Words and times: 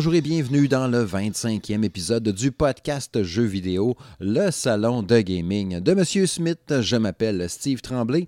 Bonjour 0.00 0.14
et 0.14 0.22
bienvenue 0.22 0.66
dans 0.66 0.88
le 0.88 1.04
25e 1.04 1.84
épisode 1.84 2.26
du 2.30 2.52
podcast 2.52 3.22
Jeux 3.22 3.44
vidéo, 3.44 3.98
le 4.18 4.50
salon 4.50 5.02
de 5.02 5.20
gaming 5.20 5.78
de 5.78 5.92
Monsieur 5.92 6.26
Smith. 6.26 6.80
Je 6.80 6.96
m'appelle 6.96 7.50
Steve 7.50 7.82
Tremblay 7.82 8.26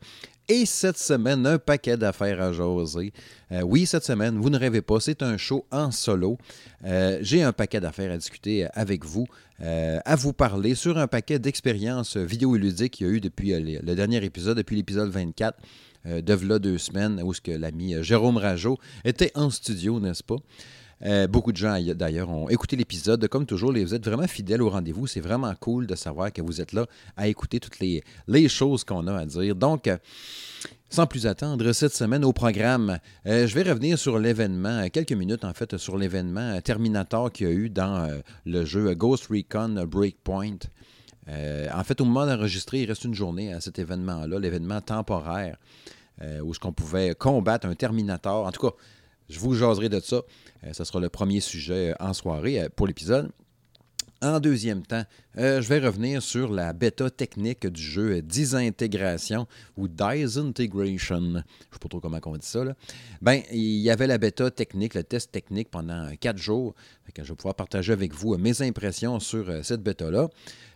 et 0.51 0.67
cette 0.67 0.99
semaine, 0.99 1.47
un 1.47 1.57
paquet 1.57 1.97
d'affaires 1.97 2.43
à 2.43 2.53
jaser. 2.53 3.15
Euh, 3.53 3.63
oui, 3.63 3.87
cette 3.87 4.05
semaine, 4.05 4.37
vous 4.37 4.51
ne 4.51 4.59
rêvez 4.59 4.83
pas, 4.83 5.01
c'est 5.01 5.23
un 5.23 5.39
show 5.39 5.65
en 5.71 5.91
solo. 5.91 6.37
Euh, 6.85 7.19
j'ai 7.23 7.43
un 7.43 7.55
paquet 7.55 7.81
d'affaires 7.81 8.13
à 8.13 8.19
discuter 8.19 8.67
avec 8.75 9.07
vous, 9.07 9.27
euh, 9.63 9.99
à 10.05 10.15
vous 10.15 10.35
parler 10.35 10.75
sur 10.75 10.99
un 10.99 11.07
paquet 11.07 11.39
d'expériences 11.39 12.19
vidéo 12.19 12.55
et 12.55 12.59
ludiques 12.59 12.93
qu'il 12.93 13.07
y 13.07 13.11
a 13.11 13.13
eu 13.15 13.21
depuis 13.23 13.55
le 13.59 13.95
dernier 13.95 14.23
épisode, 14.23 14.59
depuis 14.59 14.77
l'épisode 14.77 15.09
24 15.09 15.59
de 16.05 16.35
V'là 16.35 16.59
deux 16.59 16.77
semaines, 16.77 17.23
où 17.23 17.33
l'ami 17.47 17.95
Jérôme 18.03 18.37
Rajot 18.37 18.77
était 19.07 19.33
en 19.35 19.49
studio, 19.49 20.01
n'est-ce 20.01 20.23
pas? 20.23 20.37
Euh, 21.05 21.27
beaucoup 21.27 21.53
de 21.53 21.57
gens, 21.57 21.79
d'ailleurs, 21.95 22.31
ont 22.31 22.49
écouté 22.49 22.77
l'épisode. 22.77 23.27
Comme 23.29 23.47
toujours, 23.47 23.73
vous 23.73 23.95
êtes 23.95 24.05
vraiment 24.05 24.27
fidèles 24.27 24.63
au 24.63 24.71
rendez-vous. 24.71 25.07
C'est 25.07 25.21
vraiment 25.21 25.53
cool 25.59 25.87
de 25.87 25.95
savoir 25.95 26.33
que 26.33 26.43
vous 26.43 26.61
êtes 26.61 26.73
là 26.73 26.87
à 27.17 27.29
écouter 27.29 27.61
toutes 27.61 27.81
les, 27.81 28.03
choses 28.49 28.85
qu'on 28.85 29.07
a 29.07 29.17
à 29.17 29.27
dire. 29.27 29.57
Donc, 29.57 29.89
euh, 29.89 29.97
sans 30.91 31.07
plus 31.07 31.27
attendre, 31.27 31.73
cette 31.73 31.95
semaine 31.95 32.25
au 32.25 32.33
programme, 32.33 32.99
euh, 33.27 33.47
je 33.47 33.55
vais 33.55 33.63
revenir 33.69 33.99
sur 33.99 34.19
l'événement, 34.19 34.89
quelques 34.91 35.13
minutes 35.13 35.45
en 35.45 35.55
fait, 35.55 35.77
sur 35.77 35.97
l'événement 35.97 36.61
Terminator 36.61 37.33
qu'il 37.33 37.49
y 37.49 37.51
a 37.51 37.53
eu 37.53 37.71
dans 37.71 38.21
le 38.45 38.65
jeu 38.65 38.95
Ghost 38.95 39.29
Recon 39.29 39.85
Breakpoint. 39.89 40.59
en 41.29 41.85
fait, 41.85 42.01
au 42.01 42.05
moment 42.05 42.27
d'enregistrer, 42.27 42.83
il 42.83 42.89
reste 42.89 43.05
une 43.05 43.15
journée 43.15 43.53
à 43.53 43.61
cet 43.61 43.79
événement-là, 43.79 44.39
l'événement 44.39 44.81
temporaire, 44.83 45.57
où 46.43 46.53
ce 46.53 46.61
qu'on 46.61 46.73
pouvait 46.73 47.15
combattre 47.15 47.67
un 47.67 47.75
Terminator. 47.75 48.47
En 48.47 48.53
tout 48.53 48.69
cas, 48.69 48.77
je 49.31 49.39
vous 49.39 49.55
jaserai 49.55 49.89
de 49.89 49.99
ça. 50.01 50.21
Euh, 50.65 50.73
ce 50.73 50.85
sera 50.85 51.01
le 51.01 51.09
premier 51.09 51.41
sujet 51.41 51.91
euh, 51.91 51.95
en 52.01 52.13
soirée 52.13 52.61
euh, 52.61 52.69
pour 52.75 52.87
l'épisode. 52.87 53.31
En 54.21 54.39
deuxième 54.39 54.87
temps, 54.87 55.03
je 55.35 55.67
vais 55.67 55.81
revenir 55.81 56.23
sur 56.23 56.53
la 56.53 56.73
bêta 56.73 57.11
technique 57.11 57.67
du 57.67 57.83
jeu 57.83 58.23
Disintégration 58.23 59.49
ou 59.77 59.89
Disintegration. 59.89 61.21
Je 61.21 61.25
ne 61.25 61.39
sais 61.39 61.79
pas 61.81 61.89
trop 61.89 61.99
comment 61.99 62.21
on 62.27 62.37
dit 62.37 62.47
ça. 62.47 62.63
Ben, 63.21 63.43
il 63.51 63.81
y 63.81 63.91
avait 63.91 64.07
la 64.07 64.19
bêta 64.19 64.49
technique, 64.53 64.95
le 64.95 65.03
test 65.03 65.33
technique 65.33 65.73
pendant 65.73 66.09
quatre 66.21 66.39
jours. 66.39 66.77
je 67.19 67.23
vais 67.25 67.35
pouvoir 67.35 67.57
partager 67.57 67.93
avec 67.93 68.15
vous 68.15 68.39
mes 68.39 68.63
impressions 68.63 69.19
sur 69.19 69.53
cette 69.65 69.83
bêta-là. 69.83 70.29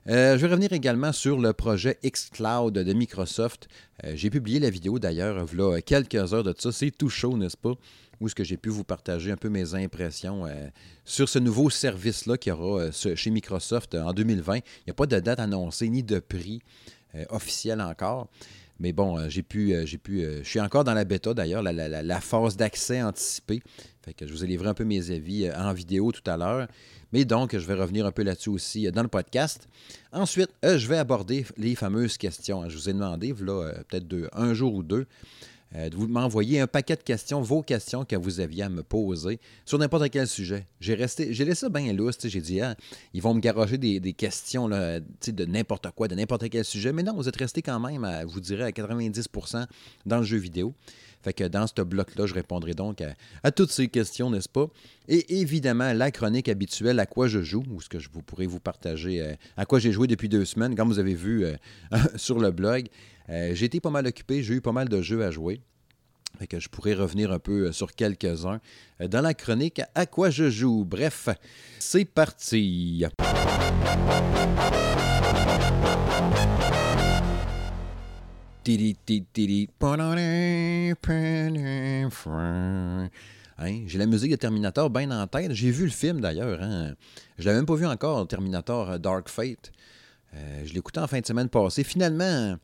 je 0.08 0.34
vais 0.34 0.48
revenir 0.48 0.72
également 0.72 1.12
sur 1.12 1.38
le 1.38 1.52
projet 1.52 2.00
xCloud 2.04 2.74
de 2.74 2.92
Microsoft. 2.92 3.68
J'ai 4.14 4.30
publié 4.30 4.58
la 4.58 4.70
vidéo 4.70 4.98
d'ailleurs, 4.98 5.38
a 5.38 5.80
quelques 5.82 6.34
heures 6.34 6.42
de 6.42 6.52
ça. 6.58 6.72
C'est 6.72 6.90
tout 6.90 7.10
chaud, 7.10 7.36
n'est-ce 7.36 7.56
pas? 7.56 7.74
Où 8.20 8.26
est-ce 8.26 8.34
que 8.34 8.44
j'ai 8.44 8.56
pu 8.56 8.68
vous 8.68 8.84
partager 8.84 9.30
un 9.30 9.36
peu 9.36 9.48
mes 9.48 9.74
impressions 9.74 10.46
euh, 10.46 10.68
sur 11.04 11.28
ce 11.28 11.38
nouveau 11.38 11.70
service-là 11.70 12.36
qu'il 12.36 12.50
y 12.50 12.52
aura 12.52 12.82
euh, 12.82 13.14
chez 13.14 13.30
Microsoft 13.30 13.94
euh, 13.94 14.02
en 14.02 14.12
2020. 14.12 14.56
Il 14.56 14.62
n'y 14.86 14.90
a 14.90 14.94
pas 14.94 15.06
de 15.06 15.18
date 15.18 15.40
annoncée 15.40 15.88
ni 15.88 16.02
de 16.02 16.18
prix 16.18 16.60
officiel 17.30 17.80
encore. 17.80 18.28
Mais 18.78 18.92
bon, 18.92 19.26
j'ai 19.30 19.42
pu, 19.42 19.74
j'ai 19.86 19.96
pu, 19.96 20.20
je 20.20 20.46
suis 20.46 20.60
encore 20.60 20.84
dans 20.84 20.92
la 20.92 21.06
bêta 21.06 21.32
d'ailleurs, 21.32 21.62
la, 21.62 22.20
phase 22.20 22.58
d'accès 22.58 23.02
anticipée. 23.02 23.62
Fait 24.04 24.12
que 24.12 24.26
je 24.26 24.32
vous 24.32 24.44
ai 24.44 24.46
livré 24.46 24.68
un 24.68 24.74
peu 24.74 24.84
mes 24.84 25.10
avis 25.10 25.50
en 25.50 25.72
vidéo 25.72 26.12
tout 26.12 26.30
à 26.30 26.36
l'heure. 26.36 26.68
Mais 27.12 27.24
donc, 27.24 27.56
je 27.56 27.66
vais 27.66 27.72
revenir 27.72 28.04
un 28.04 28.12
peu 28.12 28.22
là-dessus 28.22 28.50
aussi 28.50 28.92
dans 28.92 29.00
le 29.00 29.08
podcast. 29.08 29.66
Ensuite, 30.12 30.50
je 30.62 30.86
vais 30.86 30.98
aborder 30.98 31.46
les 31.56 31.74
fameuses 31.74 32.18
questions. 32.18 32.68
Je 32.68 32.76
vous 32.76 32.90
ai 32.90 32.92
demandé, 32.92 33.34
là, 33.40 33.72
peut-être 33.88 34.28
un 34.34 34.52
jour 34.52 34.74
ou 34.74 34.82
deux, 34.82 35.06
euh, 35.76 35.90
de 35.90 35.96
vous 35.96 36.08
m'envoyer 36.08 36.60
un 36.60 36.66
paquet 36.66 36.96
de 36.96 37.02
questions, 37.02 37.42
vos 37.42 37.62
questions 37.62 38.04
que 38.04 38.16
vous 38.16 38.40
aviez 38.40 38.62
à 38.62 38.68
me 38.68 38.82
poser 38.82 39.38
sur 39.64 39.78
n'importe 39.78 40.08
quel 40.10 40.26
sujet. 40.26 40.66
J'ai 40.80 40.94
resté, 40.94 41.34
j'ai 41.34 41.44
laissé 41.44 41.60
ça 41.60 41.68
bien 41.68 41.92
lousse. 41.92 42.16
J'ai 42.24 42.40
dit, 42.40 42.60
ah, 42.60 42.74
ils 43.12 43.20
vont 43.20 43.34
me 43.34 43.40
garocher 43.40 43.76
des, 43.76 44.12
questions 44.14 44.68
là, 44.68 45.00
de 45.00 45.44
n'importe 45.44 45.90
quoi, 45.94 46.08
de 46.08 46.14
n'importe 46.14 46.48
quel 46.48 46.64
sujet. 46.64 46.92
Mais 46.92 47.02
non, 47.02 47.14
vous 47.14 47.28
êtes 47.28 47.36
resté 47.36 47.60
quand 47.60 47.78
même, 47.78 48.04
à, 48.04 48.24
vous 48.24 48.40
dirais, 48.40 48.64
à 48.64 48.70
90% 48.70 49.66
dans 50.06 50.18
le 50.18 50.24
jeu 50.24 50.38
vidéo. 50.38 50.72
Fait 51.22 51.32
que 51.32 51.44
dans 51.44 51.66
ce 51.66 51.82
bloc-là, 51.82 52.26
je 52.26 52.34
répondrai 52.34 52.74
donc 52.74 53.02
à, 53.42 53.50
toutes 53.50 53.72
ces 53.72 53.88
questions, 53.88 54.30
n'est-ce 54.30 54.48
pas? 54.48 54.68
Et 55.08 55.40
évidemment, 55.40 55.92
la 55.92 56.10
chronique 56.12 56.48
habituelle 56.48 57.00
à 57.00 57.06
quoi 57.06 57.26
je 57.26 57.42
joue, 57.42 57.64
ou 57.70 57.80
ce 57.80 57.88
que 57.88 57.98
je 57.98 58.08
vous 58.12 58.22
pourrais 58.22 58.46
vous 58.46 58.60
partager, 58.60 59.20
euh, 59.20 59.34
à 59.56 59.66
quoi 59.66 59.80
j'ai 59.80 59.90
joué 59.90 60.06
depuis 60.06 60.28
deux 60.28 60.44
semaines, 60.44 60.76
comme 60.76 60.88
vous 60.88 61.00
avez 61.00 61.14
vu 61.14 61.44
euh, 61.44 61.56
sur 62.16 62.38
le 62.38 62.50
blog. 62.52 62.86
Euh, 63.28 63.54
j'ai 63.54 63.66
été 63.66 63.80
pas 63.80 63.90
mal 63.90 64.06
occupé, 64.06 64.42
j'ai 64.42 64.54
eu 64.54 64.60
pas 64.60 64.72
mal 64.72 64.88
de 64.88 65.02
jeux 65.02 65.24
à 65.24 65.30
jouer. 65.30 65.60
Que 66.50 66.60
je 66.60 66.68
pourrais 66.68 66.92
revenir 66.92 67.32
un 67.32 67.38
peu 67.38 67.68
euh, 67.68 67.72
sur 67.72 67.94
quelques-uns 67.94 68.60
euh, 69.00 69.08
dans 69.08 69.22
la 69.22 69.32
chronique 69.32 69.80
À 69.94 70.04
quoi 70.04 70.28
je 70.28 70.50
joue? 70.50 70.84
Bref, 70.84 71.30
c'est 71.78 72.04
parti. 72.04 73.04
Hein, 83.58 83.84
j'ai 83.86 83.98
la 83.98 84.06
musique 84.06 84.30
de 84.30 84.36
Terminator 84.36 84.90
bien 84.90 85.10
en 85.10 85.26
tête. 85.26 85.52
J'ai 85.52 85.70
vu 85.70 85.84
le 85.84 85.90
film 85.90 86.20
d'ailleurs. 86.20 86.62
Hein. 86.62 86.92
Je 87.38 87.46
l'avais 87.46 87.56
même 87.58 87.66
pas 87.66 87.76
vu 87.76 87.86
encore, 87.86 88.28
Terminator 88.28 88.98
Dark 88.98 89.30
Fate. 89.30 89.72
je 90.34 90.70
l'ai 90.70 90.78
écouté 90.78 91.00
en 91.00 91.06
fin 91.06 91.20
de 91.20 91.26
semaine 91.26 91.48
passée. 91.48 91.82
Finalement, 91.82 92.58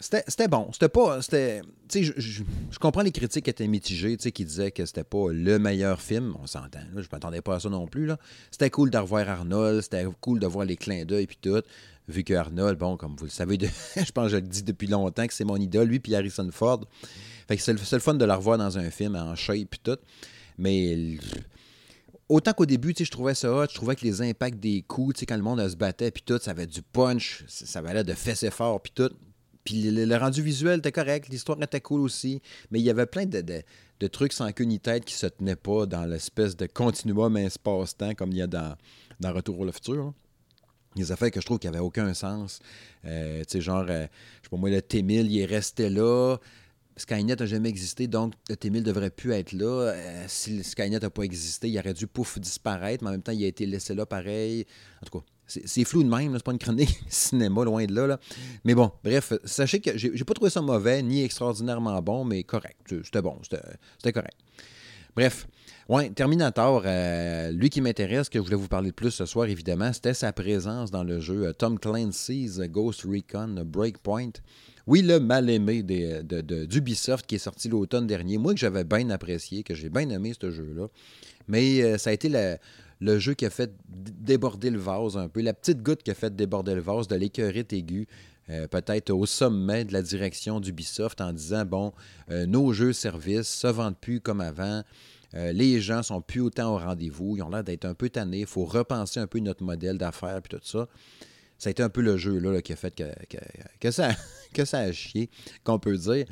c'était 0.00 0.48
bon. 0.48 0.68
C'était 0.72 0.88
pas. 0.88 1.20
C'était. 1.22 1.62
Je, 1.92 2.12
je, 2.16 2.42
je, 2.70 2.78
comprends 2.78 3.02
les 3.02 3.10
critiques 3.10 3.44
qui 3.44 3.50
étaient 3.50 3.66
mitigées, 3.66 4.16
qui 4.16 4.44
disaient 4.44 4.70
que 4.70 4.86
c'était 4.86 5.04
pas 5.04 5.30
le 5.32 5.58
meilleur 5.58 6.00
film. 6.00 6.36
On 6.42 6.46
s'entend. 6.46 6.80
Je 6.96 7.06
m'attendais 7.12 7.42
pas 7.42 7.56
à 7.56 7.60
ça 7.60 7.68
non 7.68 7.86
plus. 7.86 8.10
C'était 8.50 8.70
cool 8.70 8.90
de 8.90 8.98
revoir 8.98 9.28
Arnold. 9.28 9.82
C'était 9.82 10.06
cool 10.20 10.38
de 10.38 10.46
voir 10.46 10.64
les 10.64 10.76
clins 10.76 11.04
d'œil 11.04 11.24
et 11.24 11.36
tout. 11.40 11.62
Vu 12.08 12.24
que 12.24 12.34
Arnold, 12.34 12.78
bon, 12.78 12.96
comme 12.96 13.14
vous 13.16 13.24
le 13.24 13.30
savez, 13.30 13.58
je 13.96 14.10
pense 14.12 14.26
que 14.26 14.30
je 14.30 14.36
le 14.36 14.42
dis 14.42 14.62
depuis 14.62 14.88
longtemps 14.88 15.26
que 15.26 15.34
c'est 15.34 15.44
mon 15.44 15.56
idole, 15.56 15.88
lui 15.88 16.00
puis 16.00 16.14
Harrison 16.14 16.48
Ford. 16.50 16.80
Fait 17.46 17.56
que 17.56 17.62
c'est 17.62 17.72
le, 17.72 17.78
le, 17.78 17.98
fun 17.98 18.14
de 18.14 18.24
le 18.24 18.32
revoir 18.32 18.58
dans 18.58 18.78
un 18.78 18.90
film 18.90 19.16
en 19.16 19.34
shape 19.34 19.74
et 19.74 19.78
tout. 19.82 19.98
Mais 20.58 21.18
autant 22.30 22.52
qu'au 22.52 22.64
début, 22.64 22.94
je 22.96 23.10
trouvais 23.10 23.34
ça 23.34 23.52
hot, 23.52 23.66
je 23.68 23.74
trouvais 23.74 23.96
que 23.96 24.04
les 24.04 24.22
impacts 24.22 24.58
des 24.58 24.82
coups, 24.82 25.24
quand 25.26 25.36
le 25.36 25.42
monde 25.42 25.66
se 25.68 25.76
battait, 25.76 26.10
puis 26.10 26.22
tout, 26.24 26.38
ça 26.40 26.52
avait 26.52 26.66
du 26.66 26.80
punch, 26.80 27.44
ça 27.48 27.82
valait 27.82 28.04
de 28.04 28.14
fesser 28.14 28.50
fort, 28.50 28.80
puis 28.80 28.92
tout. 28.94 29.10
Puis 29.64 29.82
le, 29.90 30.16
rendu 30.16 30.40
visuel 30.40 30.78
était 30.78 30.92
correct, 30.92 31.28
l'histoire 31.28 31.60
était 31.62 31.80
cool 31.80 32.00
aussi, 32.00 32.40
mais 32.70 32.80
il 32.80 32.84
y 32.84 32.90
avait 32.90 33.06
plein 33.06 33.26
de, 33.26 33.62
trucs 34.08 34.32
sans 34.32 34.50
queue 34.52 34.64
ni 34.64 34.80
tête 34.80 35.04
qui 35.04 35.14
se 35.14 35.26
tenaient 35.26 35.56
pas 35.56 35.84
dans 35.84 36.06
l'espèce 36.06 36.56
de 36.56 36.66
continuum 36.66 37.36
espace-temps 37.36 38.14
comme 38.14 38.30
il 38.30 38.38
y 38.38 38.42
a 38.42 38.46
dans, 38.46 38.76
Retour 39.22 39.60
au 39.60 39.70
futur. 39.70 40.14
Des 40.96 41.12
affaires 41.12 41.30
que 41.30 41.40
je 41.40 41.46
trouve 41.46 41.58
qui 41.58 41.66
n'avaient 41.66 41.78
aucun 41.78 42.14
sens. 42.14 42.58
Euh, 43.04 43.40
tu 43.40 43.46
sais, 43.48 43.60
genre, 43.60 43.84
euh, 43.88 44.06
je 44.38 44.44
sais 44.44 44.50
pas 44.50 44.56
moi, 44.56 44.70
le 44.70 44.80
T-1000, 44.80 45.26
il 45.26 45.40
est 45.40 45.44
resté 45.44 45.90
là. 45.90 46.38
Skynet 47.00 47.36
n'a 47.36 47.46
jamais 47.46 47.70
existé, 47.70 48.06
donc 48.08 48.34
le 48.50 48.56
T-1000 48.56 48.82
devrait 48.82 49.10
plus 49.10 49.32
être 49.32 49.52
là. 49.52 49.92
Euh, 49.92 50.24
si 50.28 50.62
Skynet 50.62 50.98
n'a 50.98 51.08
pas 51.08 51.22
existé, 51.22 51.68
il 51.68 51.78
aurait 51.78 51.94
dû 51.94 52.06
pouf 52.06 52.38
disparaître, 52.38 53.02
mais 53.02 53.08
en 53.08 53.12
même 53.12 53.22
temps, 53.22 53.32
il 53.32 53.42
a 53.42 53.46
été 53.46 53.64
laissé 53.64 53.94
là 53.94 54.04
pareil. 54.04 54.66
En 55.02 55.06
tout 55.06 55.18
cas, 55.18 55.24
c'est 55.46 55.84
flou 55.84 56.02
de 56.02 56.08
même, 56.08 56.34
c'est 56.34 56.44
pas 56.44 56.52
une 56.52 56.58
chronique 56.58 57.00
cinéma, 57.08 57.64
loin 57.64 57.86
de 57.86 57.94
là, 57.94 58.06
là. 58.06 58.20
Mais 58.64 58.74
bon, 58.74 58.92
bref, 59.02 59.32
sachez 59.44 59.80
que 59.80 59.96
j'ai 59.96 60.24
pas 60.24 60.34
trouvé 60.34 60.50
ça 60.50 60.60
mauvais, 60.60 61.02
ni 61.02 61.22
extraordinairement 61.24 62.02
bon, 62.02 62.24
mais 62.24 62.42
correct. 62.44 62.94
C'était 63.02 63.22
bon, 63.22 63.38
c'était 63.42 64.12
correct. 64.12 64.36
Bref, 65.16 65.48
ouais, 65.88 66.10
Terminator, 66.10 66.82
euh, 66.84 67.50
lui 67.50 67.70
qui 67.70 67.80
m'intéresse, 67.80 68.28
que 68.28 68.38
je 68.38 68.44
voulais 68.44 68.56
vous 68.56 68.68
parler 68.68 68.90
de 68.90 68.94
plus 68.94 69.10
ce 69.10 69.24
soir, 69.24 69.46
évidemment, 69.46 69.92
c'était 69.94 70.14
sa 70.14 70.32
présence 70.34 70.90
dans 70.90 71.02
le 71.02 71.18
jeu 71.18 71.46
euh, 71.46 71.52
Tom 71.54 71.78
Clancy's 71.78 72.60
Ghost 72.60 73.02
Recon 73.02 73.64
Breakpoint. 73.64 74.32
Oui, 74.86 75.02
le 75.02 75.20
mal-aimé 75.20 75.82
d'Ubisoft 75.82 77.26
qui 77.26 77.36
est 77.36 77.38
sorti 77.38 77.68
l'automne 77.68 78.06
dernier. 78.06 78.38
Moi, 78.38 78.54
que 78.54 78.60
j'avais 78.60 78.84
bien 78.84 79.10
apprécié, 79.10 79.62
que 79.62 79.74
j'ai 79.74 79.90
bien 79.90 80.08
aimé 80.10 80.32
ce 80.40 80.50
jeu-là. 80.50 80.86
Mais 81.48 81.82
euh, 81.82 81.98
ça 81.98 82.10
a 82.10 82.12
été 82.12 82.30
le 83.00 83.18
jeu 83.18 83.34
qui 83.34 83.46
a 83.46 83.50
fait 83.50 83.72
déborder 83.88 84.70
le 84.70 84.78
vase 84.78 85.16
un 85.16 85.28
peu, 85.28 85.40
la 85.42 85.54
petite 85.54 85.82
goutte 85.82 86.02
qui 86.02 86.10
a 86.10 86.14
fait 86.14 86.34
déborder 86.34 86.74
le 86.74 86.80
vase 86.80 87.08
de 87.08 87.16
l'écœurite 87.16 87.72
aiguë. 87.72 88.06
Euh, 88.48 88.66
peut-être 88.66 89.10
au 89.10 89.26
sommet 89.26 89.84
de 89.84 89.92
la 89.92 90.02
direction 90.02 90.58
d'Ubisoft 90.58 91.20
en 91.20 91.32
disant 91.32 91.64
bon, 91.64 91.92
euh, 92.30 92.46
nos 92.46 92.72
jeux 92.72 92.92
services 92.92 93.48
se 93.48 93.68
vendent 93.68 93.98
plus 93.98 94.20
comme 94.20 94.40
avant. 94.40 94.82
les 95.32 95.80
gens 95.80 96.02
sont 96.02 96.20
plus 96.20 96.40
autant 96.40 96.74
au 96.74 96.78
rendez-vous. 96.78 97.36
Ils 97.36 97.42
ont 97.42 97.50
l'air 97.50 97.62
d'être 97.62 97.84
un 97.84 97.94
peu 97.94 98.08
tannés. 98.08 98.40
Il 98.40 98.46
faut 98.46 98.64
repenser 98.64 99.20
un 99.20 99.28
peu 99.28 99.38
notre 99.38 99.62
modèle 99.62 99.96
d'affaires 99.96 100.38
et 100.38 100.48
tout 100.48 100.58
ça 100.64 100.88
ça 101.60 101.68
a 101.68 101.70
été 101.70 101.82
un 101.82 101.90
peu 101.90 102.00
le 102.00 102.16
jeu 102.16 102.38
là, 102.38 102.62
qui 102.62 102.72
a 102.72 102.76
fait 102.76 102.94
que, 102.94 103.04
que, 103.78 103.90
ça, 103.90 104.16
que 104.54 104.64
ça 104.64 104.78
a 104.78 104.92
chié, 104.92 105.28
qu'on 105.62 105.78
peut 105.78 105.96
dire. 105.96 106.24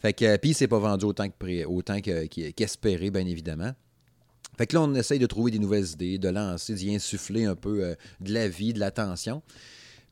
Fait 0.00 0.12
que, 0.12 0.36
puis, 0.36 0.52
c'est 0.52 0.68
pas 0.68 0.78
vendu 0.78 1.06
autant 1.06 1.26
qu'espéré, 2.00 3.10
bien 3.10 3.26
évidemment. 3.26 3.72
Fait 4.58 4.66
que 4.66 4.76
là, 4.76 4.82
on 4.82 4.94
essaye 4.94 5.18
de 5.18 5.26
trouver 5.26 5.50
des 5.50 5.58
nouvelles 5.58 5.86
idées, 5.92 6.18
de 6.18 6.28
lancer, 6.28 6.74
d'y 6.74 6.94
insuffler 6.94 7.46
un 7.46 7.56
peu 7.56 7.82
euh, 7.82 7.94
de 8.20 8.34
la 8.34 8.46
vie, 8.46 8.74
de 8.74 8.78
l'attention. 8.78 9.42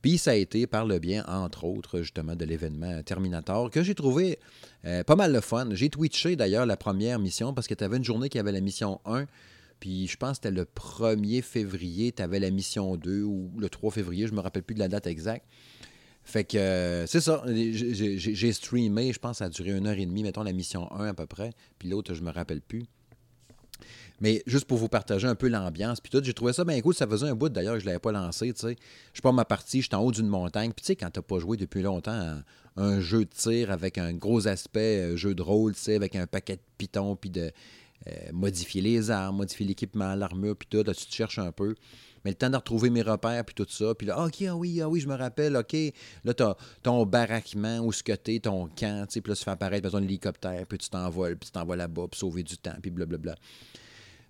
Puis 0.01 0.17
ça 0.17 0.31
a 0.33 0.35
été 0.35 0.67
par 0.67 0.87
le 0.87 0.99
bien, 0.99 1.23
entre 1.29 1.65
autres, 1.65 2.01
justement, 2.01 2.35
de 2.35 2.45
l'événement 2.47 3.03
Terminator, 3.03 3.71
que 3.71 3.83
j'ai 3.83 3.95
trouvé 3.95 4.39
euh, 4.87 5.05
pas 5.05 5.15
mal 5.15 5.33
le 5.33 5.43
fun. 5.43 5.69
J'ai 5.73 5.91
twitché 5.91 6.35
d'ailleurs 6.35 6.65
la 6.65 6.79
première 6.79 7.19
mission 7.19 7.53
parce 7.53 7.69
que 7.69 7.75
tu 7.75 7.85
avais 7.85 7.99
une 7.99 8.05
journée 8.05 8.31
qui 8.31 8.39
avait 8.39 8.51
la 8.51 8.63
mission 8.63 9.01
1. 9.05 9.27
Puis 9.82 10.06
je 10.06 10.17
pense 10.17 10.38
que 10.38 10.44
c'était 10.44 10.52
le 10.52 10.64
1er 10.64 11.43
février, 11.43 12.12
tu 12.12 12.23
avais 12.23 12.38
la 12.38 12.52
mission 12.52 12.94
2 12.94 13.25
ou 13.25 13.50
le 13.58 13.69
3 13.69 13.90
février, 13.90 14.29
je 14.29 14.32
me 14.32 14.38
rappelle 14.38 14.62
plus 14.62 14.76
de 14.76 14.79
la 14.79 14.87
date 14.87 15.08
exacte. 15.08 15.44
Fait 16.23 16.44
que 16.44 16.56
euh, 16.56 17.05
c'est 17.08 17.20
ça. 17.20 17.43
J'ai 17.49 18.52
streamé, 18.52 19.12
je 19.12 19.19
pense, 19.19 19.38
ça 19.38 19.46
a 19.46 19.49
duré 19.49 19.76
une 19.76 19.88
heure 19.88 19.99
et 19.99 20.06
demie, 20.06 20.23
mettons 20.23 20.44
la 20.44 20.52
mission 20.52 20.88
1 20.93 21.08
à 21.08 21.14
peu 21.14 21.26
près. 21.26 21.50
Puis 21.81 21.88
l'autre, 21.88 22.14
je 22.14 22.23
me 22.23 22.31
rappelle 22.31 22.61
plus. 22.61 22.84
Mais 24.20 24.44
juste 24.46 24.67
pour 24.67 24.79
vous 24.79 24.87
partager 24.87 25.26
un 25.26 25.34
peu 25.34 25.49
l'ambiance, 25.49 26.00
puis 26.00 26.11
tout, 26.11 26.23
j'ai 26.23 26.32
trouvé 26.32 26.52
ça 26.52 26.64
bien 26.64 26.81
cool. 26.81 26.94
Ça 26.94 27.08
faisait 27.08 27.26
un 27.26 27.35
bout 27.35 27.49
d'ailleurs 27.49 27.75
que 27.75 27.81
je 27.81 27.87
ne 27.87 27.88
l'avais 27.88 27.99
pas 27.99 28.12
lancé, 28.12 28.52
tu 28.52 28.61
sais. 28.61 28.76
Je 29.12 29.20
pars 29.20 29.32
ma 29.32 29.44
partie, 29.44 29.82
j'étais 29.82 29.96
en 29.96 30.02
haut 30.05 30.12
d'une 30.12 30.28
montagne. 30.28 30.70
Puis 30.70 30.85
tu 30.85 30.87
sais, 30.87 30.94
quand 30.94 31.11
tu 31.11 31.19
n'as 31.19 31.25
pas 31.25 31.40
joué 31.40 31.56
depuis 31.56 31.82
longtemps 31.82 32.40
un 32.76 33.00
jeu 33.00 33.25
de 33.25 33.31
tir 33.31 33.73
avec 33.73 33.99
un 33.99 34.12
gros 34.12 34.46
aspect 34.46 35.00
euh, 35.00 35.17
jeu 35.17 35.35
de 35.35 35.43
rôle, 35.43 35.75
tu 35.75 35.81
sais, 35.81 35.96
avec 35.96 36.14
un 36.14 36.28
paquet 36.28 36.55
de 36.55 36.62
pitons, 36.78 37.17
puis 37.17 37.31
de 37.31 37.50
modifier 38.32 38.82
les 38.82 39.10
armes, 39.10 39.37
modifier 39.37 39.66
l'équipement, 39.66 40.14
l'armure, 40.14 40.56
puis 40.56 40.69
tout, 40.70 40.82
là, 40.84 40.94
tu 40.94 41.06
te 41.06 41.14
cherches 41.14 41.38
un 41.38 41.52
peu. 41.52 41.75
Mais 42.25 42.31
le 42.31 42.37
temps 42.37 42.50
de 42.50 42.56
retrouver 42.56 42.90
mes 42.90 43.02
repères, 43.02 43.44
puis 43.44 43.54
tout 43.54 43.66
ça. 43.69 43.94
Puis 43.94 44.06
là, 44.06 44.25
OK, 44.25 44.43
ah 44.43 44.54
oui, 44.54 44.81
ah 44.81 44.88
oui, 44.88 45.00
je 45.00 45.08
me 45.08 45.14
rappelle, 45.14 45.56
OK. 45.56 45.76
Là, 46.25 46.34
tu 46.34 46.43
as 46.43 46.56
ton 46.82 47.04
baraquement, 47.04 47.81
où 47.81 47.93
ce 47.93 48.02
que 48.02 48.12
ton 48.38 48.69
camp, 48.69 49.06
tu 49.08 49.14
sais, 49.14 49.20
puis 49.20 49.31
là, 49.31 49.37
tu 49.37 49.44
fais 49.44 49.50
apparaître 49.50 49.82
besoin 49.82 50.02
hélicoptère, 50.02 50.66
puis 50.66 50.78
tu 50.78 50.88
t'envoles, 50.88 51.37
puis 51.37 51.49
tu 51.49 51.52
t'envoies 51.52 51.76
là-bas, 51.76 52.06
puis 52.10 52.19
sauver 52.19 52.43
du 52.43 52.56
temps, 52.56 52.76
puis 52.81 52.90
blablabla. 52.90 53.34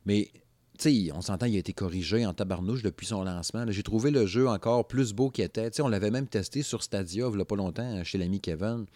Mais 0.07 0.31
tu 0.79 1.07
sais, 1.07 1.13
on 1.13 1.21
s'entend, 1.21 1.47
il 1.47 1.57
a 1.57 1.59
été 1.59 1.73
corrigé 1.73 2.25
en 2.25 2.33
tabarnouche 2.33 2.83
depuis 2.83 3.07
son 3.07 3.25
lancement. 3.25 3.65
J'ai 3.69 3.83
trouvé 3.83 4.11
le 4.11 4.27
jeu 4.27 4.49
encore 4.49 4.89
plus 4.89 5.13
beau 5.13 5.31
qu'il 5.31 5.45
était. 5.45 5.71
sais, 5.71 5.83
on 5.83 5.89
l'avait 5.89 6.11
même 6.11 6.27
testé 6.27 6.63
sur 6.63 6.83
Stadia, 6.83 7.27
il 7.29 7.37
n'y 7.37 7.43
a 7.43 7.45
pas 7.45 7.57
longtemps, 7.57 8.03
chez 8.05 8.19
l'ami 8.19 8.41
Kevin. 8.41 8.87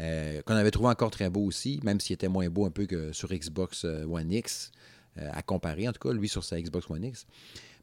Euh, 0.00 0.42
qu'on 0.42 0.54
avait 0.54 0.70
trouvé 0.70 0.90
encore 0.90 1.10
très 1.10 1.28
beau 1.28 1.40
aussi, 1.42 1.80
même 1.82 1.98
s'il 1.98 2.14
était 2.14 2.28
moins 2.28 2.48
beau 2.48 2.66
un 2.66 2.70
peu 2.70 2.86
que 2.86 3.12
sur 3.12 3.30
Xbox 3.30 3.84
euh, 3.84 4.04
One 4.04 4.32
X, 4.32 4.70
euh, 5.18 5.28
à 5.32 5.42
comparer 5.42 5.88
en 5.88 5.92
tout 5.92 6.08
cas, 6.08 6.14
lui 6.14 6.28
sur 6.28 6.44
sa 6.44 6.60
Xbox 6.60 6.88
One 6.88 7.04
X. 7.04 7.26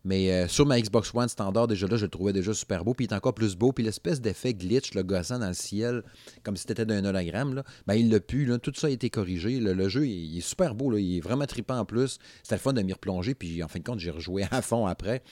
Mais 0.07 0.47
sur 0.47 0.67
ma 0.67 0.79
Xbox 0.79 1.15
One 1.15 1.27
standard, 1.27 1.67
déjà 1.67 1.87
là, 1.87 1.97
je 1.97 2.05
le 2.05 2.11
trouvais 2.11 2.31
déjà 2.31 2.53
super 2.53 2.85
beau. 2.85 2.93
Puis 2.93 3.07
il 3.07 3.11
est 3.11 3.15
encore 3.15 3.33
plus 3.33 3.55
beau. 3.55 3.71
Puis 3.71 3.83
l'espèce 3.83 4.21
d'effet 4.21 4.53
glitch, 4.53 4.93
le 4.93 5.01
gossant 5.01 5.39
dans 5.39 5.47
le 5.47 5.55
ciel, 5.55 6.03
comme 6.43 6.55
si 6.55 6.65
c'était 6.67 6.85
d'un 6.85 7.03
hologramme, 7.03 7.63
ben, 7.87 7.95
il 7.95 8.11
l'a 8.11 8.19
pu. 8.19 8.47
Tout 8.61 8.71
ça 8.75 8.85
a 8.85 8.91
été 8.91 9.09
corrigé. 9.09 9.59
Le, 9.59 9.89
jeu, 9.89 10.05
il, 10.05 10.37
est 10.37 10.41
super 10.41 10.75
beau. 10.75 10.95
Il 10.95 11.17
est 11.17 11.21
vraiment 11.21 11.47
trippant 11.47 11.79
en 11.79 11.85
plus. 11.85 12.19
C'était 12.43 12.53
le 12.53 12.59
fun 12.59 12.73
de 12.73 12.83
m'y 12.83 12.93
replonger. 12.93 13.33
Puis 13.33 13.63
en 13.63 13.67
fin 13.67 13.79
de 13.79 13.83
compte, 13.83 13.99
j'ai 13.99 14.11
rejoué 14.11 14.45
à 14.51 14.61
fond 14.61 14.85
après. 14.85 15.23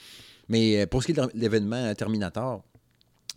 Mais 0.48 0.88
pour 0.88 1.02
ce 1.02 1.06
qui 1.06 1.12
est 1.12 1.22
de 1.22 1.30
l'événement 1.34 1.94
Terminator, 1.94 2.64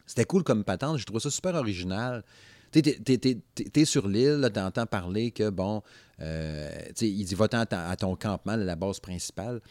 c'était 0.07 0.25
cool 0.25 0.43
comme 0.43 0.63
patente. 0.63 0.97
Je 0.97 1.05
trouve 1.05 1.19
ça 1.19 1.29
super 1.29 1.53
original. 1.53 2.23
Tu 2.71 2.79
es, 2.79 3.85
sur 3.85 4.07
l'île, 4.07 4.49
tu 4.53 4.59
entends 4.59 4.85
parler 4.85 5.31
que, 5.31 5.49
bon, 5.49 5.81
euh, 6.21 6.71
il 7.01 7.25
dit 7.25 7.35
va-t'en 7.35 7.63
à, 7.69 7.95
ton 7.95 8.15
campement, 8.15 8.53
à 8.53 8.57
la 8.57 8.75
base 8.75 8.99
principale. 8.99 9.61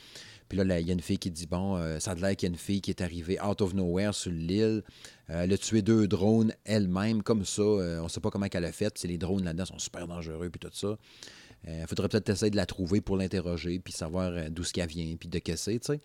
Puis 0.49 0.59
là, 0.59 0.81
il 0.81 0.87
y 0.87 0.91
a 0.91 0.93
une 0.93 1.01
fille 1.01 1.19
qui 1.19 1.31
dit 1.31 1.47
Bon, 1.47 1.77
euh, 1.77 1.99
ça 1.99 2.13
a 2.13 2.15
l'air 2.15 2.37
qu'il 2.37 2.49
y 2.49 2.51
a 2.51 2.53
une 2.53 2.59
fille 2.59 2.81
qui 2.81 2.91
est 2.91 3.01
arrivée 3.01 3.41
out 3.41 3.61
of 3.61 3.75
nowhere 3.75 4.13
sur 4.15 4.31
l'île. 4.31 4.83
Euh, 5.31 5.43
elle 5.43 5.53
a 5.53 5.59
tué 5.59 5.83
deux 5.83 6.07
drones 6.07 6.53
elle-même, 6.65 7.23
comme 7.23 7.45
ça. 7.45 7.63
Euh, 7.63 8.01
on 8.01 8.05
ne 8.05 8.09
sait 8.09 8.21
pas 8.21 8.31
comment 8.31 8.47
elle 8.51 8.65
a 8.65 8.73
fait. 8.73 9.03
Les 9.05 9.19
drones 9.19 9.45
là-dedans 9.45 9.67
sont 9.67 9.79
super 9.79 10.07
dangereux, 10.07 10.49
puis 10.51 10.61
tout 10.61 10.71
ça. 10.73 10.97
Il 11.69 11.87
faudrait 11.89 12.09
peut-être 12.09 12.29
essayer 12.29 12.51
de 12.51 12.57
la 12.57 12.67
trouver 12.67 13.01
pour 13.01 13.17
l'interroger, 13.17 13.81
puis 13.81 13.93
savoir 13.93 14.51
d'où 14.51 14.63
ce 14.63 14.73
qu'elle 14.73 14.89
vient, 14.89 15.17
puis 15.17 15.29
de 15.29 15.41
qu'est-ce 15.41 15.65
c'est, 15.65 15.81
tu 15.81 15.87
sais. 15.87 16.01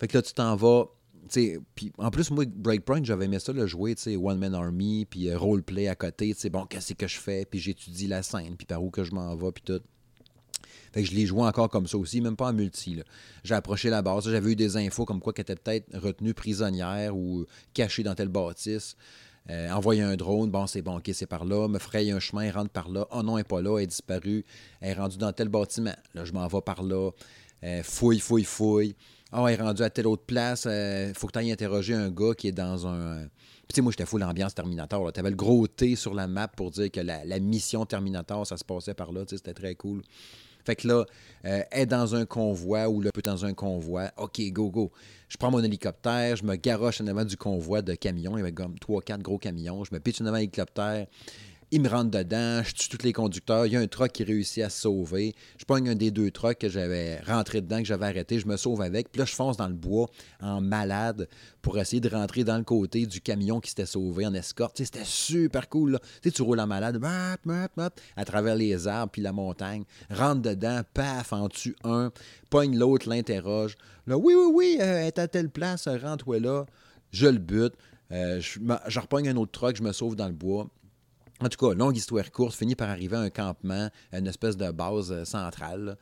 Fait 0.00 0.08
que 0.08 0.16
là, 0.16 0.22
tu 0.22 0.32
t'en 0.32 0.56
vas. 0.56 0.86
Puis 1.28 1.92
en 1.98 2.10
plus, 2.10 2.30
moi, 2.30 2.44
Breakpoint, 2.46 3.02
j'avais 3.02 3.26
aimé 3.26 3.38
ça 3.38 3.52
le 3.52 3.66
jouer, 3.66 3.94
One 4.06 4.38
Man 4.38 4.54
Army, 4.54 5.06
puis 5.06 5.34
roleplay 5.34 5.88
à 5.88 5.94
côté, 5.94 6.34
bon, 6.50 6.66
qu'est-ce 6.66 6.94
que 6.94 7.06
je 7.06 7.18
fais, 7.18 7.44
puis 7.44 7.58
j'étudie 7.58 8.06
la 8.06 8.22
scène, 8.22 8.56
puis 8.56 8.66
par 8.66 8.82
où 8.82 8.90
que 8.90 9.04
je 9.04 9.12
m'en 9.12 9.34
vais, 9.36 9.52
puis 9.52 9.62
tout. 9.64 9.80
Je 10.96 11.12
l'ai 11.12 11.26
joué 11.26 11.42
encore 11.42 11.68
comme 11.68 11.88
ça 11.88 11.98
aussi, 11.98 12.20
même 12.20 12.36
pas 12.36 12.50
en 12.50 12.52
multi. 12.52 13.00
J'ai 13.42 13.54
approché 13.54 13.90
la 13.90 14.00
base. 14.00 14.30
J'avais 14.30 14.52
eu 14.52 14.56
des 14.56 14.76
infos 14.76 15.04
comme 15.04 15.20
quoi 15.20 15.32
qu'elle 15.32 15.42
était 15.42 15.56
peut-être 15.56 15.98
retenue 15.98 16.34
prisonnière 16.34 17.16
ou 17.16 17.46
cachée 17.72 18.04
dans 18.04 18.14
telle 18.14 18.28
bâtisse. 18.28 18.96
Euh, 19.50 19.70
envoyer 19.72 20.00
un 20.00 20.16
drone, 20.16 20.50
bon, 20.50 20.66
c'est 20.66 20.80
bon, 20.80 20.96
ok, 20.96 21.10
c'est 21.12 21.26
par 21.26 21.44
là, 21.44 21.68
me 21.68 21.78
fraye 21.78 22.10
un 22.12 22.18
chemin, 22.18 22.50
rentre 22.50 22.70
par 22.70 22.88
là, 22.88 23.06
oh 23.10 23.22
non, 23.22 23.36
elle 23.36 23.40
n'est 23.40 23.44
pas 23.44 23.60
là, 23.60 23.76
elle 23.76 23.84
est 23.84 23.88
disparue, 23.88 24.42
elle 24.80 24.88
est 24.88 24.94
rendue 24.94 25.18
dans 25.18 25.34
tel 25.34 25.50
bâtiment, 25.50 25.94
là, 26.14 26.24
je 26.24 26.32
m'en 26.32 26.46
vais 26.46 26.62
par 26.62 26.82
là, 26.82 27.10
euh, 27.62 27.82
fouille, 27.82 28.20
fouille, 28.20 28.44
fouille, 28.44 28.96
oh, 29.34 29.46
elle 29.46 29.58
est 29.58 29.62
rendue 29.62 29.82
à 29.82 29.90
telle 29.90 30.06
autre 30.06 30.24
place, 30.24 30.64
il 30.64 30.70
euh, 30.70 31.14
faut 31.14 31.26
que 31.26 31.32
tu 31.32 31.38
ailles 31.38 31.52
interroger 31.52 31.94
un 31.94 32.10
gars 32.10 32.34
qui 32.36 32.48
est 32.48 32.52
dans 32.52 32.86
un. 32.86 33.26
Puis, 33.66 33.68
tu 33.68 33.74
sais, 33.76 33.80
moi, 33.80 33.92
j'étais 33.92 34.06
fou 34.06 34.18
l'ambiance 34.18 34.54
Terminator. 34.54 35.12
Tu 35.12 35.20
avais 35.20 35.30
le 35.30 35.36
gros 35.36 35.66
T 35.66 35.96
sur 35.96 36.14
la 36.14 36.26
map 36.26 36.48
pour 36.48 36.70
dire 36.70 36.90
que 36.90 37.00
la, 37.00 37.38
mission 37.40 37.86
Terminator, 37.86 38.46
ça 38.46 38.56
se 38.56 38.64
passait 38.64 38.94
par 38.94 39.12
là. 39.12 39.22
C'était 39.26 39.54
très 39.54 39.74
cool. 39.74 40.02
Fait 40.66 40.76
que 40.76 40.88
là, 40.88 41.04
euh, 41.44 41.62
est 41.72 41.86
dans 41.86 42.14
un 42.14 42.24
convoi 42.24 42.88
ou 42.88 43.00
le 43.00 43.10
peut 43.10 43.22
dans 43.22 43.44
un 43.44 43.52
convoi. 43.52 44.10
OK, 44.16 44.40
go, 44.50 44.70
go. 44.70 44.92
Je 45.28 45.36
prends 45.36 45.50
mon 45.50 45.62
hélicoptère, 45.62 46.36
je 46.36 46.44
me 46.44 46.56
garoche 46.56 47.00
en 47.00 47.06
avant 47.06 47.24
du 47.24 47.36
convoi 47.36 47.82
de 47.82 47.94
camions. 47.94 48.36
Il 48.36 48.40
y 48.40 48.42
avait 48.42 48.52
comme 48.52 48.76
3-4 48.76 49.20
gros 49.20 49.38
camions. 49.38 49.84
Je 49.84 49.94
me 49.94 50.00
pitche 50.00 50.20
en 50.20 50.26
avant 50.26 50.36
l'hélicoptère. 50.36 51.06
Il 51.74 51.80
me 51.80 51.88
rentre 51.88 52.12
dedans, 52.12 52.62
je 52.62 52.72
tue 52.72 52.88
tous 52.88 53.02
les 53.04 53.12
conducteurs. 53.12 53.66
Il 53.66 53.72
y 53.72 53.76
a 53.76 53.80
un 53.80 53.88
truck 53.88 54.12
qui 54.12 54.22
réussit 54.22 54.62
à 54.62 54.70
se 54.70 54.82
sauver. 54.82 55.34
Je 55.58 55.64
prends 55.64 55.84
un 55.84 55.96
des 55.96 56.12
deux 56.12 56.30
trucks 56.30 56.58
que 56.58 56.68
j'avais 56.68 57.18
rentré 57.22 57.62
dedans, 57.62 57.78
que 57.78 57.84
j'avais 57.84 58.06
arrêté. 58.06 58.38
Je 58.38 58.46
me 58.46 58.56
sauve 58.56 58.80
avec. 58.80 59.10
Puis 59.10 59.18
là, 59.18 59.24
je 59.24 59.34
fonce 59.34 59.56
dans 59.56 59.66
le 59.66 59.74
bois 59.74 60.08
en 60.40 60.60
malade 60.60 61.28
pour 61.62 61.76
essayer 61.76 61.98
de 61.98 62.08
rentrer 62.08 62.44
dans 62.44 62.58
le 62.58 62.62
côté 62.62 63.06
du 63.06 63.20
camion 63.20 63.58
qui 63.58 63.70
s'était 63.70 63.86
sauvé 63.86 64.24
en 64.24 64.34
escorte. 64.34 64.76
c'était 64.78 65.02
super 65.02 65.68
cool. 65.68 65.90
Là. 65.94 65.98
Tu, 66.22 66.42
roules 66.42 66.60
en 66.60 66.68
malade 66.68 67.00
à 68.16 68.24
travers 68.24 68.54
les 68.54 68.86
arbres 68.86 69.10
puis 69.10 69.22
la 69.22 69.32
montagne. 69.32 69.82
Rentre 70.10 70.42
dedans, 70.42 70.82
paf, 70.94 71.32
en 71.32 71.48
tue 71.48 71.74
un. 71.82 72.12
Pogne 72.50 72.78
l'autre, 72.78 73.08
l'interroge. 73.08 73.74
Là, 74.06 74.16
oui, 74.16 74.34
oui, 74.36 74.52
oui, 74.54 74.76
euh, 74.80 75.00
elle 75.00 75.06
est 75.08 75.18
à 75.18 75.26
telle 75.26 75.50
place, 75.50 75.88
rentre-toi 75.88 76.38
là. 76.38 76.66
Je 77.10 77.26
le 77.26 77.38
bute. 77.38 77.74
Euh, 78.12 78.40
je, 78.40 78.60
je 78.86 79.00
repogne 79.00 79.28
un 79.28 79.36
autre 79.36 79.50
truck, 79.50 79.74
je 79.74 79.82
me 79.82 79.90
sauve 79.90 80.14
dans 80.14 80.28
le 80.28 80.34
bois. 80.34 80.68
En 81.40 81.48
tout 81.48 81.58
cas, 81.58 81.74
longue 81.74 81.96
histoire 81.96 82.30
courte, 82.30 82.54
finit 82.54 82.76
par 82.76 82.88
arriver 82.88 83.16
à 83.16 83.20
un 83.20 83.30
campement, 83.30 83.90
une 84.12 84.26
espèce 84.26 84.56
de 84.56 84.70
base 84.70 85.10
euh, 85.10 85.24
centrale. 85.24 85.96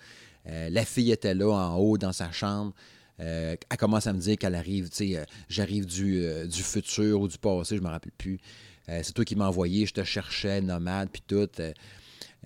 Euh, 0.46 0.68
la 0.70 0.84
fille 0.84 1.10
était 1.10 1.34
là 1.34 1.50
en 1.50 1.76
haut 1.76 1.96
dans 1.96 2.12
sa 2.12 2.30
chambre. 2.30 2.74
Euh, 3.20 3.56
elle 3.70 3.76
commence 3.76 4.06
à 4.06 4.12
me 4.12 4.18
dire 4.18 4.36
qu'elle 4.36 4.54
arrive, 4.54 4.90
tu 4.90 5.14
sais, 5.14 5.26
j'arrive 5.48 5.86
du, 5.86 6.26
du, 6.48 6.62
futur 6.62 7.20
ou 7.20 7.28
du 7.28 7.38
passé, 7.38 7.76
je 7.76 7.80
ne 7.80 7.86
me 7.86 7.92
rappelle 7.92 8.12
plus. 8.12 8.40
c'est 8.86 9.12
toi 9.12 9.24
qui 9.24 9.36
m'as 9.36 9.46
envoyé, 9.46 9.86
je 9.86 9.92
te 9.92 10.02
cherchais, 10.02 10.60
nomade, 10.60 11.08
puis 11.10 11.22
tout. 11.26 11.48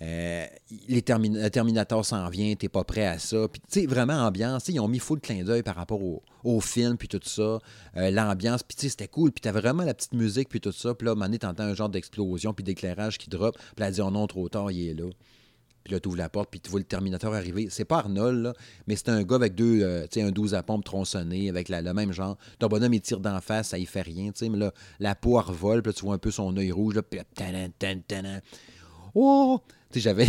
Euh, 0.02 0.46
les 0.88 1.02
le 1.06 1.48
Terminator 1.48 2.04
s'en 2.04 2.28
vient, 2.28 2.54
t'es 2.54 2.68
pas 2.68 2.84
prêt 2.84 3.06
à 3.06 3.18
ça. 3.18 3.48
Puis, 3.48 3.62
tu 3.70 3.80
sais, 3.80 3.86
vraiment, 3.86 4.26
ambiance, 4.26 4.68
ils 4.68 4.78
ont 4.80 4.88
mis 4.88 4.98
full 4.98 5.20
clin 5.20 5.42
d'œil 5.42 5.62
par 5.62 5.76
rapport 5.76 6.00
au, 6.02 6.60
film, 6.60 6.96
puis 6.96 7.08
tout 7.08 7.20
ça. 7.22 7.58
Euh, 7.96 8.10
l'ambiance, 8.10 8.62
puis 8.62 8.76
tu 8.76 8.82
sais, 8.82 8.88
c'était 8.90 9.08
cool. 9.08 9.32
Puis 9.32 9.40
t'as 9.40 9.52
vraiment 9.52 9.82
la 9.84 9.94
petite 9.94 10.12
musique, 10.12 10.48
puis 10.48 10.60
tout 10.60 10.72
ça. 10.72 10.94
Puis 10.94 11.06
là, 11.06 11.14
à 11.18 11.38
t'entends 11.38 11.64
un 11.64 11.74
genre 11.74 11.88
d'explosion, 11.88 12.52
puis 12.52 12.62
d'éclairage 12.62 13.18
qui 13.18 13.30
drop. 13.30 13.56
Puis 13.74 13.84
elle 13.84 13.92
dit, 13.92 14.00
oh 14.00 14.10
non, 14.10 14.26
trop 14.26 14.48
tard, 14.48 14.70
il 14.70 14.88
est 14.88 14.94
là. 14.94 15.06
Puis 15.82 15.92
là, 15.94 16.00
tu 16.00 16.08
ouvres 16.08 16.18
la 16.18 16.28
porte, 16.28 16.50
puis 16.50 16.60
tu 16.60 16.68
vois 16.68 16.80
le 16.80 16.84
Terminator 16.84 17.32
arriver. 17.32 17.68
C'est 17.70 17.84
pas 17.84 17.98
Arnold, 17.98 18.42
là, 18.42 18.52
mais 18.88 18.96
c'est 18.96 19.08
un 19.08 19.22
gars 19.22 19.36
avec 19.36 19.54
deux, 19.54 19.82
euh, 19.82 20.02
tu 20.10 20.20
sais, 20.20 20.22
un 20.22 20.32
12 20.32 20.54
à 20.54 20.64
pompe 20.64 20.84
tronçonné, 20.84 21.48
avec 21.48 21.68
le 21.68 21.94
même 21.94 22.12
genre. 22.12 22.36
Ton 22.58 22.66
bonhomme, 22.66 22.94
il 22.94 23.00
tire 23.00 23.20
d'en 23.20 23.40
face, 23.40 23.68
ça 23.68 23.78
y 23.78 23.86
fait 23.86 24.02
rien, 24.02 24.32
tu 24.32 24.38
sais, 24.38 24.48
mais 24.48 24.58
là, 24.58 24.72
la 24.98 25.14
peau 25.14 25.40
revole, 25.40 25.82
puis 25.82 25.90
là, 25.90 25.94
tu 25.94 26.04
vois 26.04 26.14
un 26.14 26.18
peu 26.18 26.32
son 26.32 26.56
œil 26.56 26.72
rouge, 26.72 26.96
là, 26.96 27.02
puis 27.02 27.20
Oh! 29.14 29.60
j'avais, 29.94 30.26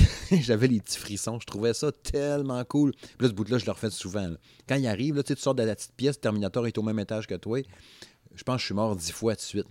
les 0.68 0.80
petits 0.80 0.98
frissons. 0.98 1.40
Je 1.40 1.46
trouvais 1.46 1.74
ça 1.74 1.92
tellement 1.92 2.64
cool. 2.66 2.92
Puis 2.94 3.16
là, 3.20 3.28
ce 3.28 3.34
bout-là, 3.34 3.58
je 3.58 3.66
le 3.66 3.72
refais 3.72 3.90
souvent. 3.90 4.30
Quand 4.68 4.76
il 4.76 4.88
arrive, 4.88 5.16
là, 5.16 5.24
tu 5.24 5.36
sors 5.36 5.56
de 5.56 5.64
la 5.64 5.76
petite 5.76 5.94
pièce, 5.96 6.20
Terminator 6.20 6.68
est 6.68 6.78
au 6.78 6.84
même 6.84 7.00
étage 7.00 7.28
que 7.28 7.36
toi. 7.36 7.62
Je 8.36 8.44
pense 8.44 8.58
que 8.58 8.62
je 8.62 8.66
suis 8.66 8.76
mort 8.76 8.96
dix 8.96 9.12
fois 9.12 9.36
de 9.36 9.40
suite. 9.40 9.68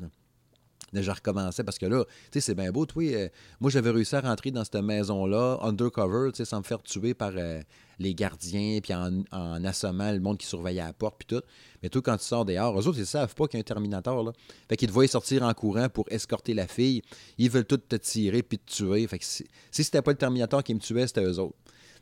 Je 0.93 1.11
recommençais 1.11 1.65
parce 1.65 1.79
que 1.79 1.87
là, 1.87 2.05
tu 2.05 2.13
sais, 2.33 2.41
c'est 2.41 2.55
bien 2.55 2.71
beau. 2.71 2.87
Toi, 2.87 3.05
euh, 3.05 3.29
moi, 3.61 3.71
j'avais 3.71 3.91
réussi 3.91 4.15
à 4.17 4.21
rentrer 4.21 4.51
dans 4.51 4.65
cette 4.65 4.77
maison-là, 4.77 5.59
undercover, 5.63 6.31
tu 6.33 6.39
sais, 6.39 6.45
sans 6.45 6.59
me 6.59 6.63
faire 6.63 6.83
tuer 6.83 7.15
par 7.15 7.33
euh, 7.37 7.61
les 7.99 8.15
gardiens, 8.15 8.81
puis 8.83 8.95
en, 8.95 9.65
assommant 9.65 10.13
le 10.13 10.21
monde 10.21 10.39
qui 10.39 10.47
surveillait 10.47 10.85
la 10.85 10.93
porte, 10.93 11.17
puis 11.19 11.37
tout. 11.37 11.45
Mais 11.83 11.89
toi, 11.89 12.03
quand 12.03 12.17
tu 12.17 12.25
sors 12.25 12.45
dehors, 12.45 12.79
eux 12.79 12.87
autres, 12.87 12.99
ils 12.99 13.07
savent 13.07 13.35
pas 13.35 13.47
qu'il 13.47 13.59
y 13.59 13.61
a 13.61 13.63
un 13.63 13.65
Terminator. 13.65 14.23
Là. 14.23 14.33
Fait 14.69 14.77
qu'ils 14.77 14.89
te 14.89 14.93
voient 14.93 15.07
sortir 15.07 15.43
en 15.43 15.53
courant 15.55 15.89
pour 15.89 16.07
escorter 16.11 16.55
la 16.55 16.67
fille. 16.67 17.03
Ils 17.39 17.51
veulent 17.51 17.67
tout 17.67 17.79
te 17.79 17.97
tirer 17.97 18.43
puis 18.43 18.59
te 18.59 18.73
tuer. 18.73 19.07
Fait 19.07 19.19
que 19.19 19.25
si, 19.25 19.45
si 19.71 19.85
c'était 19.85 20.03
pas 20.03 20.13
le 20.13 20.19
Terminator 20.19 20.63
qui 20.63 20.75
me 20.75 20.81
tuait, 20.81 21.07
c'était 21.07 21.25
eux 21.25 21.39
autres. 21.39 21.57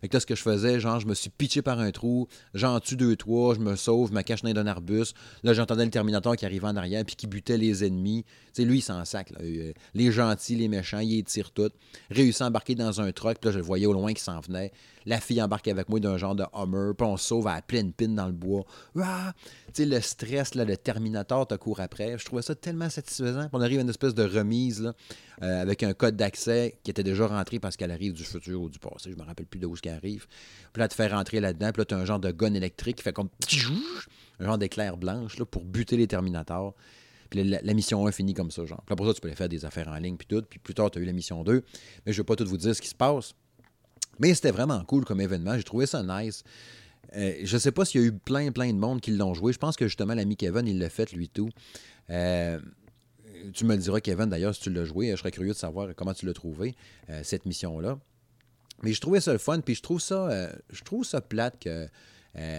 Fait 0.05 0.09
que 0.09 0.17
là, 0.17 0.21
ce 0.21 0.27
que 0.27 0.35
je 0.35 0.43
faisais, 0.43 0.81
genre, 0.81 1.01
je 1.01 1.07
me 1.07 1.15
suis 1.15 1.31
pitché 1.31 1.63
par 1.63 1.81
un 1.81 1.91
trou, 1.91 2.29
j'en 2.53 2.79
tue 2.79 2.95
deux, 2.95 3.17
trois, 3.17 3.55
je 3.55 3.61
me 3.61 3.75
sauve, 3.75 4.11
je 4.11 4.15
me 4.15 4.21
cache 4.21 4.43
dans 4.43 4.53
d'un 4.53 4.67
arbuste. 4.67 5.17
Là, 5.43 5.55
j'entendais 5.55 5.87
le 5.87 5.91
Terminator 5.91 6.37
qui 6.37 6.45
arrivait 6.45 6.67
en 6.67 6.77
arrière 6.77 7.07
puis 7.07 7.17
qui 7.17 7.27
butait 7.27 7.57
les 7.57 7.87
ennemis. 7.87 8.23
Tu 8.49 8.51
sais, 8.53 8.65
lui, 8.67 8.81
il 8.81 8.83
s'en 8.83 9.03
sac. 9.07 9.33
Euh, 9.41 9.73
les 9.95 10.13
gentils, 10.13 10.57
les 10.57 10.69
méchants, 10.69 10.99
il 10.99 11.25
tire 11.25 11.53
tout. 11.53 11.71
Réussi 12.11 12.43
à 12.43 12.49
embarquer 12.49 12.75
dans 12.75 13.01
un 13.01 13.11
truck, 13.13 13.39
puis 13.39 13.49
là, 13.49 13.53
je 13.53 13.57
le 13.57 13.65
voyais 13.65 13.87
au 13.87 13.95
loin 13.95 14.13
qui 14.13 14.23
s'en 14.23 14.41
venait. 14.41 14.73
La 15.07 15.21
fille 15.21 15.43
embarque 15.43 15.69
avec 15.69 15.89
moi 15.89 16.01
d'un 16.01 16.17
genre 16.17 16.35
de 16.35 16.45
Hummer, 16.55 16.93
puis 16.97 17.07
on 17.07 17.17
sauve 17.17 17.47
à 17.47 17.61
pleine 17.63 17.93
pine 17.93 18.15
dans 18.15 18.27
le 18.27 18.33
bois. 18.33 18.65
Ah! 19.01 19.33
Tu 19.69 19.83
sais, 19.83 19.87
le 19.87 20.01
stress, 20.01 20.55
là, 20.55 20.65
le 20.65 20.77
Terminator 20.77 21.47
te 21.47 21.55
court 21.55 21.81
après. 21.81 22.19
Je 22.19 22.25
trouvais 22.25 22.43
ça 22.43 22.55
tellement 22.55 22.89
satisfaisant. 22.89 23.49
on 23.53 23.61
arrive 23.61 23.79
à 23.79 23.83
une 23.83 23.91
espèce 23.91 24.15
de 24.15 24.25
remise 24.25 24.93
euh, 25.43 25.63
avec 25.63 25.83
un 25.83 25.93
code 25.95 26.17
d'accès 26.17 26.79
qui 26.83 26.91
était 26.91 27.03
déjà 27.03 27.27
rentré 27.27 27.59
parce 27.59 27.77
qu'elle 27.77 27.91
arrive 27.91 28.13
du 28.13 28.25
futur 28.25 28.63
ou 28.63 28.69
du 28.69 28.79
passé. 28.79 29.11
Je 29.11 29.17
me 29.17 29.25
rappelle 29.25 29.47
plus 29.47 29.59
d'où 29.59 29.75
ce 29.77 29.83
qu'elle 29.83 29.95
arrive. 29.95 30.27
Puis 30.73 30.81
là, 30.81 30.89
tu 30.89 30.97
fais 30.97 31.09
rentrer 31.09 31.41
là-dedans. 31.41 31.71
Puis 31.73 31.81
là, 31.81 31.85
tu 31.85 31.95
as 31.95 31.99
un 31.99 32.05
genre 32.05 32.21
de 32.21 32.31
gun 32.31 32.55
électrique 32.55 32.97
qui 32.97 33.03
fait 33.03 33.13
comme 33.13 33.29
un 34.41 34.45
genre 34.45 34.59
d'éclair 34.59 34.97
blanche 34.97 35.43
pour 35.45 35.65
buter 35.65 35.97
les 35.97 36.07
Terminators. 36.07 36.75
Puis 37.31 37.43
la, 37.43 37.75
mission 37.75 38.07
1 38.07 38.13
finit 38.13 38.35
comme 38.35 38.51
ça, 38.51 38.65
genre. 38.65 38.83
Puis 38.87 38.93
là, 38.93 38.97
pour 38.97 39.07
ça, 39.07 39.15
tu 39.15 39.21
peux 39.21 39.31
faire 39.31 39.49
des 39.49 39.65
affaires 39.65 39.89
en 39.89 39.97
ligne, 39.97 40.17
puis 40.17 40.27
tout. 40.27 40.43
Puis 40.49 40.59
plus 40.59 40.75
tard, 40.75 40.91
tu 40.91 40.99
as 40.99 41.03
eu 41.03 41.05
la 41.05 41.13
mission 41.13 41.43
2. 41.43 41.65
Mais 42.07 42.13
je 42.13 42.19
ne 42.19 42.23
vais 42.23 42.25
pas 42.27 42.37
tout 42.37 42.47
vous 42.47 42.57
dire 42.57 42.75
ce 42.75 42.81
qui 42.81 42.89
se 42.89 42.95
passe. 42.95 43.35
Mais 44.19 44.35
c'était 44.35 44.51
vraiment 44.51 44.85
cool 44.85 45.05
comme 45.05 45.21
événement. 45.21 45.57
J'ai 45.57 45.65
trouvé 45.65 45.87
ça 45.87 46.03
nice. 46.03 46.45
Euh, 47.17 47.35
je 47.43 47.55
ne 47.55 47.59
sais 47.61 47.73
pas 47.73 47.85
s'il 47.85 48.01
y 48.01 48.05
a 48.05 48.07
eu 48.07 48.13
plein, 48.13 48.51
plein 48.53 48.73
de 48.73 48.79
monde 48.79 49.01
qui 49.01 49.13
l'ont 49.13 49.35
joué. 49.35 49.53
Je 49.53 49.59
pense 49.59 49.77
que 49.77 49.87
justement, 49.87 50.15
l'ami 50.15 50.37
Kevin, 50.37 50.67
il 50.67 50.79
l'a 50.79 50.91
fait, 50.91 51.13
lui, 51.13 51.29
tout. 51.29 51.51
Euh, 52.11 52.59
tu 53.53 53.65
me 53.65 53.75
le 53.75 53.81
diras, 53.81 54.01
Kevin, 54.01 54.27
d'ailleurs, 54.27 54.55
si 54.55 54.63
tu 54.63 54.71
l'as 54.71 54.85
joué. 54.85 55.11
Je 55.11 55.17
serais 55.17 55.31
curieux 55.31 55.53
de 55.53 55.57
savoir 55.57 55.95
comment 55.95 56.15
tu 56.15 56.27
l'as 56.27 56.33
trouvé, 56.33 56.75
euh, 57.11 57.21
cette 57.23 57.47
mission-là. 57.47 57.99
Mais 58.83 58.93
je 58.93 59.01
trouvais 59.01 59.21
ça 59.21 59.33
le 59.33 59.39
fun, 59.39 59.61
puis 59.61 59.75
je 59.75 59.83
trouve 59.83 60.01
ça, 60.01 60.51
je 60.71 60.83
trouve 60.83 61.05
ça 61.05 61.21
plate 61.21 61.59
que 61.61 61.89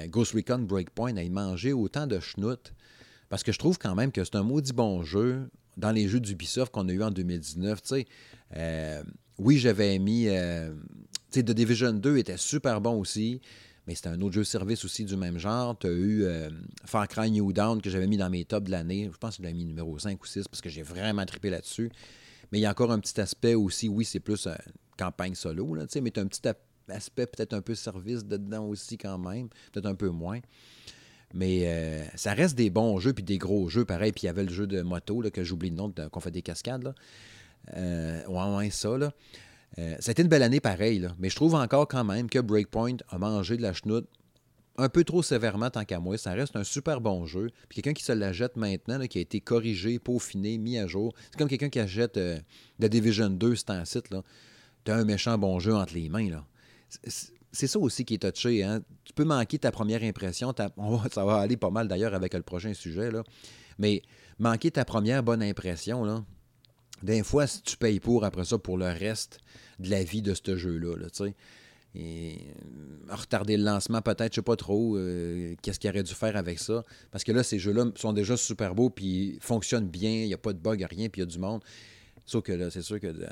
Ghost 0.08 0.32
Recon 0.32 0.60
Breakpoint 0.60 1.16
ait 1.18 1.30
mangé 1.30 1.74
autant 1.74 2.08
de 2.08 2.20
schnout. 2.20 2.74
Parce 3.30 3.44
que 3.44 3.52
je 3.52 3.60
trouve 3.60 3.78
quand 3.78 3.94
même 3.96 4.12
que 4.12 4.24
c'est 4.24 4.36
un 4.36 4.44
maudit 4.44 4.74
bon 4.74 5.04
jeu 5.04 5.50
dans 5.78 5.92
les 5.92 6.08
jeux 6.08 6.22
d'Ubisoft 6.22 6.72
qu'on 6.72 6.88
a 6.88 6.94
eu 6.94 7.04
en 7.04 7.12
2019. 7.12 7.82
oui, 9.38 9.58
j'avais 9.58 10.00
mis. 10.00 10.30
The 11.44 11.52
Division 11.52 11.94
2 11.94 12.18
était 12.18 12.38
super 12.38 12.82
bon 12.82 13.00
aussi 13.00 13.42
mais 13.88 13.96
c'était 13.96 14.10
un 14.10 14.22
autre 14.22 14.34
jeu 14.34 14.44
service 14.44 14.84
aussi 14.84 15.06
du 15.06 15.16
même 15.16 15.38
genre. 15.38 15.78
Tu 15.78 15.88
as 15.88 15.92
eu 15.92 16.24
euh, 16.24 16.50
Far 16.86 17.08
Cry 17.08 17.30
New 17.30 17.54
Down 17.54 17.82
que 17.82 17.90
j'avais 17.90 18.08
mis 18.08 18.18
dans 18.18 18.30
mes 18.30 18.46
tops 18.46 18.66
de 18.66 18.72
l'année. 18.72 19.10
Je 19.12 19.18
pense 19.18 19.38
que 19.38 19.44
je 19.44 19.48
l'ai 19.48 19.54
mis 19.54 19.66
numéro 19.66 19.98
5 19.98 20.22
ou 20.22 20.26
6 20.26 20.48
parce 20.48 20.62
que 20.62 20.70
j'ai 20.70 20.82
vraiment 20.82 21.26
trippé 21.26 21.50
là-dessus. 21.50 21.92
Mais 22.52 22.60
il 22.60 22.62
y 22.62 22.66
a 22.66 22.72
encore 22.72 22.92
un 22.92 23.00
petit 23.00 23.20
aspect 23.22 23.54
aussi, 23.54 23.88
oui, 23.90 24.06
c'est 24.06 24.20
plus 24.20 24.48
euh, 24.48 24.56
campagne 24.98 25.36
solo, 25.36 25.76
mais 25.76 25.88
tu 25.88 26.20
as 26.20 26.22
un 26.22 26.28
petit 26.28 26.42
aspect 26.90 27.28
peut-être 27.28 27.54
un 27.54 27.62
peu 27.62 27.76
service 27.76 28.26
dedans 28.26 28.66
aussi 28.66 28.98
quand 28.98 29.18
même, 29.18 29.50
peut-être 29.72 29.88
un 29.88 29.96
peu 29.96 30.10
moins. 30.10 30.40
Mais 31.34 31.64
euh, 31.66 32.04
ça 32.16 32.34
reste 32.34 32.56
des 32.56 32.70
bons 32.70 33.00
jeux, 33.00 33.14
puis 33.14 33.24
des 33.24 33.38
gros 33.38 33.68
jeux, 33.68 33.84
pareil. 33.84 34.12
Puis 34.12 34.24
il 34.24 34.26
y 34.28 34.30
avait 34.30 34.44
le 34.44 34.54
jeu 34.54 34.68
de 34.68 34.82
moto, 34.82 35.22
que 35.34 35.44
j'oublie 35.44 35.70
le 35.70 35.76
nom, 35.76 35.94
qu'on 36.12 36.20
fait 36.20 36.32
des 36.32 36.42
cascades. 36.42 36.84
Là. 36.84 36.96
Euh, 37.76 38.26
ouais, 38.28 38.70
ça. 38.70 38.98
Là. 38.98 39.12
Euh, 39.78 39.96
ça 40.00 40.10
a 40.10 40.12
été 40.12 40.22
une 40.22 40.30
belle 40.30 40.44
année 40.44 40.60
pareil, 40.60 41.06
mais 41.20 41.30
je 41.30 41.36
trouve 41.36 41.56
encore 41.56 41.88
quand 41.88 42.04
même 42.04 42.30
que 42.30 42.40
Breakpoint 42.40 42.98
a 43.10 43.18
mangé 43.18 43.58
de 43.58 43.62
la 43.62 43.74
chenoute 43.74 44.08
un 44.78 44.90
peu 44.90 45.04
trop 45.04 45.24
sévèrement 45.24 45.70
tant 45.70 45.86
qu'à 45.86 46.00
moi. 46.00 46.18
Ça 46.18 46.34
reste 46.34 46.56
un 46.56 46.64
super 46.64 47.02
bon 47.02 47.26
jeu. 47.26 47.50
Puis 47.70 47.82
quelqu'un 47.82 47.94
qui 47.94 48.04
se 48.04 48.12
la 48.12 48.32
maintenant, 48.56 49.00
qui 49.08 49.18
a 49.18 49.22
été 49.22 49.42
corrigé, 49.42 50.00
peaufiné, 50.00 50.58
mis 50.58 50.78
à 50.78 50.88
jour, 50.88 51.14
c'est 51.32 51.38
comme 51.38 51.48
quelqu'un 51.48 51.70
qui 51.70 51.80
achète 51.80 52.18
euh, 52.18 52.40
Division 52.80 53.30
2, 53.30 53.56
c'est 53.56 53.70
un 53.70 53.86
site. 53.86 54.14
Tu 54.84 54.92
un 54.92 55.06
méchant 55.06 55.38
bon 55.38 55.60
jeu 55.60 55.74
entre 55.74 55.94
les 55.94 56.10
mains. 56.10 56.30
Là. 56.30 56.46
C'est 57.52 57.68
ça 57.68 57.80
aussi 57.80 58.06
qui 58.06 58.16
est 58.16 58.32
touché. 58.32 58.64
Hein? 58.64 58.82
Tu 59.04 59.14
peux 59.14 59.24
manquer 59.24 59.58
ta 59.58 59.72
première 59.72 60.04
impression. 60.04 60.54
ça 60.58 61.26
va 61.26 61.38
aller 61.38 61.58
pas 61.58 61.70
mal 61.70 61.88
d'ailleurs 61.88 62.14
avec 62.14 62.34
le 62.34 62.42
prochain 62.42 62.74
sujet. 62.74 63.10
Mais 63.80 64.02
manquer 64.40 64.72
ta 64.72 64.86
première 64.86 65.24
bonne 65.24 65.42
impression, 65.42 66.04
là, 66.04 66.24
des 67.04 67.24
fois, 67.24 67.48
si 67.48 67.62
tu 67.62 67.78
payes 67.78 68.00
pour 68.00 68.24
après 68.24 68.46
ça 68.46 68.58
pour 68.58 68.78
le 68.78 68.88
reste 68.88 69.40
de 69.80 69.90
la 69.90 70.04
vie 70.04 70.22
de 70.22 70.34
ce 70.34 70.56
jeu-là. 70.56 70.96
Et 71.98 72.38
euh, 72.38 73.14
retarder 73.14 73.56
le 73.56 73.64
lancement, 73.64 74.02
peut-être, 74.02 74.34
je 74.34 74.36
sais 74.36 74.42
pas 74.42 74.58
trop, 74.58 74.98
euh, 74.98 75.56
qu'est-ce 75.62 75.80
qu'il 75.80 75.90
aurait 75.90 76.04
dû 76.04 76.14
faire 76.14 76.36
avec 76.36 76.60
ça. 76.60 76.84
Parce 77.12 77.24
que 77.24 77.32
là, 77.32 77.42
ces 77.44 77.58
jeux-là 77.58 77.86
sont 77.96 78.12
déjà 78.12 78.36
super 78.36 78.76
beaux, 78.76 78.90
puis 78.90 79.38
fonctionnent 79.40 79.88
bien, 79.88 80.12
il 80.12 80.28
n'y 80.28 80.34
a 80.34 80.38
pas 80.38 80.52
de 80.52 80.60
bug, 80.60 80.86
rien, 80.90 81.08
puis 81.08 81.22
il 81.22 81.26
y 81.26 81.28
a 81.28 81.32
du 81.32 81.40
monde. 81.40 81.64
Sauf 82.26 82.44
que 82.44 82.52
là, 82.52 82.70
c'est 82.70 82.82
sûr 82.82 83.00
que 83.00 83.08
euh, 83.08 83.28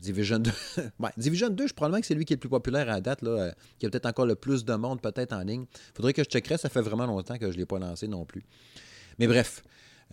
Division 0.00 0.38
2, 0.38 0.50
Division 1.16 1.50
2, 1.50 1.68
je 1.68 1.74
probablement 1.74 2.00
que 2.00 2.06
c'est 2.06 2.14
lui 2.14 2.24
qui 2.24 2.32
est 2.32 2.36
le 2.36 2.40
plus 2.40 2.48
populaire 2.48 2.88
à 2.90 3.00
date, 3.00 3.22
là, 3.22 3.54
qui 3.78 3.86
a 3.86 3.90
peut-être 3.90 4.06
encore 4.06 4.26
le 4.26 4.34
plus 4.34 4.64
de 4.64 4.74
monde 4.74 5.00
peut-être 5.00 5.32
en 5.32 5.42
ligne. 5.42 5.66
faudrait 5.94 6.12
que 6.12 6.24
je 6.24 6.28
checkerais, 6.28 6.58
ça 6.58 6.68
fait 6.68 6.82
vraiment 6.82 7.06
longtemps 7.06 7.38
que 7.38 7.46
je 7.50 7.54
ne 7.54 7.58
l'ai 7.58 7.66
pas 7.66 7.78
lancé 7.78 8.08
non 8.08 8.24
plus. 8.24 8.42
Mais 9.18 9.26
bref, 9.26 9.62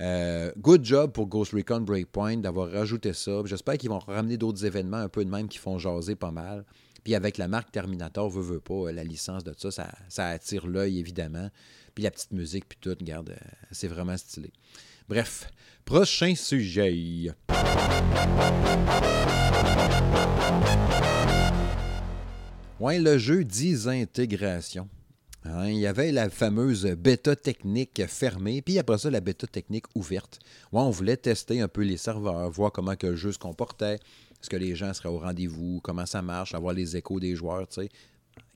euh, 0.02 0.52
good 0.58 0.84
job 0.84 1.12
pour 1.12 1.28
Ghost 1.28 1.54
Recon 1.54 1.82
Breakpoint 1.82 2.38
d'avoir 2.38 2.70
rajouté 2.70 3.14
ça. 3.14 3.42
J'espère 3.46 3.78
qu'ils 3.78 3.90
vont 3.90 4.00
ramener 4.00 4.38
d'autres 4.38 4.66
événements 4.66 4.98
un 4.98 5.10
peu 5.10 5.24
de 5.24 5.30
même 5.30 5.48
qui 5.48 5.58
font 5.58 5.78
jaser 5.78 6.16
pas 6.16 6.32
mal. 6.32 6.66
Puis 7.04 7.16
avec 7.16 7.38
la 7.38 7.48
marque 7.48 7.72
Terminator, 7.72 8.30
veut, 8.30 8.42
veut 8.42 8.60
pas, 8.60 8.92
la 8.92 9.04
licence 9.04 9.44
de 9.44 9.54
ça, 9.58 9.88
ça, 10.10 10.28
attire 10.28 10.68
l'œil 10.68 11.00
évidemment. 11.00 11.50
Puis 11.94 12.04
la 12.04 12.12
petite 12.12 12.32
musique, 12.32 12.66
puis 12.68 12.78
tout, 12.82 12.96
regarde, 13.00 13.30
euh, 13.30 13.50
c'est 13.72 13.88
vraiment 13.88 14.18
stylé. 14.18 14.52
Bref, 15.08 15.50
prochain 15.86 16.34
sujet. 16.36 17.32
Ouais, 22.80 23.00
le 23.00 23.18
jeu 23.18 23.46
Désintégration. 23.46 24.90
Hein, 25.48 25.70
il 25.70 25.78
y 25.78 25.86
avait 25.86 26.12
la 26.12 26.30
fameuse 26.32 26.86
bêta 26.86 27.36
technique 27.36 28.04
fermée, 28.08 28.64
puis 28.64 28.80
après 28.80 28.98
ça, 28.98 29.12
la 29.12 29.22
bêta 29.22 29.46
technique 29.46 29.86
ouverte. 29.94 30.40
Ouais, 30.72 30.82
on 30.82 30.90
voulait 30.90 31.18
tester 31.18 31.62
un 31.62 31.68
peu 31.68 31.82
les 31.82 31.98
serveurs, 31.98 32.50
voir 32.50 32.72
comment 32.72 32.96
que 32.96 33.08
le 33.08 33.16
jeu 33.16 33.32
se 33.32 33.38
comportait, 33.38 33.96
est-ce 33.96 34.50
que 34.50 34.58
les 34.58 34.76
gens 34.76 34.94
seraient 34.94 35.10
au 35.10 35.20
rendez-vous, 35.20 35.82
comment 35.84 36.08
ça 36.08 36.24
marche, 36.24 36.56
avoir 36.56 36.74
les 36.74 36.98
échos 36.98 37.20
des 37.20 37.36
joueurs, 37.36 37.68
tu 37.68 37.82
sais. 37.82 37.90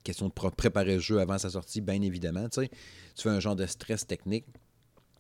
Question 0.04 0.30
de 0.30 0.34
préparer 0.34 0.96
le 0.96 1.00
jeu 1.00 1.20
avant 1.20 1.38
sa 1.38 1.52
sortie, 1.52 1.82
bien 1.82 2.02
évidemment, 2.02 2.50
tu 2.50 2.62
sais. 2.62 2.72
Fais 3.16 3.30
un 3.30 3.40
genre 3.40 3.56
de 3.56 3.68
stress 3.68 4.08
technique. 4.08 4.46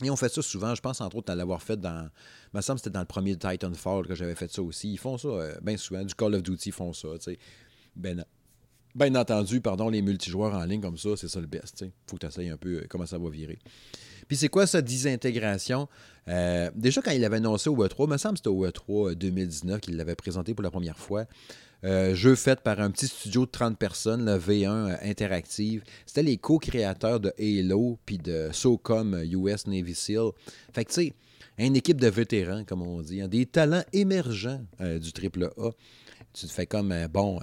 Et 0.02 0.10
on 0.10 0.16
fait 0.16 0.30
ça 0.30 0.42
souvent, 0.42 0.74
je 0.74 0.82
pense 0.82 1.02
entre 1.02 1.18
autres 1.18 1.32
à 1.32 1.36
l'avoir 1.36 1.62
fait 1.62 1.80
dans. 1.80 2.10
Il 2.54 2.58
me 2.58 2.62
semble 2.62 2.80
c'était 2.80 2.92
dans 2.92 3.02
le 3.02 3.06
premier 3.06 3.36
Titanfall 3.36 4.08
que 4.08 4.16
j'avais 4.16 4.36
fait 4.36 4.50
ça 4.50 4.62
aussi. 4.62 4.94
Ils 4.94 4.98
font 4.98 5.18
ça 5.18 5.28
euh, 5.28 5.56
bien 5.62 5.76
souvent. 5.76 6.04
Du 6.04 6.16
Call 6.16 6.36
of 6.36 6.42
Duty, 6.42 6.70
ils 6.70 6.72
font 6.72 6.94
ça. 6.94 7.10
tu 7.16 7.32
sais. 7.32 7.40
Ben, 7.98 8.24
Bien 9.00 9.16
entendu, 9.16 9.62
pardon, 9.62 9.88
les 9.88 10.02
multijoueurs 10.02 10.54
en 10.54 10.66
ligne 10.66 10.82
comme 10.82 10.98
ça, 10.98 11.12
c'est 11.16 11.30
ça 11.30 11.40
le 11.40 11.48
best. 11.48 11.86
Il 11.86 11.92
faut 12.06 12.18
que 12.18 12.26
tu 12.26 12.28
essayes 12.28 12.50
un 12.50 12.58
peu 12.58 12.80
euh, 12.80 12.86
comment 12.90 13.06
ça 13.06 13.18
va 13.18 13.30
virer. 13.30 13.58
Puis 14.28 14.36
c'est 14.36 14.50
quoi 14.50 14.68
cette 14.68 14.84
désintégration? 14.84 15.88
Euh, 16.28 16.70
déjà, 16.76 17.02
quand 17.02 17.12
il 17.12 17.22
l'avait 17.22 17.38
annoncé 17.38 17.70
au 17.70 17.78
E3, 17.78 17.96
il 18.00 18.10
me 18.10 18.18
semble 18.18 18.34
que 18.34 18.40
c'était 18.40 18.50
au 18.50 18.68
E3 18.68 19.16
2019 19.16 19.80
qu'il 19.80 19.96
l'avait 19.96 20.16
présenté 20.16 20.54
pour 20.54 20.64
la 20.64 20.70
première 20.70 20.98
fois. 20.98 21.28
Euh, 21.86 22.14
jeu 22.14 22.36
fait 22.36 22.60
par 22.60 22.82
un 22.82 22.92
petit 22.92 23.08
studio 23.08 23.46
de 23.46 23.52
30 23.52 23.78
personnes, 23.78 24.26
le 24.26 24.38
V1 24.38 24.98
Interactive. 25.02 25.82
C'était 26.06 26.24
les 26.24 26.36
co-créateurs 26.36 27.22
de 27.22 27.32
Halo 27.40 27.98
puis 28.06 28.18
de 28.18 28.50
SOCOM 28.52 29.24
US 29.32 29.66
Navy 29.68 29.96
SEAL. 29.96 30.32
Fait 30.74 30.84
que 30.84 30.90
tu 30.90 30.96
sais, 30.96 31.14
une 31.58 31.78
équipe 31.78 32.02
de 32.02 32.08
vétérans, 32.08 32.66
comme 32.66 32.82
on 32.82 33.02
dit, 33.02 33.22
hein, 33.22 33.30
des 33.30 33.46
talents 33.46 33.86
émergents 33.94 34.60
du 34.82 35.10
AAA. 35.10 35.72
Tu 36.34 36.48
te 36.48 36.52
fais 36.52 36.66
comme, 36.66 36.94
bon, 37.10 37.40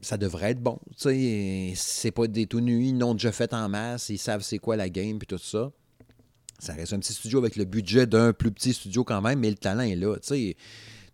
ça 0.00 0.16
devrait 0.16 0.52
être 0.52 0.62
bon. 0.62 0.78
C'est 0.96 2.10
pas 2.14 2.26
des 2.26 2.46
tout 2.46 2.60
nus, 2.60 2.86
ils 2.86 2.96
n'ont 2.96 3.14
déjà 3.14 3.32
fait 3.32 3.52
en 3.52 3.68
masse, 3.68 4.08
ils 4.08 4.18
savent 4.18 4.42
c'est 4.42 4.58
quoi 4.58 4.76
la 4.76 4.88
game 4.88 5.18
puis 5.18 5.26
tout 5.26 5.38
ça. 5.38 5.70
Ça 6.58 6.74
reste 6.74 6.92
un 6.92 6.98
petit 6.98 7.14
studio 7.14 7.38
avec 7.38 7.56
le 7.56 7.64
budget 7.64 8.06
d'un 8.06 8.32
plus 8.32 8.52
petit 8.52 8.74
studio 8.74 9.02
quand 9.02 9.22
même, 9.22 9.40
mais 9.40 9.50
le 9.50 9.56
talent 9.56 9.82
est 9.82 9.96
là. 9.96 10.16
Tu 10.20 10.56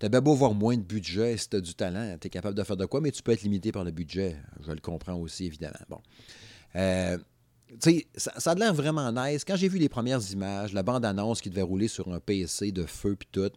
as 0.02 0.08
bien 0.08 0.20
beau 0.20 0.32
avoir 0.32 0.54
moins 0.54 0.76
de 0.76 0.82
budget 0.82 1.36
si 1.36 1.48
tu 1.48 1.56
as 1.56 1.60
du 1.60 1.74
talent, 1.74 2.16
tu 2.20 2.26
es 2.26 2.30
capable 2.30 2.56
de 2.56 2.64
faire 2.64 2.76
de 2.76 2.84
quoi, 2.84 3.00
mais 3.00 3.12
tu 3.12 3.22
peux 3.22 3.32
être 3.32 3.42
limité 3.42 3.72
par 3.72 3.84
le 3.84 3.92
budget. 3.92 4.36
Je 4.66 4.72
le 4.72 4.80
comprends 4.80 5.14
aussi, 5.14 5.46
évidemment. 5.46 5.78
Bon. 5.88 6.00
Euh, 6.74 7.16
ça, 8.16 8.32
ça, 8.38 8.50
a 8.50 8.54
l'air 8.54 8.74
vraiment 8.74 9.10
nice. 9.12 9.44
Quand 9.44 9.56
j'ai 9.56 9.68
vu 9.68 9.78
les 9.78 9.88
premières 9.88 10.20
images, 10.32 10.72
la 10.72 10.82
bande-annonce 10.82 11.40
qui 11.40 11.50
devait 11.50 11.62
rouler 11.62 11.88
sur 11.88 12.12
un 12.12 12.20
PC 12.20 12.72
de 12.72 12.84
feu 12.84 13.16
puis 13.16 13.28
tout, 13.30 13.50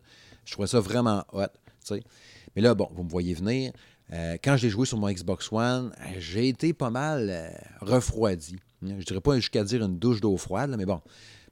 je 0.46 0.54
trouvais 0.54 0.68
ça 0.68 0.80
vraiment 0.80 1.26
hot. 1.34 1.46
Mais 2.56 2.62
là, 2.62 2.76
bon, 2.76 2.90
vous 2.94 3.04
me 3.04 3.10
voyez 3.10 3.34
venir. 3.34 3.72
Euh, 4.12 4.38
quand 4.44 4.58
j'ai 4.58 4.70
joué 4.70 4.86
sur 4.86 4.98
mon 4.98 5.10
Xbox 5.10 5.52
One, 5.52 5.92
j'ai 6.18 6.48
été 6.48 6.74
pas 6.74 6.90
mal 6.90 7.30
euh, 7.30 7.50
refroidi. 7.82 8.58
Je 8.82 9.04
dirais 9.06 9.22
pas 9.22 9.36
jusqu'à 9.36 9.64
dire 9.64 9.84
une 9.84 10.00
douche 10.00 10.22
d'eau 10.22 10.36
froide, 10.38 10.74
mais 10.78 10.86
bon. 10.86 11.02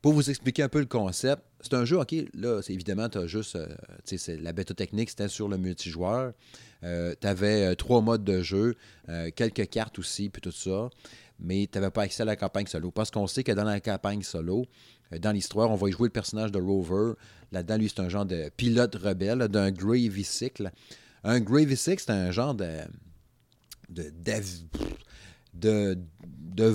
Pour 0.01 0.13
vous 0.13 0.29
expliquer 0.29 0.63
un 0.63 0.69
peu 0.69 0.79
le 0.79 0.85
concept, 0.85 1.41
c'est 1.59 1.73
un 1.73 1.83
jeu, 1.83 1.99
OK, 1.99 2.15
là, 2.33 2.61
évidemment, 2.69 3.09
tu 3.09 3.17
as 3.17 3.27
juste, 3.27 3.55
euh, 3.55 4.37
la 4.39 4.53
bêta 4.53 4.73
technique, 4.73 5.09
c'était 5.09 5.27
sur 5.27 5.47
le 5.47 5.57
multijoueur. 5.57 6.33
tu 6.81 7.27
avais 7.27 7.75
trois 7.75 8.01
modes 8.01 8.23
de 8.23 8.41
jeu, 8.41 8.75
quelques 9.35 9.67
cartes 9.69 9.97
aussi, 9.99 10.29
puis 10.29 10.41
tout 10.41 10.51
ça, 10.51 10.89
mais 11.39 11.67
tu 11.69 11.79
n'avais 11.79 11.91
pas 11.91 12.03
accès 12.03 12.21
à 12.21 12.25
la 12.25 12.35
campagne 12.35 12.67
solo. 12.67 12.91
Parce 12.91 13.09
qu'on 13.09 13.25
sait 13.27 13.43
que 13.43 13.51
dans 13.51 13.63
la 13.63 13.79
campagne 13.79 14.21
solo, 14.21 14.65
dans 15.19 15.31
l'histoire, 15.31 15.71
on 15.71 15.75
va 15.75 15.89
y 15.89 15.91
jouer 15.91 16.07
le 16.07 16.13
personnage 16.13 16.51
de 16.51 16.59
Rover. 16.59 17.13
Là-dedans, 17.51 17.77
lui, 17.77 17.89
c'est 17.89 18.01
un 18.01 18.09
genre 18.09 18.25
de 18.25 18.49
pilote 18.55 18.95
rebelle 18.95 19.47
d'un 19.47 19.71
Gravy 19.71 20.23
Cycle. 20.23 20.71
Un 21.27 21.41
Gravy 21.41 21.75
Six, 21.75 21.97
c'est 21.99 22.09
un 22.09 22.31
genre 22.31 22.55
de. 22.55 22.69
de, 23.89 24.13
de, 25.53 25.97
de, 26.55 26.73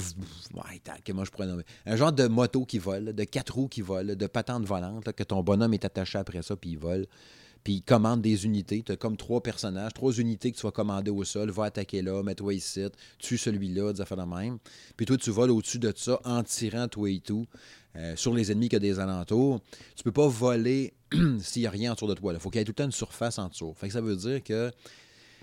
comment 1.07 1.25
je 1.25 1.31
pourrais 1.31 1.49
un 1.87 1.97
genre 1.97 2.13
de 2.13 2.29
moto 2.29 2.67
qui 2.67 2.79
vole, 2.79 3.15
de 3.15 3.25
quatre 3.25 3.55
roues 3.55 3.69
qui 3.69 3.81
volent, 3.81 4.15
de 4.15 4.27
patente 4.27 4.65
volante, 4.65 5.11
que 5.13 5.23
ton 5.23 5.43
bonhomme 5.43 5.73
est 5.73 5.87
attaché 5.87 6.19
après 6.19 6.43
ça, 6.43 6.55
puis 6.55 6.73
il 6.73 6.79
vole. 6.79 7.07
Puis 7.65 7.75
il 7.75 7.83
commande 7.83 8.23
des 8.23 8.45
unités. 8.45 8.83
Tu 8.83 8.93
as 8.93 8.97
comme 8.97 9.17
trois 9.17 9.43
personnages, 9.43 9.93
trois 9.95 10.13
unités 10.13 10.51
que 10.51 10.57
tu 10.57 10.63
vas 10.63 10.73
commander 10.73 11.11
au 11.11 11.25
sol. 11.25 11.51
Va 11.51 11.65
attaquer 11.65 12.03
là, 12.03 12.23
mets-toi 12.23 12.55
ici, 12.55 12.85
tue 13.19 13.39
celui-là, 13.39 13.93
des 13.93 14.01
affaires 14.01 14.19
de 14.19 14.35
même. 14.35 14.59
Puis 14.97 15.07
toi, 15.07 15.17
tu 15.17 15.31
voles 15.31 15.51
au-dessus 15.51 15.79
de 15.79 15.93
ça 15.95 16.21
en 16.25 16.43
tirant 16.43 16.89
toi 16.89 17.11
et 17.11 17.21
tout 17.21 17.47
euh, 17.97 18.17
sur 18.17 18.35
les 18.35 18.51
ennemis 18.51 18.69
qui 18.69 18.77
ont 18.77 18.81
des 18.81 18.99
alentours. 18.99 19.61
Tu 19.95 20.03
peux 20.03 20.13
pas 20.13 20.27
voler 20.27 20.95
s'il 21.41 21.63
n'y 21.63 21.67
a 21.67 21.71
rien 21.71 21.93
autour 21.93 22.09
de 22.09 22.15
toi. 22.15 22.33
Il 22.33 22.41
faut 22.41 22.51
qu'il 22.51 22.59
y 22.59 22.63
ait 22.63 22.65
tout 22.65 22.71
le 22.71 22.77
temps 22.77 22.85
une 22.85 22.93
surface 22.93 23.39
en 23.39 23.49
dessous. 23.49 23.75
Fait 23.77 23.87
que 23.87 23.93
ça 23.93 24.01
veut 24.01 24.17
dire 24.17 24.43
que 24.43 24.71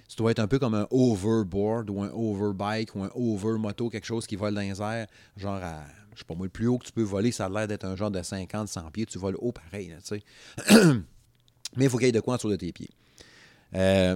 tu 0.09 0.15
dois 0.15 0.31
être 0.31 0.39
un 0.39 0.47
peu 0.47 0.57
comme 0.57 0.73
un 0.73 0.87
overboard 0.89 1.89
ou 1.89 2.01
un 2.01 2.09
overbike 2.11 2.95
ou 2.95 3.03
un 3.03 3.11
overmoto, 3.13 3.89
quelque 3.89 4.07
chose 4.07 4.25
qui 4.25 4.35
vole 4.35 4.55
dans 4.55 4.61
les 4.61 4.81
airs, 4.81 5.07
genre 5.37 5.61
à, 5.61 5.83
je 6.15 6.19
sais 6.19 6.25
pas 6.25 6.33
moi, 6.33 6.47
le 6.47 6.49
plus 6.49 6.67
haut 6.67 6.79
que 6.79 6.85
tu 6.85 6.91
peux 6.91 7.03
voler, 7.03 7.31
ça 7.31 7.45
a 7.45 7.49
l'air 7.49 7.67
d'être 7.67 7.85
un 7.85 7.95
genre 7.95 8.09
de 8.09 8.21
50, 8.21 8.67
100 8.67 8.89
pieds, 8.89 9.05
tu 9.05 9.19
voles 9.19 9.37
haut 9.37 9.51
pareil, 9.51 9.93
tu 10.03 10.17
sais. 10.17 10.23
Mais 11.75 11.85
il 11.85 11.89
faut 11.89 11.97
qu'il 11.97 12.07
y 12.07 12.09
ait 12.09 12.13
de 12.13 12.19
quoi 12.19 12.33
en 12.33 12.37
dessous 12.37 12.49
de 12.49 12.55
tes 12.55 12.71
pieds. 12.71 12.89
Euh, 13.75 14.15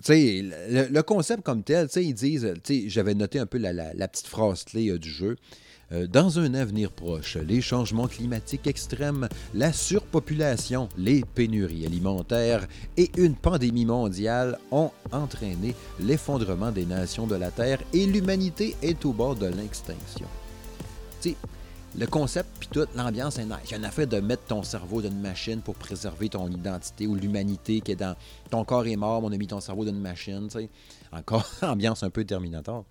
sais, 0.00 0.42
le, 0.42 1.00
concept 1.02 1.42
comme 1.42 1.62
tel, 1.62 1.88
ils 1.96 2.14
disent, 2.14 2.54
j'avais 2.86 3.14
noté 3.14 3.38
un 3.38 3.46
peu 3.46 3.58
la, 3.58 4.08
petite 4.08 4.26
phrase 4.26 4.64
clé 4.64 4.88
euh, 4.88 4.98
du 4.98 5.10
jeu. 5.10 5.36
Euh, 5.92 6.06
dans 6.06 6.38
un 6.38 6.54
avenir 6.54 6.92
proche, 6.92 7.36
les 7.36 7.60
changements 7.60 8.06
climatiques 8.06 8.68
extrêmes, 8.68 9.28
la 9.54 9.72
surpopulation, 9.72 10.88
les 10.96 11.22
pénuries 11.34 11.84
alimentaires 11.84 12.68
et 12.96 13.10
une 13.16 13.34
pandémie 13.34 13.86
mondiale 13.86 14.56
ont 14.70 14.92
entraîné 15.10 15.74
l'effondrement 15.98 16.70
des 16.70 16.86
nations 16.86 17.26
de 17.26 17.34
la 17.34 17.50
Terre 17.50 17.80
et 17.92 18.06
l'humanité 18.06 18.76
est 18.82 19.04
au 19.04 19.12
bord 19.12 19.34
de 19.34 19.46
l'extinction. 19.46 20.28
Le 21.98 22.06
concept, 22.06 22.48
puis 22.60 22.68
toute 22.68 22.94
l'ambiance 22.94 23.38
est 23.38 23.44
nice. 23.44 23.56
Il 23.64 23.70
y 23.72 23.74
a 23.74 23.76
une 23.78 23.84
affaire 23.84 24.06
de 24.06 24.20
mettre 24.20 24.44
ton 24.44 24.62
cerveau 24.62 25.02
dans 25.02 25.08
une 25.08 25.20
machine 25.20 25.60
pour 25.60 25.74
préserver 25.74 26.28
ton 26.28 26.48
identité 26.48 27.06
ou 27.08 27.16
l'humanité 27.16 27.80
qui 27.80 27.92
est 27.92 27.96
dans. 27.96 28.16
Ton 28.50 28.64
corps 28.64 28.86
est 28.86 28.96
mort, 28.96 29.24
on 29.24 29.32
a 29.32 29.36
mis 29.36 29.48
ton 29.48 29.60
cerveau 29.60 29.84
dans 29.84 29.90
une 29.90 30.00
machine, 30.00 30.48
tu. 30.48 30.68
Encore 31.10 31.50
ambiance 31.62 32.04
un 32.04 32.10
peu 32.10 32.24
Terminator. 32.24 32.84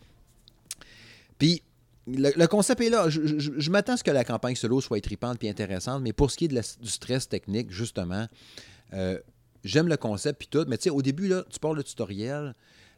Puis, 1.38 1.64
le, 2.08 2.46
concept 2.48 2.82
est 2.82 2.90
là. 2.90 3.10
Je, 3.10 3.72
m'attends 3.72 3.94
à 3.94 3.98
ce 3.98 4.04
que 4.04 4.12
la 4.12 4.26
campagne 4.26 4.56
solo 4.56 4.82
soit 4.82 5.00
tripante 5.00 5.44
et 5.44 5.50
intéressante, 5.50 6.02
mais 6.02 6.12
pour 6.12 6.30
ce 6.32 6.38
qui 6.38 6.46
est 6.46 6.82
du 6.82 6.90
stress 6.90 7.30
technique, 7.30 7.72
justement, 7.72 8.28
euh, 8.94 9.18
j'aime 9.64 9.88
le 9.88 9.98
concept 9.98 10.40
puis 10.40 10.48
tout. 10.48 10.66
Mais 10.68 10.78
tu 10.78 10.86
sais, 10.86 10.90
au 10.90 11.02
début, 11.02 11.28
là, 11.28 11.44
tu 11.50 11.60
parles 11.60 11.78
le 11.78 11.84
tutoriel. 11.84 12.56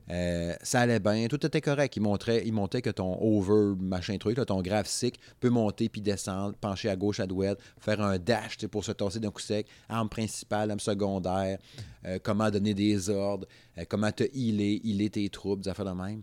Euh, 0.10 0.54
ça 0.62 0.82
allait 0.82 1.00
bien, 1.00 1.28
tout 1.28 1.46
était 1.46 1.62
correct. 1.62 1.96
Il 1.96 2.02
montrait, 2.02 2.44
il 2.46 2.54
montait 2.54 2.82
que 2.82 2.90
ton 2.90 3.18
over 3.22 3.76
machin 3.80 4.18
truc, 4.18 4.44
ton 4.46 4.62
graphique 4.62 5.20
peut 5.40 5.50
monter 5.50 5.90
puis 5.90 6.02
descendre, 6.02 6.56
pencher 6.56 6.90
à 6.90 6.96
gauche 6.96 7.20
à 7.20 7.28
droite, 7.28 7.60
faire 7.80 8.02
un 8.02 8.18
dash 8.18 8.58
pour 8.68 8.84
se 8.84 8.92
tasser 8.92 9.20
d'un 9.20 9.32
coup 9.32 9.42
sec, 9.42 9.68
arme 9.88 10.10
principale, 10.10 10.72
arme 10.72 10.80
secondaire, 10.80 11.60
euh, 12.06 12.20
comment 12.22 12.50
donner 12.50 12.74
des 12.74 13.10
ordres, 13.10 13.48
comment 13.88 14.12
te 14.12 14.24
healer, 14.34 14.82
healer 14.84 15.10
tes 15.10 15.30
troupes, 15.30 15.62
des 15.62 15.70
affaires 15.70 15.86
de 15.86 15.92
même. 15.92 16.22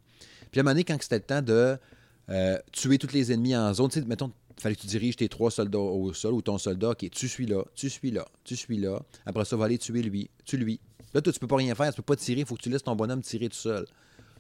Puis 0.51 0.61
à 0.61 0.63
un 0.63 0.65
moment 0.65 0.73
donné, 0.73 0.85
quand 0.85 0.97
c'était 1.01 1.17
le 1.17 1.23
temps 1.23 1.43
de 1.43 1.79
euh, 2.31 2.59
tuer 2.73 2.99
tous 2.99 3.13
les 3.13 3.33
ennemis 3.33 3.57
en 3.57 3.73
zone. 3.73 3.89
Tu 3.89 4.01
sais, 4.01 4.07
mettons, 4.07 4.31
il 4.57 4.61
fallait 4.61 4.75
que 4.75 4.83
tu 4.83 4.87
diriges 4.87 5.17
tes 5.17 5.29
trois 5.29 5.51
soldats 5.51 5.79
au 5.79 6.13
sol 6.13 6.35
ou 6.35 6.43
ton 6.43 6.59
soldat. 6.59 6.91
OK, 6.91 7.09
tu 7.11 7.27
suis 7.29 7.47
là, 7.47 7.65
tu 7.75 7.89
suis 7.89 8.11
là, 8.11 8.27
tu 8.45 8.55
suis 8.55 8.77
là. 8.77 9.01
Après 9.25 9.45
ça, 9.47 9.57
va 9.57 9.65
aller 9.65 9.79
tuer 9.79 10.03
lui, 10.03 10.29
tue 10.45 10.59
lui. 10.59 10.79
Là, 11.15 11.21
toi, 11.21 11.33
tu 11.33 11.39
peux 11.39 11.47
pas 11.47 11.57
rien 11.57 11.75
faire, 11.75 11.91
tu 11.91 11.97
peux 11.97 12.15
pas 12.15 12.17
tirer, 12.17 12.41
il 12.41 12.47
faut 12.47 12.55
que 12.55 12.63
tu 12.63 12.71
laisses 12.71 12.83
ton 12.83 12.97
bonhomme 12.97 13.23
tirer 13.23 13.49
tout 13.49 13.57
seul. 13.57 13.87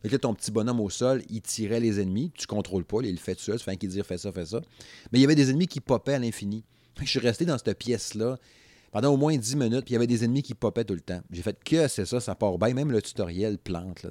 Fait 0.02 0.08
là, 0.10 0.18
ton 0.18 0.34
petit 0.34 0.50
bonhomme 0.50 0.80
au 0.80 0.90
sol, 0.90 1.22
il 1.28 1.40
tirait 1.42 1.80
les 1.80 2.00
ennemis, 2.00 2.30
tu 2.34 2.46
contrôles 2.46 2.84
pas, 2.84 2.98
il 3.02 3.10
le 3.10 3.18
fait 3.18 3.34
tout 3.34 3.42
seul, 3.42 3.58
ça 3.58 3.64
fait 3.64 3.76
qu'il 3.76 3.88
dit 3.88 4.00
fais 4.02 4.18
ça, 4.18 4.30
fais 4.32 4.46
ça. 4.46 4.60
Mais 5.12 5.18
il 5.18 5.22
y 5.22 5.24
avait 5.24 5.34
des 5.34 5.50
ennemis 5.50 5.66
qui 5.66 5.80
popaient 5.80 6.14
à 6.14 6.18
l'infini. 6.18 6.64
Je 7.00 7.06
suis 7.06 7.18
resté 7.18 7.44
dans 7.44 7.58
cette 7.58 7.78
pièce-là 7.78 8.38
pendant 8.90 9.12
au 9.12 9.16
moins 9.16 9.36
10 9.36 9.56
minutes, 9.56 9.84
puis 9.84 9.90
il 9.90 9.94
y 9.94 9.96
avait 9.96 10.06
des 10.06 10.24
ennemis 10.24 10.42
qui 10.42 10.54
popaient 10.54 10.84
tout 10.84 10.94
le 10.94 11.00
temps. 11.00 11.20
J'ai 11.30 11.42
fait 11.42 11.58
que 11.62 11.88
c'est 11.88 12.06
ça, 12.06 12.20
ça 12.20 12.34
part 12.34 12.58
bien. 12.58 12.72
Même 12.74 12.90
le 12.90 13.02
tutoriel 13.02 13.58
plante. 13.58 14.06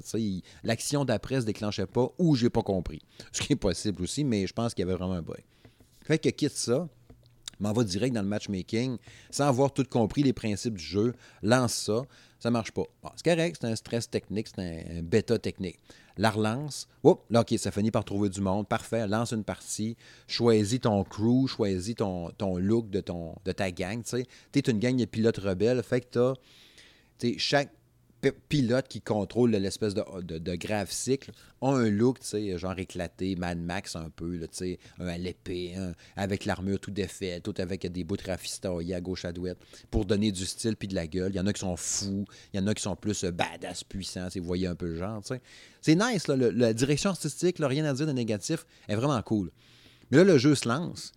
L'action 0.62 1.04
d'après 1.04 1.40
se 1.40 1.46
déclenchait 1.46 1.86
pas 1.86 2.08
ou 2.18 2.36
j'ai 2.36 2.50
pas 2.50 2.62
compris. 2.62 3.00
Ce 3.32 3.40
qui 3.40 3.54
est 3.54 3.56
possible 3.56 4.02
aussi, 4.02 4.24
mais 4.24 4.46
je 4.46 4.52
pense 4.52 4.74
qu'il 4.74 4.86
y 4.86 4.88
avait 4.88 4.96
vraiment 4.96 5.14
un 5.14 5.22
bug. 5.22 5.42
Fait 6.04 6.18
que 6.18 6.28
quitte 6.28 6.56
ça, 6.56 6.88
m'en 7.60 7.72
va 7.72 7.84
direct 7.84 8.14
dans 8.14 8.22
le 8.22 8.28
matchmaking 8.28 8.98
sans 9.30 9.46
avoir 9.46 9.72
tout 9.72 9.84
compris 9.84 10.22
les 10.22 10.32
principes 10.32 10.74
du 10.74 10.84
jeu, 10.84 11.14
lance 11.42 11.74
ça, 11.74 12.02
ça 12.38 12.50
marche 12.50 12.72
pas. 12.72 12.84
c'est 13.16 13.24
correct, 13.24 13.58
c'est 13.60 13.66
un 13.66 13.76
stress 13.76 14.08
technique, 14.08 14.48
c'est 14.54 14.60
un, 14.98 15.02
bêta 15.02 15.38
technique 15.38 15.78
la 16.18 16.30
relance. 16.30 16.88
Oups, 17.04 17.22
là, 17.30 17.40
OK, 17.40 17.54
ça 17.58 17.70
finit 17.70 17.90
par 17.90 18.04
trouver 18.04 18.28
du 18.28 18.40
monde. 18.40 18.66
Parfait, 18.66 19.06
lance 19.06 19.32
une 19.32 19.44
partie. 19.44 19.96
Choisis 20.26 20.80
ton 20.80 21.04
crew, 21.04 21.46
choisis 21.46 21.94
ton, 21.94 22.30
ton 22.30 22.58
look 22.58 22.90
de, 22.90 23.00
ton, 23.00 23.36
de 23.44 23.52
ta 23.52 23.70
gang. 23.70 24.02
Tu 24.02 24.26
es 24.54 24.60
une 24.60 24.80
gang 24.80 24.96
de 24.96 25.04
pilotes 25.04 25.38
rebelles. 25.38 25.82
Fait 25.82 26.00
que 26.00 26.34
tu 27.20 27.28
as 27.28 27.38
chaque 27.38 27.70
pilote 28.48 28.88
qui 28.88 29.00
contrôle 29.00 29.50
l'espèce 29.50 29.94
de, 29.94 30.56
grave 30.56 30.90
cycle 30.90 31.30
ont 31.60 31.74
un 31.74 31.88
look, 31.88 32.18
genre 32.56 32.78
éclaté, 32.78 33.36
Mad 33.36 33.58
Max 33.58 33.96
un 33.96 34.10
peu, 34.10 34.40
un 34.98 35.06
à 35.06 35.18
l'épée, 35.18 35.74
avec 36.16 36.44
l'armure 36.44 36.80
tout 36.80 36.90
défait, 36.90 37.40
tout 37.40 37.54
avec 37.58 37.86
des 37.90 38.04
bouts 38.04 38.16
rafistoyés 38.24 38.94
à 38.94 39.00
gauche 39.00 39.24
à 39.24 39.32
droite, 39.32 39.58
pour 39.90 40.04
donner 40.04 40.32
du 40.32 40.46
style 40.46 40.76
puis 40.76 40.88
de 40.88 40.94
la 40.94 41.06
gueule. 41.06 41.32
Il 41.32 41.36
y 41.36 41.40
en 41.40 41.46
a 41.46 41.52
qui 41.52 41.60
sont 41.60 41.76
fous, 41.76 42.24
il 42.52 42.60
y 42.60 42.62
en 42.62 42.66
a 42.66 42.74
qui 42.74 42.82
sont 42.82 42.96
plus 42.96 43.24
euh, 43.24 43.30
badass 43.30 43.84
puissants, 43.84 44.28
vous 44.34 44.42
voyez 44.42 44.66
un 44.66 44.74
peu 44.74 44.86
le 44.86 44.96
genre. 44.96 45.22
C'est 45.80 45.94
nice, 45.94 46.26
la 46.28 46.72
direction 46.72 47.10
artistique, 47.10 47.56
rien 47.60 47.84
à 47.84 47.92
dire 47.92 48.06
de 48.06 48.12
négatif, 48.12 48.66
est 48.88 48.96
vraiment 48.96 49.20
cool. 49.22 49.50
Mais 50.10 50.18
là, 50.18 50.24
le 50.24 50.38
jeu 50.38 50.54
se 50.54 50.68
lance. 50.68 51.12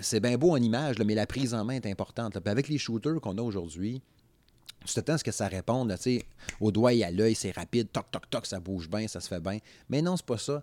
C'est 0.00 0.20
bien 0.20 0.38
beau 0.38 0.52
en 0.52 0.56
image, 0.58 0.98
mais 1.04 1.14
la 1.14 1.26
prise 1.26 1.54
en 1.54 1.64
main 1.64 1.74
est 1.74 1.86
importante. 1.86 2.36
avec 2.46 2.68
les 2.68 2.78
shooters 2.78 3.20
qu'on 3.20 3.36
a 3.36 3.42
aujourd'hui, 3.42 4.00
tu 4.84 4.94
t'attends 4.94 5.14
à 5.14 5.18
ce 5.18 5.24
que 5.24 5.32
ça 5.32 5.48
réponde, 5.48 5.94
sais, 5.98 6.24
au 6.60 6.72
doigt 6.72 6.92
et 6.92 7.04
à 7.04 7.10
l'œil, 7.10 7.34
c'est 7.34 7.50
rapide, 7.50 7.88
toc, 7.92 8.10
toc, 8.10 8.28
toc, 8.30 8.46
ça 8.46 8.60
bouge 8.60 8.88
bien, 8.88 9.06
ça 9.08 9.20
se 9.20 9.28
fait 9.28 9.40
bien. 9.40 9.58
Mais 9.88 10.02
non, 10.02 10.16
c'est 10.16 10.26
pas 10.26 10.38
ça. 10.38 10.62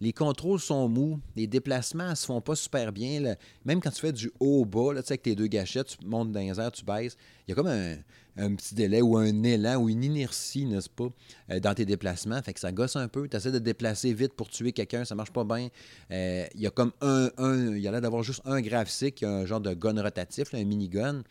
Les 0.00 0.12
contrôles 0.12 0.60
sont 0.60 0.88
mous, 0.88 1.18
les 1.36 1.46
déplacements 1.46 2.14
se 2.14 2.26
font 2.26 2.40
pas 2.40 2.54
super 2.54 2.92
bien. 2.92 3.34
Même 3.64 3.80
quand 3.80 3.90
tu 3.90 4.00
fais 4.00 4.12
du 4.12 4.30
haut-bas, 4.38 4.92
avec 4.92 5.22
tes 5.22 5.34
deux 5.34 5.46
gâchettes, 5.46 5.96
tu 5.98 6.06
montes 6.06 6.32
dans 6.32 6.40
les 6.40 6.60
airs, 6.60 6.72
tu 6.72 6.84
baisses, 6.84 7.16
il 7.46 7.50
y 7.50 7.52
a 7.52 7.54
comme 7.54 7.68
un, 7.68 7.96
un 8.36 8.54
petit 8.54 8.74
délai 8.74 9.02
ou 9.02 9.16
un 9.16 9.42
élan 9.42 9.76
ou 9.76 9.88
une 9.88 10.04
inertie, 10.04 10.66
n'est-ce 10.66 10.90
pas, 10.90 11.08
euh, 11.50 11.60
dans 11.60 11.74
tes 11.74 11.84
déplacements. 11.84 12.40
Fait 12.42 12.52
que 12.52 12.60
ça 12.60 12.72
gosse 12.72 12.96
un 12.96 13.08
peu. 13.08 13.28
Tu 13.28 13.36
essaies 13.36 13.50
de 13.50 13.58
te 13.58 13.64
déplacer 13.64 14.12
vite 14.12 14.34
pour 14.34 14.48
tuer 14.48 14.72
quelqu'un, 14.72 15.04
ça 15.04 15.14
marche 15.14 15.32
pas 15.32 15.44
bien. 15.44 15.68
Euh, 16.10 16.46
il 16.54 16.60
y 16.60 16.66
a 16.66 16.70
comme 16.70 16.92
un. 17.00 17.30
un 17.38 17.74
il 17.74 17.80
y 17.80 17.88
a 17.88 17.90
l'air 17.90 18.00
d'avoir 18.00 18.22
juste 18.22 18.42
un 18.44 18.60
graphique, 18.60 19.22
un 19.22 19.46
genre 19.46 19.60
de 19.60 19.74
gun 19.74 20.00
rotatif, 20.00 20.54
un 20.54 20.64
mini-gun. 20.64 21.22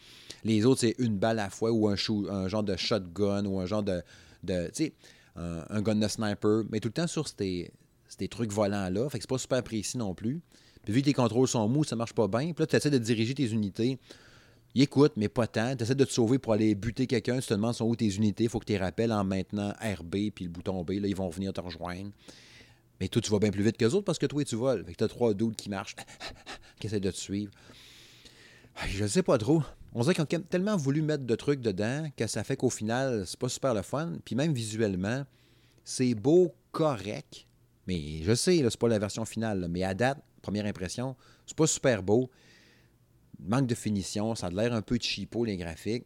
Les 0.44 0.66
autres, 0.66 0.82
c'est 0.82 0.96
une 1.00 1.18
balle 1.18 1.40
à 1.40 1.46
la 1.46 1.50
fois 1.50 1.72
ou 1.72 1.88
un, 1.88 1.96
genre 1.96 2.64
de 2.64 2.76
shotgun 2.76 3.46
ou 3.46 3.60
un 3.60 3.66
genre 3.66 3.84
de. 3.84 4.02
tu 4.46 4.54
sais, 4.74 4.94
un, 5.36 5.82
gun 5.82 5.96
de 5.96 6.08
sniper. 6.08 6.64
Mais 6.72 6.80
tout 6.80 6.90
le 6.90 6.94
temps 6.94 7.08
sur 7.08 7.28
ces, 7.28 7.72
ces 8.08 8.28
trucs 8.28 8.52
volants-là. 8.52 9.10
Fait 9.10 9.20
que 9.20 9.24
c'est 9.24 9.30
pas 9.30 9.38
super 9.38 9.64
précis 9.64 9.98
non 9.98 10.14
plus. 10.14 10.42
Puis 10.84 10.94
vu 10.94 11.02
que 11.02 11.06
tes 11.06 11.14
contrôles 11.14 11.48
sont 11.48 11.68
mous, 11.68 11.84
ça 11.84 11.96
marche 11.96 12.14
pas 12.14 12.28
bien. 12.28 12.54
Puis 12.54 12.62
là, 12.62 12.68
tu 12.68 12.76
essaies 12.76 12.92
de 12.92 12.98
diriger 13.00 13.34
tes 13.34 13.48
unités 13.48 14.00
il 14.76 14.82
écoute, 14.82 15.14
mais 15.16 15.30
pas 15.30 15.48
tant. 15.48 15.74
Tu 15.74 15.84
essaies 15.84 15.96
de 15.96 16.04
te 16.04 16.12
sauver 16.12 16.38
pour 16.38 16.52
aller 16.52 16.76
buter 16.76 17.08
quelqu'un. 17.08 17.40
Tu 17.40 17.48
te 17.48 17.54
demandes 17.54 17.74
sont 17.74 17.86
où 17.86 17.96
tes 17.96 18.14
unités. 18.14 18.44
Il 18.44 18.50
faut 18.50 18.60
que 18.60 18.66
tu 18.66 18.74
les 18.74 18.78
rappelles 18.78 19.14
en 19.14 19.24
maintenant 19.24 19.74
RB 19.82 20.32
puis 20.36 20.44
le 20.44 20.50
bouton 20.50 20.84
B. 20.84 20.92
Là, 20.92 21.08
ils 21.08 21.16
vont 21.16 21.30
venir 21.30 21.54
te 21.54 21.62
rejoindre. 21.62 22.12
Mais 23.00 23.08
toi, 23.08 23.22
tu 23.22 23.32
vas 23.32 23.40
bien 23.40 23.52
plus 23.52 23.64
vite 23.64 23.78
que 23.78 23.86
les 23.86 23.96
autres 23.96 24.04
parce 24.04 24.20
que 24.20 24.26
toi, 24.26 24.44
tu 24.44 24.58
voles. 24.58 24.84
Fait 24.84 24.92
que 24.92 24.98
tu 24.98 25.04
as 25.06 25.08
trois 25.08 25.34
doubles 25.34 25.56
qui 25.56 25.70
marchent, 25.70 25.96
qui 26.80 26.88
essaient 26.88 27.00
de 27.00 27.10
te 27.10 27.16
suivre. 27.16 27.52
Je 28.90 29.04
ne 29.04 29.08
sais 29.08 29.24
pas 29.24 29.38
trop. 29.38 29.64
On 29.94 30.02
dirait 30.02 30.14
qu'ils 30.14 30.40
ont 30.40 30.42
tellement 30.42 30.76
voulu 30.76 31.02
mettre 31.02 31.24
de 31.24 31.36
trucs 31.36 31.62
dedans 31.62 32.10
que 32.18 32.28
ça 32.28 32.44
fait 32.44 32.58
qu'au 32.58 32.70
final, 32.70 33.24
c'est 33.26 33.40
pas 33.40 33.48
super 33.48 33.74
le 33.74 33.82
fun. 33.82 34.12
Puis 34.26 34.36
même 34.36 34.52
visuellement, 34.52 35.24
c'est 35.86 36.16
beau, 36.16 36.54
correct. 36.74 37.48
Mais 37.88 38.24
je 38.24 38.36
sais, 38.36 38.62
c'est 38.62 38.78
pas 38.78 38.90
la 38.90 39.00
version 39.00 39.24
finale. 39.24 39.68
Mais 39.70 39.84
à 39.84 39.94
date, 39.94 40.18
première 40.42 40.66
impression, 40.66 41.16
c'est 41.46 41.56
pas 41.56 41.68
super 41.68 42.04
beau 42.04 42.30
manque 43.40 43.68
de 43.68 43.76
finition, 43.76 44.36
ça 44.36 44.48
a 44.48 44.50
l'air 44.50 44.74
un 44.74 44.82
peu 44.82 44.98
cheapo 45.00 45.46
les 45.46 45.58
graphiques. 45.58 46.06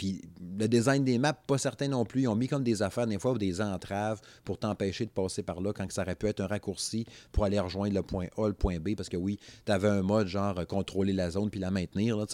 Puis 0.00 0.22
le 0.58 0.66
design 0.66 1.04
des 1.04 1.18
maps, 1.18 1.34
pas 1.34 1.58
certain 1.58 1.86
non 1.86 2.06
plus. 2.06 2.22
Ils 2.22 2.28
ont 2.28 2.34
mis 2.34 2.48
comme 2.48 2.64
des 2.64 2.80
affaires, 2.80 3.06
des 3.06 3.18
fois, 3.18 3.36
des 3.36 3.60
entraves 3.60 4.22
pour 4.46 4.56
t'empêcher 4.56 5.04
de 5.04 5.10
passer 5.10 5.42
par 5.42 5.60
là 5.60 5.74
quand 5.74 5.92
ça 5.92 6.00
aurait 6.00 6.14
pu 6.14 6.26
être 6.26 6.40
un 6.40 6.46
raccourci 6.46 7.04
pour 7.32 7.44
aller 7.44 7.60
rejoindre 7.60 7.94
le 7.94 8.02
point 8.02 8.28
A, 8.38 8.46
le 8.46 8.54
point 8.54 8.78
B. 8.78 8.94
Parce 8.96 9.10
que 9.10 9.18
oui, 9.18 9.38
tu 9.66 9.72
un 9.72 10.00
mode 10.00 10.26
genre 10.26 10.58
euh, 10.58 10.64
contrôler 10.64 11.12
la 11.12 11.28
zone 11.28 11.50
puis 11.50 11.60
la 11.60 11.70
maintenir, 11.70 12.16
là, 12.16 12.24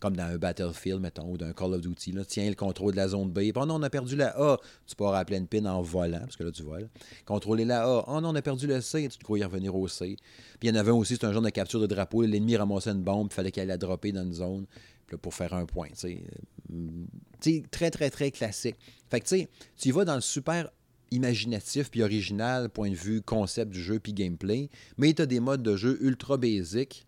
comme 0.00 0.16
dans 0.16 0.24
un 0.24 0.38
Battlefield, 0.38 1.00
mettons, 1.00 1.30
ou 1.30 1.38
d'un 1.38 1.52
Call 1.52 1.74
of 1.74 1.82
Duty. 1.82 2.16
Tiens 2.26 2.48
le 2.48 2.56
contrôle 2.56 2.90
de 2.90 2.96
la 2.96 3.06
zone 3.06 3.30
B. 3.30 3.52
Oh 3.54 3.64
non, 3.64 3.76
on 3.76 3.82
a 3.84 3.90
perdu 3.90 4.16
la 4.16 4.36
A. 4.36 4.58
Tu 4.84 4.96
pars 4.96 5.14
à 5.14 5.24
pleine 5.24 5.46
pin 5.46 5.64
en 5.66 5.82
volant, 5.82 6.18
parce 6.18 6.34
que 6.34 6.42
là, 6.42 6.50
tu 6.50 6.64
voles. 6.64 6.88
Contrôler 7.24 7.64
la 7.64 7.84
A. 7.84 8.04
Oh 8.08 8.20
non, 8.20 8.30
on 8.30 8.34
a 8.34 8.42
perdu 8.42 8.66
le 8.66 8.80
C. 8.80 9.08
Tu 9.08 9.18
te 9.18 9.22
crois 9.22 9.38
revenir 9.38 9.76
au 9.76 9.86
C. 9.86 10.16
Puis 10.58 10.68
il 10.68 10.74
y 10.74 10.76
en 10.76 10.80
avait 10.80 10.90
aussi, 10.90 11.14
c'est 11.14 11.26
un 11.26 11.32
genre 11.32 11.42
de 11.42 11.50
capture 11.50 11.78
de 11.78 11.86
drapeau. 11.86 12.22
L'ennemi 12.22 12.56
ramassait 12.56 12.90
une 12.90 13.04
bombe, 13.04 13.28
il 13.30 13.34
fallait 13.34 13.52
qu'elle 13.52 13.68
la 13.68 13.76
dropper 13.76 14.10
dans 14.10 14.24
une 14.24 14.32
zone 14.32 14.66
pour 15.16 15.34
faire 15.34 15.54
un 15.54 15.66
point. 15.66 15.88
Très, 17.70 17.90
très, 17.90 18.10
très 18.10 18.30
classique. 18.30 18.76
Fait 19.10 19.20
que 19.20 19.46
tu 19.76 19.92
vas 19.92 20.04
dans 20.04 20.14
le 20.14 20.20
super 20.20 20.70
imaginatif 21.10 21.90
puis 21.90 22.02
original, 22.02 22.68
point 22.68 22.90
de 22.90 22.96
vue 22.96 23.22
concept 23.22 23.70
du 23.70 23.82
jeu 23.82 24.00
puis 24.00 24.12
gameplay, 24.12 24.68
mais 24.98 25.12
tu 25.12 25.22
as 25.22 25.26
des 25.26 25.40
modes 25.40 25.62
de 25.62 25.76
jeu 25.76 25.98
ultra 26.00 26.36
basiques. 26.36 27.06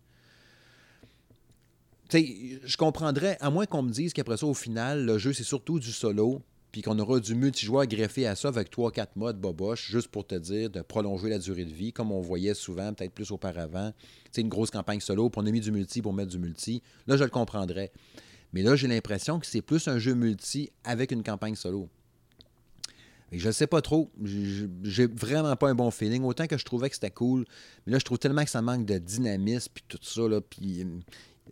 Je 2.11 2.77
comprendrais, 2.77 3.37
à 3.41 3.49
moins 3.49 3.65
qu'on 3.65 3.81
me 3.81 3.91
dise 3.91 4.13
qu'après 4.13 4.37
ça, 4.37 4.45
au 4.45 4.53
final, 4.53 5.05
le 5.05 5.17
jeu, 5.17 5.33
c'est 5.33 5.43
surtout 5.43 5.79
du 5.79 5.91
solo, 5.91 6.41
puis 6.71 6.81
qu'on 6.81 6.97
aura 6.99 7.19
du 7.19 7.33
multijoueur 7.35 7.85
greffé 7.87 8.27
à 8.27 8.35
ça 8.35 8.49
avec 8.49 8.71
3-4 8.71 9.07
modes 9.15 9.39
boboche, 9.39 9.89
juste 9.89 10.09
pour 10.09 10.27
te 10.27 10.35
dire 10.35 10.69
de 10.69 10.81
prolonger 10.81 11.29
la 11.29 11.39
durée 11.39 11.65
de 11.65 11.73
vie, 11.73 11.93
comme 11.93 12.11
on 12.11 12.21
voyait 12.21 12.53
souvent, 12.53 12.93
peut-être 12.93 13.13
plus 13.13 13.31
auparavant. 13.31 13.93
C'est 14.31 14.41
une 14.41 14.49
grosse 14.49 14.71
campagne 14.71 14.99
solo, 14.99 15.29
puis 15.29 15.41
on 15.41 15.45
a 15.47 15.51
mis 15.51 15.61
du 15.61 15.71
multi 15.71 16.01
pour 16.01 16.13
mettre 16.13 16.29
du 16.29 16.39
multi. 16.39 16.81
Là, 17.07 17.17
je 17.17 17.23
le 17.23 17.29
comprendrais. 17.29 17.91
Mais 18.53 18.63
là, 18.63 18.75
j'ai 18.75 18.87
l'impression 18.87 19.39
que 19.39 19.45
c'est 19.45 19.61
plus 19.61 19.87
un 19.87 19.99
jeu 19.99 20.13
multi 20.13 20.69
avec 20.83 21.11
une 21.11 21.23
campagne 21.23 21.55
solo. 21.55 21.89
Je 23.31 23.47
ne 23.47 23.51
sais 23.51 23.67
pas 23.67 23.81
trop. 23.81 24.09
J'ai 24.83 25.05
vraiment 25.05 25.55
pas 25.57 25.69
un 25.69 25.75
bon 25.75 25.91
feeling. 25.91 26.23
Autant 26.23 26.47
que 26.47 26.57
je 26.57 26.63
trouvais 26.63 26.89
que 26.89 26.95
c'était 26.95 27.11
cool. 27.11 27.45
Mais 27.85 27.91
là, 27.91 27.99
je 27.99 28.05
trouve 28.05 28.19
tellement 28.19 28.43
que 28.43 28.49
ça 28.49 28.61
manque 28.61 28.85
de 28.85 28.97
dynamisme 28.97 29.71
puis 29.73 29.83
tout 29.87 29.99
ça. 30.01 30.21
Puis, 30.49 30.85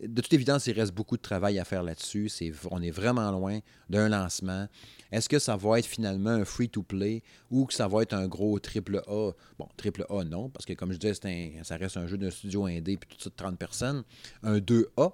de 0.02 0.20
toute 0.20 0.32
évidence, 0.32 0.66
il 0.66 0.72
reste 0.72 0.92
beaucoup 0.92 1.16
de 1.16 1.22
travail 1.22 1.58
à 1.58 1.64
faire 1.64 1.82
là-dessus. 1.82 2.30
on 2.70 2.82
est 2.82 2.90
vraiment 2.90 3.30
loin 3.30 3.60
d'un 3.88 4.08
lancement. 4.08 4.68
Est-ce 5.12 5.28
que 5.28 5.38
ça 5.38 5.56
va 5.56 5.78
être 5.78 5.86
finalement 5.86 6.30
un 6.30 6.44
free-to-play 6.44 7.22
ou 7.50 7.66
que 7.66 7.74
ça 7.74 7.88
va 7.88 8.02
être 8.02 8.14
un 8.14 8.26
gros 8.26 8.58
triple 8.58 9.02
A? 9.06 9.30
Bon, 9.58 9.68
triple 9.76 10.04
A, 10.10 10.24
non, 10.24 10.48
parce 10.48 10.66
que 10.66 10.72
comme 10.72 10.92
je 10.92 10.98
disais, 10.98 11.14
ça 11.62 11.76
reste 11.76 11.96
un 11.96 12.06
jeu 12.06 12.18
d'un 12.18 12.30
studio 12.30 12.66
indé 12.66 12.96
puis 12.96 13.08
tout 13.08 13.22
ça 13.22 13.30
de 13.30 13.36
30 13.36 13.58
personnes. 13.58 14.02
Un 14.42 14.58
2A. 14.58 15.12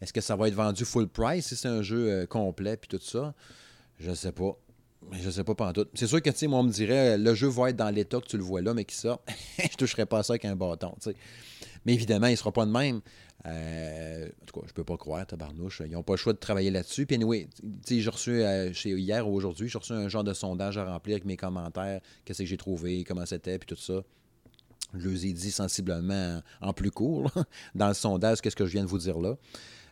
Est-ce 0.00 0.12
que 0.12 0.20
ça 0.20 0.36
va 0.36 0.48
être 0.48 0.54
vendu 0.54 0.84
full 0.84 1.08
price 1.08 1.48
si 1.48 1.56
c'est 1.56 1.68
un 1.68 1.82
jeu 1.82 2.08
euh, 2.08 2.26
complet 2.26 2.76
puis 2.76 2.88
tout 2.88 3.02
ça? 3.04 3.34
Je 3.98 4.10
ne 4.10 4.14
sais 4.14 4.32
pas. 4.32 4.56
Je 5.12 5.26
ne 5.26 5.30
sais 5.30 5.44
pas 5.44 5.72
tout. 5.72 5.86
C'est 5.94 6.06
sûr 6.06 6.20
que, 6.20 6.30
tu 6.30 6.36
sais, 6.36 6.46
moi, 6.46 6.60
on 6.60 6.64
me 6.64 6.70
dirait, 6.70 7.16
le 7.16 7.34
jeu 7.34 7.48
va 7.48 7.70
être 7.70 7.76
dans 7.76 7.90
l'état 7.90 8.20
que 8.20 8.26
tu 8.26 8.36
le 8.36 8.42
vois 8.42 8.60
là, 8.60 8.74
mais 8.74 8.84
qui 8.84 8.96
sort, 8.96 9.22
je 9.58 9.76
toucherai 9.76 10.06
pas 10.06 10.22
ça 10.22 10.34
avec 10.34 10.44
un 10.44 10.56
bâton, 10.56 10.94
tu 11.00 11.10
sais. 11.10 11.16
Mais 11.84 11.94
évidemment, 11.94 12.26
il 12.26 12.32
ne 12.32 12.36
sera 12.36 12.52
pas 12.52 12.66
de 12.66 12.70
même. 12.70 13.00
Euh, 13.46 14.26
en 14.26 14.46
tout 14.46 14.60
cas, 14.60 14.66
je 14.66 14.72
peux 14.72 14.84
pas 14.84 14.96
croire, 14.96 15.26
tabarnouche. 15.26 15.82
Ils 15.84 15.92
n'ont 15.92 16.02
pas 16.02 16.14
le 16.14 16.18
choix 16.18 16.32
de 16.32 16.38
travailler 16.38 16.70
là-dessus. 16.70 17.06
Puis, 17.06 17.16
anyway, 17.16 17.48
j'ai 17.86 18.10
reçu, 18.10 18.42
euh, 18.42 18.72
hier 18.84 19.28
ou 19.28 19.34
aujourd'hui, 19.34 19.68
j'ai 19.68 19.78
reçu 19.78 19.92
un 19.92 20.08
genre 20.08 20.24
de 20.24 20.34
sondage 20.34 20.76
à 20.78 20.84
remplir 20.84 21.14
avec 21.14 21.24
mes 21.24 21.36
commentaires, 21.36 22.00
qu'est-ce 22.24 22.40
que 22.40 22.44
j'ai 22.44 22.56
trouvé, 22.56 23.04
comment 23.04 23.26
c'était, 23.26 23.58
puis 23.58 23.66
tout 23.66 23.80
ça. 23.80 24.02
Je 24.94 25.08
les 25.08 25.26
ai 25.26 25.32
dit 25.32 25.50
sensiblement 25.50 26.40
en 26.62 26.72
plus 26.72 26.90
court, 26.90 27.30
dans 27.74 27.88
le 27.88 27.94
sondage, 27.94 28.40
qu'est-ce 28.40 28.56
que 28.56 28.64
je 28.64 28.72
viens 28.72 28.82
de 28.82 28.88
vous 28.88 28.98
dire 28.98 29.18
là. 29.18 29.36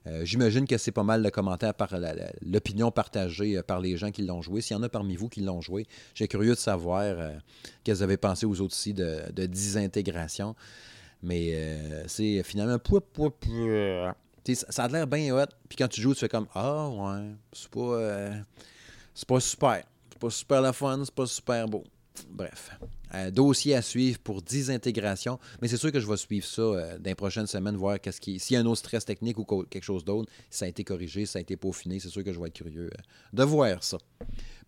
Euh, 0.07 0.25
j'imagine 0.25 0.67
que 0.67 0.79
c'est 0.79 0.93
pas 0.93 1.03
mal 1.03 1.23
de 1.23 1.29
commentaires 1.31 1.75
par 1.75 1.93
l'opinion 2.41 2.93
partagée 2.93 3.61
par 3.63 3.81
les 3.81 3.97
gens 3.97 4.13
qui 4.13 4.23
l'ont 4.23 4.41
joué. 4.41 4.61
S'il 4.61 4.77
y 4.77 4.79
en 4.79 4.83
a 4.85 4.89
parmi 4.89 5.17
vous 5.17 5.29
qui 5.29 5.41
l'ont 5.41 5.61
joué, 5.61 5.87
j'ai 6.15 6.29
curieux 6.29 6.55
de 6.55 6.59
savoir 6.59 7.33
qu'elles 7.83 8.05
avaient 8.05 8.17
pensé 8.17 8.47
aux 8.47 8.61
autres 8.61 8.75
aussi 8.75 8.95
de, 8.95 9.23
de 9.33 9.47
désintégration. 9.47 10.55
Mais 11.23 12.05
c'est 12.07 12.43
finalement. 12.43 12.79
ça 14.55 14.85
a 14.85 14.89
l'air 14.89 15.07
bien 15.07 15.35
hot. 15.35 15.47
Puis 15.69 15.77
quand 15.77 15.89
tu 15.89 16.01
joues, 16.01 16.15
tu 16.15 16.21
fais 16.21 16.29
comme 16.29 16.47
Ah, 16.55 16.89
ouais, 16.89 17.33
c'est 17.53 17.71
pas, 17.71 18.31
c'est 19.15 19.29
pas 19.29 19.41
super. 19.41 19.83
C'est 20.13 20.21
pas 20.21 20.31
super 20.31 20.61
la 20.63 20.73
fun, 20.73 21.03
c'est 21.05 21.15
pas 21.15 21.27
super 21.27 21.69
beau. 21.69 21.85
Bref. 22.31 22.71
dossier 23.33 23.75
à 23.75 23.83
suivre 23.83 24.19
pour 24.19 24.43
désintégration. 24.43 25.39
Mais 25.61 25.69
c'est 25.69 25.77
sûr 25.77 25.93
que 25.93 26.01
je 26.01 26.07
vais 26.07 26.17
suivre 26.17 26.47
ça 26.47 26.63
euh, 26.63 26.99
dans 26.99 27.11
les 27.11 27.15
prochaines 27.15 27.47
semaines, 27.47 27.77
voir 27.77 28.01
qu'est-ce 28.01 28.21
qui. 28.21 28.39
S'il 28.39 28.55
y 28.55 28.57
a 28.57 28.61
un 28.61 28.67
autre 28.67 28.79
stress 28.79 29.05
technique 29.05 29.39
ou 29.39 29.45
quelque 29.45 29.85
chose 29.85 30.05
d'autre, 30.05 30.31
ça 30.51 30.65
a 30.65 30.69
été 30.69 30.85
corrigé, 30.85 31.27
ça 31.27 31.39
a 31.39 31.43
été 31.43 31.57
peaufiné, 31.57 32.01
c'est 32.01 32.09
sûr 32.09 32.25
que 32.25 32.33
je 32.33 32.41
vais 32.41 32.49
être 32.49 32.55
curieux 32.55 32.91
euh, 32.93 33.03
de 33.33 33.43
voir 33.43 33.83
ça. 33.83 33.99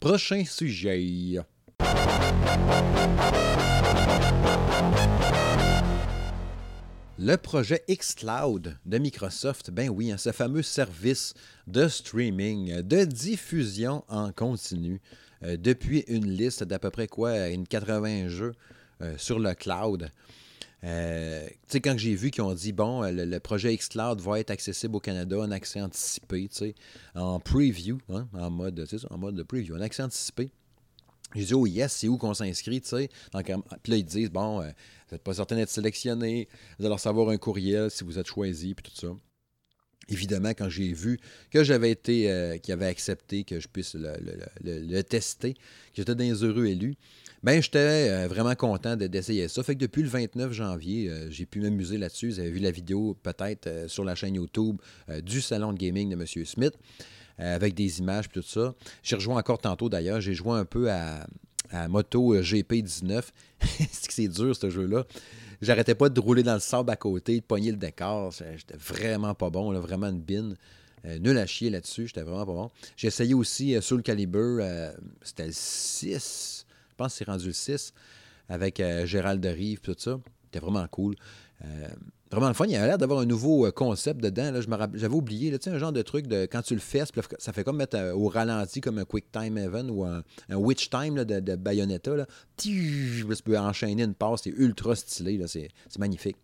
Prochain 0.00 0.44
sujet. 0.44 1.38
Le 7.20 7.34
projet 7.34 7.82
xCloud 7.90 8.78
de 8.86 8.98
Microsoft, 8.98 9.72
ben 9.72 9.88
oui, 9.88 10.12
hein, 10.12 10.18
ce 10.18 10.30
fameux 10.30 10.62
service 10.62 11.34
de 11.66 11.88
streaming, 11.88 12.82
de 12.82 13.04
diffusion 13.04 14.04
en 14.06 14.30
continu, 14.30 15.00
euh, 15.42 15.56
depuis 15.56 16.04
une 16.06 16.30
liste 16.30 16.62
d'à 16.62 16.78
peu 16.78 16.90
près 16.90 17.08
quoi, 17.08 17.48
une 17.48 17.66
80 17.66 18.28
jeux 18.28 18.54
euh, 19.02 19.14
sur 19.18 19.40
le 19.40 19.52
cloud. 19.54 20.12
Euh, 20.84 21.44
tu 21.48 21.54
sais, 21.66 21.80
quand 21.80 21.98
j'ai 21.98 22.14
vu 22.14 22.30
qu'ils 22.30 22.44
ont 22.44 22.54
dit, 22.54 22.72
bon, 22.72 23.02
le, 23.02 23.38
projet 23.40 23.76
xCloud 23.76 24.20
va 24.20 24.38
être 24.38 24.52
accessible 24.52 24.94
au 24.94 25.00
Canada 25.00 25.40
en 25.40 25.50
accès 25.50 25.80
anticipé, 25.80 26.46
tu 26.46 26.56
sais, 26.56 26.74
en 27.16 27.40
preview, 27.40 27.98
hein, 28.10 28.28
en, 28.32 28.50
mode, 28.50 28.86
en 29.10 29.18
mode 29.18 29.34
de 29.34 29.42
preview, 29.42 29.74
en 29.74 29.80
accès 29.80 30.04
anticipé. 30.04 30.52
J'ai 31.34 31.44
dit, 31.44 31.54
oh 31.54 31.66
yes, 31.66 31.92
c'est 31.92 32.08
où 32.08 32.16
qu'on 32.16 32.34
s'inscrit, 32.34 32.80
tu 32.80 32.88
sais. 32.88 33.08
Puis 33.32 33.92
là, 33.92 33.96
ils 33.96 34.04
disent, 34.04 34.30
bon, 34.30 34.60
vous 34.60 34.64
n'êtes 35.12 35.22
pas 35.22 35.34
certain 35.34 35.56
d'être 35.56 35.70
sélectionné, 35.70 36.48
vous 36.78 36.86
allez 36.86 36.94
recevoir 36.94 37.28
un 37.28 37.36
courriel 37.36 37.90
si 37.90 38.04
vous 38.04 38.18
êtes 38.18 38.26
choisi, 38.26 38.74
puis 38.74 38.90
tout 38.90 38.98
ça. 38.98 39.14
Évidemment, 40.10 40.50
quand 40.50 40.70
j'ai 40.70 40.92
vu 40.92 41.18
que 41.50 41.62
j'avais 41.62 41.90
été, 41.90 42.30
euh, 42.30 42.56
qu'il 42.56 42.72
avait 42.72 42.86
accepté 42.86 43.44
que 43.44 43.60
je 43.60 43.68
puisse 43.68 43.94
le, 43.94 45.02
tester, 45.02 45.52
que 45.54 45.60
j'étais 45.96 46.14
les 46.14 46.42
heureux 46.42 46.66
élus, 46.66 46.96
ben 47.42 47.60
j'étais 47.60 48.08
euh, 48.08 48.26
vraiment 48.26 48.54
content 48.54 48.96
d'essayer 48.96 49.48
ça. 49.48 49.62
Fait 49.62 49.74
que 49.74 49.80
depuis 49.80 50.02
le 50.02 50.08
29 50.08 50.52
janvier, 50.52 51.10
euh, 51.10 51.30
j'ai 51.30 51.44
pu 51.44 51.60
m'amuser 51.60 51.98
là-dessus. 51.98 52.30
Vous 52.30 52.40
avez 52.40 52.50
vu 52.50 52.58
la 52.58 52.70
vidéo 52.70 53.18
peut-être 53.22 53.68
sur 53.88 54.02
la 54.02 54.14
chaîne 54.14 54.34
YouTube 54.34 54.80
du 55.22 55.42
salon 55.42 55.74
de 55.74 55.78
gaming 55.78 56.08
de 56.08 56.14
M. 56.14 56.44
Smith, 56.46 56.72
avec 57.38 57.74
des 57.74 58.00
images 58.00 58.26
et 58.26 58.28
tout 58.28 58.42
ça. 58.42 58.74
J'ai 59.02 59.16
rejoint 59.16 59.38
encore 59.38 59.58
tantôt 59.58 59.88
d'ailleurs. 59.88 60.20
J'ai 60.20 60.34
joué 60.34 60.58
un 60.58 60.64
peu 60.64 60.90
à, 60.90 61.26
Moto 61.88 62.34
GP19. 62.40 63.22
c'est 63.90 64.28
dur 64.28 64.56
ce 64.56 64.70
jeu-là? 64.70 65.04
J'arrêtais 65.60 65.94
pas 65.94 66.08
de 66.08 66.20
rouler 66.20 66.42
dans 66.42 66.54
le 66.54 66.60
sable 66.60 66.90
à 66.90 66.96
côté, 66.96 67.40
de 67.40 67.44
pogner 67.44 67.70
le 67.70 67.76
décor. 67.76 68.32
J'étais 68.32 68.76
vraiment 68.76 69.34
pas 69.34 69.50
bon, 69.50 69.70
là, 69.70 69.80
vraiment 69.80 70.08
une 70.08 70.20
bine. 70.20 70.56
Euh, 71.04 71.18
nul 71.18 71.38
à 71.38 71.46
chier 71.46 71.70
là-dessus, 71.70 72.08
j'étais 72.08 72.22
vraiment 72.22 72.46
pas 72.46 72.52
bon. 72.52 72.70
J'ai 72.96 73.08
essayé 73.08 73.34
aussi 73.34 73.76
euh, 73.76 73.80
Soul 73.80 74.02
Calibur, 74.02 74.58
euh, 74.60 74.92
c'était 75.22 75.46
le 75.46 75.52
6, 75.52 76.66
je 76.90 76.94
pense 76.96 77.12
que 77.12 77.18
c'est 77.18 77.30
rendu 77.30 77.46
le 77.46 77.52
6, 77.52 77.92
avec 78.48 78.82
Gérald 79.04 79.40
de 79.40 79.48
Rive, 79.48 79.80
tout 79.80 79.94
ça. 79.96 80.18
C'était 80.44 80.64
vraiment 80.64 80.86
cool. 80.88 81.14
Vraiment 82.30 82.48
le 82.48 82.54
fun. 82.54 82.66
Il 82.66 82.72
y 82.72 82.76
a 82.76 82.86
l'air 82.86 82.98
d'avoir 82.98 83.20
un 83.20 83.26
nouveau 83.26 83.66
euh, 83.66 83.70
concept 83.70 84.20
dedans. 84.20 84.52
J'avais 84.94 85.14
oublié, 85.14 85.50
là, 85.50 85.58
un 85.66 85.78
genre 85.78 85.92
de 85.92 86.02
truc 86.02 86.26
de 86.26 86.46
quand 86.50 86.62
tu 86.62 86.74
le 86.74 86.80
fais, 86.80 87.04
ça 87.38 87.52
fait 87.52 87.64
comme 87.64 87.78
mettre 87.78 87.96
euh, 87.96 88.12
au 88.12 88.28
ralenti 88.28 88.80
comme 88.80 88.98
un 88.98 89.04
Quick 89.04 89.32
Time 89.32 89.56
Event 89.56 89.88
ou 89.88 90.04
un, 90.04 90.22
Witch 90.50 90.90
Time 90.90 91.24
de, 91.24 91.56
Bayonetta. 91.56 92.16
Là. 92.16 92.26
Tu 92.56 93.24
peux 93.44 93.58
enchaîner 93.58 94.02
une 94.02 94.14
passe, 94.14 94.42
c'est 94.44 94.50
ultra 94.50 94.94
stylé, 94.94 95.40
c'est 95.46 95.98
magnifique. 95.98 96.36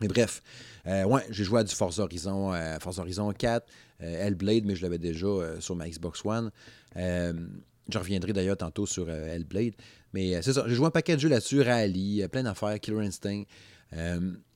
Mais 0.00 0.08
bref, 0.08 0.42
euh, 0.86 1.04
ouais, 1.04 1.22
j'ai 1.30 1.44
joué 1.44 1.60
à 1.60 1.64
du 1.64 1.74
Forza 1.74 2.02
Horizon, 2.02 2.52
Forza 2.80 3.02
Horizon 3.02 3.30
4, 3.30 3.66
Hellblade, 4.00 4.64
mais 4.64 4.74
je 4.74 4.82
l'avais 4.82 4.98
déjà 4.98 5.26
sur 5.60 5.76
ma 5.76 5.88
Xbox 5.88 6.24
One. 6.24 6.50
je 6.96 7.98
reviendrai 7.98 8.32
d'ailleurs 8.32 8.56
tantôt 8.56 8.86
sur 8.86 9.10
Hellblade. 9.10 9.74
Mais 10.14 10.40
c'est 10.42 10.54
ça, 10.54 10.64
j'ai 10.66 10.74
joué 10.74 10.86
un 10.86 10.90
paquet 10.90 11.14
de 11.16 11.20
jeux 11.20 11.28
là-dessus, 11.28 11.60
Rally, 11.60 12.26
plein 12.32 12.42
d'affaires, 12.42 12.80
Killer 12.80 13.06
Instinct 13.06 13.44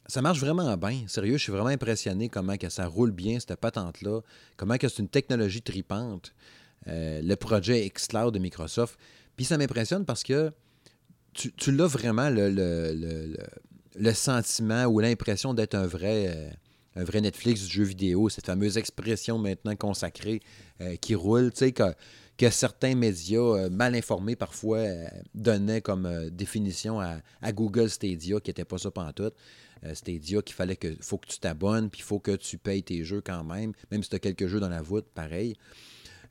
ça 0.08 0.22
marche 0.22 0.38
vraiment 0.40 0.76
bien. 0.76 1.04
Sérieux, 1.08 1.36
je 1.36 1.42
suis 1.42 1.52
vraiment 1.52 1.68
impressionné 1.68 2.28
comment 2.28 2.54
ça 2.68 2.86
roule 2.86 3.10
bien, 3.10 3.40
cette 3.40 3.56
patente-là. 3.56 4.20
Comment 4.56 4.76
que 4.78 4.88
c'est 4.88 5.02
une 5.02 5.08
technologie 5.08 5.62
tripante. 5.62 6.32
Euh, 6.88 7.20
le 7.20 7.34
projet 7.34 7.88
xCloud 7.88 8.32
de 8.32 8.38
Microsoft. 8.38 8.98
Puis 9.34 9.44
ça 9.44 9.58
m'impressionne 9.58 10.04
parce 10.04 10.22
que 10.22 10.52
tu, 11.32 11.72
l'as 11.72 11.86
vraiment 11.86 12.30
le, 12.30 12.48
le, 13.94 14.12
sentiment 14.14 14.84
ou 14.84 15.00
l'impression 15.00 15.52
d'être 15.52 15.74
un 15.74 15.86
vrai, 15.86 16.28
euh, 16.28 16.50
un 16.94 17.04
vrai 17.04 17.20
Netflix 17.20 17.62
du 17.62 17.70
jeu 17.70 17.84
vidéo, 17.84 18.28
cette 18.28 18.46
fameuse 18.46 18.78
expression 18.78 19.38
maintenant 19.38 19.76
consacrée 19.76 20.40
euh, 20.80 20.96
qui 20.96 21.14
roule, 21.14 21.50
tu 21.50 21.58
sais, 21.58 21.72
que, 21.72 21.92
que 22.38 22.48
certains 22.48 22.94
médias 22.94 23.68
mal 23.68 23.94
informés 23.94 24.36
parfois 24.36 24.84
donnaient 25.34 25.82
comme 25.82 26.30
définition 26.30 27.00
à, 27.00 27.16
à, 27.42 27.52
Google 27.52 27.90
Stadia, 27.90 28.40
qui 28.40 28.50
n'était 28.50 28.64
pas 28.64 28.78
ça 28.78 28.90
pantoute. 28.90 29.34
Euh, 29.86 29.94
Stadia 29.94 30.42
qu'il 30.42 30.54
fallait 30.54 30.76
que 30.76 30.94
faut 31.00 31.18
que 31.18 31.26
tu 31.26 31.38
t'abonnes, 31.38 31.90
puis 31.90 32.00
il 32.00 32.04
faut 32.04 32.18
que 32.18 32.36
tu 32.36 32.58
payes 32.58 32.82
tes 32.82 33.04
jeux 33.04 33.20
quand 33.20 33.44
même, 33.44 33.72
même 33.90 34.02
si 34.02 34.10
tu 34.10 34.16
as 34.16 34.18
quelques 34.18 34.46
jeux 34.46 34.60
dans 34.60 34.68
la 34.68 34.82
voûte, 34.82 35.06
pareil. 35.14 35.56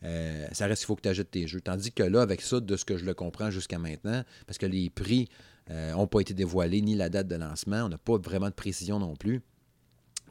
Euh, 0.04 0.48
ça 0.52 0.68
reste 0.68 0.82
qu'il 0.82 0.88
faut 0.88 0.96
que 0.96 1.02
tu 1.02 1.10
achètes 1.10 1.32
tes 1.32 1.48
jeux. 1.48 1.62
Tandis 1.62 1.92
que 1.92 2.04
là, 2.04 2.22
avec 2.22 2.42
ça, 2.42 2.60
de 2.60 2.76
ce 2.76 2.86
que 2.86 2.98
je 2.98 3.06
le 3.06 3.14
comprends 3.14 3.50
jusqu'à 3.50 3.80
maintenant, 3.80 4.24
parce 4.46 4.58
que 4.58 4.66
les 4.66 4.90
prix 4.90 5.30
n'ont 5.70 6.04
euh, 6.04 6.08
pas 6.08 6.20
été 6.20 6.34
dévoilés, 6.34 6.82
ni 6.82 6.96
la 6.96 7.10
date 7.10 7.28
de 7.28 7.36
lancement, 7.36 7.86
on 7.86 7.90
n'a 7.90 7.98
pas 7.98 8.18
vraiment 8.18 8.50
de 8.50 8.54
précision 8.54 9.00
non 9.00 9.16
plus. 9.16 9.42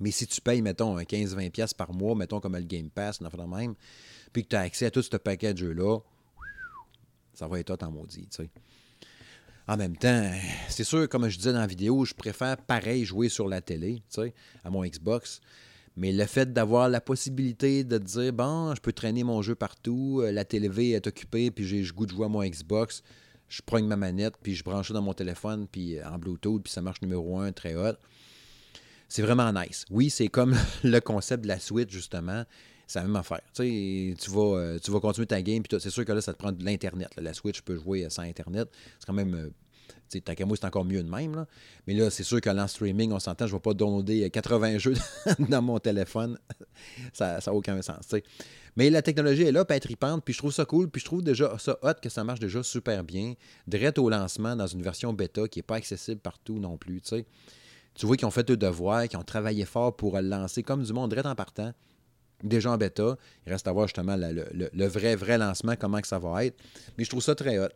Mais 0.01 0.11
si 0.11 0.27
tu 0.27 0.41
payes, 0.41 0.61
mettons, 0.61 0.97
15-20$ 0.97 1.75
par 1.75 1.93
mois, 1.93 2.15
mettons 2.15 2.41
comme 2.41 2.57
le 2.57 2.63
Game 2.63 2.91
Pass, 2.91 3.21
on 3.21 3.49
même, 3.49 3.75
puis 4.33 4.43
que 4.43 4.49
tu 4.49 4.57
as 4.57 4.61
accès 4.61 4.87
à 4.87 4.91
tout 4.91 5.03
ce 5.03 5.17
paquet 5.17 5.55
de 5.55 5.59
jeux-là, 5.59 5.99
ça 7.33 7.49
va 7.49 7.61
être 7.61 7.77
toi 7.77 7.89
en 7.89 7.93
maudit, 7.93 8.27
tu 8.29 8.43
sais. 8.43 8.51
En 9.66 9.79
même 9.79 9.96
temps, 9.96 10.31
c'est 10.68 10.85
sûr, 10.85 11.09
comme 11.09 11.29
je 11.29 11.38
disais 11.38 11.53
dans 11.53 11.61
la 11.61 11.66
vidéo, 11.66 12.05
je 12.05 12.12
préfère 12.12 12.59
pareil 12.59 13.05
jouer 13.05 13.31
sur 13.31 13.48
la 13.48 13.62
télé, 13.62 14.03
tu 14.12 14.22
sais, 14.22 14.35
à 14.62 14.68
mon 14.68 14.85
Xbox. 14.85 15.40
Mais 15.96 16.12
le 16.12 16.27
fait 16.27 16.53
d'avoir 16.53 16.88
la 16.88 17.00
possibilité 17.00 17.83
de 17.83 17.96
dire, 17.98 18.33
bon, 18.33 18.74
je 18.74 18.81
peux 18.81 18.92
traîner 18.92 19.24
mon 19.24 19.40
jeu 19.40 19.55
partout, 19.55 20.20
euh, 20.22 20.33
la 20.33 20.44
télé 20.44 20.68
est 20.90 21.07
occupée, 21.07 21.50
puis 21.50 21.64
j'ai 21.64 21.83
goût 21.92 22.05
de 22.05 22.11
jouer 22.11 22.27
à 22.27 22.29
mon 22.29 22.44
Xbox, 22.44 23.03
je 23.48 23.62
prends 23.64 23.81
ma 23.83 23.96
manette, 23.96 24.35
puis 24.42 24.55
je 24.55 24.64
branche 24.64 24.88
ça 24.88 24.94
dans 24.94 25.03
mon 25.03 25.14
téléphone, 25.14 25.66
puis 25.70 26.03
en 26.03 26.18
Bluetooth, 26.18 26.62
puis 26.62 26.72
ça 26.72 26.83
marche 26.83 27.00
numéro 27.00 27.38
un, 27.38 27.53
très 27.53 27.74
hot. 27.74 27.94
C'est 29.09 29.22
vraiment 29.22 29.50
nice. 29.53 29.85
Oui, 29.90 30.11
c'est 30.11 30.29
comme 30.29 30.57
le 30.83 30.98
concept 31.00 31.44
de 31.44 31.48
la 31.48 31.61
Switch, 31.61 31.90
justement. 31.90 32.44
C'est 32.87 32.99
la 32.99 33.07
même 33.07 33.16
affaire. 33.16 33.40
Tu, 33.55 34.14
tu, 34.20 34.31
vas, 34.31 34.79
tu 34.79 34.90
vas 34.90 35.01
continuer 35.01 35.27
ta 35.27 35.40
game, 35.40 35.62
puis 35.62 35.81
c'est 35.81 35.90
sûr 35.90 36.05
que 36.05 36.12
là, 36.12 36.20
ça 36.20 36.33
te 36.33 36.38
prend 36.38 36.53
de 36.53 36.64
l'Internet. 36.64 37.11
La 37.16 37.33
Switch 37.33 37.62
peut 37.62 37.77
jouer 37.77 38.07
sans 38.11 38.23
Internet. 38.23 38.68
C'est 38.99 39.07
quand 39.07 39.14
même 39.14 39.53
Tant 40.20 40.35
qu'à 40.35 40.47
moi, 40.47 40.57
c'est 40.59 40.66
encore 40.66 40.85
mieux 40.85 41.03
de 41.03 41.09
même. 41.09 41.47
Mais 41.87 41.94
là, 41.94 42.11
c'est 42.11 42.23
sûr 42.23 42.40
que 42.40 42.51
l'en 42.51 42.68
streaming, 42.68 43.12
on 43.12 43.18
s'entend, 43.18 43.47
je 43.47 43.53
ne 43.53 43.57
vais 43.59 43.62
pas 43.62 43.75
downloader 43.75 44.31
80 44.31 44.79
jeux 44.79 44.94
dans 45.38 45.62
mon 45.62 45.79
téléphone. 45.79 46.38
ça 47.12 47.38
n'a 47.44 47.53
aucun 47.53 47.81
sens. 47.83 48.14
Mais 48.77 48.90
la 48.90 49.03
technologie 49.03 49.42
est 49.42 49.53
là, 49.53 49.64
puis 49.64 49.77
elle 49.77 49.81
tripante, 49.81 50.25
puis 50.25 50.35
je 50.35 50.38
trouve 50.38 50.53
ça 50.53 50.64
cool, 50.64 50.88
puis 50.88 51.01
je 51.01 51.05
trouve 51.05 51.23
déjà 51.23 51.57
ça 51.59 51.79
hot 51.83 51.94
que 52.03 52.09
ça 52.09 52.25
marche 52.25 52.40
déjà 52.40 52.62
super 52.62 53.05
bien. 53.05 53.35
Direct 53.66 53.99
au 53.99 54.09
lancement 54.09 54.57
dans 54.57 54.66
une 54.66 54.83
version 54.83 55.12
bêta 55.12 55.47
qui 55.49 55.59
n'est 55.59 55.64
pas 55.64 55.77
accessible 55.77 56.20
partout 56.20 56.59
non 56.59 56.77
plus. 56.77 57.01
Tu 57.01 58.07
vois 58.07 58.16
qu'ils 58.16 58.27
ont 58.27 58.33
fait 58.33 58.49
le 58.49 58.57
devoir, 58.57 59.07
qu'ils 59.09 59.18
ont 59.18 59.25
travaillé 59.25 59.64
fort 59.64 59.97
pour 59.97 60.16
le 60.16 60.29
lancer 60.29 60.62
comme 60.62 60.83
du 60.83 60.92
monde 60.92 61.11
direct 61.11 61.27
en 61.27 61.35
partant. 61.35 61.73
Déjà 62.45 62.71
en 62.71 62.77
bêta. 62.77 63.17
Il 63.47 63.53
reste 63.53 63.67
à 63.67 63.73
voir 63.73 63.89
justement 63.89 64.17
le, 64.17 64.87
vrai, 64.87 65.17
vrai 65.17 65.39
lancement, 65.39 65.75
comment 65.77 66.01
que 66.01 66.07
ça 66.07 66.19
va 66.19 66.45
être. 66.45 66.57
Mais 66.97 67.05
je 67.05 67.11
trouve 67.11 67.23
ça 67.23 67.35
très 67.35 67.59
hot. 67.59 67.71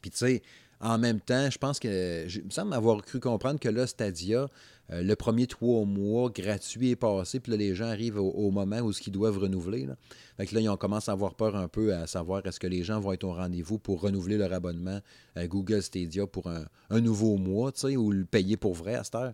Puis 0.00 0.10
tu 0.10 0.18
sais, 0.18 0.42
en 0.80 0.96
même 0.96 1.20
temps, 1.20 1.50
je 1.50 1.58
pense 1.58 1.78
que, 1.78 2.24
je 2.26 2.40
me 2.40 2.50
semble 2.50 2.72
avoir 2.72 3.02
cru 3.02 3.20
comprendre 3.20 3.60
que 3.60 3.68
là, 3.68 3.86
Stadia, 3.86 4.48
euh, 4.92 5.02
le 5.02 5.14
premier 5.14 5.46
trois 5.46 5.84
mois 5.84 6.30
gratuit 6.30 6.90
est 6.90 6.96
passé, 6.96 7.38
puis 7.38 7.52
là, 7.52 7.58
les 7.58 7.74
gens 7.74 7.86
arrivent 7.86 8.18
au, 8.18 8.50
moment 8.50 8.78
où 8.78 8.92
ce 8.92 9.02
qu'ils 9.02 9.12
doivent 9.12 9.38
renouveler. 9.38 9.84
Là. 9.84 9.96
Fait 10.38 10.46
que 10.46 10.54
là, 10.54 10.60
ils 10.62 10.76
commencé 10.78 11.10
à 11.10 11.12
avoir 11.12 11.34
peur 11.34 11.54
un 11.54 11.68
peu 11.68 11.94
à 11.94 12.06
savoir 12.06 12.44
est-ce 12.46 12.58
que 12.58 12.66
les 12.66 12.82
gens 12.82 12.98
vont 12.98 13.12
être 13.12 13.24
au 13.24 13.34
rendez-vous 13.34 13.78
pour 13.78 14.00
renouveler 14.00 14.38
leur 14.38 14.52
abonnement 14.52 15.00
à 15.36 15.46
Google 15.46 15.82
Stadia 15.82 16.26
pour 16.26 16.48
un, 16.48 17.00
nouveau 17.00 17.36
mois, 17.36 17.72
tu 17.72 17.80
sais, 17.80 17.96
ou 17.96 18.10
le 18.10 18.24
payer 18.24 18.56
pour 18.56 18.74
vrai 18.74 18.94
à 18.94 19.04
cette 19.04 19.14
heure. 19.16 19.32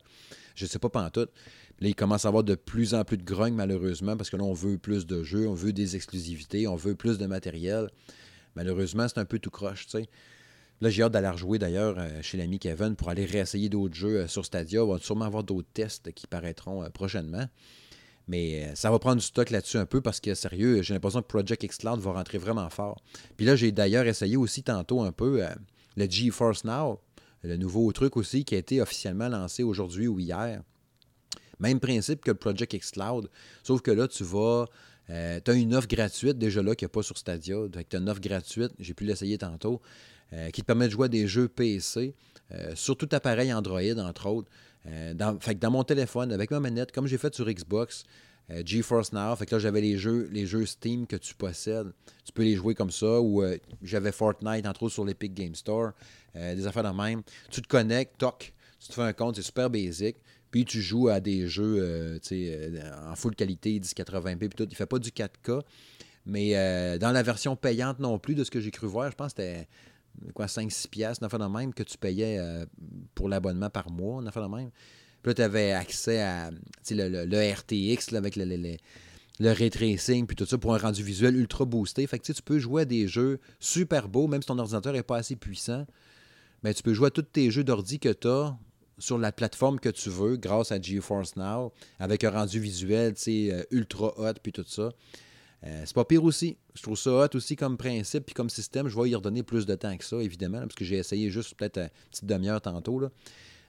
Je 0.57 0.65
ne 0.65 0.69
sais 0.69 0.79
pas 0.79 0.89
pas 0.89 1.05
en 1.05 1.11
Là, 1.81 1.89
il 1.89 1.95
commence 1.95 2.25
à 2.25 2.29
avoir 2.29 2.43
de 2.43 2.55
plus 2.55 2.95
en 2.95 3.05
plus 3.05 3.19
de 3.19 3.25
grogne, 3.25 3.55
malheureusement, 3.55 4.17
parce 4.17 4.31
que 4.31 4.37
là, 4.37 4.45
on 4.45 4.55
veut 4.55 4.79
plus 4.79 5.07
de 5.07 5.23
jeux, 5.23 5.47
on 5.47 5.55
veut 5.55 5.73
des 5.73 5.95
exclusivités, 5.95 6.67
on 6.67 6.77
veut 6.77 6.95
plus 6.95 7.19
de 7.19 7.27
matériel. 7.27 7.91
Malheureusement, 8.55 9.07
c'est 9.09 9.19
un 9.19 9.27
peu 9.27 9.39
tout 9.39 9.51
croche, 9.51 9.87
tu 9.87 9.99
sais. 9.99 10.09
Là, 10.81 10.91
j'ai 10.91 11.03
hâte 11.03 11.13
d'aller 11.13 11.29
rejouer 11.29 11.59
d'ailleurs 11.59 11.97
euh, 11.99 12.21
chez 12.21 12.37
l'ami 12.37 12.59
Kevin 12.59 12.97
pour 12.97 13.09
aller 13.09 13.25
réessayer 13.25 13.71
d'autres 13.71 13.95
jeux 13.95 14.21
euh, 14.21 14.29
sur 14.29 14.45
Stadia. 14.45 14.85
On 14.85 14.93
va 14.93 14.99
sûrement 14.99 15.25
avoir 15.25 15.43
d'autres 15.43 15.69
tests 15.73 16.13
qui 16.13 16.27
paraîtront 16.27 16.83
euh, 16.83 16.91
prochainement. 16.91 17.47
Mais 18.29 18.75
ça 18.75 18.91
va 18.91 18.99
prendre 18.99 19.21
du 19.21 19.25
stock 19.25 19.51
là-dessus 19.51 19.77
un 19.79 19.87
peu 19.87 20.01
parce 20.01 20.21
que, 20.21 20.35
sérieux, 20.35 20.83
j'ai 20.83 20.95
l'impression 20.95 21.23
que 21.23 21.29
Project 21.29 21.63
X 21.63 21.79
Cloud 21.79 22.01
va 22.01 22.13
rentrer 22.13 22.39
vraiment 22.39 22.69
fort. 22.71 23.01
Puis 23.37 23.47
là, 23.47 23.55
j'ai 23.55 23.71
d'ailleurs 23.71 24.05
essayé 24.05 24.37
aussi 24.37 24.65
tantôt 24.65 25.01
un 25.01 25.13
peu 25.13 25.41
le 25.97 26.11
GeForce 26.11 26.65
Now, 26.65 26.99
le 27.45 27.57
nouveau 27.57 27.93
truc 27.93 28.17
aussi 28.17 28.45
qui 28.45 28.57
a 28.57 28.59
été 28.59 28.81
officiellement 28.81 29.29
lancé 29.29 29.63
aujourd'hui 29.63 30.09
ou 30.09 30.19
hier. 30.19 30.61
Même 31.61 31.81
principe 31.81 32.23
que 32.23 32.31
le 32.31 32.37
Project 32.37 32.75
X 32.75 32.91
Cloud, 32.93 33.31
sauf 33.63 33.81
que 33.81 33.91
là, 33.91 34.09
tu 34.09 34.25
vas. 34.25 34.67
tu 35.09 35.13
as 35.51 35.55
une 35.55 35.75
offre 35.75 35.89
gratuite 35.89 36.39
déjà 36.39 36.63
là 36.63 36.75
qu'il 36.75 36.87
n'y 36.87 36.91
a 36.91 36.95
pas 36.95 37.03
sur 37.03 37.17
Stadia. 37.17 37.57
tu 37.89 37.97
as 37.97 37.99
une 37.99 38.09
offre 38.09 38.21
gratuite, 38.21 38.73
j'ai 38.79 38.95
pu 38.95 39.05
l'essayer 39.05 39.39
tantôt. 39.39 39.81
Euh, 40.33 40.51
qui 40.51 40.61
te 40.61 40.67
permet 40.67 40.87
de 40.87 40.91
jouer 40.91 41.05
à 41.05 41.09
des 41.09 41.29
jeux 41.29 41.47
PC 41.47 42.13
euh, 42.51 42.75
sur 42.75 42.97
tout 42.97 43.09
appareil 43.13 43.53
Android, 43.53 43.81
entre 43.99 44.27
autres. 44.27 44.51
Euh, 44.87 45.15
dans, 45.15 45.39
fait 45.39 45.55
que 45.55 45.61
dans 45.61 45.71
mon 45.71 45.85
téléphone, 45.85 46.33
avec 46.33 46.51
ma 46.51 46.59
manette, 46.59 46.91
comme 46.91 47.07
j'ai 47.07 47.19
fait 47.19 47.33
sur 47.35 47.47
Xbox, 47.47 48.05
GeForce 48.65 49.13
Now, 49.13 49.35
fait 49.35 49.47
que 49.47 49.57
là 49.57 49.59
j'avais 49.59 49.81
les 49.81 49.99
jeux, 49.99 50.29
les 50.31 50.47
jeux 50.47 50.67
Steam 50.67 51.07
que 51.07 51.17
tu 51.17 51.35
possèdes. 51.35 51.93
Tu 52.25 52.33
peux 52.33 52.43
les 52.43 52.55
jouer 52.55 52.75
comme 52.77 52.93
ça. 52.93 53.21
Ou 53.21 53.45
j'avais 53.83 54.13
Fortnite, 54.13 54.67
entre 54.67 54.85
autres, 54.85 54.95
sur 54.95 55.05
l'Epic 55.05 55.35
Game 55.35 55.57
Store. 55.57 55.91
des 56.33 56.65
affaires 56.65 56.85
de 56.85 56.97
même. 56.97 57.23
Tu 57.51 57.61
te 57.61 57.67
connectes, 57.67 58.19
toc, 58.19 58.53
tu 58.79 58.89
te 58.89 58.95
fais 58.95 59.03
un 59.03 59.13
compte, 59.13 59.35
c'est 59.35 59.43
super 59.43 59.69
basic. 59.69 60.17
Puis 60.51 60.65
tu 60.65 60.81
joues 60.81 61.09
à 61.09 61.21
des 61.21 61.49
jeux 61.49 62.21
en 63.07 63.17
full 63.17 63.35
qualité, 63.35 63.79
1080p, 63.81 64.39
puis 64.39 64.49
tout. 64.51 64.65
Il 64.65 64.71
ne 64.71 64.75
fait 64.75 64.87
pas 64.87 64.99
du 64.99 65.11
4K. 65.11 65.63
Mais 66.25 66.99
dans 66.99 67.13
la 67.13 67.23
version 67.23 67.57
payante 67.57 67.99
non 67.99 68.19
plus, 68.19 68.35
de 68.35 68.45
ce 68.45 68.51
que 68.51 68.61
j'ai 68.61 68.71
cru 68.71 68.87
voir, 68.87 69.11
je 69.11 69.17
pense 69.17 69.33
que 69.35 69.43
c'était 69.43 69.69
quoi, 70.35 70.47
5-6 70.47 70.89
piastres, 70.89 71.25
une 71.25 71.39
de 71.39 71.47
même, 71.47 71.75
que 71.75 71.83
tu 71.83 71.99
payais 71.99 72.39
euh, 72.39 72.67
pour 73.15 73.29
l'abonnement 73.29 73.71
par 73.71 73.91
mois, 73.91 74.23
une 74.23 74.31
de 74.31 74.57
même. 74.57 74.71
Puis 75.23 75.31
là, 75.31 75.35
tu 75.35 75.43
avais 75.43 75.73
accès 75.73 76.21
à 76.21 76.51
le, 76.91 77.25
le, 77.25 77.53
RTX 77.53 78.15
avec 78.15 78.37
le, 78.37 78.45
le, 78.45 78.77
le 79.41 79.53
ray 79.53 79.71
tracing, 79.71 80.27
puis 80.27 80.37
tout 80.37 80.47
ça 80.47 80.59
pour 80.59 80.75
un 80.75 80.79
rendu 80.79 81.03
visuel 81.03 81.37
ultra 81.37 81.65
boosté. 81.65 82.07
Fait 82.07 82.19
que 82.19 82.33
tu 82.33 82.43
peux 82.43 82.59
jouer 82.59 82.83
à 82.83 82.85
des 82.85 83.09
jeux 83.09 83.41
super 83.59 84.09
beaux, 84.09 84.29
même 84.29 84.43
si 84.43 84.49
ton 84.49 84.59
ordinateur 84.59 84.93
n'est 84.93 85.03
pas 85.03 85.19
assez 85.19 85.37
puissant. 85.37 85.87
Mais 86.63 86.75
tu 86.75 86.83
peux 86.83 86.95
jouer 86.95 87.09
à 87.09 87.11
tous 87.11 87.23
tes 87.23 87.51
jeux 87.51 87.65
d'ordi 87.65 87.99
que 87.99 88.09
tu 88.09 88.29
as 88.29 88.57
sur 88.99 89.19
la 89.19 89.33
plateforme 89.33 89.79
que 89.79 89.89
tu 89.89 90.09
veux 90.09 90.37
grâce 90.37 90.73
à 90.73 90.81
GeForce 90.81 91.37
Now, 91.37 91.73
avec 91.99 92.25
un 92.25 92.31
rendu 92.31 92.61
visuel 92.61 93.15
euh, 93.29 93.63
ultra 93.71 94.15
hot, 94.19 94.35
puis 94.43 94.53
tout 94.53 94.65
ça. 94.67 94.91
Euh, 95.65 95.83
c'est 95.85 95.95
pas 95.95 96.05
pire 96.05 96.25
aussi. 96.25 96.57
Je 96.75 96.83
trouve 96.83 96.97
ça 96.97 97.11
hot 97.11 97.35
aussi 97.35 97.57
comme 97.57 97.77
principe 97.77 98.27
puis 98.27 98.35
comme 98.35 98.51
système. 98.51 98.89
Je 98.89 98.99
vais 98.99 99.11
y 99.11 99.15
redonner 99.15 99.43
plus 99.43 99.67
de 99.67 99.75
temps 99.75 99.97
que 99.97 100.05
ça, 100.05 100.17
évidemment, 100.19 100.61
parce 100.61 100.75
que 100.75 100.85
j'ai 100.85 100.97
essayé 100.97 101.31
juste 101.31 101.55
peut-être 101.55 101.79
une 101.79 101.91
petite 102.11 102.27
demi-heure 102.27 102.61
tantôt. 102.61 103.01
Là. 103.01 103.11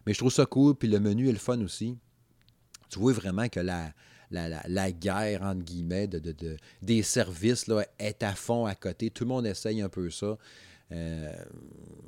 Mais 0.05 0.13
je 0.13 0.19
trouve 0.19 0.31
ça 0.31 0.45
cool. 0.45 0.75
Puis 0.75 0.87
le 0.87 0.99
menu 0.99 1.29
est 1.29 1.33
le 1.33 1.37
fun 1.37 1.59
aussi. 1.61 1.97
Tu 2.89 2.99
vois 2.99 3.13
vraiment 3.13 3.49
que 3.49 3.59
la, 3.59 3.91
la, 4.31 4.91
guerre, 4.91 5.43
entre 5.43 5.63
guillemets, 5.63 6.07
de, 6.07 6.19
de, 6.19 6.57
des 6.81 7.03
services 7.03 7.67
là, 7.67 7.85
est 7.99 8.23
à 8.23 8.33
fond 8.33 8.65
à 8.65 8.75
côté. 8.75 9.09
Tout 9.09 9.23
le 9.23 9.29
monde 9.29 9.45
essaye 9.45 9.81
un 9.81 9.89
peu 9.89 10.09
ça. 10.09 10.37
Euh, 10.91 11.33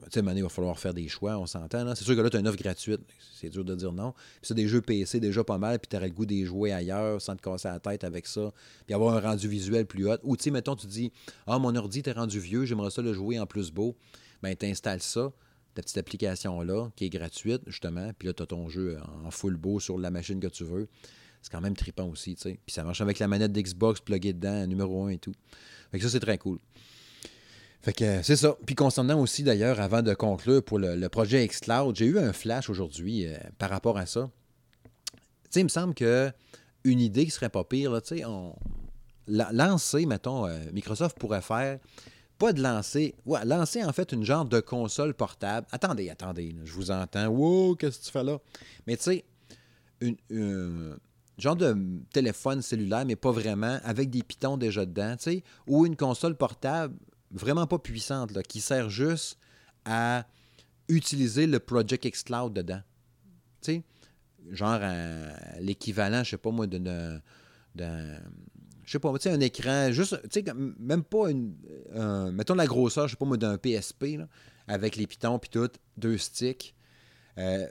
tu 0.10 0.22
sais, 0.22 0.26
il 0.26 0.44
va 0.44 0.50
falloir 0.50 0.80
faire 0.80 0.94
des 0.94 1.08
choix, 1.08 1.38
on 1.38 1.46
s'entend. 1.46 1.94
C'est 1.96 2.04
sûr 2.04 2.16
que 2.16 2.22
là, 2.22 2.30
tu 2.30 2.38
as 2.38 2.40
une 2.40 2.48
offre 2.48 2.58
gratuite. 2.58 3.02
C'est 3.34 3.50
dur 3.50 3.66
de 3.66 3.76
dire 3.76 3.92
non. 3.92 4.14
Puis 4.14 4.24
c'est 4.44 4.54
des 4.54 4.68
jeux 4.68 4.82
PC 4.82 5.20
déjà 5.20 5.44
pas 5.44 5.58
mal, 5.58 5.80
puis 5.80 5.90
tu 5.90 5.96
aurais 5.98 6.08
le 6.08 6.14
goût 6.14 6.26
des 6.26 6.46
jouer 6.46 6.72
ailleurs 6.72 7.22
sans 7.22 7.36
te 7.36 7.42
casser 7.42 7.68
la 7.68 7.80
tête 7.80 8.04
avec 8.04 8.26
ça. 8.26 8.52
Puis 8.86 8.96
avoir 8.96 9.16
un 9.16 9.20
rendu 9.20 9.48
visuel 9.48 9.86
plus 9.86 10.10
haut. 10.10 10.18
Ou 10.24 10.38
tu 10.38 10.44
sais, 10.44 10.52
mettons, 10.52 10.76
tu 10.76 10.88
dis 10.88 11.12
Ah, 11.46 11.60
mon 11.60 11.76
ordi 11.76 12.02
t'es 12.02 12.14
rendu 12.14 12.40
vieux, 12.40 12.66
j'aimerais 12.66 12.92
ça 12.92 13.02
le 13.02 13.14
jouer 13.14 13.40
en 13.40 13.46
plus 13.46 13.72
beau. 13.72 13.96
Ben, 14.42 14.56
tu 14.56 14.66
installes 14.66 15.02
ça, 15.02 15.34
ta 15.74 15.82
petite 15.82 15.98
application-là, 15.98 16.90
qui 16.96 17.06
est 17.06 17.10
gratuite, 17.10 17.62
justement. 17.68 18.12
Puis 18.18 18.30
là, 18.30 18.34
tu 18.34 18.44
as 18.44 18.46
ton 18.46 18.70
jeu 18.70 18.98
en 19.26 19.32
full 19.32 19.58
beau 19.58 19.80
sur 19.82 19.98
la 19.98 20.12
machine 20.12 20.40
que 20.40 20.48
tu 20.48 20.64
veux. 20.64 20.88
C'est 21.42 21.52
quand 21.52 21.62
même 21.62 21.76
trippant 21.76 22.08
aussi, 22.08 22.36
tu 22.36 22.42
sais. 22.42 22.60
Puis 22.66 22.74
ça 22.74 22.84
marche 22.84 23.02
avec 23.02 23.20
la 23.20 23.28
manette 23.28 23.52
d'Xbox 23.52 24.02
pluguée 24.02 24.34
dedans, 24.34 24.66
numéro 24.68 25.06
1 25.06 25.10
et 25.10 25.18
tout. 25.18 25.34
Fait 25.92 25.98
que 25.98 26.04
ça, 26.04 26.10
c'est 26.10 26.20
très 26.20 26.38
cool. 26.38 26.60
Fait 27.82 27.94
que 27.94 28.22
c'est 28.24 28.36
ça. 28.36 28.56
Puis 28.66 28.76
concernant 28.76 29.20
aussi, 29.22 29.44
d'ailleurs, 29.44 29.80
avant 29.80 30.02
de 30.02 30.14
conclure 30.14 30.64
pour 30.64 30.80
le, 30.80 31.08
projet 31.08 31.48
xCloud, 31.48 31.96
j'ai 31.96 32.06
eu 32.06 32.20
un 32.20 32.34
flash 32.34 32.70
aujourd'hui 32.70 33.26
euh, 33.26 33.38
par 33.58 33.70
rapport 33.70 33.98
à 33.98 34.06
ça. 34.06 34.30
Tu 35.14 35.20
sais, 35.52 35.60
il 35.62 35.66
me 35.66 35.70
semble 35.70 35.94
que 35.94 36.32
une 36.84 37.00
idée 37.00 37.26
qui 37.26 37.32
serait 37.32 37.50
pas 37.50 37.64
pire, 37.64 38.02
tu 38.02 38.18
sais, 38.18 38.26
on... 38.26 38.56
lancer, 39.28 40.06
mettons, 40.06 40.46
euh, 40.46 40.58
Microsoft 40.74 41.18
pourrait 41.18 41.42
faire, 41.42 41.80
pas 42.38 42.54
de 42.54 42.62
lancer, 42.62 43.16
ouais, 43.26 43.44
lancer 43.46 43.84
en 43.84 43.92
fait 43.92 44.12
une 44.12 44.24
genre 44.24 44.46
de 44.46 44.60
console 44.60 45.14
portable. 45.14 45.68
Attendez, 45.72 46.10
attendez, 46.10 46.56
je 46.64 46.74
vous 46.74 46.92
entends. 46.92 47.28
Wow, 47.28 47.76
qu'est-ce 47.76 48.00
que 48.00 48.06
tu 48.06 48.12
fais 48.12 48.24
là? 48.24 48.40
Mais 48.88 48.98
tu 48.98 49.04
sais, 49.04 49.26
une, 50.02 50.98
genre 51.38 51.56
de 51.56 51.78
téléphone 52.12 52.62
cellulaire, 52.62 53.06
mais 53.06 53.16
pas 53.16 53.32
vraiment, 53.32 53.80
avec 53.84 54.10
des 54.10 54.24
pitons 54.24 54.58
déjà 54.58 54.86
dedans, 54.86 55.16
tu 55.18 55.24
sais, 55.24 55.44
ou 55.68 55.86
une 55.86 55.96
console 55.96 56.36
portable 56.36 56.96
vraiment 57.32 57.68
pas 57.68 57.80
puissante, 57.80 58.32
là, 58.32 58.44
qui 58.44 58.62
sert 58.62 58.90
juste 58.90 59.38
à 59.86 60.26
utiliser 60.88 61.48
le 61.48 61.60
Project 61.60 62.06
X 62.06 62.24
Cloud 62.24 62.54
dedans. 62.54 62.82
Tu 63.62 63.74
sais, 63.74 63.84
genre 64.52 64.80
l'équivalent, 65.60 66.24
je 66.24 66.32
sais 66.32 66.38
pas 66.38 66.52
moi, 66.52 66.68
d'un. 66.68 67.22
Je 67.76 68.94
sais 68.94 69.00
pas, 69.00 69.14
tu 69.14 69.20
sais, 69.22 69.30
un 69.30 69.40
écran, 69.40 69.92
juste, 69.92 70.20
tu 70.32 70.42
sais, 70.42 70.54
même 70.80 71.04
pas 71.04 71.30
une. 71.30 71.56
mettons 72.32 72.56
la 72.56 72.66
grosseur, 72.66 73.08
je 73.08 73.12
sais 73.12 73.18
pas 73.18 73.26
moi, 73.26 73.38
d'un 73.38 73.58
PSP, 73.58 74.18
là, 74.18 74.28
avec 74.68 74.96
les 74.96 75.08
pitons 75.08 75.40
puis 75.40 75.50
tout, 75.50 75.70
deux 75.98 76.18
sticks. 76.18 76.76
Euh, 77.38 77.68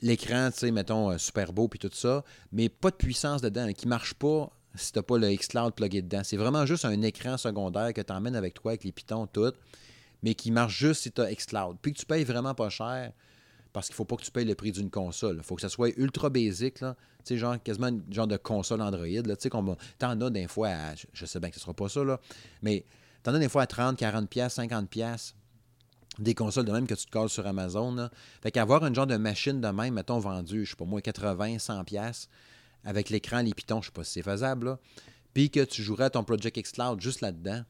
l'écran, 0.00 0.50
tu 0.50 0.58
sais, 0.58 0.70
mettons, 0.70 1.10
euh, 1.10 1.18
super 1.18 1.52
beau 1.52 1.68
puis 1.68 1.78
tout 1.78 1.90
ça, 1.92 2.24
mais 2.52 2.68
pas 2.68 2.90
de 2.90 2.96
puissance 2.96 3.40
dedans, 3.40 3.72
qui 3.72 3.88
marche 3.88 4.14
pas 4.14 4.50
si 4.74 4.92
tu 4.92 4.98
n'as 4.98 5.02
pas 5.02 5.18
le 5.18 5.34
xCloud 5.34 5.74
plugué 5.74 6.02
dedans. 6.02 6.22
C'est 6.24 6.36
vraiment 6.36 6.66
juste 6.66 6.84
un 6.84 7.02
écran 7.02 7.36
secondaire 7.36 7.92
que 7.92 8.00
tu 8.00 8.12
emmènes 8.12 8.36
avec 8.36 8.54
toi, 8.54 8.72
avec 8.72 8.84
les 8.84 8.92
pitons, 8.92 9.26
tout, 9.26 9.52
mais 10.22 10.34
qui 10.34 10.50
marche 10.50 10.76
juste 10.76 11.02
si 11.02 11.12
tu 11.12 11.20
as 11.20 11.32
xCloud. 11.34 11.76
Puis 11.80 11.92
que 11.92 11.98
tu 11.98 12.06
payes 12.06 12.24
vraiment 12.24 12.54
pas 12.54 12.68
cher, 12.68 13.12
parce 13.72 13.86
qu'il 13.86 13.94
ne 13.94 13.96
faut 13.96 14.04
pas 14.04 14.16
que 14.16 14.22
tu 14.22 14.30
payes 14.30 14.44
le 14.44 14.54
prix 14.54 14.72
d'une 14.72 14.90
console. 14.90 15.36
Il 15.38 15.42
faut 15.42 15.54
que 15.54 15.60
ça 15.60 15.68
soit 15.68 15.92
ultra 15.96 16.30
basique, 16.30 16.80
là. 16.80 16.96
Genre, 17.28 17.62
quasiment 17.62 17.90
genre 18.10 18.26
de 18.26 18.38
console 18.38 18.80
Android, 18.80 19.06
là. 19.06 19.36
Tu 19.36 19.50
sais, 19.50 19.74
t'en 19.98 20.20
as 20.20 20.30
des 20.30 20.48
fois 20.48 20.68
à, 20.68 20.94
je 21.12 21.26
sais 21.26 21.38
bien 21.38 21.50
que 21.50 21.56
ce 21.56 21.60
sera 21.60 21.74
pas 21.74 21.88
ça, 21.88 22.02
là, 22.02 22.18
mais 22.62 22.84
t'en 23.22 23.34
as 23.34 23.38
des 23.38 23.50
fois 23.50 23.62
à 23.62 23.66
30, 23.66 23.98
40 23.98 24.30
pièces, 24.30 24.54
50 24.54 24.88
pièces 24.88 25.34
des 26.18 26.34
consoles 26.34 26.64
de 26.64 26.72
même 26.72 26.86
que 26.86 26.94
tu 26.94 27.06
te 27.06 27.10
colles 27.10 27.28
sur 27.28 27.46
Amazon. 27.46 28.08
Fait 28.42 28.50
qu'avoir 28.50 28.84
une 28.84 28.94
genre 28.94 29.06
de 29.06 29.16
machine 29.16 29.60
de 29.60 29.68
même, 29.68 29.94
mettons, 29.94 30.18
vendue, 30.18 30.64
je 30.64 30.70
sais 30.70 30.76
pas 30.76 30.84
moi, 30.84 31.00
80, 31.00 31.58
100 31.58 31.84
pièces 31.84 32.28
avec 32.84 33.10
l'écran, 33.10 33.42
les 33.42 33.52
pitons, 33.54 33.80
je 33.82 33.86
sais 33.86 33.92
pas 33.92 34.04
si 34.04 34.12
c'est 34.12 34.22
faisable, 34.22 34.78
puis 35.34 35.50
que 35.50 35.64
tu 35.64 35.82
jouerais 35.82 36.04
à 36.04 36.10
ton 36.10 36.24
Project 36.24 36.56
X 36.56 36.72
Cloud 36.72 37.00
juste 37.00 37.20
là-dedans, 37.20 37.62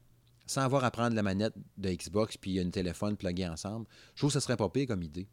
sans 0.45 0.61
avoir 0.61 0.83
à 0.83 0.91
prendre 0.91 1.15
la 1.15 1.23
manette 1.23 1.53
de 1.77 1.91
Xbox 1.91 2.37
puis 2.37 2.59
un 2.59 2.69
téléphone 2.69 3.15
plugué 3.15 3.47
ensemble. 3.47 3.85
Je 4.15 4.21
trouve 4.21 4.29
que 4.31 4.33
ce 4.33 4.39
serait 4.39 4.57
pas 4.57 4.69
pire 4.69 4.87
comme 4.87 5.03
idée. 5.03 5.27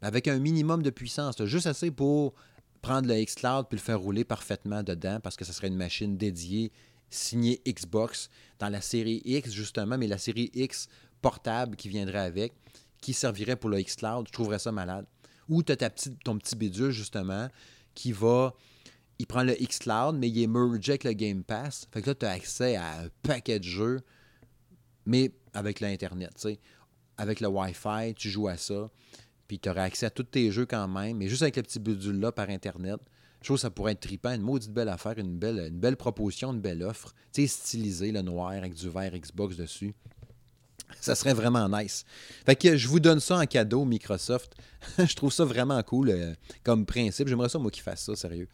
avec 0.00 0.28
un 0.28 0.38
minimum 0.38 0.82
de 0.82 0.90
puissance, 0.90 1.42
juste 1.44 1.66
assez 1.66 1.90
pour 1.90 2.34
prendre 2.82 3.08
le 3.08 3.24
xCloud 3.24 3.66
puis 3.68 3.78
le 3.78 3.82
faire 3.82 3.98
rouler 4.00 4.24
parfaitement 4.24 4.82
dedans 4.82 5.18
parce 5.22 5.36
que 5.36 5.44
ce 5.44 5.52
serait 5.52 5.68
une 5.68 5.76
machine 5.76 6.16
dédiée 6.16 6.70
signée 7.08 7.60
Xbox 7.66 8.28
dans 8.58 8.68
la 8.68 8.80
série 8.80 9.22
X 9.24 9.52
justement, 9.52 9.96
mais 9.96 10.06
la 10.06 10.18
série 10.18 10.50
X 10.54 10.88
portable 11.22 11.76
qui 11.76 11.88
viendrait 11.88 12.18
avec, 12.18 12.52
qui 13.00 13.12
servirait 13.12 13.56
pour 13.56 13.70
le 13.70 13.80
xCloud, 13.80 14.26
je 14.28 14.32
trouverais 14.32 14.58
ça 14.58 14.72
malade. 14.72 15.06
Ou 15.48 15.62
tu 15.62 15.72
as 15.72 15.76
ta 15.76 15.90
petite, 15.90 16.22
ton 16.24 16.38
petit 16.38 16.56
bidule 16.56 16.90
justement 16.90 17.48
qui 17.94 18.12
va 18.12 18.54
il 19.18 19.26
prend 19.26 19.42
le 19.42 19.54
xCloud, 19.54 20.16
mais 20.16 20.28
il 20.28 20.42
est 20.42 20.46
mergé 20.46 20.92
avec 20.92 21.04
le 21.04 21.12
Game 21.12 21.44
Pass. 21.44 21.86
Fait 21.92 22.02
que 22.02 22.10
là, 22.10 22.14
tu 22.14 22.26
as 22.26 22.30
accès 22.30 22.76
à 22.76 23.00
un 23.00 23.08
paquet 23.22 23.58
de 23.58 23.64
jeux, 23.64 24.00
mais 25.06 25.32
avec 25.52 25.80
l'Internet. 25.80 26.46
Avec 27.16 27.40
le 27.40 27.48
Wi-Fi, 27.48 28.14
tu 28.16 28.28
joues 28.28 28.48
à 28.48 28.56
ça. 28.56 28.90
Puis 29.46 29.58
tu 29.58 29.68
aurais 29.68 29.82
accès 29.82 30.06
à 30.06 30.10
tous 30.10 30.24
tes 30.24 30.50
jeux 30.50 30.66
quand 30.66 30.88
même, 30.88 31.18
mais 31.18 31.28
juste 31.28 31.42
avec 31.42 31.56
le 31.56 31.62
petit 31.62 31.78
bidule-là 31.78 32.32
par 32.32 32.48
Internet. 32.50 32.98
Je 33.40 33.48
trouve 33.48 33.58
que 33.58 33.62
ça 33.62 33.70
pourrait 33.70 33.92
être 33.92 34.00
trippant, 34.00 34.32
une 34.32 34.40
maudite 34.40 34.72
belle 34.72 34.88
affaire, 34.88 35.18
une 35.18 35.36
belle, 35.38 35.70
une 35.70 35.96
proposition, 35.96 36.52
une 36.52 36.62
belle 36.62 36.82
offre. 36.82 37.12
Tu 37.32 37.42
sais, 37.42 37.46
stylisé, 37.46 38.10
le 38.10 38.22
noir 38.22 38.52
avec 38.52 38.74
du 38.74 38.88
vert 38.88 39.12
Xbox 39.12 39.56
dessus. 39.56 39.94
Ça 41.00 41.14
serait 41.14 41.34
vraiment 41.34 41.68
nice. 41.68 42.04
Fait 42.46 42.56
que 42.56 42.76
je 42.76 42.88
vous 42.88 43.00
donne 43.00 43.20
ça 43.20 43.36
en 43.38 43.44
cadeau, 43.44 43.84
Microsoft. 43.84 44.54
je 44.98 45.14
trouve 45.14 45.32
ça 45.32 45.44
vraiment 45.44 45.82
cool 45.82 46.10
euh, 46.10 46.34
comme 46.62 46.86
principe. 46.86 47.28
J'aimerais 47.28 47.50
ça, 47.50 47.58
moi, 47.58 47.70
qu'ils 47.70 47.82
fassent 47.82 48.04
ça, 48.04 48.16
sérieux. 48.16 48.48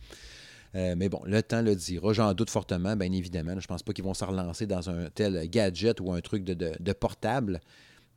Euh, 0.76 0.94
mais 0.96 1.08
bon, 1.08 1.20
le 1.24 1.42
temps 1.42 1.62
le 1.62 1.74
dira. 1.74 2.12
J'en 2.12 2.32
doute 2.34 2.50
fortement, 2.50 2.96
bien 2.96 3.10
évidemment. 3.12 3.58
Je 3.58 3.66
pense 3.66 3.82
pas 3.82 3.92
qu'ils 3.92 4.04
vont 4.04 4.14
se 4.14 4.24
relancer 4.24 4.66
dans 4.66 4.88
un 4.90 5.10
tel 5.10 5.48
gadget 5.48 6.00
ou 6.00 6.12
un 6.12 6.20
truc 6.20 6.44
de, 6.44 6.92
portable. 6.92 7.60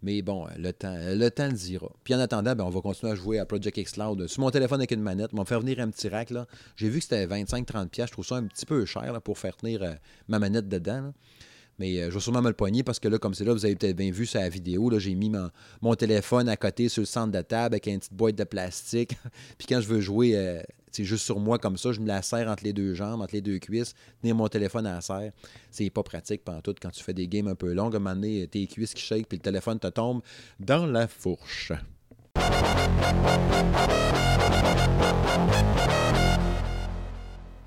Mais 0.01 0.21
bon, 0.21 0.47
le 0.57 0.73
temps, 0.73 0.95
le 0.97 1.29
temps 1.29 1.47
le 1.47 1.53
dira. 1.53 1.89
Puis 2.03 2.13
en 2.13 2.19
attendant, 2.19 2.55
ben, 2.55 2.65
on 2.65 2.69
va 2.69 2.81
continuer 2.81 3.13
à 3.13 3.15
jouer 3.15 3.39
à 3.39 3.45
Project 3.45 3.77
X 3.77 3.93
Cloud 3.93 4.27
sur 4.27 4.41
mon 4.41 4.51
téléphone 4.51 4.81
avec 4.81 4.91
une 4.91 5.01
manette. 5.01 5.31
On 5.33 5.37
va 5.37 5.45
faire 5.45 5.61
venir 5.61 5.79
un 5.79 5.89
petit 5.89 6.09
rack. 6.09 6.31
J'ai 6.75 6.89
vu 6.89 6.99
que 6.99 7.05
c'était 7.05 7.25
25-30$. 7.25 8.07
Je 8.07 8.11
trouve 8.11 8.25
ça 8.25 8.35
un 8.35 8.43
petit 8.43 8.65
peu 8.65 8.85
cher 8.85 9.19
pour 9.21 9.37
faire 9.39 9.55
tenir 9.55 9.81
euh, 9.81 9.93
ma 10.27 10.39
manette 10.39 10.67
dedans. 10.67 11.13
Mais 11.79 12.01
euh, 12.01 12.09
je 12.09 12.15
vais 12.15 12.19
sûrement 12.19 12.41
me 12.41 12.49
le 12.49 12.53
poigner 12.53 12.83
parce 12.83 12.99
que 12.99 13.07
là, 13.07 13.17
comme 13.17 13.33
c'est 13.33 13.45
là, 13.45 13.53
vous 13.53 13.65
avez 13.65 13.75
peut-être 13.75 13.95
bien 13.95 14.11
vu 14.11 14.25
sur 14.25 14.41
la 14.41 14.49
vidéo, 14.49 14.89
là, 14.89 14.99
j'ai 14.99 15.15
mis 15.15 15.31
mon, 15.81 15.95
téléphone 15.95 16.49
à 16.49 16.57
côté 16.57 16.89
sur 16.89 17.01
le 17.01 17.07
centre 17.07 17.31
de 17.31 17.41
table 17.41 17.73
avec 17.73 17.87
une 17.87 17.97
petite 17.97 18.13
boîte 18.13 18.35
de 18.35 18.43
plastique. 18.43 19.17
Puis 19.57 19.67
quand 19.67 19.79
je 19.79 19.87
veux 19.87 20.01
jouer, 20.01 20.61
c'est 20.93 21.03
juste 21.03 21.25
sur 21.25 21.39
moi 21.39 21.57
comme 21.57 21.75
ça, 21.75 21.91
je 21.91 21.99
me 21.99 22.07
la 22.07 22.21
serre 22.21 22.47
entre 22.47 22.63
les 22.63 22.71
deux 22.71 22.93
jambes, 22.93 23.21
entre 23.21 23.33
les 23.33 23.41
deux 23.41 23.57
cuisses, 23.57 23.95
tenir 24.21 24.35
mon 24.35 24.47
téléphone 24.47 24.85
à 24.85 24.93
la 24.93 25.01
serre. 25.01 25.31
C'est 25.71 25.89
pas 25.89 26.03
pratique 26.03 26.43
pendant 26.43 26.61
tout 26.61 26.75
quand 26.79 26.91
tu 26.91 27.03
fais 27.03 27.13
des 27.13 27.27
games 27.27 27.47
un 27.47 27.55
peu 27.55 27.73
longues. 27.73 27.95
À 27.95 27.97
un 27.97 27.99
moment 27.99 28.15
donné, 28.15 28.47
tes 28.47 28.67
cuisses 28.67 28.93
qui 28.93 29.01
shake 29.01 29.27
puis 29.27 29.39
le 29.39 29.41
téléphone 29.41 29.79
te 29.79 29.87
tombe 29.87 30.21
dans 30.59 30.85
la 30.85 31.07
fourche. 31.07 31.71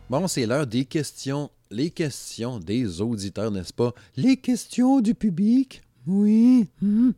Bon, 0.08 0.28
c'est 0.28 0.46
l'heure 0.46 0.68
des 0.68 0.84
questions 0.84 1.50
les 1.68 1.90
questions 1.90 2.60
des 2.60 3.00
auditeurs, 3.00 3.50
n'est-ce 3.50 3.72
pas? 3.72 3.92
Les 4.16 4.36
questions 4.36 5.00
du 5.00 5.16
public? 5.16 5.82
Oui. 6.06 6.68
Hmm. 6.80 7.10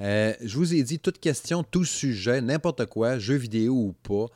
Euh, 0.00 0.32
je 0.42 0.56
vous 0.56 0.74
ai 0.74 0.82
dit, 0.82 0.98
toute 0.98 1.18
question, 1.18 1.62
tout 1.62 1.84
sujet, 1.84 2.40
n'importe 2.40 2.86
quoi, 2.86 3.18
jeu 3.18 3.36
vidéo 3.36 3.74
ou 3.74 3.94
pas, 4.02 4.26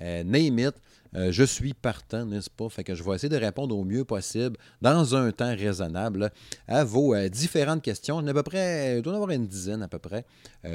euh, 0.00 0.24
name 0.24 0.72
euh, 1.14 1.32
je 1.32 1.42
suis 1.42 1.72
partant, 1.72 2.26
n'est-ce 2.26 2.50
pas? 2.50 2.68
Fait 2.68 2.84
que 2.84 2.94
je 2.94 3.02
vais 3.02 3.14
essayer 3.14 3.30
de 3.30 3.42
répondre 3.42 3.74
au 3.74 3.82
mieux 3.82 4.04
possible 4.04 4.58
dans 4.82 5.16
un 5.16 5.32
temps 5.32 5.56
raisonnable 5.56 6.30
à 6.66 6.84
vos 6.84 7.16
différentes 7.28 7.80
questions. 7.80 8.18
À 8.18 8.42
près, 8.42 8.98
il 8.98 9.02
doit 9.02 9.14
y 9.14 9.16
en 9.16 9.22
avoir 9.22 9.34
une 9.34 9.46
dizaine 9.46 9.82
à 9.82 9.88
peu 9.88 9.98
près 9.98 10.26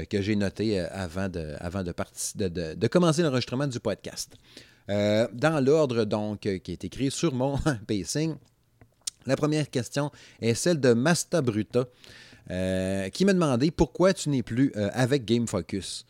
que 0.10 0.24
j'ai 0.24 0.36
notées 0.36 0.80
avant, 0.80 1.30
de, 1.30 2.88
commencer 2.88 3.22
l'enregistrement 3.22 3.68
du 3.68 3.80
podcast. 3.80 4.36
Euh, 4.90 5.28
dans 5.32 5.64
l'ordre 5.64 6.04
donc 6.04 6.46
euh, 6.46 6.58
qui 6.58 6.74
est 6.74 6.84
écrit 6.84 7.10
sur 7.10 7.34
mon 7.34 7.58
pacing, 7.88 8.36
la 9.26 9.38
première 9.38 9.70
question 9.70 10.12
est 10.42 10.56
celle 10.56 10.82
de 10.82 10.94
Masta 10.94 11.42
Bruta, 11.42 11.86
euh, 12.52 13.08
qui 13.10 13.24
m'a 13.24 13.32
demandé 13.32 13.72
pourquoi 13.72 14.14
tu 14.14 14.28
n'es 14.28 14.44
plus 14.44 14.74
avec 14.76 15.24
Game 15.24 15.48
Focus. 15.48 16.06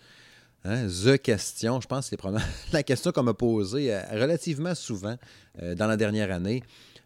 Hein, 0.66 0.88
the 0.88 1.18
question, 1.18 1.82
je 1.82 1.88
pense 1.88 2.10
que 2.10 2.16
c'est 2.16 2.72
la 2.74 2.84
question 2.84 3.12
qu'on 3.12 3.24
m'a 3.24 3.34
posée 3.34 3.98
relativement 4.12 4.76
souvent 4.76 5.18
dans 5.60 5.88
la 5.88 5.98
dernière 5.98 6.32
année. 6.32 6.64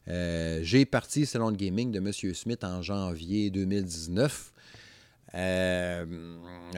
J'ai 0.07 0.85
parti 0.85 1.25
Salon 1.25 1.51
de 1.51 1.57
Gaming 1.57 1.91
de 1.91 1.97
M. 1.97 2.11
Smith 2.33 2.63
en 2.63 2.81
janvier 2.81 3.49
2019. 3.49 4.53
Euh, 5.35 6.05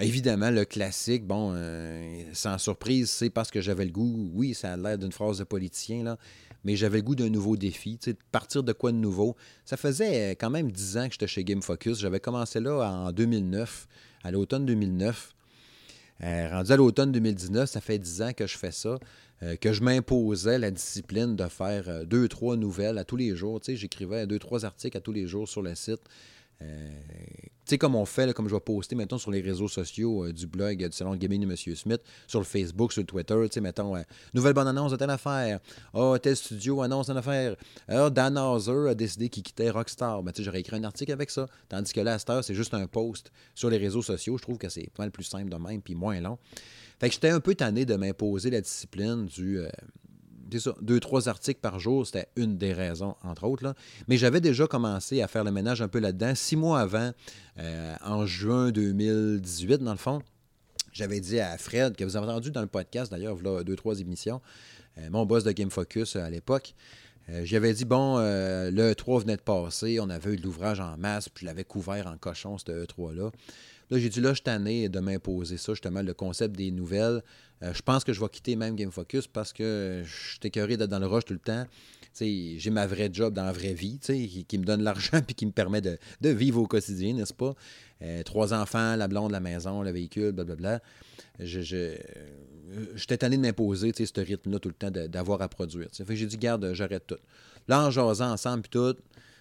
évidemment, 0.01 0.49
le 0.49 0.65
classique, 0.65 1.25
bon, 1.25 1.53
euh, 1.55 2.23
sans 2.33 2.57
surprise, 2.57 3.09
c'est 3.09 3.29
parce 3.29 3.51
que 3.51 3.61
j'avais 3.61 3.85
le 3.85 3.91
goût, 3.91 4.31
oui, 4.33 4.53
ça 4.53 4.73
a 4.73 4.77
l'air 4.77 4.97
d'une 4.97 5.11
phrase 5.11 5.37
de 5.37 5.43
politicien, 5.43 6.03
là, 6.03 6.17
mais 6.63 6.75
j'avais 6.75 6.97
le 6.97 7.03
goût 7.03 7.15
d'un 7.15 7.29
nouveau 7.29 7.55
défi, 7.55 7.99
de 8.05 8.15
partir 8.31 8.63
de 8.63 8.73
quoi 8.73 8.91
de 8.91 8.97
nouveau. 8.97 9.35
Ça 9.65 9.77
faisait 9.77 10.31
quand 10.31 10.49
même 10.49 10.71
10 10.71 10.97
ans 10.97 11.05
que 11.07 11.13
j'étais 11.13 11.27
chez 11.27 11.43
Game 11.43 11.61
Focus. 11.61 11.99
J'avais 11.99 12.19
commencé 12.19 12.59
là 12.59 12.91
en 12.91 13.11
2009, 13.11 13.87
à 14.23 14.31
l'automne 14.31 14.65
2009. 14.65 15.35
Euh, 16.23 16.49
rendu 16.51 16.71
à 16.71 16.77
l'automne 16.77 17.11
2019, 17.11 17.69
ça 17.69 17.81
fait 17.81 17.97
10 17.97 18.21
ans 18.21 18.33
que 18.33 18.45
je 18.45 18.57
fais 18.57 18.71
ça, 18.71 18.97
que 19.61 19.71
je 19.71 19.81
m'imposais 19.81 20.59
la 20.59 20.69
discipline 20.69 21.37
de 21.37 21.45
faire 21.45 22.05
deux, 22.05 22.27
trois 22.27 22.57
nouvelles 22.57 22.97
à 22.97 23.05
tous 23.05 23.15
les 23.15 23.37
jours. 23.37 23.61
J'écrivais 23.65 24.27
deux, 24.27 24.37
trois 24.37 24.65
articles 24.65 24.97
à 24.97 24.99
tous 24.99 25.13
les 25.13 25.27
jours 25.27 25.47
sur 25.47 25.61
le 25.61 25.75
site. 25.75 26.01
Euh, 26.61 26.89
tu 27.69 27.75
sais, 27.75 27.77
comme 27.77 27.95
on 27.95 28.05
fait, 28.05 28.33
comme 28.33 28.49
je 28.49 28.55
vais 28.55 28.59
poster 28.59 28.95
maintenant 28.95 29.19
sur 29.19 29.29
les 29.29 29.41
réseaux 29.41 29.67
sociaux 29.67 30.25
euh, 30.25 30.33
du 30.33 30.47
blog 30.47 30.83
du 30.83 30.91
Salon 30.91 31.15
Gaming 31.15 31.45
de 31.45 31.51
M. 31.51 31.75
Smith, 31.75 32.01
sur 32.27 32.39
le 32.39 32.45
Facebook, 32.45 32.91
sur 32.91 33.01
le 33.01 33.05
Twitter, 33.05 33.35
tu 33.43 33.53
sais, 33.53 33.61
mettons, 33.61 33.95
euh, 33.95 34.01
nouvelle 34.33 34.53
bonne 34.53 34.67
annonce 34.67 34.91
de 34.91 34.97
telle 34.97 35.11
affaire. 35.11 35.59
Ah, 35.93 36.15
tel 36.21 36.35
studio 36.35 36.81
annonce 36.81 37.09
une 37.09 37.17
affaire. 37.17 37.55
Ah, 37.87 38.09
Dan 38.09 38.37
Hauser 38.37 38.89
a 38.89 38.95
décidé 38.95 39.29
qu'il 39.29 39.43
quittait 39.43 39.69
Rockstar. 39.69 40.23
Ben, 40.23 40.31
tu 40.31 40.37
sais, 40.37 40.43
j'aurais 40.43 40.61
écrit 40.61 40.77
un 40.77 40.83
article 40.83 41.11
avec 41.11 41.29
ça. 41.29 41.47
Tandis 41.69 41.93
que 41.93 42.01
là, 42.01 42.15
à 42.15 42.41
c'est 42.41 42.55
juste 42.55 42.73
un 42.73 42.87
post 42.87 43.31
sur 43.53 43.69
les 43.69 43.77
réseaux 43.77 44.01
sociaux. 44.01 44.37
Je 44.37 44.41
trouve 44.41 44.57
que 44.57 44.67
c'est 44.67 44.89
pas 44.95 45.03
mal 45.03 45.11
plus 45.11 45.23
simple 45.23 45.49
de 45.49 45.57
même, 45.57 45.81
puis 45.81 45.95
moins 45.95 46.19
long. 46.19 46.39
Fait 46.99 47.07
que 47.07 47.13
j'étais 47.13 47.29
un 47.29 47.39
peu 47.39 47.55
tanné 47.55 47.85
de 47.85 47.95
m'imposer 47.95 48.49
la 48.49 48.61
discipline 48.61 49.27
du 49.27 49.59
ça, 50.57 50.73
deux, 50.81 50.99
trois 50.99 51.29
articles 51.29 51.59
par 51.59 51.79
jour, 51.79 52.05
c'était 52.05 52.27
une 52.35 52.57
des 52.57 52.73
raisons, 52.73 53.15
entre 53.23 53.43
autres. 53.43 53.75
Mais 54.07 54.17
j'avais 54.17 54.41
déjà 54.41 54.65
commencé 54.67 55.21
à 55.21 55.27
faire 55.27 55.43
le 55.43 55.51
ménage 55.51 55.81
un 55.81 55.87
peu 55.87 55.99
là-dedans. 55.99 56.33
Six 56.33 56.55
mois 56.55 56.79
avant, 56.79 57.11
euh, 57.59 57.95
en 58.03 58.25
juin 58.25 58.71
2018, 58.71 59.83
dans 59.83 59.91
le 59.91 59.97
fond, 59.97 60.21
j'avais 60.93 61.19
dit 61.19 61.39
à 61.39 61.57
Fred, 61.57 61.95
que 61.95 62.03
vous 62.03 62.17
avez 62.17 62.27
entendu 62.27 62.51
dans 62.51 62.61
le 62.61 62.67
podcast 62.67 63.11
d'ailleurs, 63.11 63.35
voilà 63.35 63.63
deux, 63.63 63.75
trois 63.75 63.99
émissions, 63.99 64.41
euh, 64.97 65.09
mon 65.11 65.25
boss 65.25 65.43
de 65.43 65.51
Game 65.51 65.69
Focus 65.69 66.15
euh, 66.15 66.21
à 66.21 66.29
l'époque, 66.29 66.73
j'avais 67.43 67.71
dit, 67.75 67.85
bon, 67.85 68.17
le 68.17 68.91
E3 68.91 69.21
venait 69.21 69.35
de 69.35 69.41
passer, 69.41 69.99
on 69.99 70.09
avait 70.09 70.33
eu 70.33 70.37
de 70.37 70.41
l'ouvrage 70.41 70.79
en 70.79 70.97
masse, 70.97 71.29
puis 71.29 71.41
je 71.43 71.45
l'avais 71.45 71.63
couvert 71.63 72.07
en 72.07 72.17
cochon, 72.17 72.57
ce 72.57 72.71
E3-là. 72.71 73.29
Là, 73.89 73.97
j'ai 73.97 74.09
dit, 74.09 74.21
là, 74.21 74.33
je 74.33 74.41
suis 74.45 74.89
de 74.89 74.99
m'imposer 74.99 75.57
ça, 75.57 75.73
justement, 75.73 76.01
le 76.01 76.13
concept 76.13 76.55
des 76.55 76.71
nouvelles. 76.71 77.23
Euh, 77.63 77.73
je 77.73 77.81
pense 77.81 78.03
que 78.03 78.13
je 78.13 78.19
vais 78.19 78.29
quitter 78.29 78.55
même 78.55 78.75
Game 78.75 78.91
Focus 78.91 79.27
parce 79.27 79.51
que 79.51 80.03
je 80.05 80.29
suis 80.31 80.39
écœuré 80.43 80.77
d'être 80.77 80.89
dans 80.89 80.99
le 80.99 81.07
rush 81.07 81.25
tout 81.25 81.33
le 81.33 81.39
temps. 81.39 81.65
J'ai 82.19 82.69
ma 82.69 82.85
vraie 82.85 83.09
job 83.11 83.33
dans 83.33 83.45
la 83.45 83.51
vraie 83.51 83.73
vie 83.73 83.99
qui, 83.99 84.45
qui 84.45 84.57
me 84.57 84.65
donne 84.65 84.83
l'argent 84.83 85.19
et 85.27 85.33
qui 85.33 85.45
me 85.45 85.51
permet 85.51 85.81
de, 85.81 85.97
vivre 86.21 86.61
au 86.61 86.67
quotidien, 86.67 87.13
n'est-ce 87.13 87.33
pas? 87.33 87.55
Euh, 88.01 88.23
trois 88.23 88.53
enfants, 88.53 88.95
la 88.95 89.07
blonde, 89.07 89.31
la 89.31 89.39
maison, 89.39 89.81
le 89.81 89.91
véhicule, 89.91 90.31
blablabla. 90.31 90.81
Je, 91.39 91.61
je, 91.61 91.95
j'étais 92.95 93.17
tanné 93.17 93.37
de 93.37 93.41
m'imposer 93.41 93.91
ce 93.93 94.21
rythme-là 94.21 94.59
tout 94.59 94.69
le 94.69 94.75
temps 94.75 94.91
d'avoir 94.91 95.41
à 95.41 95.49
produire. 95.49 95.87
j'ai 96.09 96.25
dit, 96.25 96.37
garde, 96.37 96.73
j'arrête 96.73 97.07
tout. 97.07 97.17
Là, 97.67 97.85
en 97.85 97.91
jasant 97.91 98.31
ensemble, 98.31 98.63
puis 98.63 98.71
tout, 98.71 98.95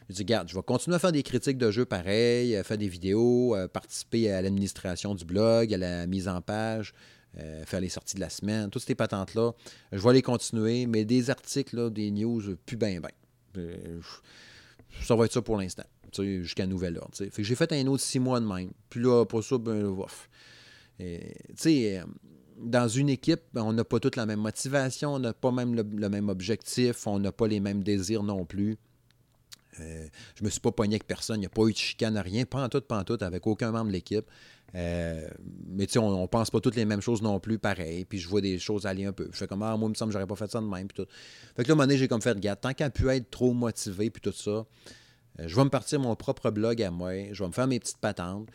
je 0.08 0.14
dis, 0.14 0.24
garde, 0.24 0.48
je 0.48 0.54
vais 0.54 0.62
continuer 0.62 0.96
à 0.96 0.98
faire 0.98 1.12
des 1.12 1.22
critiques 1.22 1.58
de 1.58 1.70
jeux 1.70 1.84
pareils, 1.84 2.56
à 2.56 2.64
faire 2.64 2.78
des 2.78 2.88
vidéos, 2.88 3.54
participer 3.72 4.32
à 4.32 4.40
l'administration 4.40 5.14
du 5.14 5.24
blog, 5.24 5.74
à 5.74 5.76
la 5.76 6.06
mise 6.06 6.28
en 6.28 6.40
page, 6.40 6.94
euh, 7.36 7.64
faire 7.66 7.80
les 7.80 7.90
sorties 7.90 8.16
de 8.16 8.20
la 8.20 8.30
semaine, 8.30 8.70
toutes 8.70 8.82
ces 8.82 8.94
patentes-là. 8.94 9.52
Je 9.92 9.98
vais 9.98 10.12
les 10.14 10.22
continuer, 10.22 10.86
mais 10.86 11.04
des 11.04 11.30
articles, 11.30 11.90
des 11.90 12.10
news, 12.10 12.40
plus 12.64 12.76
bien. 12.76 13.00
Euh, 13.56 14.00
ça 15.02 15.14
va 15.14 15.26
être 15.26 15.32
ça 15.32 15.42
pour 15.42 15.58
l'instant, 15.58 15.84
jusqu'à 16.16 16.66
nouvel 16.66 16.98
ordre. 16.98 17.14
Fait 17.14 17.28
que 17.28 17.42
j'ai 17.42 17.54
fait 17.54 17.70
un 17.72 17.86
autre 17.86 18.02
six 18.02 18.18
mois 18.18 18.40
de 18.40 18.46
même. 18.46 18.72
Puis 18.88 19.00
là, 19.00 19.24
pour 19.24 19.44
ça, 19.44 19.58
ben, 19.58 19.94
Tu 20.98 21.04
sais, 21.54 21.98
euh, 21.98 22.04
dans 22.58 22.88
une 22.88 23.10
équipe, 23.10 23.42
ben, 23.52 23.62
on 23.62 23.74
n'a 23.74 23.84
pas 23.84 24.00
toute 24.00 24.16
la 24.16 24.26
même 24.26 24.40
motivation, 24.40 25.14
on 25.14 25.18
n'a 25.18 25.34
pas 25.34 25.52
même 25.52 25.74
le, 25.74 26.08
même 26.08 26.30
objectif, 26.30 27.06
on 27.06 27.20
n'a 27.20 27.30
pas 27.30 27.46
les 27.46 27.60
mêmes 27.60 27.84
désirs 27.84 28.22
non 28.22 28.46
plus. 28.46 28.78
Euh, 29.80 30.06
je 30.36 30.44
me 30.44 30.50
suis 30.50 30.60
pas 30.60 30.72
pogné 30.72 30.94
avec 30.94 31.06
personne, 31.06 31.36
il 31.36 31.40
n'y 31.40 31.46
a 31.46 31.50
pas 31.50 31.62
eu 31.66 31.72
de 31.72 31.76
chicane, 31.76 32.16
rien, 32.18 32.44
pas 32.44 32.62
en 32.62 32.68
tout, 32.68 32.80
pas 32.80 32.98
en 32.98 33.04
tout, 33.04 33.18
avec 33.20 33.46
aucun 33.46 33.70
membre 33.70 33.88
de 33.88 33.92
l'équipe. 33.92 34.26
Euh, 34.74 35.26
mais 35.66 35.86
tu 35.86 35.94
sais, 35.94 35.98
on, 35.98 36.22
ne 36.22 36.26
pense 36.26 36.50
pas 36.50 36.60
toutes 36.60 36.76
les 36.76 36.84
mêmes 36.84 37.00
choses 37.00 37.22
non 37.22 37.40
plus, 37.40 37.58
pareil. 37.58 38.04
Puis 38.04 38.18
je 38.18 38.28
vois 38.28 38.40
des 38.40 38.58
choses 38.58 38.86
aller 38.86 39.06
un 39.06 39.12
peu. 39.12 39.28
Je 39.32 39.36
fais 39.36 39.46
comme, 39.46 39.62
ah, 39.62 39.76
moi, 39.76 39.88
il 39.88 39.90
me 39.90 39.94
semble 39.94 40.12
j'aurais 40.12 40.26
pas 40.26 40.36
fait 40.36 40.50
ça 40.50 40.60
de 40.60 40.66
même. 40.66 40.88
Puis 40.88 41.02
tout. 41.02 41.10
Fait 41.56 41.62
que 41.62 41.68
là, 41.68 41.72
à 41.72 41.72
un 41.72 41.76
moment 41.76 41.86
donné, 41.86 41.98
j'ai 41.98 42.08
comme 42.08 42.22
fait, 42.22 42.32
regarde, 42.32 42.60
tant 42.60 42.74
qu'elle 42.74 42.90
pu 42.90 43.08
être 43.08 43.30
trop 43.30 43.52
motivé, 43.52 44.10
puis 44.10 44.20
tout 44.20 44.32
ça, 44.32 44.66
je 45.38 45.54
vais 45.54 45.64
me 45.64 45.70
partir 45.70 46.00
mon 46.00 46.14
propre 46.16 46.50
blog 46.50 46.82
à 46.82 46.90
moi, 46.90 47.32
je 47.32 47.42
vais 47.42 47.48
me 47.48 47.52
faire 47.52 47.66
mes 47.66 47.78
petites 47.78 47.98
patentes. 47.98 48.48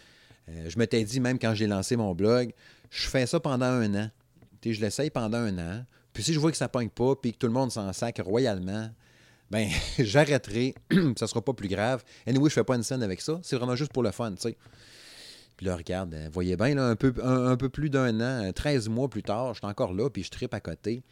je 0.47 0.77
m'étais 0.77 1.03
dit, 1.03 1.19
même 1.19 1.39
quand 1.39 1.55
j'ai 1.55 1.67
lancé 1.67 1.95
mon 1.95 2.13
blog, 2.13 2.51
je 2.89 3.07
fais 3.07 3.25
ça 3.25 3.39
pendant 3.39 3.65
un 3.65 3.95
an. 3.95 4.09
je 4.63 4.81
l'essaye 4.81 5.09
pendant 5.09 5.39
un 5.39 5.57
an. 5.57 5.85
Puis 6.13 6.23
si 6.23 6.33
je 6.33 6.39
vois 6.39 6.51
que 6.51 6.57
ça 6.57 6.65
ne 6.65 6.69
pogne 6.69 6.89
pas, 6.89 7.15
puis 7.15 7.33
que 7.33 7.37
tout 7.37 7.47
le 7.47 7.53
monde 7.53 7.71
s'en 7.71 7.91
sac 7.91 8.21
royalement, 8.23 8.89
ben 9.53 9.69
j'arrêterai. 9.99 10.73
ça 11.17 11.27
sera 11.27 11.41
pas 11.41 11.53
plus 11.53 11.69
grave. 11.69 12.03
Anyway, 12.25 12.49
je 12.49 12.55
fais 12.55 12.63
pas 12.63 12.75
une 12.75 12.83
scène 12.83 13.03
avec 13.03 13.21
ça. 13.21 13.39
C'est 13.43 13.55
vraiment 13.55 13.75
juste 13.75 13.93
pour 13.93 14.03
le 14.03 14.11
fun, 14.11 14.31
tu 14.31 14.41
sais. 14.41 14.57
Puis 15.55 15.67
là, 15.67 15.75
regarde, 15.75 16.15
euh, 16.15 16.29
voyez 16.33 16.57
bien, 16.57 16.73
là, 16.73 16.87
un, 16.87 16.95
peu, 16.95 17.13
un, 17.23 17.55
peu 17.55 17.69
plus 17.69 17.91
d'un 17.91 18.19
an, 18.19 18.51
13 18.51 18.89
mois 18.89 19.07
plus 19.07 19.21
tard, 19.21 19.53
je 19.53 19.59
suis 19.59 19.67
encore 19.67 19.93
là, 19.93 20.09
puis 20.09 20.23
je 20.23 20.31
tripe 20.31 20.55
à 20.55 20.59
côté. 20.59 21.03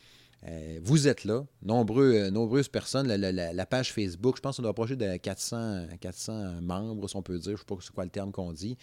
Euh, 0.47 0.79
vous 0.81 1.07
êtes 1.07 1.23
là, 1.23 1.45
euh, 1.69 2.31
nombreuses 2.31 2.67
personnes. 2.67 3.07
La, 3.07 3.65
page 3.67 3.93
Facebook, 3.93 4.37
je 4.37 4.41
pense 4.41 4.55
qu'on 4.55 4.63
doit 4.63 4.71
approcher 4.71 4.95
de 4.95 5.17
400, 5.17 5.85
400 5.99 6.61
membres, 6.63 7.07
si 7.07 7.15
on 7.15 7.21
peut 7.21 7.37
dire. 7.37 7.51
Je 7.51 7.51
ne 7.51 7.57
sais 7.57 7.65
pas 7.67 7.75
c'est 7.79 7.93
quoi 7.93 8.05
le 8.05 8.09
terme 8.09 8.31
qu'on 8.31 8.51
dit. 8.51 8.75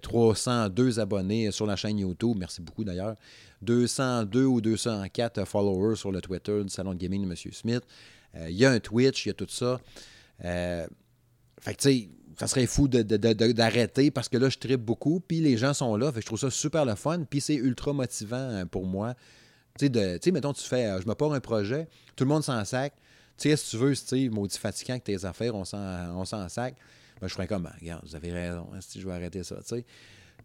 302 0.00 1.00
abonnés 1.00 1.50
sur 1.50 1.66
la 1.66 1.76
chaîne 1.76 1.98
YouTube. 1.98 2.38
Merci 2.38 2.62
beaucoup 2.62 2.84
d'ailleurs. 2.84 3.16
202 3.60 4.44
ou 4.46 4.62
204 4.62 5.44
followers 5.44 5.96
sur 5.96 6.10
le 6.10 6.22
Twitter 6.22 6.64
du 6.64 6.70
Salon 6.70 6.94
de 6.94 6.98
Gaming 6.98 7.26
de 7.26 7.30
M. 7.30 7.36
Smith. 7.52 7.82
Il 8.48 8.56
y 8.56 8.64
a 8.64 8.70
un 8.70 8.80
Twitch, 8.80 9.26
il 9.26 9.28
y 9.28 9.30
a 9.30 9.34
tout 9.34 9.48
ça. 9.48 9.80
fait 10.40 11.74
que, 11.74 11.80
tu 11.80 11.88
sais, 11.88 12.08
ça 12.38 12.46
serait 12.46 12.66
fou 12.66 12.88
d'arrêter 12.88 14.10
parce 14.10 14.28
que 14.28 14.36
là, 14.36 14.48
je 14.48 14.58
tripe 14.58 14.80
beaucoup, 14.80 15.20
puis 15.20 15.40
les 15.40 15.56
gens 15.56 15.74
sont 15.74 15.96
là. 15.96 16.10
Fait 16.12 16.20
je 16.20 16.26
trouve 16.26 16.38
ça 16.38 16.50
super 16.50 16.84
le 16.84 16.94
fun, 16.94 17.24
puis 17.28 17.40
c'est 17.40 17.54
ultra 17.54 17.92
motivant 17.92 18.36
euh, 18.36 18.64
pour 18.64 18.86
moi. 18.86 19.14
Tu 19.78 19.90
sais, 19.92 20.30
mettons, 20.30 20.52
tu 20.52 20.64
fais, 20.64 20.86
euh, 20.86 21.00
je 21.00 21.08
me 21.08 21.14
pars 21.14 21.32
un 21.32 21.40
projet, 21.40 21.88
tout 22.16 22.24
le 22.24 22.28
monde 22.28 22.44
s'en 22.44 22.64
sac. 22.64 22.94
Tu 23.36 23.50
sais, 23.50 23.56
si 23.56 23.70
tu 23.70 23.76
veux, 23.76 23.94
Steve, 23.94 24.32
maudit 24.32 24.58
fatigant 24.58 24.98
que 24.98 25.04
tes 25.04 25.24
affaires, 25.24 25.54
on 25.54 25.64
s'en 25.64 26.48
sac. 26.48 26.76
Ben, 27.20 27.28
je 27.28 27.34
ferais 27.34 27.48
comme, 27.48 27.64
ben, 27.64 27.72
regarde, 27.80 28.04
vous 28.06 28.14
avez 28.14 28.32
raison, 28.32 28.68
si 28.80 29.00
je 29.00 29.06
vais 29.06 29.14
arrêter 29.14 29.42
ça, 29.42 29.56
tu 29.56 29.76
sais. 29.76 29.84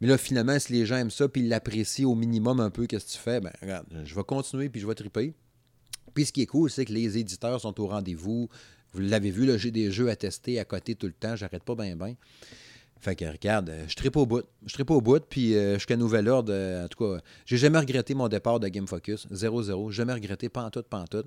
Mais 0.02 0.08
là, 0.08 0.18
finalement, 0.18 0.58
si 0.58 0.74
les 0.74 0.86
gens 0.86 0.96
aiment 0.96 1.12
ça, 1.12 1.28
puis 1.28 1.42
ils 1.42 1.50
l'apprécient 1.50 2.10
au 2.10 2.16
minimum 2.16 2.60
un 2.60 2.70
peu, 2.70 2.88
qu'est-ce 2.88 3.06
que 3.06 3.12
tu 3.12 3.18
fais? 3.18 3.40
Ben, 3.42 3.52
regarde, 3.62 3.86
je 4.04 4.16
vais 4.16 4.24
continuer, 4.24 4.70
puis 4.70 4.80
je 4.82 4.88
vais 4.88 4.96
triper. 4.96 5.34
Puis 6.14 6.26
ce 6.26 6.32
qui 6.32 6.42
est 6.42 6.48
cool, 6.48 6.70
c'est 6.70 6.86
que 6.86 6.94
les 6.94 7.18
éditeurs 7.18 7.62
sont 7.62 7.80
au 7.80 7.88
rendez-vous. 7.88 8.50
Vous 8.94 9.00
l'avez 9.02 9.32
vu, 9.32 9.58
j'ai 9.58 9.72
des 9.72 9.92
jeux 9.92 10.10
à 10.10 10.16
tester 10.16 10.60
à 10.60 10.66
côté 10.66 10.96
tout 10.96 11.08
le 11.08 11.14
temps. 11.14 11.36
J'arrête 11.36 11.64
pas 11.64 11.76
bien, 11.76 11.96
bien. 11.96 12.16
Fait 13.00 13.16
que 13.16 13.26
regarde, 13.26 13.74
je 13.88 13.96
tripe 13.96 14.18
au 14.18 14.26
bout. 14.26 14.44
Je 14.66 14.74
tripe 14.74 14.92
au 14.92 15.00
bout, 15.00 15.24
puis 15.24 15.56
euh, 15.56 15.76
jusqu'à 15.76 15.96
nouvel 15.96 16.28
ordre. 16.28 16.52
Euh, 16.54 16.86
en 16.86 16.88
tout 16.90 17.04
cas, 17.04 17.22
j'ai 17.46 17.58
jamais 17.58 17.80
regretté 17.80 18.14
mon 18.14 18.28
départ 18.28 18.60
de 18.60 18.68
Game 18.68 18.88
Focus. 18.88 19.28
0-0. 19.32 19.92
Jamais 19.92 20.14
regretté, 20.14 20.50
pas 20.50 20.64
en 20.64 20.70
tout, 20.70 20.84
pas 20.84 21.00
en 21.00 21.08
tout. 21.08 21.24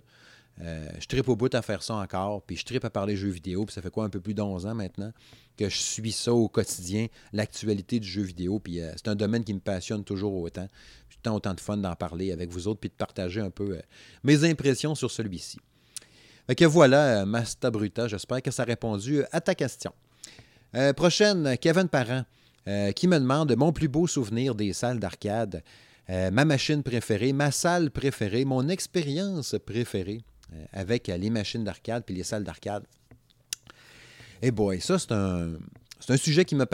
Euh, 0.60 0.86
je 1.00 1.06
tripe 1.06 1.28
au 1.30 1.36
bout 1.36 1.54
à 1.54 1.62
faire 1.62 1.82
ça 1.82 1.94
encore, 1.94 2.42
puis 2.42 2.56
je 2.56 2.64
tripe 2.66 2.84
à 2.84 2.90
parler 2.90 3.16
jeux 3.16 3.30
vidéo, 3.30 3.64
puis 3.64 3.72
ça 3.72 3.80
fait 3.80 3.90
quoi, 3.90 4.04
un 4.04 4.10
peu 4.10 4.20
plus 4.20 4.34
d'11 4.34 4.66
ans 4.66 4.74
maintenant 4.74 5.10
que 5.56 5.68
je 5.70 5.76
suis 5.76 6.12
ça 6.12 6.34
au 6.34 6.46
quotidien, 6.48 7.06
l'actualité 7.32 8.00
du 8.00 8.08
jeu 8.08 8.22
vidéo, 8.22 8.58
puis 8.58 8.80
c'est 8.96 9.08
un 9.08 9.14
domaine 9.14 9.44
qui 9.44 9.54
me 9.54 9.60
passionne 9.60 10.04
toujours 10.04 10.34
autant. 10.34 10.68
Autant 11.26 11.54
de 11.54 11.60
fun 11.60 11.76
d'en 11.76 11.94
parler 11.94 12.32
avec 12.32 12.50
vous 12.50 12.68
autres, 12.68 12.80
puis 12.80 12.90
de 12.90 12.94
partager 12.94 13.40
un 13.40 13.50
peu 13.50 13.80
mes 14.24 14.44
impressions 14.44 14.94
sur 14.94 15.10
celui-ci. 15.10 15.58
Que 16.56 16.64
voilà, 16.64 17.24
Masta 17.24 17.70
Bruta, 17.70 18.08
j'espère 18.08 18.42
que 18.42 18.50
ça 18.50 18.62
a 18.62 18.66
répondu 18.66 19.22
à 19.30 19.40
ta 19.40 19.54
question. 19.54 19.92
Euh, 20.74 20.92
prochaine, 20.92 21.56
Kevin 21.58 21.88
Parent, 21.88 22.24
euh, 22.66 22.92
qui 22.92 23.06
me 23.06 23.18
demande 23.18 23.54
mon 23.56 23.72
plus 23.72 23.88
beau 23.88 24.06
souvenir 24.06 24.54
des 24.54 24.72
salles 24.72 24.98
d'arcade, 24.98 25.62
euh, 26.08 26.30
ma 26.30 26.44
machine 26.44 26.82
préférée, 26.82 27.32
ma 27.32 27.50
salle 27.50 27.90
préférée, 27.90 28.44
mon 28.44 28.68
expérience 28.68 29.54
préférée 29.64 30.22
avec 30.72 31.06
les 31.06 31.30
machines 31.30 31.64
d'arcade 31.64 32.04
puis 32.04 32.14
les 32.14 32.24
salles 32.24 32.44
d'arcade. 32.44 32.84
Eh 34.42 34.50
boy, 34.50 34.80
ça 34.80 34.98
c'est 34.98 35.12
un, 35.12 35.52
c'est 36.04 36.12
un 36.12 36.16
sujet 36.16 36.44
qui 36.44 36.56
me, 36.56 36.64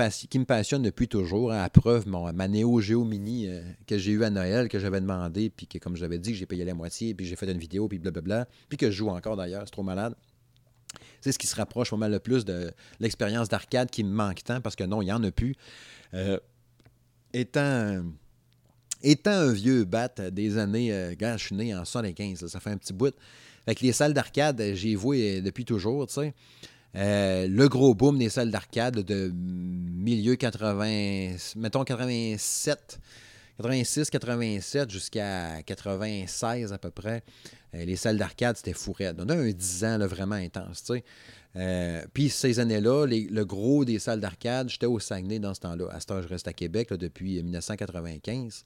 passionne 0.45 0.81
depuis 0.81 1.07
toujours. 1.07 1.53
Hein, 1.53 1.63
à 1.63 1.69
preuve, 1.69 2.07
ma 2.09 2.49
Neo 2.49 2.81
euh, 2.81 3.63
que 3.87 3.99
j'ai 3.99 4.13
eu 4.13 4.25
à 4.25 4.31
Noël, 4.31 4.69
que 4.69 4.79
j'avais 4.79 5.03
demandé, 5.03 5.51
puis 5.51 5.67
que, 5.67 5.77
comme 5.77 5.97
je 5.97 6.01
l'avais 6.01 6.19
dit, 6.19 6.35
j'ai 6.35 6.47
payé 6.47 6.65
la 6.65 6.73
moitié, 6.73 7.15
puis 7.15 7.27
j'ai 7.27 7.37
fait 7.37 7.51
une 7.51 7.59
vidéo, 7.59 7.89
puis 7.89 7.99
blablabla, 7.99 8.49
puis 8.71 8.79
que 8.79 8.91
je 8.91 8.97
joue 8.97 9.11
encore 9.11 9.37
d'ailleurs, 9.37 9.63
c'est 9.67 9.73
trop 9.73 9.83
malade. 9.83 10.15
C'est 11.21 11.33
ce 11.33 11.39
qui 11.39 11.47
se 11.47 11.57
rapproche 11.57 11.91
pas 11.91 11.99
mal 11.99 12.11
le 12.11 12.21
plus 12.21 12.47
de 12.47 12.73
l'expérience 13.01 13.51
d'arcade 13.51 13.91
qui 13.91 14.03
me 14.03 14.11
manque 14.11 14.43
tant, 14.45 14.63
parce 14.63 14.77
que 14.77 14.85
non, 14.85 15.03
il 15.03 15.07
n'y 15.07 15.13
en 15.13 15.23
a 15.23 15.31
plus. 15.31 15.55
Euh, 16.15 16.39
étant, 17.35 18.03
un 19.27 19.53
vieux 19.53 19.85
bat 19.85 20.09
des 20.31 20.57
années, 20.57 20.91
euh, 20.91 21.37
suis 21.37 21.55
né 21.55 21.75
en 21.75 21.85
75, 21.85 22.47
ça 22.47 22.61
fait 22.61 22.71
un 22.71 22.79
petit 22.79 22.95
bout. 22.95 23.15
Avec 23.67 23.83
les 23.83 23.93
salles 23.93 24.15
d'arcade, 24.15 24.63
j'ai 24.73 24.95
voué 24.95 25.43
depuis 25.43 25.67
toujours, 25.67 26.07
tu 26.07 26.15
sais. 26.15 26.35
Euh, 26.97 27.47
le 27.47 27.69
gros 27.69 27.95
boom 27.95 28.19
des 28.19 28.31
salles 28.31 28.51
d'arcade 28.51 29.01
de 29.01 29.31
milieu 29.35 30.37
80, 30.37 31.37
mettons 31.57 31.85
87, 31.85 32.99
86, 33.59 34.11
87 34.11 34.91
jusqu'à 34.91 35.63
96 35.63 36.73
à 36.73 36.79
peu 36.79 36.91
près. 36.91 37.23
Euh, 37.75 37.85
les 37.85 37.97
salles 37.97 38.17
d'arcade, 38.17 38.57
c'était 38.57 38.73
fou 38.73 38.95
On 39.01 39.29
a 39.29 39.35
un 39.35 39.51
10 39.51 39.85
ans 39.85 39.99
vraiment 40.07 40.37
intense, 40.37 40.85
tu 40.85 40.95
sais. 40.95 41.05
Euh, 41.57 42.05
puis 42.13 42.29
ces 42.29 42.61
années-là, 42.61 43.07
le 43.07 43.45
gros 43.45 43.85
des 43.85 43.99
salles 43.99 44.21
d'arcade, 44.21 44.69
j'étais 44.69 44.87
au 44.87 44.99
Saguenay 44.99 45.39
dans 45.39 45.55
ce 45.55 45.61
temps-là. 45.61 45.89
À 45.91 46.01
ce 46.01 46.07
temps, 46.07 46.23
je 46.23 46.29
reste 46.29 46.47
à 46.47 46.53
Québec 46.53 46.93
depuis 46.93 47.43
1995. 47.43 48.65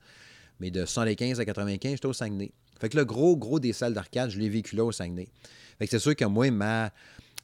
Mais 0.60 0.70
de 0.70 0.84
115 0.84 1.40
à 1.40 1.44
95, 1.44 1.92
j'étais 1.92 2.06
au 2.06 2.12
Saguenay. 2.12 2.52
Fait 2.80 2.88
que 2.88 2.96
le 2.96 3.04
gros, 3.04 3.36
gros 3.36 3.60
des 3.60 3.72
salles 3.72 3.94
d'arcade, 3.94 4.30
je 4.30 4.38
l'ai 4.38 4.48
vécu 4.48 4.76
là 4.76 4.84
au 4.84 4.92
Saguenay. 4.92 5.28
Fait 5.78 5.86
que 5.86 5.90
c'est 5.90 5.98
sûr 5.98 6.14
que 6.14 6.24
moi, 6.24 6.50
ma, 6.50 6.92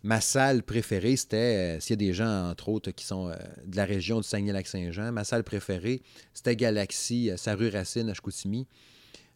ma 0.03 0.21
salle 0.21 0.63
préférée, 0.63 1.17
c'était, 1.17 1.77
euh, 1.77 1.81
s'il 1.81 1.91
y 2.01 2.05
a 2.05 2.09
des 2.09 2.15
gens, 2.15 2.51
entre 2.51 2.69
autres, 2.69 2.91
qui 2.93 3.05
sont 3.05 3.29
euh, 3.29 3.35
de 3.67 3.77
la 3.77 3.85
région 3.85 4.21
du 4.21 4.29
Saguenay-Lac-Saint-Jean, 4.29 5.13
ma 5.13 5.25
salle 5.25 5.45
préférée, 5.45 6.03
c'était 6.35 6.57
Galaxy, 6.57 7.31
euh, 7.31 7.37
sa 7.37 7.55
rue 7.55 7.69
Racine 7.69 8.09
à 8.09 8.15
Chicoutimi. 8.15 8.67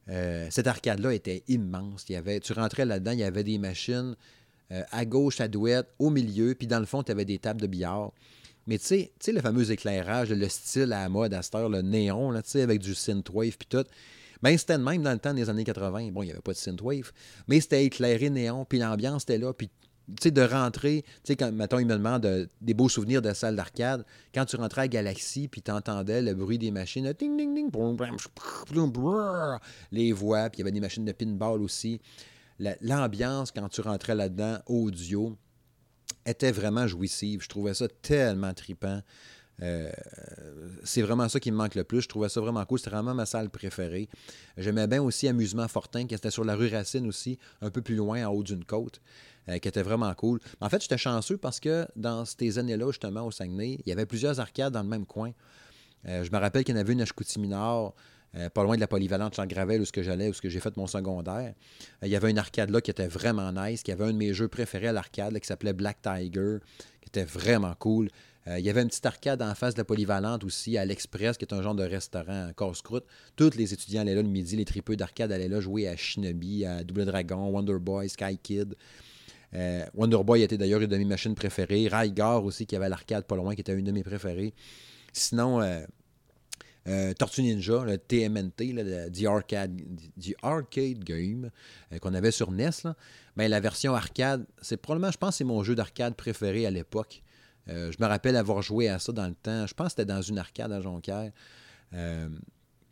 cette 0.06 0.66
arcade-là 0.66 1.14
était 1.14 1.42
immense. 1.48 2.04
Il 2.08 2.16
avait, 2.16 2.40
tu 2.40 2.52
rentrais 2.52 2.84
là-dedans, 2.84 3.12
il 3.12 3.20
y 3.20 3.24
avait 3.24 3.44
des 3.44 3.58
machines 3.58 4.16
à 4.90 5.04
gauche, 5.04 5.40
à 5.40 5.48
droite, 5.48 5.86
au 5.98 6.08
milieu, 6.08 6.54
puis 6.54 6.66
dans 6.66 6.80
le 6.80 6.86
fond, 6.86 7.02
tu 7.02 7.12
avais 7.12 7.26
des 7.26 7.38
tables 7.38 7.60
de 7.60 7.66
billard. 7.66 8.10
Mais 8.66 8.78
tu 8.78 8.86
sais, 8.86 9.32
le 9.32 9.40
fameux 9.40 9.70
éclairage, 9.70 10.30
le 10.30 10.48
style 10.48 10.92
à 10.92 11.02
la 11.02 11.08
mode 11.08 11.34
à 11.34 11.42
cette 11.42 11.54
heure, 11.54 11.68
le 11.68 11.82
néon, 11.82 12.30
là, 12.30 12.40
avec 12.54 12.80
du 12.80 12.94
synthwave 12.94 13.56
puis 13.58 13.68
tout. 13.68 13.84
Ben, 14.42 14.56
c'était 14.58 14.78
même 14.78 15.02
dans 15.02 15.12
le 15.12 15.18
temps 15.18 15.34
des 15.34 15.48
années 15.50 15.64
80. 15.64 16.10
Bon, 16.10 16.22
il 16.22 16.26
n'y 16.26 16.32
avait 16.32 16.40
pas 16.40 16.52
de 16.52 16.56
synthwave, 16.56 17.12
mais 17.46 17.60
c'était 17.60 17.84
éclairé 17.84 18.28
néon, 18.28 18.64
puis 18.64 18.78
l'ambiance 18.78 19.22
était 19.22 19.38
là, 19.38 19.52
puis 19.52 19.70
sais, 20.20 20.30
de 20.30 20.42
rentrer, 20.42 21.02
tu 21.02 21.10
sais, 21.24 21.36
quand, 21.36 21.52
mettons, 21.52 21.78
il 21.78 21.86
me 21.86 21.94
demande 21.94 22.48
des 22.60 22.74
beaux 22.74 22.88
souvenirs 22.88 23.22
de 23.22 23.32
salle 23.32 23.56
d'arcade. 23.56 24.04
Quand 24.34 24.44
tu 24.44 24.56
rentrais 24.56 24.82
à 24.82 24.88
Galaxy, 24.88 25.48
puis 25.48 25.62
tu 25.62 25.70
entendais 25.70 26.22
le 26.22 26.34
bruit 26.34 26.58
des 26.58 26.70
machines, 26.70 27.12
ding, 27.18 27.36
ding, 27.36 27.54
ding, 27.54 27.70
les 29.90 30.12
voix, 30.12 30.50
puis 30.50 30.58
il 30.58 30.60
y 30.60 30.62
avait 30.62 30.72
des 30.72 30.80
machines 30.80 31.04
de 31.04 31.12
pinball 31.12 31.62
aussi. 31.62 32.00
L'ambiance, 32.80 33.50
quand 33.50 33.68
tu 33.68 33.80
rentrais 33.80 34.14
là-dedans, 34.14 34.58
audio, 34.66 35.36
était 36.24 36.52
vraiment 36.52 36.86
jouissive. 36.86 37.42
Je 37.42 37.48
trouvais 37.48 37.74
ça 37.74 37.88
tellement 37.88 38.54
tripant. 38.54 39.00
Euh, 39.62 39.90
c'est 40.82 41.02
vraiment 41.02 41.28
ça 41.28 41.38
qui 41.40 41.50
me 41.50 41.56
manque 41.56 41.74
le 41.74 41.84
plus. 41.84 42.02
Je 42.02 42.08
trouvais 42.08 42.28
ça 42.28 42.40
vraiment 42.40 42.64
cool. 42.64 42.78
C'était 42.78 42.90
vraiment 42.90 43.14
ma 43.14 43.26
salle 43.26 43.48
préférée. 43.48 44.08
J'aimais 44.56 44.86
bien 44.86 45.02
aussi 45.02 45.28
Amusement 45.28 45.68
Fortin, 45.68 46.06
qui 46.06 46.14
était 46.14 46.30
sur 46.30 46.44
la 46.44 46.56
rue 46.56 46.68
Racine 46.68 47.06
aussi, 47.06 47.38
un 47.60 47.70
peu 47.70 47.80
plus 47.80 47.94
loin, 47.94 48.26
en 48.26 48.32
haut 48.32 48.42
d'une 48.42 48.64
côte. 48.64 49.00
Euh, 49.48 49.58
qui 49.58 49.66
était 49.66 49.82
vraiment 49.82 50.12
cool. 50.14 50.38
En 50.60 50.68
fait, 50.68 50.80
j'étais 50.82 50.98
chanceux 50.98 51.36
parce 51.36 51.58
que 51.58 51.86
dans 51.96 52.24
ces 52.24 52.58
années-là, 52.58 52.86
justement, 52.88 53.26
au 53.26 53.32
Saguenay, 53.32 53.80
il 53.84 53.88
y 53.88 53.92
avait 53.92 54.06
plusieurs 54.06 54.38
arcades 54.38 54.72
dans 54.72 54.82
le 54.82 54.88
même 54.88 55.04
coin. 55.04 55.32
Euh, 56.06 56.22
je 56.22 56.30
me 56.30 56.38
rappelle 56.38 56.62
qu'il 56.62 56.76
y 56.76 56.78
en 56.78 56.80
avait 56.80 56.92
une 56.92 57.00
à 57.00 57.06
Chicoutimi-Nord, 57.06 57.94
pas 58.54 58.62
loin 58.62 58.76
de 58.76 58.80
la 58.80 58.86
polyvalente 58.86 59.34
Jean 59.34 59.44
Gravel, 59.44 59.82
où 59.82 59.84
ce 59.84 59.92
que 59.92 60.02
j'allais, 60.02 60.28
où 60.28 60.32
ce 60.32 60.40
que 60.40 60.48
j'ai 60.48 60.60
fait 60.60 60.74
mon 60.78 60.86
secondaire. 60.86 61.52
il 62.02 62.08
y 62.08 62.16
avait 62.16 62.30
une 62.30 62.38
arcade 62.38 62.70
là 62.70 62.80
qui 62.80 62.90
était 62.90 63.06
vraiment 63.06 63.52
nice, 63.52 63.82
qui 63.82 63.92
avait 63.92 64.04
un 64.04 64.12
de 64.12 64.16
mes 64.16 64.32
jeux 64.32 64.48
préférés 64.48 64.88
à 64.88 64.92
l'arcade, 64.92 65.38
qui 65.38 65.46
s'appelait 65.46 65.74
Black 65.74 65.98
Tiger, 66.00 66.58
qui 67.02 67.08
était 67.08 67.24
vraiment 67.24 67.74
cool. 67.78 68.08
Il 68.46 68.64
y 68.64 68.70
avait 68.70 68.82
une 68.82 68.88
petite 68.88 69.06
arcade 69.06 69.40
en 69.40 69.54
face 69.54 69.74
de 69.74 69.78
la 69.78 69.84
polyvalente 69.84 70.42
aussi, 70.42 70.76
à 70.76 70.84
l'Express, 70.84 71.36
qui 71.36 71.44
est 71.44 71.54
un 71.54 71.62
genre 71.62 71.76
de 71.76 71.84
restaurant 71.84 72.50
casse-croûte. 72.56 73.04
Tous 73.36 73.54
les 73.56 73.72
étudiants 73.72 74.00
allaient 74.00 74.16
là 74.16 74.22
le 74.22 74.28
midi, 74.28 74.56
les 74.56 74.64
tripeux 74.64 74.96
d'arcade 74.96 75.30
allaient 75.30 75.48
là 75.48 75.60
jouer 75.60 75.86
à 75.86 75.96
Shinobi, 75.96 76.64
à 76.64 76.82
Double 76.82 77.04
Dragon, 77.04 77.50
Wonder 77.50 77.78
Boy, 77.78 78.08
Sky 78.08 78.38
Kid. 78.42 78.74
Euh, 79.54 79.84
Wonder 79.94 80.18
Boy 80.24 80.42
était 80.42 80.56
d'ailleurs 80.56 80.80
une 80.80 80.88
de 80.88 80.96
mes 80.96 81.04
machines 81.04 81.34
préférées. 81.34 81.88
Rygar 81.88 82.44
aussi, 82.44 82.66
qui 82.66 82.76
avait 82.76 82.88
l'arcade 82.88 83.24
pas 83.24 83.36
loin, 83.36 83.54
qui 83.54 83.60
était 83.60 83.74
une 83.74 83.84
de 83.84 83.92
mes 83.92 84.02
préférées. 84.02 84.54
Sinon, 85.12 85.60
euh, 85.60 85.84
euh, 86.88 87.12
Tortue 87.14 87.42
Ninja, 87.42 87.84
le 87.84 87.98
TMNT, 87.98 88.72
le 88.72 89.10
the, 89.10 89.26
arcade, 89.26 89.80
arcade 90.42 91.04
Game 91.04 91.50
qu'on 92.00 92.14
avait 92.14 92.30
sur 92.30 92.50
NES, 92.50 92.70
ben, 93.36 93.48
la 93.48 93.60
version 93.60 93.94
arcade, 93.94 94.46
c'est 94.60 94.78
probablement, 94.78 95.12
je 95.12 95.18
pense, 95.18 95.36
c'est 95.36 95.44
mon 95.44 95.62
jeu 95.62 95.74
d'arcade 95.74 96.14
préféré 96.14 96.66
à 96.66 96.70
l'époque. 96.70 97.22
Je 97.68 97.96
me 98.00 98.06
rappelle 98.06 98.36
avoir 98.36 98.62
joué 98.62 98.88
à 98.88 98.98
ça 98.98 99.12
dans 99.12 99.26
le 99.26 99.34
temps. 99.34 99.66
Je 99.66 99.74
pense 99.74 99.88
que 99.88 99.90
c'était 99.90 100.04
dans 100.04 100.22
une 100.22 100.38
arcade 100.38 100.72
à 100.72 100.80
Jonquière 100.80 101.30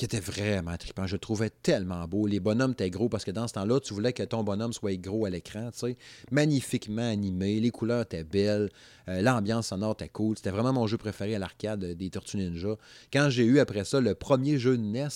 qui 0.00 0.06
était 0.06 0.20
vraiment 0.20 0.74
trippant. 0.78 1.06
Je 1.06 1.16
le 1.16 1.18
trouvais 1.18 1.50
tellement 1.50 2.08
beau. 2.08 2.26
Les 2.26 2.40
bonhommes 2.40 2.70
étaient 2.70 2.88
gros 2.88 3.10
parce 3.10 3.22
que 3.22 3.30
dans 3.30 3.46
ce 3.46 3.52
temps-là, 3.52 3.80
tu 3.80 3.92
voulais 3.92 4.14
que 4.14 4.22
ton 4.22 4.42
bonhomme 4.42 4.72
soit 4.72 4.96
gros 4.96 5.26
à 5.26 5.30
l'écran, 5.30 5.70
tu 5.72 5.78
sais. 5.78 5.96
Magnifiquement 6.30 7.06
animé, 7.06 7.60
les 7.60 7.70
couleurs 7.70 8.00
étaient 8.00 8.24
belles, 8.24 8.70
euh, 9.08 9.20
l'ambiance 9.20 9.66
sonore 9.66 9.92
était 9.92 10.08
cool. 10.08 10.38
C'était 10.38 10.52
vraiment 10.52 10.72
mon 10.72 10.86
jeu 10.86 10.96
préféré 10.96 11.34
à 11.34 11.38
l'arcade 11.38 11.84
des 11.84 12.08
Tortues 12.08 12.38
Ninja. 12.38 12.76
Quand 13.12 13.28
j'ai 13.28 13.44
eu 13.44 13.58
après 13.58 13.84
ça 13.84 14.00
le 14.00 14.14
premier 14.14 14.58
jeu 14.58 14.78
de 14.78 14.82
NES, 14.82 15.08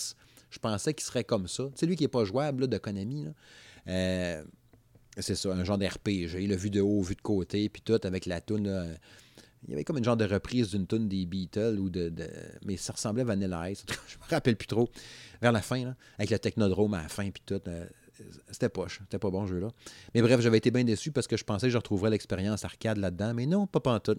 je 0.51 0.59
pensais 0.59 0.93
qu'il 0.93 1.07
serait 1.07 1.25
comme 1.25 1.49
ça. 1.49 1.65
C'est 1.77 1.87
lui 1.87 1.97
qui 1.97 2.05
n'est 2.05 2.09
pas 2.09 2.27
jouable 2.27 2.69
de 2.69 2.77
Konami. 2.77 3.29
Euh, 3.89 4.45
c'est 5.17 5.35
ça, 5.35 5.51
un 5.51 5.65
genre 5.65 5.79
d'RPG, 5.79 6.47
le 6.47 6.57
vu 6.57 6.69
de 6.69 6.83
haut, 6.83 7.01
vu 7.01 7.15
de 7.15 7.23
côté, 7.23 7.71
puis 7.71 7.81
tout 7.81 8.01
avec 8.03 8.27
la 8.27 8.43
toune 8.43 8.69
il 9.67 9.71
y 9.71 9.75
avait 9.75 9.85
comme 9.85 9.99
une 9.99 10.05
genre 10.05 10.17
de 10.17 10.25
reprise 10.25 10.71
d'une 10.71 10.87
tune 10.87 11.09
des 11.09 11.27
Beatles 11.27 11.79
ou 11.79 11.89
de, 11.89 12.13
Mais 12.65 12.77
ça 12.77 12.93
ressemblait 12.93 13.23
à 13.23 13.27
Vanilla 13.27 13.71
Ice. 13.71 13.85
je 14.09 14.17
me 14.17 14.31
rappelle 14.31 14.57
plus 14.57 14.67
trop. 14.67 14.91
Vers 15.41 15.53
la 15.53 15.63
fin, 15.63 15.85
là, 15.85 15.97
avec 16.19 16.31
le 16.31 16.39
technodrome 16.39 16.95
à 16.95 17.03
la 17.03 17.09
fin 17.09 17.31
puis 17.31 17.43
tout. 17.45 17.61
Euh, 17.69 17.87
c'était 18.51 18.69
poche. 18.69 19.01
C'était 19.03 19.19
pas 19.19 19.31
bon 19.31 19.47
jeu 19.47 19.59
là. 19.59 19.69
Mais 20.15 20.23
bref, 20.23 20.41
j'avais 20.41 20.59
été 20.59 20.71
bien 20.71 20.85
déçu 20.85 21.11
parce 21.11 21.27
que 21.27 21.37
je 21.37 21.45
pensais 21.45 21.67
que 21.67 21.73
je 21.73 21.77
retrouverais 21.77 22.11
l'expérience 22.11 22.65
arcade 22.65 22.99
là-dedans. 22.99 23.35
Mais 23.35 23.47
non, 23.47 23.67
pas 23.67 24.01
tout. 24.01 24.19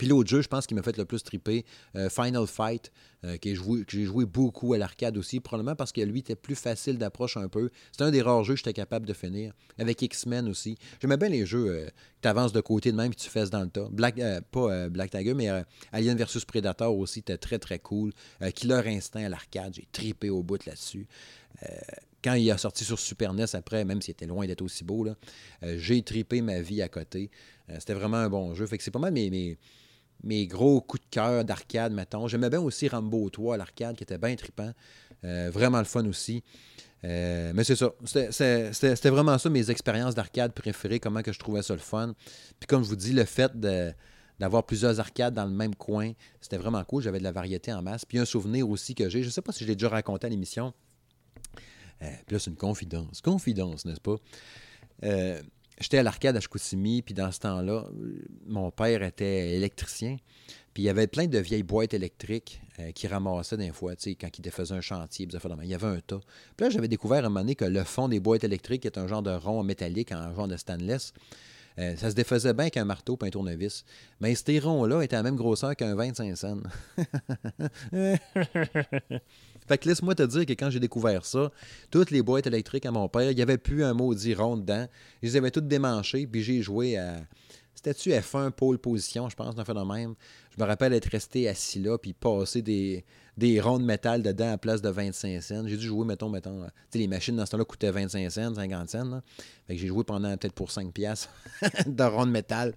Puis 0.00 0.08
l'autre 0.08 0.30
jeu, 0.30 0.40
je 0.40 0.48
pense, 0.48 0.66
qui 0.66 0.72
m'a 0.74 0.82
fait 0.82 0.96
le 0.96 1.04
plus 1.04 1.22
triper, 1.22 1.66
euh, 1.94 2.08
Final 2.08 2.46
Fight, 2.46 2.90
euh, 3.22 3.36
que 3.36 3.50
j'ai 3.86 4.04
joué, 4.06 4.24
beaucoup 4.24 4.72
à 4.72 4.78
l'arcade 4.78 5.18
aussi, 5.18 5.40
probablement 5.40 5.76
parce 5.76 5.92
que 5.92 6.00
lui 6.00 6.20
était 6.20 6.36
plus 6.36 6.54
facile 6.54 6.96
d'approche 6.96 7.36
un 7.36 7.48
peu. 7.48 7.68
C'est 7.92 8.04
un 8.04 8.10
des 8.10 8.22
rares 8.22 8.42
jeux 8.42 8.54
que 8.54 8.60
j'étais 8.60 8.72
capable 8.72 9.04
de 9.04 9.12
finir. 9.12 9.52
Avec 9.76 10.00
X-Men 10.00 10.48
aussi. 10.48 10.78
J'aimais 11.02 11.18
bien 11.18 11.28
les 11.28 11.44
jeux 11.44 11.66
euh, 11.66 11.84
que 11.84 11.90
tu 12.22 12.28
avances 12.28 12.54
de 12.54 12.62
côté 12.62 12.92
de 12.92 12.96
même 12.96 13.12
et 13.12 13.14
tu 13.14 13.28
fesses 13.28 13.50
dans 13.50 13.60
le 13.60 13.68
tas. 13.68 13.88
Black, 13.90 14.18
pas 14.50 14.88
Black 14.88 15.10
Tiger, 15.10 15.34
mais 15.34 15.50
Alien 15.92 16.16
vs 16.16 16.46
Predator 16.46 16.96
aussi 16.96 17.18
était 17.18 17.36
très 17.36 17.58
très 17.58 17.78
cool. 17.78 18.12
Killer 18.54 18.80
Instinct 18.86 19.26
à 19.26 19.28
l'arcade, 19.28 19.74
j'ai 19.74 19.86
tripé 19.92 20.30
au 20.30 20.42
bout 20.42 20.64
là-dessus 20.64 21.06
quand 22.22 22.34
il 22.34 22.50
a 22.50 22.58
sorti 22.58 22.84
sur 22.84 22.98
Super 22.98 23.32
NES 23.32 23.46
après, 23.54 23.82
même 23.84 24.02
s'il 24.02 24.12
était 24.12 24.26
loin 24.26 24.46
d'être 24.46 24.60
aussi 24.60 24.84
beau, 24.84 25.06
j'ai 25.62 26.02
tripé 26.02 26.42
ma 26.42 26.60
vie 26.60 26.82
à 26.82 26.88
côté. 26.88 27.30
C'était 27.78 27.94
vraiment 27.94 28.18
un 28.18 28.28
bon 28.28 28.54
jeu. 28.54 28.66
Fait 28.66 28.76
que 28.76 28.84
c'est 28.84 28.90
pas 28.90 28.98
mal 28.98 29.12
mes, 29.12 29.30
mes, 29.30 29.56
mes 30.22 30.46
gros 30.46 30.80
coups 30.80 31.02
de 31.02 31.08
cœur 31.10 31.44
d'arcade, 31.44 31.92
mettons. 31.92 32.28
J'aimais 32.28 32.50
bien 32.50 32.60
aussi 32.60 32.88
Rambo 32.88 33.28
3 33.30 33.54
à 33.54 33.58
l'arcade, 33.58 33.96
qui 33.96 34.02
était 34.02 34.18
bien 34.18 34.34
trippant. 34.36 34.72
Euh, 35.24 35.50
vraiment 35.52 35.78
le 35.78 35.84
fun 35.84 36.06
aussi. 36.06 36.42
Euh, 37.04 37.52
mais 37.54 37.64
c'est 37.64 37.76
ça. 37.76 37.92
C'était 38.04 39.10
vraiment 39.10 39.38
ça, 39.38 39.48
mes 39.48 39.70
expériences 39.70 40.14
d'arcade 40.14 40.52
préférées, 40.52 41.00
comment 41.00 41.22
que 41.22 41.32
je 41.32 41.38
trouvais 41.38 41.62
ça 41.62 41.74
le 41.74 41.80
fun. 41.80 42.14
Puis 42.58 42.66
comme 42.66 42.82
je 42.82 42.88
vous 42.88 42.96
dis, 42.96 43.12
le 43.12 43.24
fait 43.24 43.52
d'avoir 44.38 44.64
plusieurs 44.64 45.00
arcades 45.00 45.34
dans 45.34 45.46
le 45.46 45.52
même 45.52 45.74
coin, 45.74 46.12
c'était 46.40 46.58
vraiment 46.58 46.84
cool. 46.84 47.02
J'avais 47.02 47.18
de 47.18 47.24
la 47.24 47.32
variété 47.32 47.72
en 47.72 47.82
masse. 47.82 48.04
Puis 48.04 48.18
un 48.18 48.24
souvenir 48.24 48.68
aussi 48.68 48.94
que 48.94 49.08
j'ai, 49.08 49.22
je 49.22 49.28
ne 49.28 49.32
sais 49.32 49.42
pas 49.42 49.52
si 49.52 49.64
je 49.64 49.68
l'ai 49.68 49.76
déjà 49.76 49.88
raconté 49.88 50.26
à 50.26 50.30
l'émission. 50.30 50.72
Euh, 52.02 52.06
puis 52.26 52.34
là, 52.34 52.38
c'est 52.38 52.50
une 52.50 52.56
confidence. 52.56 53.20
Confidence, 53.20 53.84
n'est-ce 53.84 54.00
pas? 54.00 54.16
J'étais 55.80 55.98
à 55.98 56.02
l'arcade 56.02 56.36
à 56.36 56.40
Chicoutimi, 56.40 57.00
puis 57.00 57.14
dans 57.14 57.32
ce 57.32 57.40
temps-là, 57.40 57.86
mon 58.46 58.70
père 58.70 59.02
était 59.02 59.56
électricien. 59.56 60.18
Puis 60.74 60.84
il 60.84 60.86
y 60.86 60.88
avait 60.88 61.06
plein 61.06 61.26
de 61.26 61.38
vieilles 61.38 61.62
boîtes 61.62 61.94
électriques 61.94 62.60
euh, 62.78 62.92
qui 62.92 63.08
ramassaient 63.08 63.56
des 63.56 63.72
fois, 63.72 63.96
tu 63.96 64.10
sais, 64.10 64.14
quand 64.14 64.28
il 64.38 64.50
faisait 64.50 64.74
un 64.74 64.80
chantier. 64.80 65.26
il 65.26 65.68
y 65.68 65.74
avait 65.74 65.86
un 65.86 66.00
tas. 66.00 66.20
Puis 66.56 66.66
là, 66.66 66.70
j'avais 66.70 66.86
découvert 66.86 67.24
à 67.24 67.26
un 67.26 67.28
moment 67.30 67.40
donné 67.40 67.54
que 67.54 67.64
le 67.64 67.82
fond 67.82 68.08
des 68.08 68.20
boîtes 68.20 68.44
électriques 68.44 68.86
est 68.86 68.98
un 68.98 69.08
genre 69.08 69.22
de 69.22 69.32
rond 69.32 69.64
métallique 69.64 70.12
en 70.12 70.32
genre 70.34 70.48
de 70.48 70.56
stainless. 70.56 71.12
Euh, 71.78 71.96
ça 71.96 72.10
se 72.10 72.14
défaisait 72.14 72.52
bien 72.52 72.68
qu'un 72.68 72.84
marteau 72.84 73.18
et 73.22 73.26
un 73.26 73.30
tournevis. 73.30 73.84
Mais 74.20 74.34
ces 74.34 74.58
ronds-là 74.58 75.02
étaient 75.02 75.16
à 75.16 75.20
la 75.20 75.22
même 75.22 75.36
grosseur 75.36 75.76
qu'un 75.76 75.94
25 75.94 76.36
cents. 76.36 76.58
Fait 79.68 79.78
que 79.78 79.88
laisse-moi 79.88 80.14
te 80.16 80.24
dire 80.24 80.46
que 80.46 80.52
quand 80.52 80.70
j'ai 80.70 80.80
découvert 80.80 81.24
ça, 81.24 81.52
toutes 81.90 82.10
les 82.10 82.22
boîtes 82.22 82.46
électriques 82.46 82.86
à 82.86 82.90
mon 82.90 83.08
père, 83.08 83.30
il 83.30 83.36
n'y 83.36 83.42
avait 83.42 83.58
plus 83.58 83.84
un 83.84 83.94
maudit 83.94 84.34
rond 84.34 84.56
dedans. 84.56 84.88
Je 85.22 85.28
les 85.28 85.36
avais 85.36 85.52
toutes 85.52 85.68
démanchées, 85.68 86.26
puis 86.26 86.42
j'ai 86.42 86.60
joué 86.60 86.96
à. 86.96 87.20
C'était-tu 87.74 88.10
F1 88.10 88.50
pole 88.50 88.78
position, 88.78 89.28
je 89.28 89.36
pense, 89.36 89.54
d'un 89.54 89.64
phénomène. 89.64 90.14
Je 90.50 90.62
me 90.62 90.66
rappelle 90.68 90.92
être 90.92 91.06
resté 91.06 91.48
assis 91.48 91.78
là, 91.78 91.96
puis 91.98 92.12
passer 92.12 92.62
des, 92.62 93.04
des 93.36 93.60
ronds 93.60 93.78
de 93.78 93.84
métal 93.84 94.22
dedans 94.22 94.52
à 94.52 94.58
place 94.58 94.82
de 94.82 94.88
25 94.88 95.42
cents. 95.42 95.66
J'ai 95.66 95.76
dû 95.76 95.86
jouer, 95.86 96.04
mettons, 96.04 96.28
mettons. 96.28 96.64
Tu 96.64 96.70
sais, 96.90 96.98
les 96.98 97.08
machines 97.08 97.36
dans 97.36 97.46
ce 97.46 97.52
temps-là 97.52 97.64
coûtaient 97.64 97.90
25 97.90 98.30
cents, 98.30 98.54
50 98.54 98.88
cents. 98.88 99.22
Fait 99.66 99.74
que 99.74 99.80
j'ai 99.80 99.88
joué 99.88 100.04
pendant 100.04 100.36
peut-être 100.36 100.54
pour 100.54 100.70
5 100.70 100.92
piastres 100.92 101.30
de 101.86 102.02
ronds 102.04 102.26
de 102.26 102.32
métal. 102.32 102.74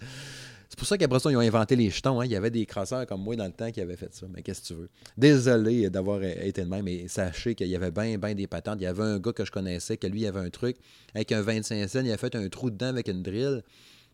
C'est 0.74 0.80
pour 0.80 0.88
ça 0.88 0.98
qu'après 0.98 1.20
ça, 1.20 1.30
ils 1.30 1.38
ont 1.38 1.42
inventé 1.42 1.76
les 1.76 1.92
jetons. 1.92 2.20
Hein. 2.20 2.26
Il 2.26 2.32
y 2.32 2.36
avait 2.36 2.50
des 2.50 2.66
crasseurs 2.66 3.06
comme 3.06 3.22
moi 3.22 3.36
dans 3.36 3.46
le 3.46 3.52
temps 3.52 3.72
qui 3.72 3.80
avaient 3.80 3.96
fait 3.96 4.12
ça. 4.12 4.26
Mais 4.34 4.42
qu'est-ce 4.42 4.62
que 4.62 4.68
tu 4.68 4.74
veux? 4.74 4.90
Désolé 5.16 5.88
d'avoir 5.92 6.24
été 6.24 6.64
de 6.64 6.68
même, 6.68 6.86
mais 6.86 7.08
sachez 7.08 7.54
qu'il 7.54 7.68
y 7.68 7.76
avait 7.76 7.92
bien, 7.92 8.18
bien 8.18 8.34
des 8.34 8.48
patentes. 8.48 8.80
Il 8.82 8.86
y 8.86 8.88
avait 8.88 9.04
un 9.04 9.20
gars 9.20 9.34
que 9.34 9.46
je 9.46 9.52
connaissais, 9.52 9.98
que 9.98 10.08
lui, 10.08 10.22
il 10.22 10.26
avait 10.26 10.40
un 10.40 10.50
truc 10.50 10.78
avec 11.14 11.32
un 11.32 11.44
25 11.44 11.88
cents. 11.88 12.02
Il 12.04 12.12
a 12.12 12.18
fait 12.18 12.36
un 12.36 12.50
trou 12.50 12.72
dedans 12.72 12.88
avec 12.88 13.08
une 13.08 13.22
drill. 13.22 13.62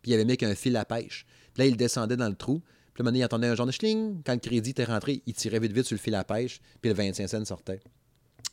Puis 0.01 0.11
il 0.11 0.15
avait 0.15 0.25
mis 0.25 0.37
un 0.41 0.53
fil 0.53 0.75
à 0.75 0.83
pêche. 0.83 1.25
Puis 1.53 1.63
là, 1.63 1.65
il 1.67 1.77
descendait 1.77 2.17
dans 2.17 2.27
le 2.27 2.35
trou. 2.35 2.61
Là, 2.99 3.11
il 3.13 3.23
entendait 3.23 3.47
un 3.47 3.55
genre 3.55 3.65
de 3.65 3.71
schling. 3.71 4.21
Quand 4.25 4.33
le 4.33 4.39
crédit 4.39 4.71
était 4.71 4.83
rentré, 4.83 5.21
il 5.25 5.33
tirait 5.33 5.59
vite, 5.59 5.71
vite 5.71 5.85
sur 5.85 5.95
le 5.95 5.99
fil 5.99 6.15
à 6.15 6.23
pêche. 6.23 6.59
Puis 6.81 6.89
le 6.89 6.95
25 6.95 7.27
cents 7.27 7.45
sortait. 7.45 7.79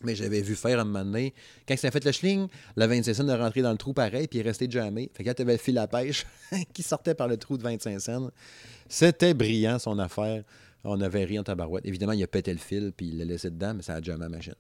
Mais 0.03 0.14
j'avais 0.14 0.42
vu 0.42 0.55
faire 0.57 0.78
un 0.78 0.84
moment 0.84 1.05
donné, 1.05 1.32
quand 1.66 1.76
ça 1.76 1.88
a 1.88 1.90
fait 1.90 2.05
le 2.05 2.12
schling, 2.12 2.49
le 2.76 2.86
25 2.86 3.14
cents 3.14 3.28
est 3.28 3.34
rentré 3.34 3.62
dans 3.62 3.72
le 3.72 3.78
trou 3.78 3.94
pareil, 3.94 4.28
puis 4.28 4.38
il 4.38 4.42
est 4.42 4.49
resté 4.49 4.70
jamais. 4.70 5.11
Fait 5.14 5.24
que 5.24 5.30
tu 5.30 5.42
avais 5.42 5.53
le 5.53 5.59
fil 5.59 5.78
à 5.78 5.86
pêche 5.86 6.26
qui 6.74 6.82
sortait 6.82 7.14
par 7.14 7.28
le 7.28 7.38
trou 7.38 7.57
de 7.57 7.62
25 7.62 7.99
cents, 7.99 8.30
c'était 8.88 9.32
brillant 9.32 9.78
son 9.78 9.99
affaire. 9.99 10.44
On 10.84 11.01
avait 11.01 11.24
ri 11.24 11.38
en 11.38 11.42
tabarouette. 11.42 11.86
Évidemment, 11.86 12.12
il 12.12 12.22
a 12.22 12.26
pété 12.26 12.53
le 12.53 12.59
fil, 12.59 12.92
puis 12.97 13.09
il 13.09 13.18
l'a 13.18 13.24
laissé 13.24 13.51
dedans, 13.51 13.74
mais 13.74 13.82
ça 13.82 13.94
a 13.94 14.03
jamais 14.03 14.28
machine. 14.28 14.55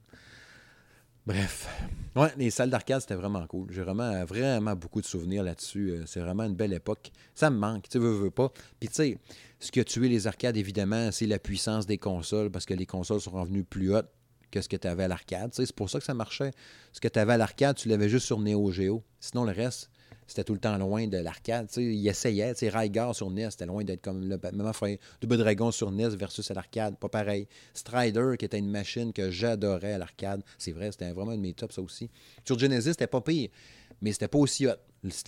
Bref. 1.26 1.68
Ouais, 2.14 2.32
les 2.36 2.50
salles 2.50 2.70
d'arcade, 2.70 3.00
c'était 3.00 3.16
vraiment 3.16 3.44
cool. 3.48 3.66
J'ai 3.72 3.82
vraiment, 3.82 4.24
vraiment 4.24 4.74
beaucoup 4.76 5.00
de 5.00 5.06
souvenirs 5.06 5.42
là-dessus. 5.42 5.90
Euh, 5.90 6.04
c'est 6.06 6.20
vraiment 6.20 6.44
une 6.44 6.54
belle 6.54 6.72
époque. 6.72 7.10
Ça 7.34 7.50
me 7.50 7.58
manque, 7.58 7.88
tu 7.88 7.98
veux, 7.98 8.12
veux 8.12 8.30
pas. 8.30 8.52
Puis 8.78 8.88
tu 8.88 8.94
sais, 8.94 9.18
ce 9.60 9.70
qui 9.70 9.80
a 9.80 9.84
tué 9.84 10.08
les 10.08 10.26
arcades, 10.26 10.56
évidemment, 10.56 11.10
c'est 11.12 11.26
la 11.26 11.38
puissance 11.38 11.86
des 11.86 11.98
consoles, 11.98 12.50
parce 12.50 12.66
que 12.66 12.74
les 12.74 12.86
consoles 12.86 13.20
sont 13.20 13.30
revenues 13.30 13.64
plus 13.64 13.94
hautes 13.94 14.10
que 14.50 14.60
ce 14.60 14.68
que 14.68 14.76
tu 14.76 14.86
avais 14.86 15.04
à 15.04 15.08
l'arcade. 15.08 15.50
C'est 15.54 15.72
pour 15.72 15.90
ça 15.90 15.98
que 15.98 16.04
ça 16.04 16.14
marchait. 16.14 16.50
Ce 16.92 17.00
que 17.00 17.08
tu 17.08 17.18
avais 17.18 17.34
à 17.34 17.36
l'arcade, 17.36 17.76
tu 17.76 17.88
l'avais 17.88 18.08
juste 18.08 18.26
sur 18.26 18.38
Neo 18.38 18.70
Geo. 18.70 19.02
Sinon, 19.20 19.44
le 19.44 19.52
reste, 19.52 19.90
c'était 20.26 20.44
tout 20.44 20.54
le 20.54 20.58
temps 20.58 20.76
loin 20.76 21.06
de 21.06 21.18
l'arcade. 21.18 21.68
Il 21.76 22.06
essayait. 22.06 22.52
Rygar 22.52 23.14
sur 23.14 23.30
NES, 23.30 23.50
c'était 23.50 23.66
loin 23.66 23.84
d'être 23.84 24.02
comme 24.02 24.28
le 24.28 24.38
même 24.38 24.66
affaire. 24.66 24.96
Double 25.20 25.38
Dragon 25.38 25.70
sur 25.70 25.90
NES 25.90 26.10
versus 26.10 26.50
à 26.50 26.54
l'arcade, 26.54 26.96
pas 26.98 27.08
pareil. 27.08 27.46
Strider, 27.74 28.34
qui 28.38 28.44
était 28.44 28.58
une 28.58 28.70
machine 28.70 29.12
que 29.12 29.30
j'adorais 29.30 29.92
à 29.92 29.98
l'arcade. 29.98 30.42
C'est 30.58 30.72
vrai, 30.72 30.90
c'était 30.90 31.12
vraiment 31.12 31.32
un 31.32 31.36
de 31.36 31.42
mes 31.42 31.54
tops, 31.54 31.74
ça 31.74 31.82
aussi. 31.82 32.10
Sur 32.44 32.58
Genesis, 32.58 32.90
c'était 32.90 33.06
pas 33.06 33.20
pire, 33.20 33.50
mais 34.00 34.12
c'était 34.12 34.28
pas 34.28 34.38
aussi 34.38 34.66
hot. 34.66 34.74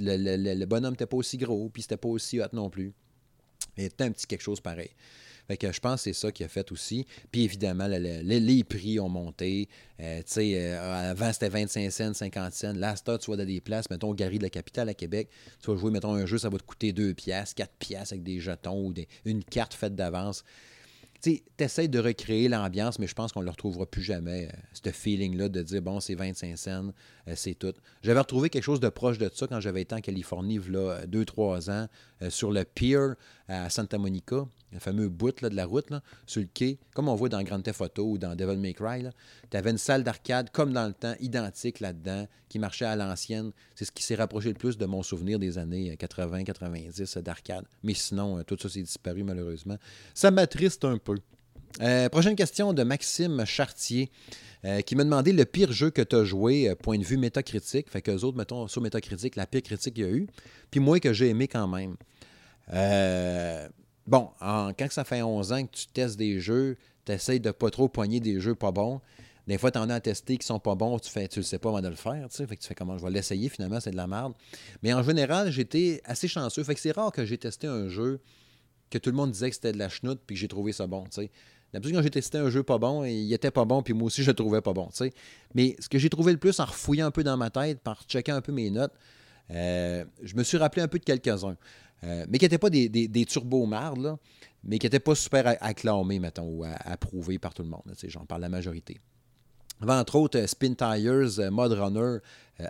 Le, 0.00 0.64
bonhomme 0.64 0.92
n'était 0.92 1.06
pas 1.06 1.16
aussi 1.16 1.36
gros, 1.36 1.68
puis 1.68 1.82
c'était 1.82 1.96
pas 1.96 2.08
aussi 2.08 2.40
hot 2.40 2.48
non 2.52 2.68
plus. 2.68 2.92
Il 3.78 3.84
était 3.84 4.04
un 4.04 4.10
petit 4.10 4.26
quelque 4.26 4.42
chose 4.42 4.60
pareil. 4.60 4.90
Fait 5.48 5.56
que 5.56 5.72
je 5.72 5.80
pense 5.80 5.94
que 5.94 6.12
c'est 6.12 6.12
ça 6.12 6.30
qui 6.30 6.44
a 6.44 6.48
fait 6.48 6.70
aussi. 6.72 7.06
Puis 7.32 7.42
évidemment, 7.42 7.86
les 7.88 8.64
prix 8.64 9.00
ont 9.00 9.08
monté. 9.08 9.66
Euh, 9.98 10.20
euh, 10.36 11.10
avant, 11.10 11.32
c'était 11.32 11.48
25 11.48 11.90
cents, 11.90 12.12
50 12.12 12.52
cents. 12.52 12.72
Là, 12.74 12.94
tu 12.94 13.26
vois, 13.26 13.38
dans 13.38 13.46
des 13.46 13.62
places, 13.62 13.88
mettons, 13.88 14.12
Gary 14.12 14.36
de 14.36 14.42
la 14.42 14.50
capitale 14.50 14.90
à 14.90 14.94
Québec, 14.94 15.30
tu 15.62 15.70
vas 15.70 15.78
jouer, 15.78 15.90
mettons, 15.90 16.12
un 16.12 16.26
jeu, 16.26 16.36
ça 16.36 16.50
va 16.50 16.58
te 16.58 16.64
coûter 16.64 16.92
2 16.92 17.14
piastres, 17.14 17.54
4 17.54 17.72
piastres 17.78 18.12
avec 18.12 18.24
des 18.24 18.40
jetons 18.40 18.88
ou 18.88 18.94
une 19.24 19.42
carte 19.42 19.72
faite 19.72 19.94
d'avance 19.94 20.44
tu 21.20 21.42
essaies 21.58 21.88
de 21.88 21.98
recréer 21.98 22.48
l'ambiance, 22.48 22.98
mais 22.98 23.06
je 23.06 23.14
pense 23.14 23.32
qu'on 23.32 23.40
ne 23.40 23.44
le 23.44 23.50
retrouvera 23.50 23.86
plus 23.86 24.02
jamais, 24.02 24.46
euh, 24.46 24.56
ce 24.72 24.90
feeling-là 24.90 25.48
de 25.48 25.62
dire, 25.62 25.82
bon, 25.82 26.00
c'est 26.00 26.14
25 26.14 26.56
cents, 26.56 26.88
euh, 27.26 27.32
c'est 27.34 27.54
tout. 27.54 27.74
J'avais 28.02 28.20
retrouvé 28.20 28.50
quelque 28.50 28.62
chose 28.62 28.80
de 28.80 28.88
proche 28.88 29.18
de 29.18 29.30
ça 29.34 29.46
quand 29.46 29.60
j'avais 29.60 29.82
été 29.82 29.94
en 29.94 30.00
Californie, 30.00 30.58
a 30.58 31.06
2-3 31.06 31.70
ans, 31.70 31.88
euh, 32.22 32.30
sur 32.30 32.52
le 32.52 32.64
pier 32.64 32.98
à 33.48 33.70
Santa 33.70 33.98
Monica, 33.98 34.46
le 34.72 34.78
fameux 34.78 35.08
bout 35.08 35.42
de 35.42 35.54
la 35.54 35.66
route, 35.66 35.92
sur 36.26 36.40
le 36.40 36.48
quai, 36.52 36.78
comme 36.94 37.08
on 37.08 37.14
voit 37.14 37.28
dans 37.28 37.42
Grand 37.42 37.60
Theft 37.60 37.80
Auto 37.80 38.04
ou 38.04 38.18
dans 38.18 38.34
Devil 38.36 38.56
May 38.56 38.74
Cry. 38.74 39.04
Tu 39.50 39.56
avais 39.56 39.70
une 39.70 39.78
salle 39.78 40.04
d'arcade, 40.04 40.50
comme 40.50 40.72
dans 40.72 40.86
le 40.86 40.92
temps, 40.92 41.14
identique 41.20 41.80
là-dedans, 41.80 42.26
qui 42.48 42.58
marchait 42.58 42.84
à 42.84 42.96
l'ancienne. 42.96 43.52
C'est 43.74 43.84
ce 43.84 43.92
qui 43.92 44.02
s'est 44.02 44.14
rapproché 44.16 44.48
le 44.48 44.54
plus 44.54 44.76
de 44.76 44.86
mon 44.86 45.02
souvenir 45.02 45.38
des 45.38 45.58
années 45.58 45.94
80-90 45.96 47.20
d'arcade. 47.20 47.64
Mais 47.82 47.94
sinon, 47.94 48.42
tout 48.44 48.56
ça 48.60 48.68
s'est 48.68 48.82
disparu 48.82 49.22
malheureusement. 49.22 49.76
Ça 50.14 50.30
m'attriste 50.30 50.84
un 50.84 50.98
peu. 50.98 51.16
Euh, 51.80 52.08
prochaine 52.08 52.34
question 52.34 52.72
de 52.72 52.82
Maxime 52.82 53.44
Chartier. 53.44 54.10
Euh, 54.64 54.80
qui 54.80 54.96
m'a 54.96 55.04
demandé 55.04 55.32
le 55.32 55.44
pire 55.44 55.70
jeu 55.70 55.90
que 55.90 56.02
tu 56.02 56.16
as 56.16 56.24
joué, 56.24 56.68
euh, 56.68 56.74
point 56.74 56.98
de 56.98 57.04
vue 57.04 57.16
métacritique. 57.16 57.88
Fait 57.88 58.02
qu'eux 58.02 58.24
autres, 58.24 58.36
mettons, 58.36 58.66
sur 58.66 58.82
métacritique, 58.82 59.36
la 59.36 59.46
pire 59.46 59.62
critique 59.62 59.94
qu'il 59.94 60.04
y 60.04 60.06
a 60.08 60.10
eu. 60.10 60.26
Puis 60.72 60.80
moi, 60.80 60.98
que 60.98 61.12
j'ai 61.12 61.28
aimé 61.28 61.46
quand 61.46 61.68
même. 61.68 61.94
Bon, 64.09 64.30
quand 64.40 64.90
ça 64.90 65.04
fait 65.04 65.22
11 65.22 65.52
ans 65.52 65.64
que 65.64 65.76
tu 65.76 65.86
testes 65.88 66.16
des 66.16 66.40
jeux, 66.40 66.76
tu 67.04 67.12
essaies 67.12 67.38
de 67.38 67.50
pas 67.50 67.70
trop 67.70 67.88
poigner 67.88 68.20
des 68.20 68.40
jeux 68.40 68.54
pas 68.54 68.72
bons. 68.72 69.00
Des 69.46 69.56
fois, 69.56 69.70
tu 69.70 69.78
en 69.78 69.88
as 69.88 69.94
à 69.94 70.00
tester 70.00 70.36
qui 70.36 70.46
sont 70.46 70.59
pas 70.59 70.74
bons, 70.74 70.98
tu 70.98 71.11
fais, 71.11 71.26
tu 71.26 71.38
le 71.38 71.42
sais 71.42 71.59
pas 71.59 71.70
avant 71.70 71.80
de 71.80 71.88
le 71.88 71.94
faire. 71.94 72.26
Fait 72.30 72.46
que 72.46 72.61
tu 72.61 72.68
fais 72.68 72.74
comment 72.74 72.98
je 72.98 73.04
vais 73.04 73.11
l'essayer, 73.11 73.48
finalement, 73.48 73.80
c'est 73.80 73.92
de 73.92 73.96
la 73.96 74.06
merde. 74.06 74.34
Mais 74.82 74.92
en 74.92 75.02
général, 75.02 75.50
j'étais 75.50 76.02
assez 76.04 76.28
chanceux. 76.28 76.62
Fait 76.64 76.74
que 76.74 76.80
c'est 76.80 76.90
rare 76.92 77.12
que 77.12 77.24
j'ai 77.24 77.38
testé 77.38 77.66
un 77.66 77.88
jeu 77.88 78.20
que 78.90 78.98
tout 78.98 79.11
le 79.11 79.16
monde 79.16 79.30
disait 79.30 79.48
que 79.48 79.54
c'était 79.54 79.72
de 79.72 79.78
la 79.78 79.88
chenoute 79.88 80.20
puis 80.26 80.36
que 80.36 80.40
j'ai 80.40 80.48
trouvé 80.48 80.72
ça 80.72 80.86
bon. 80.86 81.04
D'habitude, 81.72 81.96
quand 81.96 82.02
j'ai 82.02 82.11
testé 82.11 82.36
un 82.36 82.50
jeu 82.50 82.62
pas 82.62 82.76
bon, 82.76 83.04
il 83.04 83.32
était 83.32 83.50
pas 83.50 83.64
bon, 83.64 83.82
puis 83.82 83.94
moi 83.94 84.06
aussi, 84.06 84.22
je 84.22 84.30
le 84.30 84.36
trouvais 84.36 84.61
pas 84.61 84.74
bon. 84.74 84.90
sais. 84.92 85.12
Mais 85.54 85.76
ce 85.78 85.88
que 85.88 85.98
j'ai 85.98 86.11
trouvé 86.11 86.32
le 86.32 86.38
plus 86.38 86.61
en 86.61 86.66
refouillant 86.66 87.06
un 87.06 87.11
peu 87.11 87.24
dans 87.24 87.36
ma 87.38 87.48
tête, 87.48 87.80
par 87.80 88.02
checker 88.04 88.32
un 88.32 88.42
peu 88.42 88.52
mes 88.52 88.70
notes, 88.70 88.92
euh, 89.50 90.04
je 90.22 90.34
me 90.36 90.42
suis 90.42 90.59
rappelé 90.59 90.82
un 90.82 90.88
peu 90.88 90.98
de 90.98 91.04
quelques-uns. 91.04 91.56
Euh, 92.05 92.26
mais 92.28 92.38
qui 92.38 92.44
n'étaient 92.44 92.59
pas 92.59 92.70
des, 92.70 92.88
des, 92.88 93.09
mais 94.64 94.78
qui 94.78 94.86
n'étaient 94.86 95.01
pas 95.01 95.14
super 95.14 95.57
acclamés, 95.61 96.18
mettons, 96.18 96.49
ou 96.49 96.64
approuvés 96.64 97.38
par 97.38 97.55
tout 97.55 97.62
le 97.62 97.68
monde. 97.68 97.92
J'en 98.07 98.24
parle 98.24 98.42
la 98.42 98.49
majorité. 98.49 98.99
Entre 99.86 100.16
autres, 100.16 100.44
Spin 100.46 100.74
Tires, 100.74 101.51
Mod 101.51 101.72
Runner, 101.72 102.18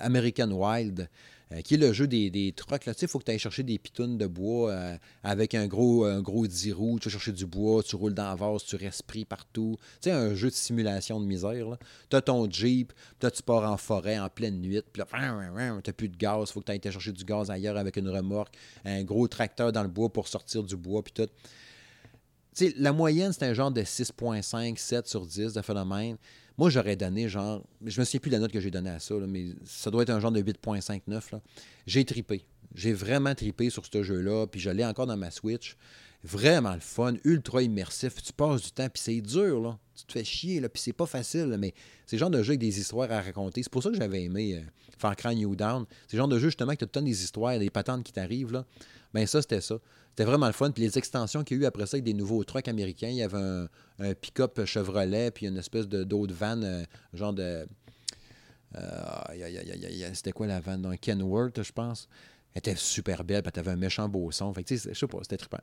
American 0.01 0.51
Wild, 0.51 1.09
euh, 1.53 1.63
qui 1.63 1.75
est 1.75 1.79
le 1.79 1.95
jeu 1.95 2.07
des, 2.07 2.29
des 2.29 2.53
trucks. 2.53 2.87
Il 2.87 3.09
faut 3.09 3.19
que 3.19 3.25
tu 3.25 3.31
ailles 3.31 3.39
chercher 3.39 3.63
des 3.63 3.79
pitounes 3.79 4.19
de 4.19 4.27
bois 4.27 4.71
euh, 4.71 4.99
avec 5.23 5.55
un 5.55 5.67
gros, 5.67 6.05
un 6.05 6.21
gros 6.21 6.47
10 6.47 6.73
roues. 6.73 6.99
Tu 6.99 7.09
vas 7.09 7.13
chercher 7.13 7.33
du 7.33 7.47
bois, 7.47 7.83
tu 7.83 7.97
roules 7.97 8.13
dans 8.13 8.29
la 8.29 8.35
vase, 8.35 8.65
tu 8.65 8.77
respires 8.77 9.25
partout. 9.27 9.77
Tu 10.03 10.11
sais, 10.11 10.11
un 10.11 10.35
jeu 10.35 10.49
de 10.49 10.55
simulation 10.55 11.21
de 11.21 11.25
misère. 11.25 11.79
Tu 12.11 12.17
as 12.17 12.21
ton 12.21 12.51
Jeep, 12.51 12.93
tu 13.21 13.43
pars 13.43 13.71
en 13.71 13.79
forêt 13.79 14.19
en 14.19 14.29
pleine 14.29 14.61
nuit, 14.61 14.83
puis 14.93 15.03
là, 15.03 15.81
tu 15.83 15.93
plus 15.95 16.09
de 16.09 16.17
gaz. 16.17 16.51
Faut 16.51 16.61
que 16.61 16.67
tu 16.67 16.73
ailles 16.73 16.93
chercher 16.93 17.13
du 17.13 17.25
gaz 17.25 17.51
ailleurs 17.51 17.79
avec 17.79 17.97
une 17.97 18.09
remorque, 18.11 18.55
un 18.85 19.03
gros 19.03 19.27
tracteur 19.27 19.73
dans 19.73 19.83
le 19.83 19.89
bois 19.89 20.11
pour 20.11 20.29
sortir 20.29 20.63
du 20.63 20.77
bois, 20.77 21.03
puis 21.03 21.15
tout. 21.15 21.31
sais, 22.53 22.75
la 22.77 22.93
moyenne, 22.93 23.33
c'est 23.33 23.47
un 23.47 23.55
genre 23.55 23.71
de 23.71 23.83
6,5, 23.83 24.77
7 24.77 25.07
sur 25.07 25.25
10 25.25 25.55
de 25.55 25.63
phénomène. 25.63 26.19
Moi, 26.59 26.71
j'aurais 26.71 26.97
donné 26.97 27.29
genre. 27.29 27.65
Je 27.85 28.01
me 28.01 28.05
souviens 28.05 28.21
plus 28.21 28.31
de 28.31 28.35
la 28.35 28.41
note 28.41 28.53
que 28.53 28.61
j'ai 28.61 28.71
donnée 28.71 28.91
à 28.91 28.99
ça, 28.99 29.15
mais 29.29 29.47
ça 29.65 29.91
doit 29.91 30.03
être 30.03 30.11
un 30.11 30.19
genre 30.19 30.33
de 30.33 30.43
8.59. 30.43 31.41
J'ai 31.87 32.05
tripé. 32.05 32.45
J'ai 32.75 32.93
vraiment 32.93 33.35
tripé 33.35 33.71
sur 33.71 33.87
ce 33.87 34.03
jeu-là, 34.03 34.47
puis 34.49 34.61
je 34.61 34.69
l'ai 34.69 34.85
encore 34.85 35.07
dans 35.07 35.17
ma 35.17 35.31
Switch. 35.31 35.77
Vraiment 36.25 36.75
le 36.75 36.81
fun, 36.81 37.15
ultra 37.25 37.63
immersif. 37.63 38.21
Tu 38.23 38.33
passes 38.33 38.63
du 38.63 38.73
temps, 38.73 38.89
puis 38.89 39.01
c'est 39.01 39.21
dur, 39.21 39.61
là. 39.61 39.79
Tu 39.99 40.05
te 40.05 40.13
fais 40.13 40.25
chier, 40.25 40.61
là, 40.61 40.69
puis 40.69 40.81
c'est 40.81 40.93
pas 40.93 41.07
facile, 41.07 41.57
mais 41.59 41.75
c'est 42.07 42.17
le 42.17 42.21
genre 42.21 42.31
de 42.31 42.43
jeu 42.43 42.51
avec 42.51 42.61
des 42.61 42.79
histoires 42.79 43.11
à 43.11 43.21
raconter. 43.21 43.63
C'est 43.63 43.73
pour 43.73 43.83
ça 43.83 43.91
que 43.91 43.97
j'avais 43.97 44.23
aimé 44.23 44.55
euh, 44.55 44.61
Far 44.97 45.17
Cry 45.17 45.35
New 45.35 45.57
Down. 45.57 45.87
C'est 46.07 46.17
le 46.17 46.19
genre 46.19 46.29
de 46.29 46.39
jeu, 46.39 46.49
justement, 46.49 46.77
que 46.77 46.85
tu 46.85 46.99
as 46.99 47.03
des 47.03 47.23
histoires, 47.25 47.59
des 47.59 47.71
patentes 47.71 48.05
qui 48.05 48.13
t'arrivent, 48.13 48.53
là. 48.53 48.65
Ben 49.13 49.27
ça, 49.27 49.41
c'était 49.43 49.61
ça. 49.61 49.79
C'était 50.11 50.25
vraiment 50.25 50.47
le 50.47 50.53
fun. 50.53 50.71
Puis 50.73 50.83
les 50.83 50.99
extensions 50.99 51.45
qu'il 51.45 51.59
y 51.59 51.61
a 51.61 51.63
eu 51.63 51.67
après 51.67 51.87
ça 51.87 51.95
avec 51.95 52.05
des 52.05 52.13
nouveaux 52.13 52.43
trucks 52.43 52.67
américains, 52.67 53.09
il 53.09 53.17
y 53.17 53.23
avait 53.23 53.39
un, 53.39 54.15
pick-up 54.21 54.65
Chevrolet, 54.65 55.31
puis 55.31 55.47
une 55.47 55.57
espèce 55.57 55.87
de 55.87 56.03
d'autres 56.05 56.35
van, 56.35 56.61
euh, 56.63 56.83
genre 57.15 57.33
de. 57.33 57.67
Euh, 58.75 60.11
c'était 60.13 60.33
quoi 60.33 60.47
la 60.47 60.61
van? 60.61 60.83
Un 60.85 60.97
Kenworth, 60.97 61.63
je 61.63 61.73
pense. 61.73 62.09
Elle 62.53 62.59
était 62.59 62.75
super 62.75 63.23
belle, 63.23 63.43
puis 63.43 63.53
tu 63.53 63.61
avais 63.61 63.71
un 63.71 63.77
méchant 63.77 64.09
beau 64.09 64.31
son. 64.33 64.53
Fait 64.53 64.65
que, 64.65 64.75
je 64.75 64.93
sais 64.93 65.07
pas, 65.07 65.19
c'était 65.23 65.37
trippant. 65.37 65.63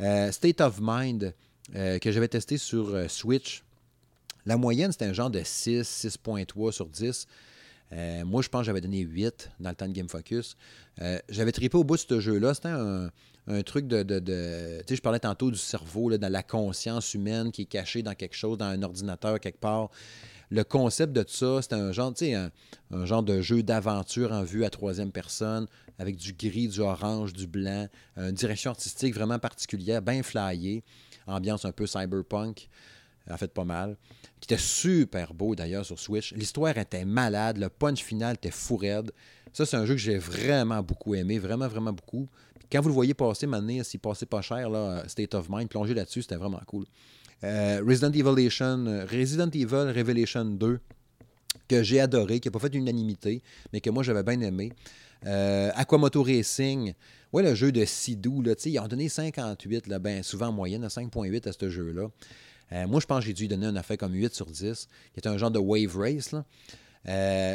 Euh, 0.00 0.30
State 0.30 0.60
of 0.60 0.78
Mind, 0.80 1.34
que 1.72 2.12
j'avais 2.12 2.28
testé 2.28 2.56
sur 2.56 3.10
Switch. 3.10 3.64
La 4.46 4.56
moyenne, 4.56 4.92
c'était 4.92 5.06
un 5.06 5.12
genre 5.12 5.30
de 5.30 5.42
6, 5.44 5.82
6.3 5.82 6.72
sur 6.72 6.86
10. 6.86 7.26
moi, 8.24 8.42
je 8.42 8.48
pense 8.48 8.60
que 8.60 8.66
j'avais 8.66 8.80
donné 8.80 9.00
8 9.00 9.50
dans 9.60 9.70
le 9.70 9.76
temps 9.76 9.88
de 9.88 9.92
Game 9.92 10.08
Focus. 10.08 10.56
j'avais 11.28 11.52
trippé 11.52 11.76
au 11.76 11.84
bout 11.84 11.96
de 11.96 12.00
ce 12.00 12.20
jeu-là. 12.20 12.54
C'était 12.54 12.68
un, 12.68 13.10
truc 13.64 13.86
de. 13.88 14.02
tu 14.02 14.88
sais, 14.88 14.96
je 14.96 15.02
parlais 15.02 15.20
tantôt 15.20 15.50
du 15.50 15.58
cerveau, 15.58 16.10
là, 16.10 16.18
dans 16.18 16.32
la 16.32 16.42
conscience 16.42 17.14
humaine 17.14 17.50
qui 17.50 17.62
est 17.62 17.66
cachée 17.66 18.02
dans 18.02 18.14
quelque 18.14 18.36
chose, 18.36 18.58
dans 18.58 18.66
un 18.66 18.82
ordinateur 18.82 19.40
quelque 19.40 19.60
part. 19.60 19.90
Le 20.50 20.64
concept 20.64 21.12
de 21.12 21.24
ça, 21.28 21.60
c'était 21.60 21.74
un 21.74 21.92
genre, 21.92 22.14
un 22.90 23.06
genre 23.06 23.22
de 23.22 23.42
jeu 23.42 23.62
d'aventure 23.62 24.32
en 24.32 24.44
vue 24.44 24.64
à 24.64 24.70
troisième 24.70 25.12
personne, 25.12 25.66
avec 25.98 26.16
du 26.16 26.32
gris, 26.32 26.68
du 26.68 26.80
orange, 26.80 27.34
du 27.34 27.46
blanc, 27.46 27.86
une 28.16 28.32
direction 28.32 28.70
artistique 28.70 29.14
vraiment 29.14 29.38
particulière, 29.38 30.00
bien 30.00 30.22
flyée, 30.22 30.84
ambiance 31.26 31.66
un 31.66 31.72
peu 31.72 31.86
cyberpunk, 31.86 32.68
en 33.30 33.36
fait 33.36 33.52
pas 33.52 33.64
mal, 33.64 33.96
qui 34.40 34.52
était 34.52 34.60
super 34.60 35.34
beau 35.34 35.54
d'ailleurs 35.54 35.84
sur 35.84 35.98
Switch. 35.98 36.32
L'histoire 36.32 36.76
était 36.78 37.04
malade, 37.04 37.58
le 37.58 37.68
punch 37.68 38.02
final 38.02 38.34
était 38.34 38.50
fou 38.50 38.76
raide. 38.76 39.12
Ça, 39.52 39.66
c'est 39.66 39.76
un 39.76 39.86
jeu 39.86 39.94
que 39.94 40.00
j'ai 40.00 40.18
vraiment 40.18 40.82
beaucoup 40.82 41.14
aimé, 41.14 41.38
vraiment, 41.38 41.68
vraiment 41.68 41.92
beaucoup. 41.92 42.28
Quand 42.70 42.80
vous 42.82 42.88
le 42.88 42.94
voyez 42.94 43.14
passer, 43.14 43.46
maintenant, 43.46 43.82
s'il 43.82 44.00
passait 44.00 44.26
pas 44.26 44.42
cher, 44.42 44.68
là, 44.68 45.04
State 45.08 45.34
of 45.34 45.48
Mind, 45.48 45.68
plonger 45.68 45.94
là-dessus, 45.94 46.22
c'était 46.22 46.36
vraiment 46.36 46.60
cool. 46.66 46.84
Euh, 47.44 47.82
Resident 47.86 48.12
Evolution, 48.12 48.84
euh, 48.86 49.06
Resident 49.06 49.50
Evil 49.50 49.92
Revelation 49.96 50.44
2, 50.44 50.80
que 51.68 51.82
j'ai 51.82 52.00
adoré, 52.00 52.40
qui 52.40 52.48
n'a 52.48 52.52
pas 52.52 52.58
fait 52.58 52.70
d'unanimité, 52.70 53.42
mais 53.72 53.80
que 53.80 53.90
moi 53.90 54.02
j'avais 54.02 54.22
bien 54.22 54.40
aimé. 54.40 54.72
Euh, 55.26 55.70
Aquamoto 55.74 56.22
Racing, 56.22 56.94
ouais, 57.32 57.42
le 57.42 57.54
jeu 57.54 57.72
de 57.72 57.84
Sidou, 57.84 58.42
là, 58.42 58.54
ils 58.64 58.78
ont 58.78 58.88
donné 58.88 59.08
58, 59.08 59.86
là, 59.86 59.98
ben, 59.98 60.22
souvent 60.22 60.48
en 60.48 60.52
moyenne, 60.52 60.86
5.8 60.86 61.48
à 61.48 61.52
ce 61.52 61.68
jeu-là. 61.68 62.08
Moi, 62.70 63.00
je 63.00 63.06
pense 63.06 63.20
que 63.20 63.26
j'ai 63.26 63.34
dû 63.34 63.48
donner 63.48 63.66
un 63.66 63.76
affaire 63.76 63.98
comme 63.98 64.12
8 64.14 64.34
sur 64.34 64.46
10, 64.46 64.88
qui 65.14 65.20
est 65.20 65.26
un 65.26 65.38
genre 65.38 65.50
de 65.50 65.58
wave 65.58 65.96
race. 65.96 66.34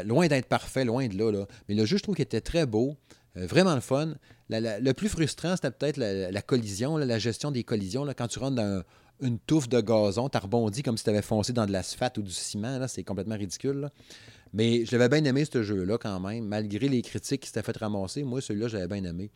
loin 0.06 0.28
d'être 0.28 0.48
parfait, 0.48 0.86
loin 0.86 1.08
de 1.08 1.18
là, 1.18 1.32
là. 1.32 1.48
Mais 1.70 1.76
le 1.76 1.86
jeu, 1.86 1.98
je 1.98 2.04
trouve 2.04 2.16
qu'il 2.16 2.24
était 2.24 2.42
très 2.42 2.66
beau. 2.66 2.98
Euh, 3.38 3.48
vraiment 3.48 3.74
le 3.76 3.82
fun. 3.82 4.16
le 4.50 4.92
plus 4.92 5.10
frustrant, 5.10 5.56
c'était 5.56 5.72
peut-être 5.72 5.98
la, 5.98 6.42
collision, 6.42 6.98
la 6.98 7.20
gestion 7.20 7.52
des 7.52 7.64
collisions. 7.64 8.06
Quand 8.16 8.28
tu 8.28 8.40
rentres 8.40 8.56
dans 8.56 8.84
une 9.22 9.40
touffe 9.40 9.70
de 9.70 9.82
gazon, 9.82 10.30
tu 10.30 10.38
rebondis 10.38 10.84
comme 10.84 10.98
si 10.98 11.04
tu 11.04 11.10
avais 11.10 11.22
foncé 11.22 11.54
dans 11.54 11.66
de 11.66 11.72
l'asphalte 11.72 12.18
ou 12.18 12.22
du 12.22 12.32
ciment. 12.32 12.88
C'est 12.88 13.04
complètement 13.04 13.36
ridicule. 13.36 13.90
Mais 14.54 14.86
je 14.86 14.96
l'avais 14.96 15.10
bien 15.10 15.26
aimé, 15.28 15.46
ce 15.52 15.64
jeu-là, 15.64 15.98
quand 15.98 16.20
même, 16.20 16.46
malgré 16.46 16.88
les 16.88 17.02
critiques 17.02 17.42
qui 17.42 17.48
s'étaient 17.48 17.64
fait 17.64 17.78
ramasser. 17.78 18.24
Moi, 18.24 18.40
celui-là, 18.40 18.68
j'avais 18.68 18.88
bien 18.88 19.04
aimé. 19.04 19.32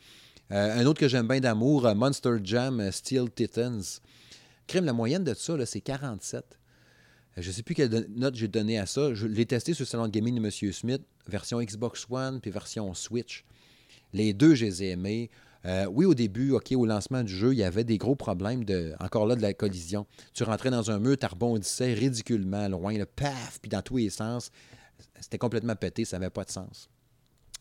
Euh, 0.51 0.79
un 0.79 0.85
autre 0.85 0.99
que 0.99 1.07
j'aime 1.07 1.27
bien 1.27 1.39
d'amour, 1.39 1.87
euh, 1.87 1.95
Monster 1.95 2.37
Jam 2.43 2.91
Steel 2.91 3.29
Titans. 3.31 3.81
Crime, 4.67 4.85
la 4.85 4.93
moyenne 4.93 5.23
de 5.23 5.33
ça, 5.33 5.53
c'est 5.65 5.81
47. 5.81 6.59
Je 7.37 7.47
ne 7.47 7.53
sais 7.53 7.63
plus 7.63 7.75
quelle 7.75 8.07
note 8.09 8.35
j'ai 8.35 8.47
donné 8.47 8.79
à 8.79 8.85
ça. 8.85 9.13
Je 9.13 9.27
l'ai 9.27 9.45
testé 9.45 9.73
sur 9.73 9.83
le 9.83 9.87
salon 9.87 10.07
de 10.07 10.11
gaming 10.11 10.35
de 10.35 10.45
M. 10.45 10.73
Smith, 10.73 11.01
version 11.27 11.61
Xbox 11.61 12.07
One 12.09 12.41
puis 12.41 12.51
version 12.51 12.93
Switch. 12.93 13.45
Les 14.13 14.33
deux, 14.33 14.55
je 14.55 14.65
les 14.65 14.83
ai 14.83 14.89
aimés. 14.89 15.29
Euh, 15.65 15.85
oui, 15.85 16.05
au 16.05 16.13
début, 16.13 16.51
OK, 16.51 16.71
au 16.71 16.85
lancement 16.85 17.23
du 17.23 17.33
jeu, 17.33 17.53
il 17.53 17.59
y 17.59 17.63
avait 17.63 17.83
des 17.83 17.97
gros 17.97 18.15
problèmes 18.15 18.63
de, 18.63 18.93
encore 18.99 19.27
là, 19.27 19.35
de 19.35 19.41
la 19.41 19.53
collision. 19.53 20.07
Tu 20.33 20.43
rentrais 20.43 20.71
dans 20.71 20.91
un 20.91 20.99
mur, 20.99 21.17
tu 21.17 21.25
rebondissais 21.25 21.93
ridiculement 21.93 22.67
loin, 22.67 22.97
le 22.97 23.05
paf, 23.05 23.59
puis 23.61 23.69
dans 23.69 23.81
tous 23.81 23.97
les 23.97 24.09
sens. 24.09 24.51
C'était 25.19 25.37
complètement 25.37 25.75
pété, 25.75 26.05
ça 26.05 26.19
n'avait 26.19 26.29
pas 26.29 26.43
de 26.43 26.51
sens. 26.51 26.89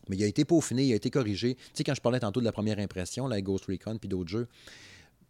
Mais 0.09 0.15
il 0.15 0.23
a 0.23 0.27
été 0.27 0.45
peaufiné, 0.45 0.85
il 0.85 0.93
a 0.93 0.95
été 0.95 1.09
corrigé. 1.09 1.55
Tu 1.55 1.61
sais, 1.73 1.83
quand 1.83 1.93
je 1.93 2.01
parlais 2.01 2.19
tantôt 2.19 2.39
de 2.39 2.45
la 2.45 2.51
première 2.51 2.79
impression, 2.79 3.27
la 3.27 3.41
Ghost 3.41 3.65
Recon, 3.65 3.97
puis 3.97 4.07
d'autres 4.07 4.29
jeux, 4.29 4.47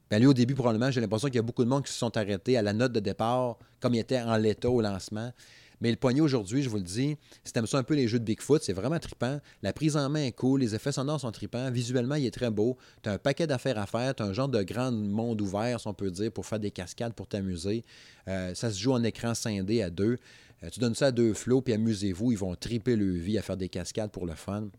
ben 0.10 0.20
lui, 0.20 0.28
au 0.28 0.34
début, 0.34 0.54
probablement, 0.54 0.90
j'ai 0.90 1.02
l'impression 1.02 1.28
qu'il 1.28 1.36
y 1.36 1.40
a 1.40 1.44
beaucoup 1.44 1.64
de 1.64 1.70
monde 1.70 1.84
qui 1.84 1.92
se 1.92 2.00
sont 2.00 2.16
arrêtés 2.16 2.58
à 2.58 2.62
la 2.62 2.74
note 2.74 2.94
de 2.94 3.00
départ, 3.00 3.58
comme 3.80 3.94
il 3.94 4.00
était 4.00 4.22
en 4.22 4.38
l'état 4.38 4.70
au 4.70 4.82
lancement. 4.82 5.32
Mais 5.80 5.92
le 5.92 5.98
poignet 5.98 6.22
aujourd'hui, 6.22 6.64
je 6.64 6.70
vous 6.70 6.78
le 6.78 6.84
dis, 6.84 7.18
si 7.44 7.54
t'aimes 7.54 7.68
ça 7.68 7.78
un 7.78 7.84
peu 7.84 7.94
les 7.94 8.08
jeux 8.08 8.20
de 8.20 8.24
Bigfoot, 8.24 8.64
c'est 8.64 8.74
vraiment 8.74 8.98
trippant. 8.98 9.40
La 9.62 9.74
prise 9.74 9.96
en 9.96 10.10
main 10.10 10.24
est 10.24 10.32
cool, 10.32 10.62
les 10.62 10.74
effets 10.74 10.92
sonores 10.92 11.20
sont 11.20 11.32
trippants, 11.32 11.70
visuellement, 11.70 12.16
il 12.16 12.26
est 12.26 12.32
très 12.32 12.50
beau. 12.50 12.78
Tu 13.04 13.10
as 13.10 13.14
un 13.14 13.18
paquet 13.18 13.46
d'affaires 13.46 13.78
à 13.78 13.86
faire, 13.86 14.16
tu 14.16 14.24
as 14.24 14.26
un 14.26 14.34
genre 14.34 14.50
de 14.50 14.64
grand 14.64 14.92
monde 14.92 15.40
ouvert, 15.42 15.80
si 15.80 15.88
on 15.88 15.94
peut 15.94 16.10
dire, 16.10 16.32
pour 16.32 16.46
faire 16.46 16.60
des 16.60 16.72
cascades, 16.72 17.14
pour 17.14 17.28
t'amuser. 17.28 17.84
Euh, 18.28 18.56
ça 18.56 18.72
se 18.72 18.80
joue 18.80 18.94
en 18.94 19.04
écran 19.04 19.36
scindé 19.36 19.84
à 19.84 19.92
deux. 19.92 20.18
Euh, 20.64 20.70
tu 20.72 20.80
donnes 20.80 20.96
ça 20.96 21.08
à 21.08 21.12
deux 21.12 21.34
flots, 21.36 21.62
puis 21.62 21.74
amusez-vous, 21.74 22.32
ils 22.32 22.38
vont 22.38 22.56
triper 22.56 22.96
le 22.96 23.12
vie 23.12 23.38
à 23.38 23.44
faire 23.44 23.58
des 23.58 23.70
cascades 23.70 24.12
pour 24.12 24.26
le 24.26 24.34
fun. 24.34 24.70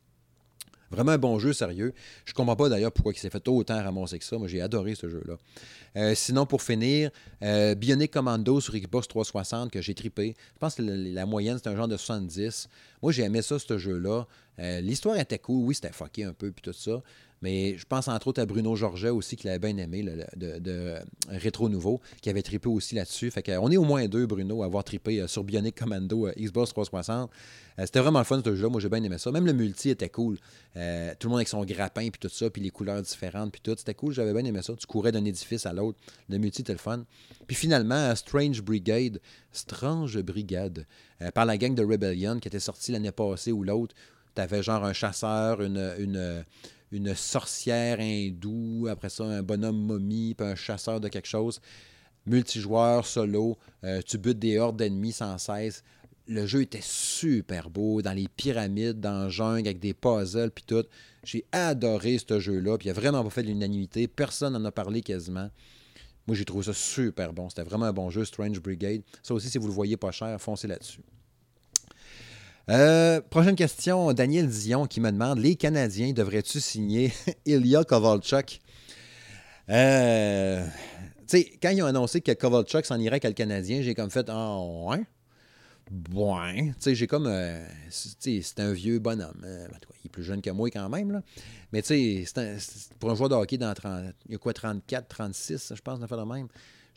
Vraiment 0.91 1.12
un 1.12 1.18
bon 1.18 1.39
jeu, 1.39 1.53
sérieux. 1.53 1.93
Je 2.24 2.32
comprends 2.32 2.57
pas 2.57 2.68
d'ailleurs 2.68 2.93
pourquoi 2.93 3.12
il 3.12 3.18
s'est 3.18 3.30
fait 3.30 3.47
autant 3.49 3.82
ramasser 3.82 4.18
que 4.18 4.24
ça. 4.24 4.39
Moi, 4.39 4.49
j'ai 4.49 4.61
adoré 4.61 4.95
ce 4.95 5.09
jeu-là. 5.09 5.34
Euh, 5.97 6.14
sinon, 6.14 6.47
pour 6.47 6.62
finir, 6.62 7.11
euh, 7.43 7.74
Bionic 7.74 8.11
Commando 8.11 8.61
sur 8.61 8.74
Xbox 8.74 9.07
360 9.09 9.70
que 9.70 9.82
j'ai 9.82 9.95
tripé. 9.95 10.34
Je 10.55 10.59
pense 10.59 10.76
que 10.76 10.82
la, 10.82 11.26
moyenne, 11.26 11.59
c'est 11.62 11.68
un 11.68 11.76
genre 11.76 11.89
de 11.89 11.97
70. 11.97 12.68
Moi, 13.03 13.12
j'ai 13.12 13.22
aimé 13.22 13.43
ça, 13.43 13.59
ce 13.59 13.76
jeu-là. 13.76 14.26
Euh, 14.61 14.80
l'histoire 14.80 15.18
était 15.18 15.39
cool. 15.39 15.66
Oui, 15.66 15.74
c'était 15.74 15.93
fucké 15.93 16.24
un 16.24 16.32
peu, 16.32 16.51
puis 16.51 16.62
tout 16.62 16.72
ça. 16.72 17.03
Mais 17.43 17.76
je 17.78 17.84
pense 17.84 18.09
entre 18.09 18.28
autres 18.28 18.41
à 18.43 18.47
Bruno 18.47 18.74
Georget 18.76 19.11
aussi, 19.11 19.36
qui 19.36 19.47
l'avait 19.47 19.72
bien 19.72 19.76
aimé, 19.76 20.05
de, 20.36 20.95
Rétro 21.28 21.68
Nouveau, 21.68 22.01
qui 22.20 22.30
avait 22.30 22.43
trippé 22.43 22.68
aussi 22.68 22.95
là-dessus. 22.95 23.30
Fait 23.30 23.43
qu'on 23.43 23.70
est 23.70 23.76
au 23.76 23.84
moins 23.84 24.07
deux, 24.07 24.26
Bruno, 24.26 24.62
à 24.62 24.66
avoir 24.66 24.84
trippé 24.84 25.26
sur 25.28 25.45
Bionic 25.45 25.76
Commando 25.76 26.28
Xbox 26.36 26.70
360. 26.70 27.30
Euh, 27.78 27.86
c'était 27.86 28.01
vraiment 28.01 28.18
le 28.18 28.24
fun 28.24 28.41
ce 28.45 28.55
jeu-là. 28.55 28.68
Moi, 28.68 28.80
j'ai 28.80 28.89
bien 28.89 29.03
aimé 29.03 29.18
ça. 29.18 29.30
Même 29.30 29.47
le 29.47 29.53
multi 29.53 29.91
était 29.91 30.09
cool. 30.09 30.36
Euh, 30.76 31.12
tout 31.18 31.28
le 31.28 31.30
monde 31.30 31.39
avec 31.39 31.49
son 31.49 31.64
grappin, 31.64 32.09
puis 32.11 32.18
tout 32.20 32.28
ça, 32.28 32.51
puis 32.51 32.61
les 32.61 32.70
couleurs 32.70 33.01
différentes, 33.03 33.53
puis 33.53 33.61
tout. 33.61 33.74
C'était 33.76 33.95
cool. 33.95 34.12
J'avais 34.12 34.32
bien 34.32 34.45
aimé 34.45 34.61
ça. 34.62 34.74
Tu 34.74 34.86
courais 34.86 35.12
d'un 35.12 35.24
édifice 35.24 35.66
à 35.66 35.72
l'autre. 35.72 35.99
Le 36.28 36.39
multi 36.39 36.62
était 36.62 36.72
le 36.72 36.78
fun. 36.78 37.05
Puis 37.47 37.57
finalement, 37.57 38.14
Strange 38.14 38.62
Brigade, 38.62 39.20
Strange 39.53 40.20
Brigade, 40.22 40.86
euh, 41.22 41.30
par 41.30 41.47
la 41.47 41.57
gang 41.57 41.74
de 41.74 41.84
Rebellion 41.84 42.39
qui 42.39 42.49
était 42.49 42.61
sortie 42.61 42.93
l'année 42.93 43.12
passée 43.12 43.53
ou 43.53 43.62
l'autre. 43.62 43.95
Tu 44.34 44.41
avais 44.41 44.62
genre 44.62 44.84
un 44.84 44.93
chasseur, 44.93 45.62
une, 45.62 46.45
une 46.93 47.14
sorcière 47.14 48.01
hindoue, 48.01 48.86
après 48.91 49.11
ça, 49.11 49.24
un 49.24 49.43
bonhomme 49.43 49.80
momie, 49.80 50.34
puis 50.34 50.47
un 50.47 50.55
chasseur 50.55 51.01
de 51.01 51.09
quelque 51.09 51.28
chose 51.28 51.61
multijoueur, 52.26 53.07
solo, 53.07 53.57
tu 54.05 54.18
butes 54.18 54.39
des 54.39 54.59
hordes 54.59 54.76
d'ennemis 54.76 55.12
sans 55.12 55.39
cesse 55.39 55.82
le 56.28 56.47
jeu 56.47 56.62
était 56.62 56.82
super 56.82 57.70
beau, 57.70 58.03
dans 58.03 58.12
les 58.12 58.28
pyramides, 58.28 59.01
dans 59.01 59.24
le 59.24 59.30
jungle, 59.30 59.66
avec 59.66 59.80
des 59.80 59.95
puzzles, 59.95 60.51
puis 60.51 60.64
tout. 60.66 60.84
J'ai 61.24 61.45
adoré 61.53 62.18
ce 62.18 62.39
jeu-là, 62.39 62.76
puis 62.76 62.89
il 62.89 62.91
a 62.91 62.95
vraiment 62.95 63.24
pas 63.24 63.30
fait 63.30 63.43
de 63.43 63.49
l'unanimité. 63.49 64.07
Personne 64.07 64.53
n'en 64.53 64.64
a 64.66 64.72
parlé 64.72 65.01
quasiment. 65.01 65.51
Moi, 66.26 66.36
j'ai 66.36 66.45
trouvé 66.45 66.64
ça 66.64 66.74
super 66.74 67.32
bon. 67.32 67.49
C'était 67.49 67.62
vraiment 67.62 67.86
un 67.86 67.93
bon 67.93 68.11
jeu, 68.11 68.26
Strange 68.26 68.61
Brigade. 68.61 69.01
Ça 69.22 69.32
aussi, 69.32 69.49
si 69.49 69.57
vous 69.57 69.66
le 69.66 69.72
voyez 69.72 69.97
pas 69.97 70.11
cher, 70.11 70.39
foncez 70.41 70.68
là-dessus. 70.68 71.01
Euh, 72.70 73.22
prochaine 73.22 73.56
question, 73.56 74.12
Daniel 74.12 74.46
Dion 74.46 74.86
qui 74.86 75.00
me 75.00 75.10
demande 75.10 75.38
Les 75.38 75.56
Canadiens 75.56 76.12
devraient-tu 76.12 76.60
signer 76.60 77.12
Ilya 77.46 77.82
Kovalchuk? 77.84 78.60
Euh, 79.70 80.66
quand 81.62 81.70
ils 81.70 81.82
ont 81.82 81.86
annoncé 81.86 82.20
que 82.20 82.32
Kovalchuk 82.32 82.84
s'en 82.84 82.98
irait 82.98 83.14
avec 83.14 83.24
le 83.24 83.32
Canadien, 83.32 83.80
j'ai 83.80 83.94
comme 83.94 84.10
fait 84.10 84.28
oh, 84.30 84.88
ouais? 84.90 85.02
Bon, 85.90 86.36
j'ai 86.84 87.06
comme. 87.06 87.26
Euh, 87.26 87.66
c'est 87.88 88.60
un 88.60 88.72
vieux 88.72 88.98
bonhomme. 88.98 89.42
Euh, 89.44 89.66
il 90.04 90.08
est 90.08 90.10
plus 90.10 90.22
jeune 90.22 90.42
que 90.42 90.50
moi 90.50 90.68
quand 90.70 90.90
même, 90.90 91.10
là. 91.10 91.22
Mais 91.72 91.80
tu 91.80 92.26
sais, 92.26 92.64
pour 92.98 93.10
un 93.10 93.14
joueur 93.14 93.30
de 93.30 93.34
hockey 93.34 93.56
dans 93.56 93.72
30. 93.72 94.12
Il 94.26 94.32
y 94.32 94.34
a 94.34 94.38
quoi, 94.38 94.52
34, 94.52 95.08
36, 95.08 95.72
je 95.74 95.80
pense, 95.80 95.98
de 95.98 96.06
même. 96.06 96.48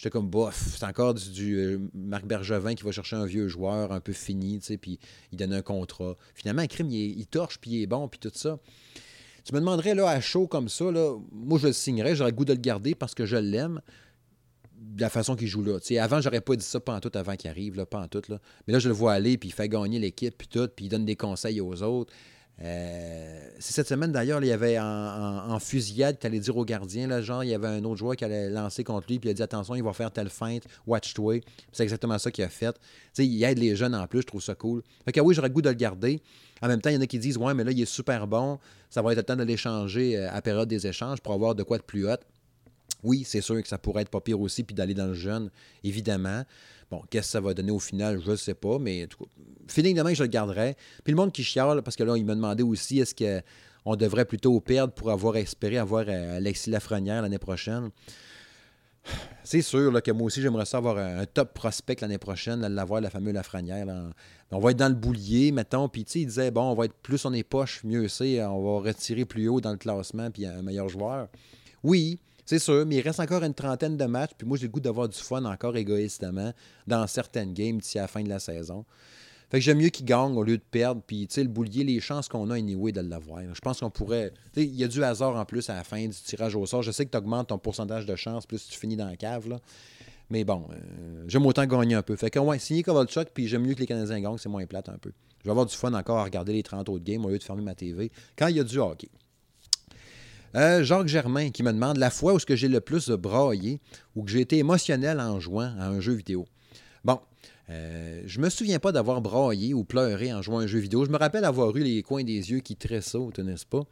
J'étais 0.01 0.09
comme, 0.09 0.31
bof, 0.31 0.77
c'est 0.79 0.83
encore 0.83 1.13
du, 1.13 1.59
euh, 1.59 1.77
Marc 1.93 2.25
Bergevin 2.25 2.73
qui 2.73 2.83
va 2.83 2.91
chercher 2.91 3.17
un 3.17 3.27
vieux 3.27 3.47
joueur 3.47 3.91
un 3.91 3.99
peu 3.99 4.13
fini, 4.13 4.57
tu 4.57 4.65
sais, 4.65 4.77
puis 4.77 4.97
il 5.31 5.37
donne 5.37 5.53
un 5.53 5.61
contrat. 5.61 6.17
Finalement, 6.33 6.65
crime, 6.65 6.89
il, 6.89 7.27
torche, 7.27 7.59
puis 7.59 7.69
il 7.69 7.83
est 7.83 7.85
bon, 7.85 8.07
puis 8.07 8.19
tout 8.19 8.31
ça. 8.33 8.57
Tu 9.45 9.53
me 9.53 9.59
demanderais, 9.59 9.93
là, 9.93 10.09
à 10.09 10.19
chaud 10.19 10.47
comme 10.47 10.69
ça, 10.69 10.91
là, 10.91 11.15
moi, 11.31 11.59
je 11.59 11.67
le 11.67 11.73
signerais, 11.73 12.15
j'aurais 12.15 12.31
le 12.31 12.35
goût 12.35 12.45
de 12.45 12.53
le 12.53 12.59
garder 12.59 12.95
parce 12.95 13.13
que 13.13 13.27
je 13.27 13.35
l'aime 13.35 13.79
de 14.73 15.01
la 15.01 15.11
façon 15.11 15.35
qu'il 15.35 15.45
joue 15.45 15.61
là. 15.61 15.77
sais, 15.79 15.99
avant, 15.99 16.19
j'aurais 16.19 16.41
pas 16.41 16.55
dit 16.55 16.65
ça 16.65 16.79
pas 16.79 16.95
en 16.95 16.99
tout 16.99 17.11
avant 17.13 17.35
qu'il 17.35 17.51
arrive, 17.51 17.75
là, 17.75 17.85
pas 17.85 17.99
en 17.99 18.07
tout. 18.07 18.23
Là. 18.27 18.39
Mais 18.65 18.73
là, 18.73 18.79
je 18.79 18.87
le 18.87 18.95
vois 18.95 19.13
aller, 19.13 19.37
puis 19.37 19.49
il 19.49 19.51
fait 19.51 19.69
gagner 19.69 19.99
l'équipe, 19.99 20.35
puis 20.35 20.47
tout, 20.47 20.67
puis 20.75 20.85
il 20.85 20.89
donne 20.89 21.05
des 21.05 21.15
conseils 21.15 21.61
aux 21.61 21.83
autres. 21.83 22.11
Euh, 22.63 23.41
cette 23.59 23.87
semaine 23.87 24.11
d'ailleurs, 24.11 24.43
il 24.43 24.47
y 24.47 24.51
avait 24.51 24.77
en, 24.79 25.59
fusillade, 25.59 26.17
tu 26.19 26.27
allais 26.27 26.39
dire 26.39 26.55
au 26.57 26.65
gardien, 26.65 27.07
là, 27.07 27.21
genre, 27.21 27.43
il 27.43 27.49
y 27.49 27.53
avait 27.53 27.67
un 27.67 27.83
autre 27.83 27.97
joueur 27.97 28.15
qui 28.15 28.25
allait 28.25 28.49
lancer 28.49 28.83
contre 28.83 29.07
lui, 29.07 29.19
puis 29.19 29.29
il 29.29 29.31
a 29.31 29.33
dit 29.33 29.43
attention, 29.43 29.75
il 29.75 29.83
va 29.83 29.93
faire 29.93 30.11
telle 30.11 30.29
feinte, 30.29 30.63
watch-toi. 30.85 31.41
C'est 31.71 31.83
exactement 31.83 32.17
ça 32.17 32.31
qu'il 32.31 32.43
a 32.43 32.49
fait. 32.49 32.75
sais, 33.13 33.25
il 33.25 33.43
aide 33.43 33.59
les 33.59 33.75
jeunes 33.75 33.95
en 33.95 34.05
plus, 34.07 34.21
je 34.21 34.27
trouve 34.27 34.43
ça 34.43 34.55
cool. 34.55 34.81
Fait 35.05 35.11
que 35.11 35.19
oui, 35.19 35.33
j'aurais 35.33 35.49
goût 35.49 35.61
de 35.61 35.69
le 35.69 35.75
garder. 35.75 36.21
En 36.61 36.67
même 36.67 36.81
temps, 36.81 36.89
il 36.89 36.95
y 36.95 36.97
en 36.97 37.01
a 37.01 37.07
qui 37.07 37.19
disent 37.19 37.37
ouais, 37.37 37.53
mais 37.53 37.63
là, 37.63 37.71
il 37.71 37.81
est 37.81 37.85
super 37.85 38.27
bon, 38.27 38.59
ça 38.89 39.01
va 39.01 39.11
être 39.11 39.17
le 39.17 39.23
temps 39.23 39.35
de 39.35 39.43
l'échanger 39.43 40.17
euh, 40.17 40.31
à 40.31 40.41
période 40.41 40.67
des 40.67 40.85
échanges 40.85 41.21
pour 41.21 41.33
avoir 41.33 41.55
de 41.55 41.63
quoi 41.63 41.77
de 41.77 41.83
plus 41.83 42.07
haut. 42.07 42.15
Oui, 43.03 43.23
c'est 43.25 43.41
sûr 43.41 43.61
que 43.61 43.67
ça 43.67 43.79
pourrait 43.79 44.03
être 44.03 44.09
pas 44.09 44.21
pire 44.21 44.39
aussi, 44.39 44.63
puis 44.63 44.75
d'aller 44.75 44.93
dans 44.93 45.07
le 45.07 45.15
jeune, 45.15 45.49
évidemment. 45.83 46.43
Bon, 46.91 47.01
qu'est-ce 47.09 47.27
que 47.27 47.31
ça 47.31 47.39
va 47.39 47.53
donner 47.53 47.71
au 47.71 47.79
final, 47.79 48.21
je 48.23 48.31
ne 48.31 48.35
sais 48.35 48.53
pas, 48.53 48.77
mais 48.77 49.07
en 49.07 49.81
demain, 49.81 50.13
je 50.13 50.23
le 50.23 50.27
garderai. 50.27 50.75
Puis 51.05 51.13
le 51.13 51.17
monde 51.17 51.31
qui 51.31 51.41
chiale, 51.41 51.81
parce 51.81 51.95
que 51.95 52.03
là, 52.03 52.17
il 52.17 52.25
me 52.25 52.35
demandait 52.35 52.63
aussi 52.63 52.99
est-ce 52.99 53.15
qu'on 53.15 53.95
devrait 53.95 54.25
plutôt 54.25 54.59
perdre 54.59 54.93
pour 54.93 55.09
avoir 55.09 55.37
espéré 55.37 55.77
avoir 55.77 56.03
euh, 56.09 56.37
Alexis 56.37 56.69
Lafrenière 56.69 57.21
l'année 57.21 57.39
prochaine? 57.39 57.91
C'est 59.43 59.61
sûr 59.61 60.03
que 60.03 60.11
moi 60.11 60.27
aussi, 60.27 60.41
j'aimerais 60.41 60.65
ça 60.65 60.77
avoir 60.77 60.97
un, 60.97 61.25
top 61.25 61.53
prospect 61.53 61.95
l'année 62.01 62.17
prochaine, 62.17 62.59
l'avoir, 62.67 63.01
la 63.01 63.09
fameuse 63.09 63.33
Lafrenière. 63.33 63.87
On 64.51 64.59
va 64.59 64.71
être 64.71 64.77
dans 64.77 64.89
le 64.89 64.95
boulier, 64.95 65.51
mettons. 65.51 65.87
Puis, 65.87 66.03
tu 66.03 66.11
sais, 66.11 66.19
il 66.19 66.25
disait, 66.27 66.51
bon, 66.51 66.71
on 66.71 66.75
va 66.75 66.85
être 66.85 66.93
plus 67.01 67.25
on 67.25 67.33
est 67.33 67.47
mieux 67.83 68.07
c'est. 68.09 68.43
On 68.43 68.61
va 68.61 68.87
retirer 68.89 69.25
plus 69.25 69.47
haut 69.47 69.61
dans 69.61 69.71
le 69.71 69.77
classement, 69.77 70.29
puis 70.29 70.45
un 70.45 70.61
meilleur 70.61 70.89
joueur. 70.89 71.29
Oui, 71.83 72.19
c'est 72.45 72.59
sûr, 72.59 72.85
mais 72.85 72.97
il 72.97 73.01
reste 73.01 73.19
encore 73.19 73.43
une 73.43 73.53
trentaine 73.53 73.97
de 73.97 74.05
matchs. 74.05 74.31
Puis 74.37 74.47
moi, 74.47 74.57
j'ai 74.57 74.67
le 74.67 74.71
goût 74.71 74.79
d'avoir 74.79 75.07
du 75.07 75.17
fun 75.17 75.43
encore 75.45 75.75
égoïstement 75.77 76.53
dans 76.87 77.07
certaines 77.07 77.53
games 77.53 77.77
d'ici 77.77 77.99
à 77.99 78.03
la 78.03 78.07
fin 78.07 78.23
de 78.23 78.29
la 78.29 78.39
saison. 78.39 78.85
Fait 79.49 79.59
que 79.59 79.65
j'aime 79.65 79.79
mieux 79.79 79.89
qu'il 79.89 80.05
gagne 80.05 80.37
au 80.37 80.43
lieu 80.43 80.57
de 80.57 80.63
perdre. 80.63 81.01
Puis, 81.05 81.27
tu 81.27 81.35
sais, 81.35 81.43
le 81.43 81.49
boulier, 81.49 81.83
les 81.83 81.99
chances 81.99 82.29
qu'on 82.29 82.49
a, 82.51 82.55
anyway, 82.55 82.93
de 82.93 83.01
l'avoir. 83.01 83.41
Je 83.53 83.59
pense 83.59 83.81
qu'on 83.81 83.89
pourrait. 83.89 84.31
Tu 84.53 84.61
sais, 84.61 84.65
il 84.65 84.75
y 84.75 84.83
a 84.85 84.87
du 84.87 85.03
hasard 85.03 85.35
en 85.35 85.43
plus 85.43 85.69
à 85.69 85.75
la 85.75 85.83
fin 85.83 86.01
du 86.01 86.15
tirage 86.15 86.55
au 86.55 86.65
sort. 86.65 86.83
Je 86.83 86.91
sais 86.91 87.05
que 87.05 87.11
tu 87.11 87.17
augmentes 87.17 87.49
ton 87.49 87.57
pourcentage 87.57 88.05
de 88.05 88.15
chance 88.15 88.45
plus 88.45 88.65
tu 88.65 88.79
finis 88.79 88.95
dans 88.95 89.07
la 89.07 89.17
cave. 89.17 89.59
Mais 90.29 90.45
bon, 90.45 90.69
euh, 90.71 91.25
j'aime 91.27 91.45
autant 91.45 91.65
gagner 91.65 91.95
un 91.95 92.01
peu. 92.01 92.15
Fait 92.15 92.29
que, 92.29 92.39
ouais, 92.39 92.57
signer 92.59 92.83
Kovalchuk, 92.83 93.31
puis 93.33 93.49
j'aime 93.49 93.63
mieux 93.63 93.73
que 93.73 93.81
les 93.81 93.87
Canadiens 93.87 94.21
gagnent, 94.21 94.37
c'est 94.37 94.47
moins 94.47 94.65
plate 94.65 94.87
un 94.87 94.97
peu. 94.97 95.11
Je 95.39 95.43
vais 95.43 95.51
avoir 95.51 95.65
du 95.65 95.75
fun 95.75 95.93
encore 95.93 96.19
à 96.19 96.23
regarder 96.23 96.53
les 96.53 96.63
30 96.63 96.87
autres 96.87 97.03
games 97.03 97.25
au 97.25 97.29
lieu 97.29 97.37
de 97.37 97.43
fermer 97.43 97.63
ma 97.63 97.75
TV 97.75 98.09
quand 98.37 98.47
il 98.47 98.55
y 98.55 98.59
a 98.61 98.63
du 98.63 98.77
hockey. 98.77 99.09
Euh, 100.55 100.83
Jacques 100.83 101.07
Germain 101.07 101.49
qui 101.49 101.63
me 101.63 101.71
demande 101.71 101.97
la 101.97 102.09
fois 102.09 102.33
où 102.33 102.39
ce 102.39 102.45
que 102.45 102.55
j'ai 102.55 102.67
le 102.67 102.81
plus 102.81 103.09
braillé 103.09 103.79
ou 104.15 104.23
que 104.23 104.31
j'ai 104.31 104.41
été 104.41 104.57
émotionnel 104.57 105.19
en 105.19 105.39
jouant 105.39 105.73
à 105.79 105.87
un 105.87 105.99
jeu 105.99 106.13
vidéo. 106.13 106.45
Bon, 107.03 107.19
euh, 107.69 108.21
je 108.25 108.39
me 108.39 108.49
souviens 108.49 108.79
pas 108.79 108.91
d'avoir 108.91 109.21
braillé 109.21 109.73
ou 109.73 109.83
pleuré 109.83 110.33
en 110.33 110.41
jouant 110.41 110.59
à 110.59 110.63
un 110.63 110.67
jeu 110.67 110.79
vidéo. 110.79 111.05
Je 111.05 111.11
me 111.11 111.17
rappelle 111.17 111.45
avoir 111.45 111.75
eu 111.77 111.83
les 111.83 112.03
coins 112.03 112.23
des 112.23 112.51
yeux 112.51 112.59
qui 112.59 112.75
tressautent, 112.75 113.39
n'est-ce 113.39 113.65
pas? 113.65 113.83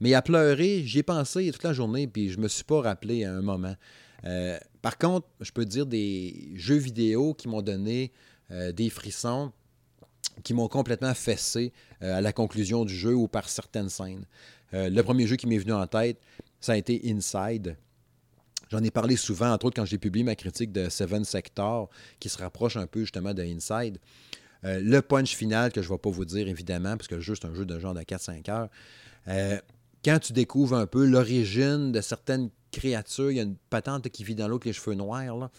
Mais 0.00 0.14
à 0.14 0.22
pleurer, 0.22 0.82
j'y 0.84 1.00
ai 1.00 1.02
pensé 1.02 1.50
toute 1.50 1.64
la 1.64 1.72
journée, 1.72 2.06
puis 2.06 2.30
je 2.30 2.38
me 2.38 2.48
suis 2.48 2.64
pas 2.64 2.80
rappelé 2.80 3.24
à 3.24 3.32
un 3.32 3.42
moment. 3.42 3.74
Euh, 4.24 4.58
par 4.82 4.98
contre, 4.98 5.26
je 5.40 5.50
peux 5.50 5.64
dire 5.64 5.86
des 5.86 6.52
jeux 6.54 6.76
vidéo 6.76 7.34
qui 7.34 7.48
m'ont 7.48 7.62
donné 7.62 8.12
euh, 8.50 8.72
des 8.72 8.88
frissons, 8.88 9.52
qui 10.42 10.54
m'ont 10.54 10.68
complètement 10.68 11.14
fessé 11.14 11.72
à 12.00 12.20
la 12.20 12.32
conclusion 12.32 12.84
du 12.84 12.94
jeu 12.94 13.14
ou 13.14 13.28
par 13.28 13.48
certaines 13.48 13.88
scènes. 13.88 14.26
Euh, 14.74 14.90
le 14.90 15.02
premier 15.02 15.26
jeu 15.26 15.36
qui 15.36 15.46
m'est 15.46 15.58
venu 15.58 15.72
en 15.72 15.86
tête, 15.86 16.18
ça 16.60 16.72
a 16.72 16.76
été 16.76 17.00
Inside. 17.04 17.76
J'en 18.70 18.82
ai 18.82 18.90
parlé 18.90 19.16
souvent, 19.16 19.52
entre 19.52 19.66
autres 19.66 19.76
quand 19.76 19.84
j'ai 19.84 19.98
publié 19.98 20.24
ma 20.24 20.34
critique 20.34 20.72
de 20.72 20.88
Seven 20.88 21.24
Sector, 21.24 21.88
qui 22.18 22.28
se 22.28 22.38
rapproche 22.38 22.76
un 22.76 22.86
peu 22.86 23.00
justement 23.00 23.34
de 23.34 23.42
Inside. 23.42 23.98
Euh, 24.64 24.80
le 24.82 25.00
punch 25.02 25.36
final, 25.36 25.72
que 25.72 25.82
je 25.82 25.88
ne 25.88 25.94
vais 25.94 25.98
pas 25.98 26.10
vous 26.10 26.24
dire 26.24 26.48
évidemment, 26.48 26.96
parce 26.96 27.06
que 27.06 27.14
le 27.14 27.20
jeu, 27.20 27.34
c'est 27.34 27.46
un 27.46 27.54
jeu 27.54 27.66
de 27.66 27.78
genre 27.78 27.94
de 27.94 28.00
4-5 28.00 28.50
heures. 28.50 28.68
Euh, 29.28 29.58
quand 30.04 30.18
tu 30.18 30.32
découvres 30.32 30.76
un 30.76 30.86
peu 30.86 31.04
l'origine 31.04 31.92
de 31.92 32.00
certaines 32.00 32.50
créatures, 32.72 33.30
il 33.30 33.36
y 33.36 33.40
a 33.40 33.44
une 33.44 33.56
patente 33.70 34.08
qui 34.08 34.24
vit 34.24 34.34
dans 34.34 34.48
l'eau 34.48 34.56
avec 34.56 34.66
les 34.66 34.72
cheveux 34.72 34.96
noirs. 34.96 35.50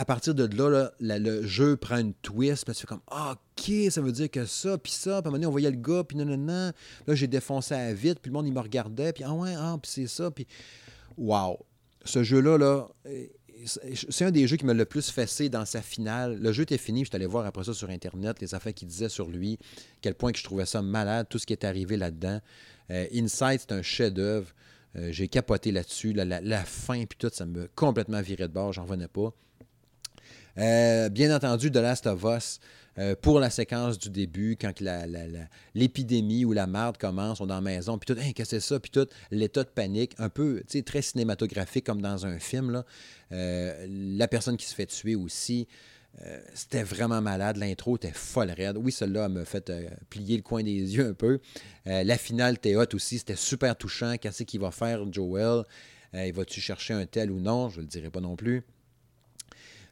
À 0.00 0.06
partir 0.06 0.34
de 0.34 0.46
là, 0.56 0.90
le 0.98 1.46
jeu 1.46 1.76
prend 1.76 1.98
une 1.98 2.14
twist, 2.14 2.64
puis 2.64 2.74
tu 2.74 2.80
fais 2.80 2.86
comme 2.86 3.02
ah, 3.10 3.34
OK, 3.34 3.70
ça 3.90 4.00
veut 4.00 4.12
dire 4.12 4.30
que 4.30 4.46
ça, 4.46 4.78
puis 4.78 4.92
ça, 4.92 5.10
puis 5.10 5.12
à 5.12 5.18
un 5.18 5.20
moment 5.24 5.32
donné, 5.32 5.46
on 5.46 5.50
voyait 5.50 5.70
le 5.70 5.76
gars, 5.76 6.04
puis 6.04 6.16
non, 6.16 6.24
non, 6.24 6.38
non. 6.38 6.72
Là, 7.06 7.14
j'ai 7.14 7.26
défoncé 7.26 7.74
à 7.74 7.92
vite, 7.92 8.18
puis 8.18 8.30
le 8.30 8.32
monde, 8.32 8.46
il 8.46 8.54
me 8.54 8.60
regardait, 8.60 9.12
puis 9.12 9.24
ah 9.24 9.34
ouais, 9.34 9.52
ah, 9.58 9.76
puis 9.80 9.90
c'est 9.92 10.06
ça, 10.06 10.30
puis 10.30 10.46
wow. 11.18 11.58
Ce 12.06 12.22
jeu-là, 12.22 12.56
là, 12.56 12.88
c'est 14.08 14.24
un 14.24 14.30
des 14.30 14.46
jeux 14.46 14.56
qui 14.56 14.64
m'a 14.64 14.72
le 14.72 14.86
plus 14.86 15.10
fessé 15.10 15.50
dans 15.50 15.66
sa 15.66 15.82
finale. 15.82 16.38
Le 16.40 16.50
jeu 16.50 16.62
était 16.62 16.78
fini, 16.78 17.04
je 17.04 17.10
suis 17.10 17.16
allé 17.16 17.26
voir 17.26 17.44
après 17.44 17.64
ça 17.64 17.74
sur 17.74 17.90
Internet, 17.90 18.40
les 18.40 18.54
affaires 18.54 18.72
qu'il 18.72 18.88
disait 18.88 19.10
sur 19.10 19.28
lui, 19.28 19.58
quel 20.00 20.14
point 20.14 20.32
que 20.32 20.38
je 20.38 20.44
trouvais 20.44 20.64
ça 20.64 20.80
malade, 20.80 21.26
tout 21.28 21.38
ce 21.38 21.44
qui 21.44 21.52
est 21.52 21.64
arrivé 21.64 21.98
là-dedans. 21.98 22.40
Euh, 22.88 23.06
Inside, 23.12 23.60
c'est 23.60 23.72
un 23.72 23.82
chef-d'œuvre. 23.82 24.48
J'ai 24.94 25.28
capoté 25.28 25.72
là-dessus. 25.72 26.14
La, 26.14 26.24
la, 26.24 26.64
fin, 26.64 27.04
puis 27.04 27.18
tout, 27.18 27.30
ça 27.30 27.44
me 27.44 27.68
complètement 27.76 28.22
viré 28.22 28.48
de 28.48 28.52
bord, 28.52 28.72
j'en 28.72 28.84
revenais 28.84 29.06
pas. 29.06 29.34
Euh, 30.58 31.08
bien 31.08 31.34
entendu, 31.34 31.70
The 31.70 31.76
Last 31.76 32.06
of 32.06 32.24
Us, 32.24 32.60
euh, 32.98 33.14
pour 33.20 33.40
la 33.40 33.50
séquence 33.50 33.98
du 33.98 34.10
début, 34.10 34.56
quand 34.60 34.72
l'épidémie 35.74 36.44
ou 36.44 36.52
la 36.52 36.66
marde 36.66 36.98
commence, 36.98 37.40
on 37.40 37.44
est 37.44 37.48
dans 37.48 37.54
la 37.56 37.60
maison, 37.60 37.98
puis 37.98 38.14
tout, 38.14 38.20
qu'est-ce 38.20 38.34
que 38.34 38.44
c'est 38.44 38.60
ça, 38.60 38.80
puis 38.80 38.90
tout, 38.90 39.06
l'état 39.30 39.62
de 39.62 39.68
panique, 39.68 40.12
un 40.18 40.28
peu, 40.28 40.62
tu 40.68 40.78
sais, 40.78 40.82
très 40.82 41.02
cinématographique 41.02 41.86
comme 41.86 42.02
dans 42.02 42.26
un 42.26 42.38
film, 42.38 42.70
là. 42.70 42.84
Euh, 43.32 43.86
la 43.88 44.26
personne 44.28 44.56
qui 44.56 44.66
se 44.66 44.74
fait 44.74 44.86
tuer 44.86 45.14
aussi. 45.14 45.68
c'était 46.54 46.82
vraiment 46.82 47.22
malade. 47.22 47.56
L'intro 47.56 47.96
était 47.96 48.10
folle 48.12 48.50
raide. 48.50 48.76
Oui, 48.76 48.90
celle-là 48.90 49.28
m'a 49.28 49.44
fait 49.44 49.72
plier 50.10 50.36
le 50.36 50.42
coin 50.42 50.64
des 50.64 50.72
yeux 50.96 51.06
un 51.06 51.14
peu. 51.14 51.38
la 51.86 52.18
finale 52.18 52.56
était 52.56 52.74
aussi. 52.74 53.18
C'était 53.18 53.36
super 53.36 53.76
touchant. 53.76 54.16
Qu'est-ce 54.20 54.42
qu'il 54.42 54.60
va 54.60 54.72
faire, 54.72 55.00
Joel? 55.12 55.62
il 56.12 56.32
va-tu 56.32 56.60
chercher 56.60 56.94
un 56.94 57.06
tel 57.06 57.30
ou 57.30 57.38
non? 57.38 57.68
Je 57.68 57.76
ne 57.76 57.82
le 57.82 57.86
dirai 57.86 58.10
pas 58.10 58.20
non 58.20 58.34
plus. 58.34 58.64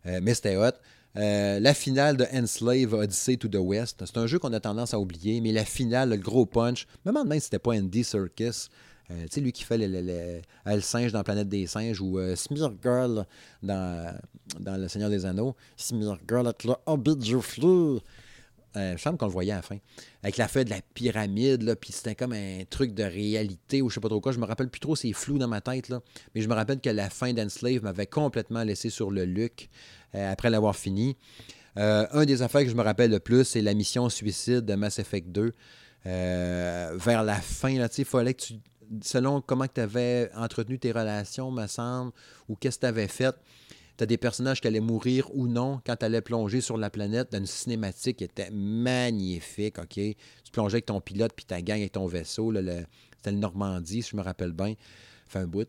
Euh, 0.09 0.21
mais 0.23 0.35
c'était 0.35 0.57
hot. 0.57 0.73
Euh, 1.17 1.59
la 1.61 1.75
finale 1.75 2.17
de 2.17 2.27
Enslave 2.33 2.93
Odyssey 2.93 3.37
to 3.37 3.49
the 3.49 3.57
West, 3.57 4.03
c'est 4.05 4.19
un 4.19 4.27
jeu 4.27 4.39
qu'on 4.39 4.53
a 4.53 4.61
tendance 4.61 4.95
à 4.95 5.01
oublier, 5.01 5.41
mais 5.41 5.53
la 5.53 5.65
finale, 5.65 6.11
le 6.11 6.17
gros 6.17 6.47
punch, 6.47 6.87
même 7.05 7.17
si 7.35 7.41
c'était 7.41 7.59
pas 7.59 7.73
Andy 7.73 8.05
Serkis. 8.05 8.69
Euh, 9.11 9.23
tu 9.23 9.29
sais, 9.31 9.41
lui 9.41 9.53
qui 9.53 9.65
fait 9.65 9.79
le, 9.79 10.81
singe 10.81 11.13
dans 11.13 11.23
Planète 11.23 11.49
des 11.49 11.67
singes 11.67 12.01
ou 12.01 12.19
Smear 12.37 12.73
Girl 12.83 13.27
dans, 13.63 14.15
dans 14.61 14.77
Le 14.77 14.87
Seigneur 14.87 15.09
des 15.09 15.25
Anneaux. 15.25 15.57
Smear 15.77 16.19
Girl 16.29 16.47
avec 16.47 16.65
le 16.65 16.75
Hobbit 16.87 17.17
du 17.17 17.41
flou. 17.41 18.01
Euh, 18.77 18.97
je 18.97 19.09
qu'on 19.09 19.27
le 19.27 19.33
voyait 19.33 19.53
à 19.53 19.57
la 19.57 19.63
fin. 19.63 19.79
Avec 20.23 20.37
la 20.37 20.47
feuille 20.47 20.65
de 20.65 20.71
la 20.71 20.81
pyramide, 20.95 21.75
puis 21.81 21.93
c'était 21.93 22.15
comme 22.15 22.33
un 22.33 22.63
truc 22.69 22.95
de 22.95 23.03
réalité 23.03 23.81
ou 23.83 23.89
je 23.89 23.95
sais 23.95 24.01
pas 24.01 24.09
trop 24.09 24.21
quoi. 24.21 24.33
Je 24.33 24.39
me 24.39 24.45
rappelle 24.45 24.69
plus 24.69 24.81
trop, 24.81 24.95
c'est 24.95 25.13
flou 25.13 25.39
dans 25.39 25.49
ma 25.49 25.61
tête, 25.61 25.89
là. 25.89 26.01
Mais 26.35 26.43
je 26.43 26.49
me 26.49 26.55
rappelle 26.55 26.81
que 26.81 26.91
la 26.91 27.09
fin 27.09 27.33
d'Enslave 27.33 27.83
m'avait 27.83 28.07
complètement 28.07 28.63
laissé 28.63 28.91
sur 28.91 29.11
le 29.11 29.25
luc 29.25 29.69
euh, 29.69 29.98
après 30.15 30.51
l'avoir 30.51 30.77
fini. 30.77 31.17
Euh, 31.77 32.07
un 32.13 32.25
des 32.25 32.43
affaires 32.43 32.63
que 32.63 32.71
je 32.71 32.75
me 32.75 32.83
rappelle 32.83 33.11
le 33.11 33.21
plus, 33.21 33.45
c'est 33.45 33.63
la 33.63 33.75
mission 33.75 34.09
suicide 34.09 34.65
de 34.65 34.75
Mass 34.75 34.99
Effect 34.99 35.29
2. 35.29 35.53
vers 36.05 37.23
la 37.23 37.37
fin, 37.37 37.71
il 37.71 38.05
fallait 38.05 38.35
que 38.35 38.43
tu. 38.43 38.55
Selon 39.03 39.43
comment 39.43 39.67
tu 39.67 39.83
avais 39.83 40.31
entretenu 40.35 40.79
tes 40.79 40.93
relations, 40.93 41.51
me 41.51 41.67
semble, 41.67 42.11
ou 42.49 42.57
qu'est-ce 42.57 42.79
que 42.79 42.83
tu 42.83 42.87
avais 42.87 43.07
fait, 43.07 43.37
tu 43.99 44.05
as 44.05 44.07
des 44.07 44.17
personnages 44.17 44.61
qui 44.61 44.69
allaient 44.69 44.81
mourir 44.81 45.29
ou 45.35 45.49
non 45.49 45.81
quand 45.85 45.97
tu 45.97 46.05
allais 46.05 46.21
plonger 46.21 46.61
sur 46.61 46.79
la 46.79 46.89
planète 46.89 47.33
dans 47.33 47.39
une 47.39 47.47
cinématique 47.47 48.19
qui 48.19 48.25
était 48.25 48.49
magnifique, 48.51 49.79
OK? 49.79 49.95
Tu 49.95 50.53
plongeais 50.53 50.77
avec 50.77 50.87
ton 50.87 51.01
pilote 51.01 51.33
puis 51.35 51.45
ta 51.45 51.61
gang 51.61 51.81
avec 51.81 51.93
ton 51.93 52.07
vaisseau. 52.07 52.55
c'était 52.55 53.33
le 53.33 53.39
Normandie, 53.39 54.03
si 54.03 54.11
je 54.13 54.17
me 54.17 54.23
rappelle 54.23 54.53
bien. 54.53 54.75
Fait 55.27 55.41
un 55.41 55.47
bout. 55.47 55.69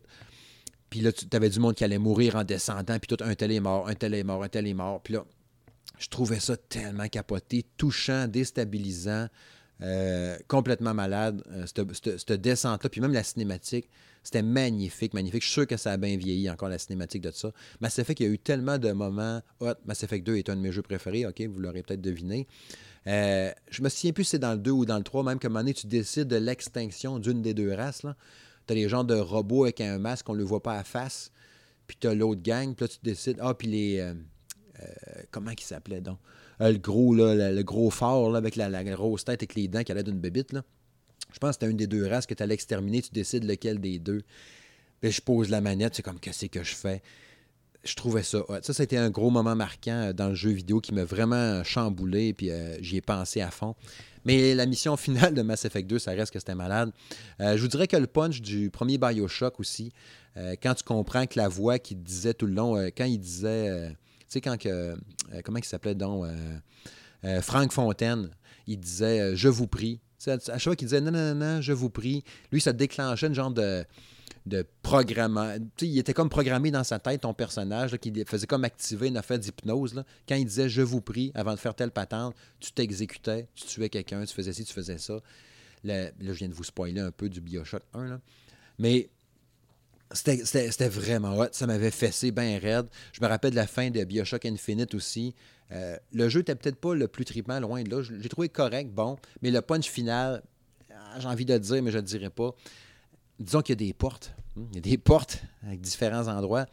Puis 0.90 1.00
là, 1.00 1.12
tu 1.12 1.24
avais 1.32 1.48
du 1.48 1.60
monde 1.60 1.74
qui 1.74 1.84
allait 1.84 1.98
mourir 1.98 2.36
en 2.36 2.44
descendant, 2.44 2.98
puis 2.98 3.16
tout, 3.16 3.22
un 3.24 3.34
tel 3.34 3.52
est 3.52 3.60
mort, 3.60 3.88
un 3.88 3.94
tel 3.94 4.12
est 4.12 4.24
mort, 4.24 4.42
un 4.42 4.48
tel 4.48 4.66
est 4.66 4.74
mort. 4.74 5.00
Puis 5.00 5.14
là, 5.14 5.24
je 5.98 6.08
trouvais 6.08 6.40
ça 6.40 6.56
tellement 6.56 7.08
capoté, 7.08 7.64
touchant, 7.76 8.26
déstabilisant, 8.26 9.28
euh, 9.82 10.36
complètement 10.48 10.92
malade, 10.92 11.42
euh, 11.52 11.64
cette, 11.66 12.32
descente-là. 12.32 12.90
Puis 12.90 13.00
même 13.00 13.12
la 13.12 13.22
cinématique, 13.22 13.88
c'était 14.22 14.42
magnifique, 14.42 15.14
magnifique. 15.14 15.42
Je 15.42 15.46
suis 15.46 15.54
sûr 15.54 15.66
que 15.66 15.76
ça 15.76 15.92
a 15.92 15.96
bien 15.96 16.16
vieilli 16.16 16.50
encore 16.50 16.68
la 16.68 16.78
cinématique 16.78 17.22
de 17.22 17.30
ça. 17.30 17.52
Mass 17.80 17.98
Effect, 17.98 18.20
il 18.20 18.26
y 18.26 18.28
a 18.28 18.32
eu 18.32 18.38
tellement 18.38 18.76
de 18.76 18.92
moments. 18.92 19.40
Hot, 19.60 19.74
Mass 19.86 20.02
Effect 20.02 20.26
2 20.26 20.36
est 20.36 20.50
un 20.50 20.56
de 20.56 20.60
mes 20.60 20.72
jeux 20.72 20.82
préférés, 20.82 21.24
OK, 21.24 21.40
vous 21.42 21.60
l'aurez 21.60 21.82
peut-être 21.82 22.02
deviné. 22.02 22.46
Euh, 23.06 23.50
je 23.70 23.82
me 23.82 23.88
souviens 23.88 24.12
plus 24.12 24.24
si 24.24 24.30
c'est 24.30 24.38
dans 24.38 24.52
le 24.52 24.58
2 24.58 24.70
ou 24.70 24.84
dans 24.84 24.98
le 24.98 25.04
3, 25.04 25.22
même 25.22 25.38
que 25.38 25.46
un 25.46 25.50
moment 25.50 25.60
donné, 25.60 25.72
tu 25.72 25.86
décides 25.86 26.28
de 26.28 26.36
l'extinction 26.36 27.18
d'une 27.18 27.40
des 27.40 27.54
deux 27.54 27.72
races. 27.72 28.00
Tu 28.00 28.08
as 28.72 28.74
les 28.74 28.88
gens 28.88 29.04
de 29.04 29.14
robots 29.14 29.64
avec 29.64 29.80
un 29.80 29.98
masque, 29.98 30.28
on 30.28 30.34
ne 30.34 30.38
le 30.38 30.44
voit 30.44 30.62
pas 30.62 30.78
à 30.78 30.84
face. 30.84 31.30
Puis 31.86 31.96
tu 32.00 32.06
as 32.06 32.14
l'autre 32.14 32.42
gang, 32.42 32.74
puis 32.74 32.84
là, 32.84 32.88
tu 32.88 32.98
décides. 33.02 33.38
Ah, 33.40 33.54
puis 33.54 33.68
les. 33.68 33.98
Euh, 33.98 34.14
euh, 34.80 34.86
comment 35.30 35.50
il 35.50 35.60
s'appelait 35.60 36.00
donc? 36.00 36.18
Le 36.60 36.76
gros, 36.76 37.14
là, 37.14 37.52
le, 37.52 37.62
gros 37.62 37.90
fort, 37.90 38.30
là, 38.30 38.38
avec 38.38 38.54
la, 38.54 38.84
grosse 38.84 39.24
tête 39.24 39.42
et 39.42 39.48
les 39.56 39.66
dents 39.66 39.82
qui 39.82 39.92
allait 39.92 40.02
d'une 40.02 40.20
bébite. 40.20 40.52
Là. 40.52 40.62
Je 41.32 41.38
pense 41.38 41.50
que 41.50 41.54
c'était 41.54 41.70
une 41.70 41.76
des 41.76 41.86
deux 41.86 42.06
races 42.06 42.26
que 42.26 42.34
tu 42.34 42.42
allais 42.42 42.54
exterminer. 42.54 43.00
Tu 43.00 43.10
décides 43.12 43.44
lequel 43.44 43.80
des 43.80 43.98
deux. 43.98 44.22
Puis 45.00 45.10
je 45.10 45.22
pose 45.22 45.48
la 45.48 45.60
manette, 45.60 45.94
c'est 45.94 46.02
comme, 46.02 46.20
qu'est-ce 46.20 46.46
que 46.46 46.62
je 46.62 46.74
fais? 46.74 47.02
Je 47.82 47.94
trouvais 47.94 48.22
ça 48.22 48.40
hot. 48.48 48.58
Ça, 48.62 48.74
c'était 48.74 48.98
un 48.98 49.08
gros 49.08 49.30
moment 49.30 49.56
marquant 49.56 50.08
euh, 50.08 50.12
dans 50.12 50.28
le 50.28 50.34
jeu 50.34 50.50
vidéo 50.50 50.80
qui 50.80 50.92
m'a 50.92 51.04
vraiment 51.04 51.64
chamboulé, 51.64 52.34
puis 52.34 52.50
euh, 52.50 52.76
j'y 52.82 52.98
ai 52.98 53.00
pensé 53.00 53.40
à 53.40 53.50
fond. 53.50 53.74
Mais 54.24 54.54
la 54.54 54.66
mission 54.66 54.96
finale 54.98 55.34
de 55.34 55.42
Mass 55.42 55.64
Effect 55.64 55.88
2, 55.88 55.98
ça 55.98 56.12
reste 56.12 56.32
que 56.32 56.38
c'était 56.38 56.54
malade. 56.54 56.92
Euh, 57.40 57.56
je 57.56 57.62
vous 57.62 57.68
dirais 57.68 57.86
que 57.86 57.96
le 57.96 58.06
punch 58.06 58.40
du 58.40 58.70
premier 58.70 58.98
Bioshock 58.98 59.60
aussi, 59.60 59.92
quand 60.62 60.74
tu 60.74 60.84
comprends 60.84 61.26
que 61.26 61.38
la 61.38 61.48
voix 61.48 61.78
qui 61.78 61.96
disait 61.96 62.34
tout 62.34 62.46
le 62.46 62.54
long, 62.54 62.76
quand 62.96 63.04
il 63.04 63.18
disait, 63.18 63.90
tu 64.20 64.26
sais, 64.28 64.40
quand 64.40 64.56
que, 64.56 64.96
comment 65.44 65.58
il 65.58 65.64
s'appelait 65.64 65.96
donc, 65.96 66.24
Frank 67.42 67.72
Fontaine, 67.72 68.30
il 68.66 68.78
disait 68.78 69.34
Je 69.34 69.48
vous 69.48 69.66
prie. 69.66 70.00
à 70.26 70.38
chaque 70.38 70.62
fois 70.62 70.76
qu'il 70.76 70.86
disait 70.86 71.00
non, 71.00 71.10
non, 71.10 71.34
non, 71.34 71.54
non, 71.56 71.60
je 71.60 71.72
vous 71.72 71.90
prie, 71.90 72.24
lui, 72.52 72.60
ça 72.60 72.72
déclenchait 72.72 73.26
une 73.26 73.34
genre 73.34 73.50
de 73.50 73.84
de 74.46 74.66
programmement. 74.82 75.54
il 75.80 75.98
était 75.98 76.14
comme 76.14 76.30
programmé 76.30 76.70
dans 76.70 76.84
sa 76.84 76.98
tête, 76.98 77.22
ton 77.22 77.34
personnage, 77.34 77.96
qui 77.98 78.12
faisait 78.24 78.46
comme 78.46 78.64
activer 78.64 79.08
une 79.08 79.16
affaire 79.16 79.38
d'hypnose. 79.38 80.02
Quand 80.28 80.34
il 80.34 80.46
disait 80.46 80.68
Je 80.68 80.82
vous 80.82 81.00
prie, 81.00 81.30
avant 81.34 81.52
de 81.52 81.58
faire 81.58 81.74
telle 81.74 81.90
patente, 81.90 82.34
tu 82.58 82.72
t'exécutais, 82.72 83.48
tu 83.54 83.66
tuais 83.66 83.88
quelqu'un, 83.88 84.24
tu 84.24 84.34
faisais 84.34 84.52
ci, 84.52 84.64
tu 84.64 84.72
faisais 84.72 84.98
ça. 84.98 85.20
Là, 85.84 86.10
je 86.20 86.32
viens 86.32 86.48
de 86.48 86.54
vous 86.54 86.64
spoiler 86.64 87.00
un 87.00 87.10
peu 87.10 87.28
du 87.28 87.40
Bioshock 87.40 87.82
1. 87.94 88.06
Là. 88.06 88.20
Mais 88.78 89.08
c'était 90.12 90.88
vraiment 90.88 91.38
hot. 91.38 91.48
Ça 91.52 91.66
m'avait 91.66 91.90
fessé 91.90 92.32
bien 92.32 92.58
raide. 92.58 92.86
Je 93.12 93.20
me 93.22 93.28
rappelle 93.28 93.52
de 93.52 93.56
la 93.56 93.66
fin 93.66 93.90
de 93.90 94.02
Bioshock 94.04 94.44
Infinite 94.44 94.94
aussi. 94.94 95.34
Euh, 95.72 95.96
le 96.12 96.28
jeu 96.28 96.40
n'était 96.40 96.54
peut-être 96.54 96.80
pas 96.80 96.94
le 96.94 97.06
plus 97.06 97.24
trippant, 97.24 97.60
loin 97.60 97.82
de 97.82 97.90
là. 97.90 98.02
J'ai 98.02 98.28
trouvé 98.28 98.48
correct, 98.48 98.90
bon, 98.90 99.16
mais 99.40 99.50
le 99.50 99.60
punch 99.62 99.88
final, 99.88 100.42
ah, 100.92 101.20
j'ai 101.20 101.28
envie 101.28 101.44
de 101.44 101.52
le 101.52 101.60
dire, 101.60 101.82
mais 101.82 101.92
je 101.92 101.98
ne 101.98 102.02
le 102.02 102.06
dirai 102.06 102.30
pas 102.30 102.54
disons 103.40 103.62
qu'il 103.62 103.72
y 103.72 103.84
a 103.84 103.86
des 103.86 103.92
portes. 103.92 104.34
Hmm, 104.56 104.66
il 104.70 104.76
y 104.76 104.78
a 104.78 104.82
des 104.82 104.98
portes 104.98 105.42
avec 105.66 105.80
différents 105.80 106.28
endroits. 106.28 106.66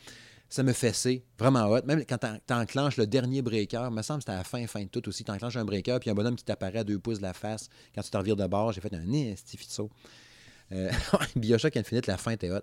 Ça 0.49 0.63
me 0.63 0.71
fessait 0.71 1.23
vraiment 1.37 1.65
hot. 1.65 1.81
Même 1.85 2.05
quand 2.05 2.17
tu 2.19 2.53
enclenches 2.53 2.97
le 2.97 3.05
dernier 3.05 3.41
breaker, 3.41 3.91
me 3.91 4.01
semble 4.01 4.19
que 4.19 4.23
c'était 4.23 4.33
à 4.33 4.37
la 4.37 4.43
fin, 4.43 4.65
fin 4.67 4.83
de 4.83 4.87
tout 4.87 5.07
aussi. 5.09 5.23
Tu 5.23 5.31
enclenches 5.31 5.57
un 5.57 5.65
breaker, 5.65 5.97
puis 5.99 6.09
un 6.09 6.13
bonhomme 6.13 6.35
qui 6.35 6.45
t'apparaît 6.45 6.79
à 6.79 6.83
deux 6.83 6.99
pouces 6.99 7.17
de 7.17 7.23
la 7.23 7.33
face 7.33 7.69
quand 7.93 8.01
tu 8.01 8.09
te 8.09 8.17
revires 8.17 8.37
de 8.37 8.47
bord. 8.47 8.71
J'ai 8.71 8.79
fait 8.79 8.93
un 8.93 9.11
estifito. 9.11 9.89
Euh, 10.71 10.89
Bioshock 11.35 11.75
Infinite, 11.75 12.07
la 12.07 12.17
fin 12.17 12.31
était 12.31 12.49
hot. 12.49 12.61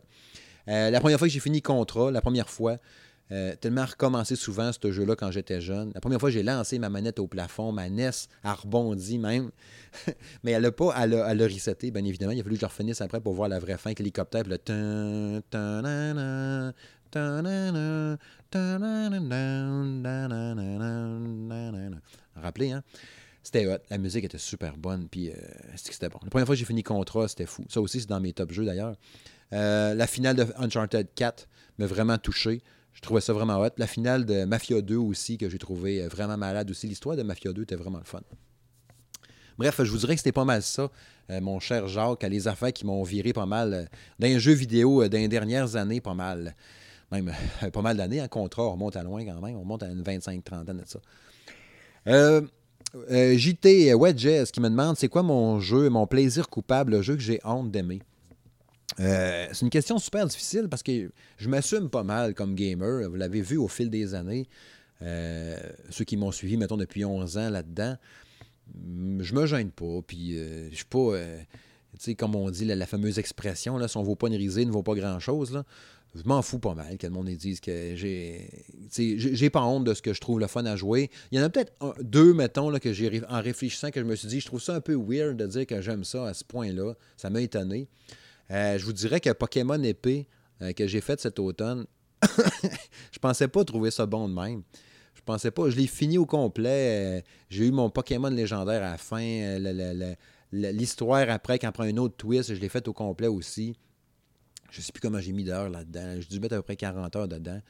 Euh, 0.69 0.91
la 0.91 1.01
première 1.01 1.19
fois 1.19 1.29
que 1.29 1.35
j'ai 1.35 1.41
fini 1.41 1.61
Contra, 1.61 2.11
la 2.11 2.23
première 2.23 2.49
fois, 2.49 2.79
euh, 3.33 3.55
tellement 3.57 3.85
recommencé 3.85 4.37
souvent 4.37 4.71
ce 4.73 4.93
jeu-là 4.93 5.17
quand 5.17 5.31
j'étais 5.31 5.61
jeune. 5.61 5.93
La 5.95 6.01
première 6.01 6.21
fois 6.21 6.31
j'ai 6.31 6.43
lancé 6.43 6.79
ma 6.79 6.89
manette 6.89 7.19
au 7.19 7.27
plafond, 7.27 7.73
ma 7.73 7.89
NES 7.89 8.11
a 8.43 8.55
rebondi 8.55 9.19
même. 9.19 9.51
Mais 10.45 10.53
elle 10.53 10.63
n'a 10.63 10.73
pas 10.73 10.93
à 10.93 11.07
le, 11.07 11.23
à 11.23 11.33
resetter, 11.33 11.91
bien 11.91 12.05
évidemment. 12.05 12.33
Il 12.33 12.41
a 12.41 12.43
fallu 12.43 12.57
que 12.57 12.61
je 12.61 12.67
refinisse 12.67 13.01
après 13.01 13.21
pour 13.21 13.35
voir 13.35 13.49
la 13.49 13.59
vraie 13.59 13.79
fin 13.79 13.91
avec 13.91 13.99
l'hélicoptère. 13.99 14.45
le 14.47 14.59
Rappelez, 22.37 22.73
hein? 22.73 22.83
C'était 23.45 23.67
hot. 23.67 23.77
La 23.91 23.99
musique 23.99 24.25
était 24.25 24.39
super 24.39 24.77
bonne. 24.77 25.07
Puis 25.09 25.31
euh, 25.31 25.35
c'était 25.77 26.09
bon. 26.09 26.19
La 26.23 26.31
première 26.31 26.47
fois 26.47 26.55
que 26.55 26.59
j'ai 26.59 26.65
fini 26.65 26.83
Contra, 26.83 27.29
c'était 27.29 27.47
fou. 27.47 27.65
Ça 27.69 27.81
aussi, 27.81 28.01
c'est 28.01 28.09
dans 28.09 28.21
mes 28.21 28.33
top 28.33 28.51
jeux 28.53 28.65
d'ailleurs. 28.65 28.97
Euh, 29.53 29.95
la 29.95 30.07
finale 30.07 30.35
de 30.35 30.47
Uncharted 30.57 31.09
4 31.15 31.47
m'a 31.79 31.87
vraiment 31.87 32.17
touché. 32.17 32.63
Je 32.95 33.01
trouvais 33.01 33.21
ça 33.21 33.33
vraiment 33.33 33.61
hot. 33.61 33.71
La 33.77 33.87
finale 33.87 34.25
de 34.25 34.45
Mafia 34.45 34.81
2 34.81 34.97
aussi, 34.97 35.37
que 35.37 35.51
j'ai 35.51 35.59
trouvé 35.59 36.03
euh, 36.03 36.09
vraiment 36.09 36.37
malade 36.37 36.71
aussi. 36.71 36.87
L'histoire 36.87 37.17
de 37.17 37.23
Mafia 37.23 37.53
2 37.53 37.63
était 37.63 37.75
vraiment 37.75 37.99
le 37.99 38.05
fun. 38.05 38.21
Bref, 39.59 39.83
je 39.83 39.91
vous 39.91 39.99
dirais 39.99 40.15
que 40.15 40.21
c'était 40.21 40.33
pas 40.33 40.45
mal 40.45 40.63
ça, 40.63 40.91
euh, 41.31 41.41
mon 41.41 41.61
cher 41.61 41.87
Jacques, 41.87 42.25
les 42.25 42.49
affaires 42.49 42.73
qui 42.73 42.87
m'ont 42.87 43.03
viré 43.05 43.33
pas 43.33 43.47
mal 43.47 43.89
euh, 44.23 44.39
jeux 44.39 44.53
vidéo 44.53 45.03
les 45.03 45.29
dernières 45.29 45.77
années, 45.77 46.01
pas 46.01 46.15
mal. 46.15 46.57
Même 47.13 47.33
pas 47.73 47.83
mal 47.83 47.97
d'années, 47.97 48.21
en 48.21 48.29
contrat, 48.29 48.65
on 48.65 48.73
remonte 48.73 48.97
à 48.97 49.03
loin 49.05 49.25
quand 49.25 49.41
même, 49.41 49.57
on 49.57 49.65
monte 49.65 49.85
à 49.85 49.89
une 49.89 50.03
25-30 50.03 50.71
ans 50.71 50.75
de 50.75 50.83
ça. 50.87 51.01
JT 53.37 53.95
Wedges 53.95 54.51
qui 54.51 54.61
me 54.61 54.69
demande 54.69 54.97
c'est 54.97 55.09
quoi 55.09 55.23
mon 55.23 55.61
jeu, 55.61 55.89
mon 55.91 56.07
plaisir 56.07 56.49
coupable, 56.49 56.93
le 56.93 57.03
jeu 57.03 57.15
que 57.15 57.23
j'ai 57.23 57.41
honte 57.45 57.71
d'aimer? 57.71 58.01
Euh, 59.01 59.47
c'est 59.53 59.63
une 59.63 59.71
question 59.71 59.99
super 59.99 60.27
difficile 60.27 60.69
parce 60.69 60.83
que 60.83 61.11
je 61.37 61.49
m'assume 61.49 61.91
pas 61.91 62.03
mal 62.03 62.35
comme 62.35 62.55
gamer. 62.55 63.09
Vous 63.09 63.17
l'avez 63.17 63.41
vu 63.41 63.57
au 63.57 63.69
fil 63.69 63.91
des 63.91 64.15
années. 64.15 64.49
Euh, 65.03 65.59
ceux 65.91 66.05
qui 66.05 66.17
m'ont 66.17 66.33
suivi, 66.33 66.57
mettons, 66.57 66.77
depuis 66.77 67.05
11 67.05 67.39
ans 67.39 67.51
là-dedans, 67.51 67.97
je 69.21 69.35
me 69.35 69.47
gêne 69.47 69.71
pas. 69.71 70.01
Puis 70.07 70.39
euh, 70.39 70.71
je 70.71 70.77
suis 70.77 70.85
pas. 70.85 71.19
tu 71.99 71.99
sais, 71.99 72.15
comme 72.15 72.37
on 72.37 72.51
dit, 72.51 72.65
la, 72.65 72.87
fameuse 72.87 73.19
expression, 73.19 73.79
là, 73.79 73.89
si 73.89 73.97
on 73.97 74.03
vaut 74.03 74.17
pas 74.17 74.29
une 74.29 74.37
risée, 74.37 74.65
ne 74.65 74.71
vaut 74.71 74.83
pas 74.83 74.95
grand-chose. 74.95 75.63
Je 76.15 76.23
m'en 76.27 76.43
fous 76.43 76.61
pas 76.61 76.75
mal 76.75 76.97
que 76.97 77.09
le 77.09 77.13
monde 77.13 77.29
dise 77.31 77.59
que 77.59 77.97
j'ai. 77.97 78.49
J'ai 78.97 79.51
pas 79.51 79.63
honte 79.63 79.83
de 79.83 79.95
ce 79.95 80.01
que 80.01 80.13
je 80.13 80.21
trouve 80.21 80.39
le 80.39 80.47
fun 80.47 80.65
à 80.65 80.77
jouer. 80.77 81.11
Il 81.33 81.39
y 81.39 81.43
en 81.43 81.45
a 81.45 81.51
peut-être 81.51 81.73
deux, 82.01 82.33
mettons, 82.33 82.71
là, 82.71 82.79
que 82.79 82.93
j'ai 82.93 83.21
en 83.29 83.43
réfléchissant, 83.43 83.91
que 83.91 83.99
je 83.99 84.05
me 84.05 84.15
suis 84.15 84.29
dit, 84.29 84.39
je 84.39 84.47
trouve 84.47 84.63
ça 84.63 84.77
un 84.77 84.81
peu 84.81 84.95
weird 84.95 85.37
de 85.37 85.47
dire 85.47 85.67
que 85.67 85.81
j'aime 85.81 86.05
ça 86.05 86.29
à 86.29 86.35
ce 86.35 86.45
point-là. 86.45 86.95
Ça 87.17 87.31
m'a 87.31 87.41
étonné. 87.41 87.89
Euh, 88.51 88.79
je 88.79 88.85
vous 88.85 88.93
dirais 88.93 89.21
que 89.21 89.31
Pokémon 89.31 89.83
épée 89.83 90.29
euh, 90.63 90.73
que 90.73 90.87
j'ai 90.87 91.01
fait 91.01 91.21
cet 91.21 91.39
automne, 91.39 91.87
je 92.23 93.19
pensais 93.21 93.49
pas 93.49 93.65
trouver 93.65 93.91
ça 93.91 94.07
bon 94.07 94.29
de 94.29 94.35
même. 94.35 94.63
Je 95.15 95.23
pensais 95.23 95.51
pas. 95.51 95.71
Je 95.71 95.77
l'ai 95.77 95.87
fini 95.87 96.19
au 96.19 96.27
complet. 96.27 97.19
Euh, 97.19 97.23
j'ai 97.49 97.67
eu 97.67 97.71
mon 97.71 97.89
Pokémon 97.89 98.29
légendaire 98.29 98.83
à 98.83 98.93
la 98.93 98.99
fin. 98.99 99.59
L'histoire 100.53 101.29
après, 101.31 101.59
quand 101.59 101.73
prend 101.73 101.85
un 101.85 101.97
autre 101.97 102.17
twist, 102.17 102.55
je 102.55 102.61
l'ai 102.61 102.69
fait 102.69 102.87
au 102.89 102.93
complet 102.93 103.29
aussi. 103.29 103.75
Je 104.71 104.81
sais 104.81 104.93
plus 104.93 105.01
comment 105.01 105.21
j'ai 105.21 105.33
mis 105.33 105.45
d'heures 105.45 105.71
là-dedans. 105.71 106.17
J'ai 106.21 106.29
dû 106.29 106.41
mettre 106.41 106.55
à 106.55 106.59
peu 106.59 106.63
près 106.63 106.77
40 106.77 107.17
heures 107.17 107.29
dedans. 107.29 107.61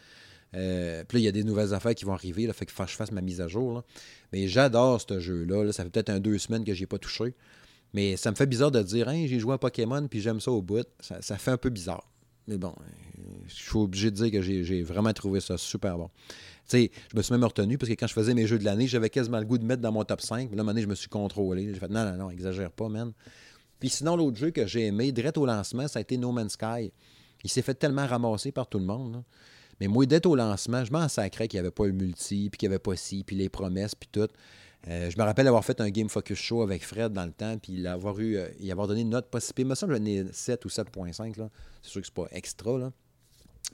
puis 0.52 0.60
là, 0.60 1.04
il 1.12 1.22
y 1.22 1.28
a 1.28 1.32
des 1.32 1.44
nouvelles 1.44 1.74
affaires 1.74 1.94
qui 1.94 2.04
vont 2.04 2.14
arriver. 2.14 2.46
Là, 2.46 2.52
fait 2.52 2.66
que 2.66 2.72
je 2.72 2.96
fasse 2.96 3.12
ma 3.12 3.20
mise 3.20 3.40
à 3.40 3.48
jour. 3.48 3.84
Mais 4.32 4.48
j'adore 4.48 5.00
ce 5.00 5.20
jeu-là. 5.20 5.70
Ça 5.72 5.84
fait 5.84 5.90
peut-être 5.90 6.10
un 6.10 6.20
deux 6.20 6.38
semaines 6.38 6.64
que 6.64 6.74
je 6.74 6.80
n'ai 6.80 6.86
pas 6.86 6.98
touché. 6.98 7.34
Mais 7.94 8.16
ça 8.16 8.30
me 8.30 8.36
fait 8.36 8.46
bizarre 8.46 8.72
de 8.72 8.82
dire, 8.82 9.08
hein, 9.08 9.24
j'ai 9.26 9.38
joué 9.38 9.54
à 9.54 9.58
Pokémon 9.58 10.06
puis 10.08 10.20
j'aime 10.20 10.40
ça 10.40 10.50
au 10.50 10.60
bout. 10.60 10.86
Ça, 11.00 11.38
fait 11.38 11.52
un 11.52 11.56
peu 11.56 11.70
bizarre. 11.70 12.06
Mais 12.48 12.58
bon, 12.58 12.74
je 13.46 13.54
suis 13.54 13.78
obligé 13.78 14.10
de 14.10 14.16
dire 14.16 14.30
que 14.30 14.42
j'ai 14.42 14.82
vraiment 14.82 15.12
trouvé 15.12 15.40
ça 15.40 15.56
super 15.56 15.96
bon. 15.96 16.10
Tu 16.68 16.78
sais, 16.78 16.90
je 17.12 17.16
me 17.16 17.22
suis 17.22 17.32
même 17.32 17.44
retenu 17.44 17.78
parce 17.78 17.88
que 17.88 17.94
quand 17.94 18.06
je 18.06 18.12
faisais 18.12 18.34
mes 18.34 18.46
jeux 18.46 18.58
de 18.58 18.64
l'année, 18.64 18.86
j'avais 18.86 19.10
quasiment 19.10 19.38
le 19.38 19.44
goût 19.44 19.58
de 19.58 19.64
mettre 19.64 19.80
dans 19.80 19.92
mon 19.92 20.04
top 20.04 20.20
5. 20.20 20.50
Mais 20.50 20.56
là, 20.56 20.68
à 20.68 20.80
je 20.80 20.86
me 20.86 20.94
suis 20.94 21.08
contrôlé. 21.08 21.72
J'ai 21.72 21.78
fait 21.78 21.88
non, 21.88 22.04
non, 22.04 22.16
non, 22.16 22.30
exagère 22.30 22.72
pas, 22.72 22.88
man. 22.88 23.12
Puis 23.78 23.90
sinon, 23.90 24.16
l'autre 24.16 24.38
jeu 24.38 24.50
que 24.50 24.66
j'ai 24.66 24.86
aimé, 24.86 25.12
direct 25.12 25.38
au 25.38 25.46
lancement, 25.46 25.86
ça 25.88 26.00
a 26.00 26.02
été 26.02 26.16
No 26.16 26.32
Man's 26.32 26.52
Sky. 26.52 26.90
Il 27.44 27.50
s'est 27.50 27.62
fait 27.62 27.74
tellement 27.74 28.06
ramasser 28.06 28.50
par 28.50 28.66
tout 28.66 28.78
le 28.78 28.86
monde. 28.86 29.22
Mais 29.80 29.86
moi, 29.86 30.06
dès 30.06 30.26
au 30.26 30.34
lancement, 30.34 30.84
je 30.84 30.92
m'en 30.92 31.08
sacrais 31.08 31.48
qu'il 31.48 31.58
n'y 31.58 31.66
avait 31.66 31.70
pas 31.70 31.86
le 31.86 31.92
multi, 31.92 32.48
puis 32.50 32.58
qu'il 32.58 32.68
n'y 32.68 32.74
avait 32.74 32.82
pas 32.82 32.96
ci, 32.96 33.24
puis 33.24 33.36
les 33.36 33.48
promesses, 33.48 33.94
puis 33.94 34.08
tout. 34.10 34.28
Euh, 34.88 35.10
je 35.10 35.18
me 35.18 35.22
rappelle 35.22 35.48
avoir 35.48 35.64
fait 35.64 35.80
un 35.80 35.88
Game 35.88 36.08
Focus 36.08 36.38
Show 36.38 36.62
avec 36.62 36.84
Fred 36.84 37.12
dans 37.12 37.24
le 37.24 37.32
temps, 37.32 37.56
puis 37.58 37.86
avoir 37.86 38.18
eu, 38.18 38.36
euh, 38.36 38.48
y 38.60 38.70
avoir 38.70 38.86
donné 38.86 39.00
une 39.00 39.10
note 39.10 39.30
pas 39.30 39.40
si 39.40 39.52
Il 39.56 39.66
me 39.66 39.74
semble 39.74 39.98
que 39.98 40.04
j'en 40.04 40.28
7 40.30 40.64
ou 40.64 40.68
7.5. 40.68 41.48
C'est 41.82 41.90
sûr 41.90 42.00
que 42.00 42.06
c'est 42.06 42.14
pas 42.14 42.26
extra. 42.32 42.92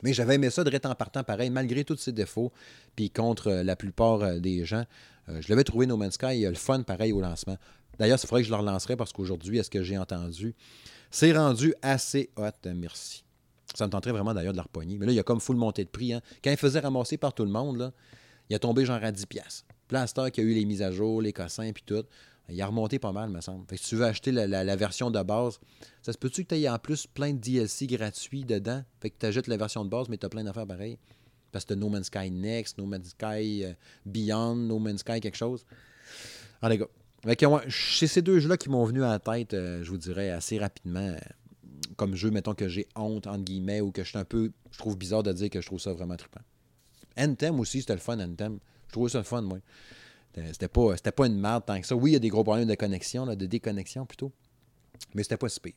Mais 0.02 0.12
j'avais 0.12 0.36
aimé 0.36 0.50
ça 0.50 0.62
de 0.62 0.86
en 0.86 0.94
partant 0.94 1.24
pareil, 1.24 1.50
malgré 1.50 1.84
tous 1.84 1.96
ses 1.96 2.12
défauts, 2.12 2.52
puis 2.94 3.10
contre 3.10 3.48
euh, 3.48 3.62
la 3.64 3.74
plupart 3.74 4.40
des 4.40 4.64
gens. 4.64 4.84
je 5.28 5.48
l'avais 5.48 5.64
trouvé 5.64 5.86
No 5.86 5.96
Man's 5.96 6.14
Sky, 6.14 6.40
il 6.40 6.46
le 6.46 6.54
fun 6.54 6.82
pareil 6.82 7.12
au 7.12 7.20
lancement. 7.20 7.56
D'ailleurs, 7.98 8.18
c'est 8.18 8.30
vrai 8.30 8.40
que 8.40 8.46
je 8.46 8.52
le 8.52 8.56
relancerai 8.56 8.96
parce 8.96 9.12
qu'aujourd'hui, 9.12 9.58
à 9.58 9.64
ce 9.64 9.70
que 9.70 9.82
j'ai 9.82 9.98
entendu, 9.98 10.54
c'est 11.10 11.32
rendu 11.32 11.74
assez 11.82 12.30
hot, 12.36 12.68
merci. 12.74 13.24
Ça 13.74 13.86
me 13.86 13.90
tenterait 13.90 14.12
vraiment 14.12 14.32
d'ailleurs 14.32 14.52
de 14.52 14.56
la 14.56 14.62
repogner. 14.62 14.96
Mais 14.96 15.06
là, 15.06 15.12
il 15.12 15.16
y 15.16 15.20
a 15.20 15.22
comme 15.22 15.40
full 15.40 15.56
montée 15.56 15.84
de 15.84 15.90
prix. 15.90 16.12
Hein. 16.12 16.22
Quand 16.42 16.50
il 16.50 16.56
faisait 16.56 16.80
ramasser 16.80 17.18
par 17.18 17.34
tout 17.34 17.44
le 17.44 17.50
monde, 17.50 17.92
il 18.48 18.56
a 18.56 18.58
tombé 18.58 18.84
genre 18.84 19.02
à 19.02 19.12
10$. 19.12 19.64
Plaster 19.90 20.30
qui 20.32 20.40
a 20.40 20.44
eu 20.44 20.54
les 20.54 20.64
mises 20.64 20.82
à 20.82 20.92
jour, 20.92 21.20
les 21.20 21.32
cossins, 21.32 21.72
puis 21.72 21.82
tout. 21.84 22.04
Il 22.48 22.62
a 22.62 22.66
remonté 22.66 23.00
pas 23.00 23.10
mal, 23.10 23.28
me 23.28 23.40
semble. 23.40 23.66
Fait 23.68 23.76
si 23.76 23.88
tu 23.88 23.96
veux 23.96 24.04
acheter 24.04 24.30
la, 24.30 24.76
version 24.76 25.10
de 25.10 25.20
base, 25.20 25.58
ça 26.00 26.12
se 26.12 26.18
peut-tu 26.18 26.44
que 26.44 26.54
tu 26.54 26.60
aies 26.60 26.68
en 26.68 26.78
plus 26.78 27.08
plein 27.08 27.32
de 27.32 27.38
DLC 27.38 27.88
gratuits 27.88 28.44
dedans? 28.44 28.84
Fait 29.00 29.10
que 29.10 29.16
tu 29.18 29.26
ajoutes 29.26 29.48
la 29.48 29.56
version 29.56 29.84
de 29.84 29.90
base, 29.90 30.08
mais 30.08 30.16
tu 30.16 30.26
as 30.26 30.28
plein 30.28 30.44
d'affaires 30.44 30.66
pareilles. 30.66 30.96
Parce 31.50 31.64
que 31.64 31.74
No 31.74 31.88
Man's 31.88 32.06
Sky 32.06 32.30
Next, 32.30 32.78
No 32.78 32.86
Man's 32.86 33.08
Sky 33.08 33.64
euh, 33.64 33.72
Beyond, 34.06 34.54
No 34.54 34.78
Man's 34.78 35.00
Sky 35.00 35.20
quelque 35.20 35.36
chose. 35.36 35.64
Ah, 36.62 36.68
les 36.68 36.78
gars. 36.78 36.86
c'est 37.68 38.06
ces 38.06 38.22
deux 38.22 38.38
jeux-là 38.38 38.56
qui 38.56 38.68
m'ont 38.68 38.84
venu 38.84 39.02
à 39.02 39.10
la 39.10 39.18
tête, 39.18 39.54
euh, 39.54 39.82
je 39.82 39.90
vous 39.90 39.98
dirais, 39.98 40.30
assez 40.30 40.58
rapidement. 40.58 41.00
Euh, 41.00 41.18
comme 41.96 42.14
jeu, 42.14 42.30
mettons 42.30 42.54
que 42.54 42.68
j'ai 42.68 42.86
honte, 42.94 43.26
entre 43.26 43.42
guillemets, 43.42 43.80
ou 43.80 43.90
que 43.90 44.04
je 44.04 44.10
suis 44.10 44.18
un 44.18 44.24
peu. 44.24 44.52
Je 44.70 44.78
trouve 44.78 44.96
bizarre 44.96 45.24
de 45.24 45.32
dire 45.32 45.50
que 45.50 45.60
je 45.60 45.66
trouve 45.66 45.80
ça 45.80 45.92
vraiment 45.92 46.16
trippant. 46.16 46.42
Anthem 47.18 47.58
aussi, 47.58 47.80
c'était 47.80 47.94
le 47.94 48.00
fun, 48.00 48.20
Anthem. 48.20 48.60
Je 48.90 48.92
trouvais 48.92 49.10
ça 49.10 49.18
le 49.18 49.24
fun, 49.24 49.42
moi. 49.42 49.58
C'était 50.34 50.68
pas, 50.68 50.96
pas 50.96 51.26
une 51.26 51.38
merde 51.38 51.64
tant 51.64 51.80
que 51.80 51.86
ça. 51.86 51.94
Oui, 51.94 52.10
il 52.10 52.12
y 52.14 52.16
a 52.16 52.20
des 52.20 52.28
gros 52.28 52.42
problèmes 52.42 52.68
de 52.68 52.74
connexion, 52.74 53.24
de 53.26 53.46
déconnexion 53.46 54.04
plutôt. 54.04 54.32
Mais 55.14 55.22
c'était 55.22 55.36
pas 55.36 55.48
si 55.48 55.60
pire. 55.60 55.74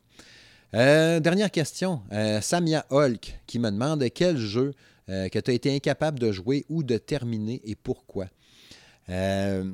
dernière 0.71 1.51
question. 1.51 2.01
Samia 2.41 2.85
Hulk 2.89 3.39
qui 3.47 3.59
me 3.59 3.69
demande 3.71 4.03
quel 4.13 4.37
jeu 4.37 4.73
euh, 5.09 5.27
que 5.27 5.37
tu 5.37 5.51
as 5.51 5.53
été 5.53 5.75
incapable 5.75 6.17
de 6.17 6.31
jouer 6.31 6.65
ou 6.69 6.81
de 6.81 6.97
terminer 6.97 7.61
et 7.65 7.75
pourquoi? 7.75 8.27
Euh, 9.09 9.69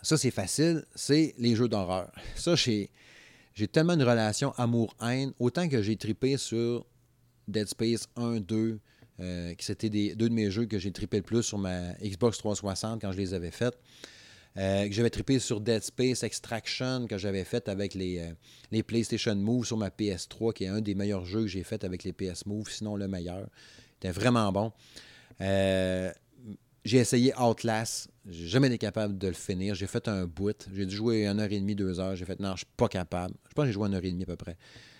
ça, 0.00 0.16
c'est 0.16 0.30
facile, 0.30 0.86
c'est 0.94 1.34
les 1.38 1.54
jeux 1.54 1.68
d'horreur. 1.68 2.10
Ça, 2.34 2.54
j'ai, 2.54 2.88
tellement 3.70 3.92
une 3.92 4.02
relation 4.02 4.52
amour-haine, 4.56 5.32
autant 5.38 5.68
que 5.68 5.82
j'ai 5.82 5.96
tripé 5.96 6.38
sur 6.38 6.86
Dead 7.46 7.68
Space 7.68 8.08
1, 8.16 8.40
2, 8.40 8.80
euh, 9.20 9.54
c'était 9.58 9.90
deux 9.90 10.28
de 10.28 10.34
mes 10.34 10.50
jeux 10.50 10.66
que 10.66 10.78
j'ai 10.78 10.92
trippé 10.92 11.18
le 11.18 11.22
plus 11.22 11.42
sur 11.42 11.58
ma 11.58 11.92
Xbox 11.94 12.38
360 12.38 13.00
quand 13.00 13.12
je 13.12 13.18
les 13.18 13.34
avais 13.34 13.50
faits. 13.50 13.78
que 14.56 14.88
j'avais 14.90 15.10
trippé 15.10 15.38
sur 15.38 15.60
Dead 15.60 15.82
Space 15.82 16.22
Extraction 16.22 17.06
que 17.06 17.18
j'avais 17.18 17.44
fait 17.44 17.68
avec 17.68 17.94
les, 17.94 18.32
les, 18.70 18.82
PlayStation 18.82 19.34
Move 19.34 19.66
sur 19.66 19.76
ma 19.76 19.88
PS3, 19.88 20.52
qui 20.52 20.64
est 20.64 20.68
un 20.68 20.80
des 20.80 20.94
meilleurs 20.94 21.24
jeux 21.24 21.42
que 21.42 21.48
j'ai 21.48 21.62
fait 21.62 21.84
avec 21.84 22.04
les 22.04 22.12
PS 22.12 22.46
Move, 22.46 22.68
sinon 22.68 22.96
le 22.96 23.08
meilleur. 23.08 23.48
C'était 24.02 24.18
vraiment 24.18 24.50
bon. 24.50 24.72
Euh, 25.40 26.12
j'ai 26.84 26.98
essayé 26.98 27.32
Outlast. 27.38 28.08
J'ai 28.28 28.48
jamais 28.48 28.66
été 28.66 28.78
capable 28.78 29.16
de 29.16 29.28
le 29.28 29.32
finir. 29.32 29.74
J'ai 29.74 29.86
fait 29.86 30.08
un 30.08 30.26
bout. 30.26 30.68
J'ai 30.74 30.86
dû 30.86 30.94
jouer 30.94 31.26
une 31.26 31.38
heure 31.38 31.52
et 31.52 31.60
demie, 31.60 31.74
deux 31.74 32.00
heures. 32.00 32.16
J'ai 32.16 32.24
fait 32.24 32.40
non, 32.40 32.52
je 32.52 32.58
suis 32.58 32.66
pas 32.76 32.88
capable. 32.88 33.34
Je 33.48 33.54
pense 33.54 33.64
que 33.64 33.66
j'ai 33.68 33.72
joué 33.72 33.88
une 33.88 33.94
heure 33.94 34.04
et 34.04 34.10
demie 34.10 34.24
à 34.24 34.26
peu 34.26 34.36
près. 34.36 34.56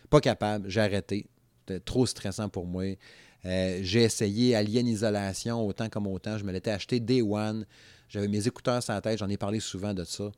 Pas 0.08 0.20
capable. 0.20 0.68
J'ai 0.68 0.80
arrêté. 0.80 1.26
C'était 1.60 1.80
trop 1.80 2.06
stressant 2.06 2.48
pour 2.48 2.66
moi. 2.66 2.96
Euh, 3.44 3.80
j'ai 3.82 4.02
essayé 4.02 4.54
Alien 4.54 4.86
Isolation 4.86 5.66
autant 5.66 5.88
comme 5.88 6.06
autant. 6.06 6.38
Je 6.38 6.44
me 6.44 6.52
l'étais 6.52 6.70
acheté 6.70 7.00
Day 7.00 7.22
One. 7.22 7.66
J'avais 8.08 8.28
mes 8.28 8.46
écouteurs 8.46 8.80
la 8.88 9.00
tête. 9.00 9.18
J'en 9.18 9.28
ai 9.28 9.36
parlé 9.36 9.60
souvent 9.60 9.94
de 9.94 10.04
ça. 10.04 10.30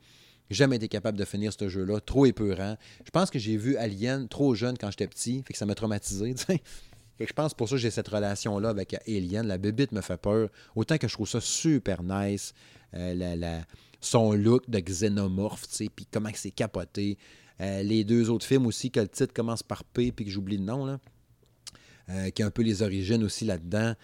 Jamais 0.50 0.76
été 0.76 0.88
capable 0.88 1.18
de 1.18 1.24
finir 1.24 1.52
ce 1.52 1.68
jeu-là. 1.68 2.00
Trop 2.00 2.26
épeurant. 2.26 2.76
Je 3.04 3.10
pense 3.10 3.30
que 3.30 3.38
j'ai 3.38 3.56
vu 3.56 3.76
Alien 3.76 4.28
trop 4.28 4.54
jeune 4.54 4.76
quand 4.78 4.90
j'étais 4.90 5.08
petit. 5.08 5.42
Fait 5.46 5.52
que 5.52 5.58
ça 5.58 5.66
m'a 5.66 5.74
traumatisé. 5.74 6.34
je 7.20 7.32
pense 7.32 7.54
pour 7.54 7.68
ça 7.68 7.76
que 7.76 7.80
j'ai 7.80 7.90
cette 7.90 8.08
relation-là 8.08 8.68
avec 8.68 8.94
Alien. 9.06 9.46
La 9.46 9.58
bébite 9.58 9.92
me 9.92 10.00
fait 10.00 10.16
peur. 10.18 10.48
Autant 10.76 10.98
que 10.98 11.08
je 11.08 11.14
trouve 11.14 11.28
ça 11.28 11.40
super 11.40 12.02
nice. 12.02 12.54
Euh, 12.94 13.60
son 14.00 14.32
look 14.32 14.68
de 14.68 14.78
xénomorphe, 14.78 15.66
puis 15.94 16.06
comment 16.10 16.30
c'est 16.34 16.50
capoté. 16.50 17.18
Euh, 17.60 17.82
les 17.82 18.04
deux 18.04 18.30
autres 18.30 18.46
films 18.46 18.66
aussi, 18.66 18.90
que 18.90 19.00
le 19.00 19.08
titre 19.08 19.32
commence 19.32 19.62
par 19.62 19.84
P, 19.84 20.12
puis 20.12 20.24
que 20.24 20.30
j'oublie 20.30 20.56
le 20.56 20.64
nom, 20.64 20.98
euh, 22.10 22.30
qui 22.30 22.42
a 22.42 22.46
un 22.46 22.50
peu 22.50 22.62
les 22.62 22.82
origines 22.82 23.24
aussi 23.24 23.44
là-dedans. 23.44 23.94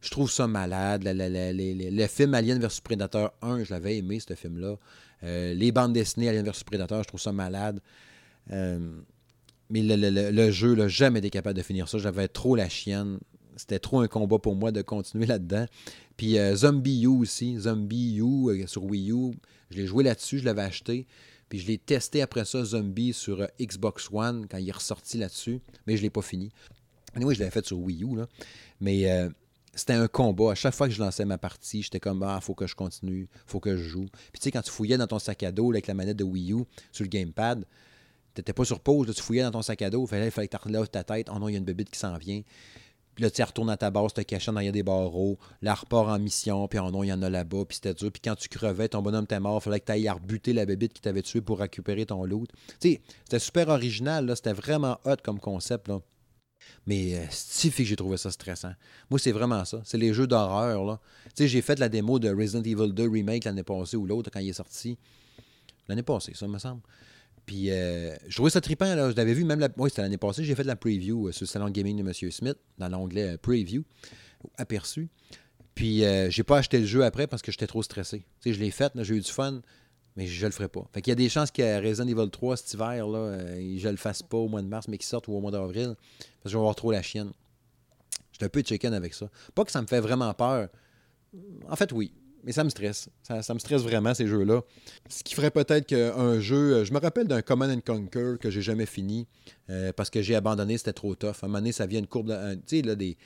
Je 0.00 0.10
trouve 0.10 0.30
ça 0.30 0.46
malade. 0.46 1.02
le 1.04 2.06
film 2.06 2.34
Alien 2.34 2.60
vs 2.60 2.80
Predator 2.82 3.32
1, 3.42 3.64
je 3.64 3.72
l'avais 3.72 3.96
aimé, 3.96 4.20
ce 4.20 4.34
film-là. 4.34 4.76
les 5.22 5.72
bandes 5.72 5.92
dessinées 5.92 6.28
Alien 6.28 6.44
vs 6.44 6.64
Predator, 6.64 7.02
je 7.02 7.08
trouve 7.08 7.20
ça 7.20 7.32
malade. 7.32 7.80
Mais 9.70 9.82
le, 9.82 10.50
jeu, 10.50 10.74
là, 10.74 10.88
jamais 10.88 11.18
été 11.18 11.30
capable 11.30 11.56
de 11.56 11.62
finir 11.62 11.88
ça. 11.88 11.98
J'avais 11.98 12.28
trop 12.28 12.54
la 12.54 12.68
chienne. 12.68 13.18
C'était 13.56 13.78
trop 13.78 14.00
un 14.00 14.08
combat 14.08 14.38
pour 14.38 14.54
moi 14.54 14.70
de 14.70 14.82
continuer 14.82 15.26
là-dedans. 15.26 15.66
Puis 16.16 16.38
euh, 16.38 16.54
Zombie 16.54 17.02
U 17.02 17.08
aussi. 17.08 17.58
Zombie 17.58 18.18
U 18.18 18.48
euh, 18.48 18.66
sur 18.66 18.84
Wii 18.84 19.10
U. 19.10 19.32
Je 19.70 19.78
l'ai 19.78 19.86
joué 19.86 20.04
là-dessus, 20.04 20.38
je 20.38 20.44
l'avais 20.44 20.62
acheté. 20.62 21.06
Puis 21.48 21.60
je 21.60 21.66
l'ai 21.66 21.78
testé 21.78 22.22
après 22.22 22.44
ça, 22.44 22.64
Zombie, 22.64 23.12
sur 23.12 23.40
euh, 23.40 23.46
Xbox 23.60 24.08
One, 24.12 24.46
quand 24.48 24.58
il 24.58 24.68
est 24.68 24.72
ressorti 24.72 25.18
là-dessus. 25.18 25.60
Mais 25.86 25.96
je 25.96 26.02
ne 26.02 26.04
l'ai 26.04 26.10
pas 26.10 26.22
fini. 26.22 26.50
Oui, 27.20 27.34
je 27.34 27.40
l'avais 27.40 27.50
fait 27.50 27.64
sur 27.66 27.78
Wii 27.78 28.04
U. 28.04 28.18
Mais 28.80 29.30
c'était 29.74 29.92
un 29.92 30.08
combat. 30.08 30.52
À 30.52 30.54
chaque 30.54 30.74
fois 30.74 30.88
que 30.88 30.94
je 30.94 31.00
lançais 31.00 31.24
ma 31.24 31.38
partie, 31.38 31.82
j'étais 31.82 32.00
comme 32.00 32.22
Ah, 32.22 32.40
faut 32.40 32.54
que 32.54 32.66
je 32.66 32.74
continue, 32.74 33.28
faut 33.46 33.60
que 33.60 33.76
je 33.76 33.82
joue. 33.82 34.06
Puis 34.32 34.40
tu 34.40 34.44
sais, 34.44 34.50
quand 34.50 34.62
tu 34.62 34.70
fouillais 34.70 34.96
dans 34.96 35.06
ton 35.06 35.18
sac 35.18 35.42
à 35.42 35.52
dos 35.52 35.70
avec 35.70 35.86
la 35.86 35.94
manette 35.94 36.16
de 36.16 36.24
Wii 36.24 36.52
U 36.52 36.64
sur 36.92 37.04
le 37.04 37.08
gamepad, 37.08 37.64
n'étais 38.36 38.52
pas 38.52 38.64
sur 38.64 38.80
pause, 38.80 39.14
tu 39.14 39.22
fouillais 39.22 39.42
dans 39.42 39.50
ton 39.50 39.62
sac 39.62 39.82
à 39.82 39.90
dos, 39.90 40.04
il 40.04 40.08
fallait, 40.08 40.30
fallait 40.30 40.48
que 40.48 40.56
tu 40.56 40.62
relèves 40.62 40.88
ta 40.88 41.04
tête. 41.04 41.28
Oh 41.32 41.38
non, 41.38 41.48
il 41.48 41.52
y 41.52 41.54
a 41.56 41.58
une 41.58 41.64
bébite 41.64 41.90
qui 41.90 41.98
s'en 41.98 42.16
vient. 42.16 42.42
Puis 43.14 43.22
là, 43.22 43.30
tu 43.30 43.42
retournes 43.42 43.70
à 43.70 43.78
ta 43.78 43.90
base, 43.90 44.12
te 44.12 44.20
cachant 44.20 44.52
derrière 44.52 44.72
des 44.72 44.82
barreaux, 44.82 45.38
la 45.62 45.74
repart 45.74 46.06
en 46.08 46.18
mission, 46.18 46.68
puis 46.68 46.78
oh 46.78 46.90
non, 46.90 47.02
il 47.02 47.08
y 47.08 47.12
en 47.14 47.22
a 47.22 47.30
là-bas, 47.30 47.64
puis 47.66 47.76
c'était 47.76 47.94
dur. 47.94 48.12
Puis 48.12 48.20
quand 48.22 48.36
tu 48.36 48.48
crevais, 48.50 48.90
ton 48.90 49.00
bonhomme 49.00 49.26
t'es 49.26 49.40
mort, 49.40 49.60
il 49.62 49.64
fallait 49.64 49.80
que 49.80 49.86
tu 49.86 49.92
ailles 49.92 50.10
rebuter 50.10 50.52
la 50.52 50.66
bébite 50.66 50.92
qui 50.92 51.00
t'avait 51.00 51.22
tué 51.22 51.40
pour 51.40 51.58
récupérer 51.58 52.04
ton 52.04 52.26
loot. 52.26 52.50
Tu 52.78 52.92
sais, 52.92 53.00
c'était 53.24 53.38
super 53.38 53.68
original, 53.68 54.26
là, 54.26 54.36
c'était 54.36 54.52
vraiment 54.52 54.98
hot 55.06 55.16
comme 55.22 55.40
concept. 55.40 55.90
Mais 56.86 57.14
euh, 57.14 57.24
c'est 57.30 57.70
que 57.70 57.84
j'ai 57.84 57.96
trouvé 57.96 58.16
ça 58.16 58.30
stressant. 58.30 58.72
Moi, 59.10 59.18
c'est 59.18 59.32
vraiment 59.32 59.64
ça. 59.64 59.80
C'est 59.84 59.98
les 59.98 60.12
jeux 60.12 60.26
d'horreur, 60.26 60.84
là. 60.84 61.00
J'ai 61.38 61.62
fait 61.62 61.78
la 61.78 61.88
démo 61.88 62.18
de 62.18 62.32
Resident 62.32 62.62
Evil 62.62 62.92
2 62.92 63.08
Remake 63.08 63.44
l'année 63.44 63.62
passée 63.62 63.96
ou 63.96 64.06
l'autre 64.06 64.30
quand 64.32 64.40
il 64.40 64.48
est 64.48 64.54
sorti. 64.54 64.96
L'année 65.88 66.02
passée, 66.02 66.32
ça 66.34 66.46
me 66.48 66.58
semble. 66.58 66.82
Puis 67.44 67.70
euh, 67.70 68.14
je 68.26 68.34
trouvais 68.34 68.50
ça 68.50 68.60
trippant. 68.60 68.94
Là. 68.94 69.10
Je 69.10 69.16
l'avais 69.16 69.34
vu 69.34 69.44
même 69.44 69.60
la... 69.60 69.68
Oui, 69.76 69.90
c'était 69.90 70.02
l'année 70.02 70.16
passée. 70.16 70.44
J'ai 70.44 70.54
fait 70.54 70.64
la 70.64 70.76
preview 70.76 71.28
euh, 71.28 71.32
sur 71.32 71.44
le 71.44 71.48
salon 71.48 71.70
gaming 71.70 72.02
de 72.02 72.08
M. 72.08 72.30
Smith 72.30 72.56
dans 72.78 72.88
l'onglet 72.88 73.38
Preview, 73.38 73.84
aperçu. 74.56 75.08
Puis 75.74 76.02
j'ai 76.30 76.42
pas 76.42 76.56
acheté 76.56 76.78
le 76.78 76.86
jeu 76.86 77.04
après 77.04 77.26
parce 77.26 77.42
que 77.42 77.52
j'étais 77.52 77.66
trop 77.66 77.82
stressé. 77.82 78.24
Tu 78.40 78.54
je 78.54 78.58
l'ai 78.58 78.70
fait, 78.70 78.90
j'ai 79.02 79.14
eu 79.14 79.20
du 79.20 79.30
fun, 79.30 79.60
mais 80.16 80.26
je 80.26 80.46
le 80.46 80.52
ferai 80.52 80.68
pas. 80.68 80.86
Fait 80.92 81.02
qu'il 81.02 81.10
y 81.10 81.12
a 81.12 81.16
des 81.16 81.28
chances 81.28 81.50
que 81.50 81.86
Resident 81.86 82.08
Evil 82.08 82.30
3 82.30 82.56
cet 82.56 82.74
hiver, 82.74 83.06
là, 83.06 83.38
je 83.58 83.88
le 83.88 83.96
fasse 83.96 84.22
pas 84.22 84.38
au 84.38 84.48
mois 84.48 84.62
de 84.62 84.68
mars, 84.68 84.88
mais 84.88 84.98
qu'il 84.98 85.06
sorte 85.06 85.28
ou 85.28 85.32
au 85.32 85.40
mois 85.40 85.50
d'avril. 85.50 85.94
Parce 85.96 86.44
que 86.44 86.48
je 86.48 86.56
vais 86.56 86.60
avoir 86.60 86.74
trop 86.74 86.90
la 86.90 87.02
chienne. 87.02 87.32
J'étais 88.32 88.46
un 88.46 88.48
peu 88.48 88.62
chicken 88.62 88.94
avec 88.94 89.14
ça. 89.14 89.28
Pas 89.54 89.64
que 89.64 89.70
ça 89.72 89.80
me 89.82 89.86
fait 89.86 90.00
vraiment 90.00 90.32
peur. 90.34 90.68
En 91.68 91.76
fait, 91.76 91.92
oui 91.92 92.12
mais 92.46 92.52
ça 92.52 92.62
me 92.62 92.70
stresse. 92.70 93.08
Ça, 93.24 93.54
me 93.54 93.58
stresse 93.58 93.82
vraiment, 93.82 94.14
ces 94.14 94.28
jeux-là. 94.28 94.62
Ce 95.10 95.24
qui 95.24 95.34
ferait 95.34 95.50
peut-être 95.50 95.84
qu'un 95.84 96.38
jeu. 96.38 96.74
Euh, 96.74 96.84
je 96.84 96.92
me 96.92 97.00
rappelle 97.00 97.26
d'un 97.26 97.42
Command 97.42 97.68
and 97.68 97.80
Conquer 97.84 98.36
que 98.40 98.50
j'ai 98.50 98.62
jamais 98.62 98.86
fini 98.86 99.26
euh, 99.68 99.92
parce 99.92 100.10
que 100.10 100.22
j'ai 100.22 100.36
abandonné, 100.36 100.78
c'était 100.78 100.92
trop 100.92 101.16
tough. 101.16 101.30
À 101.42 101.46
un 101.46 101.48
moment 101.48 101.58
donné, 101.58 101.72
ça 101.72 101.86
vient 101.86 101.98
une 101.98 102.06
courbe. 102.06 102.32
Tu 102.66 102.76
sais, 102.76 102.82
là, 102.82 102.94
des. 102.94 103.18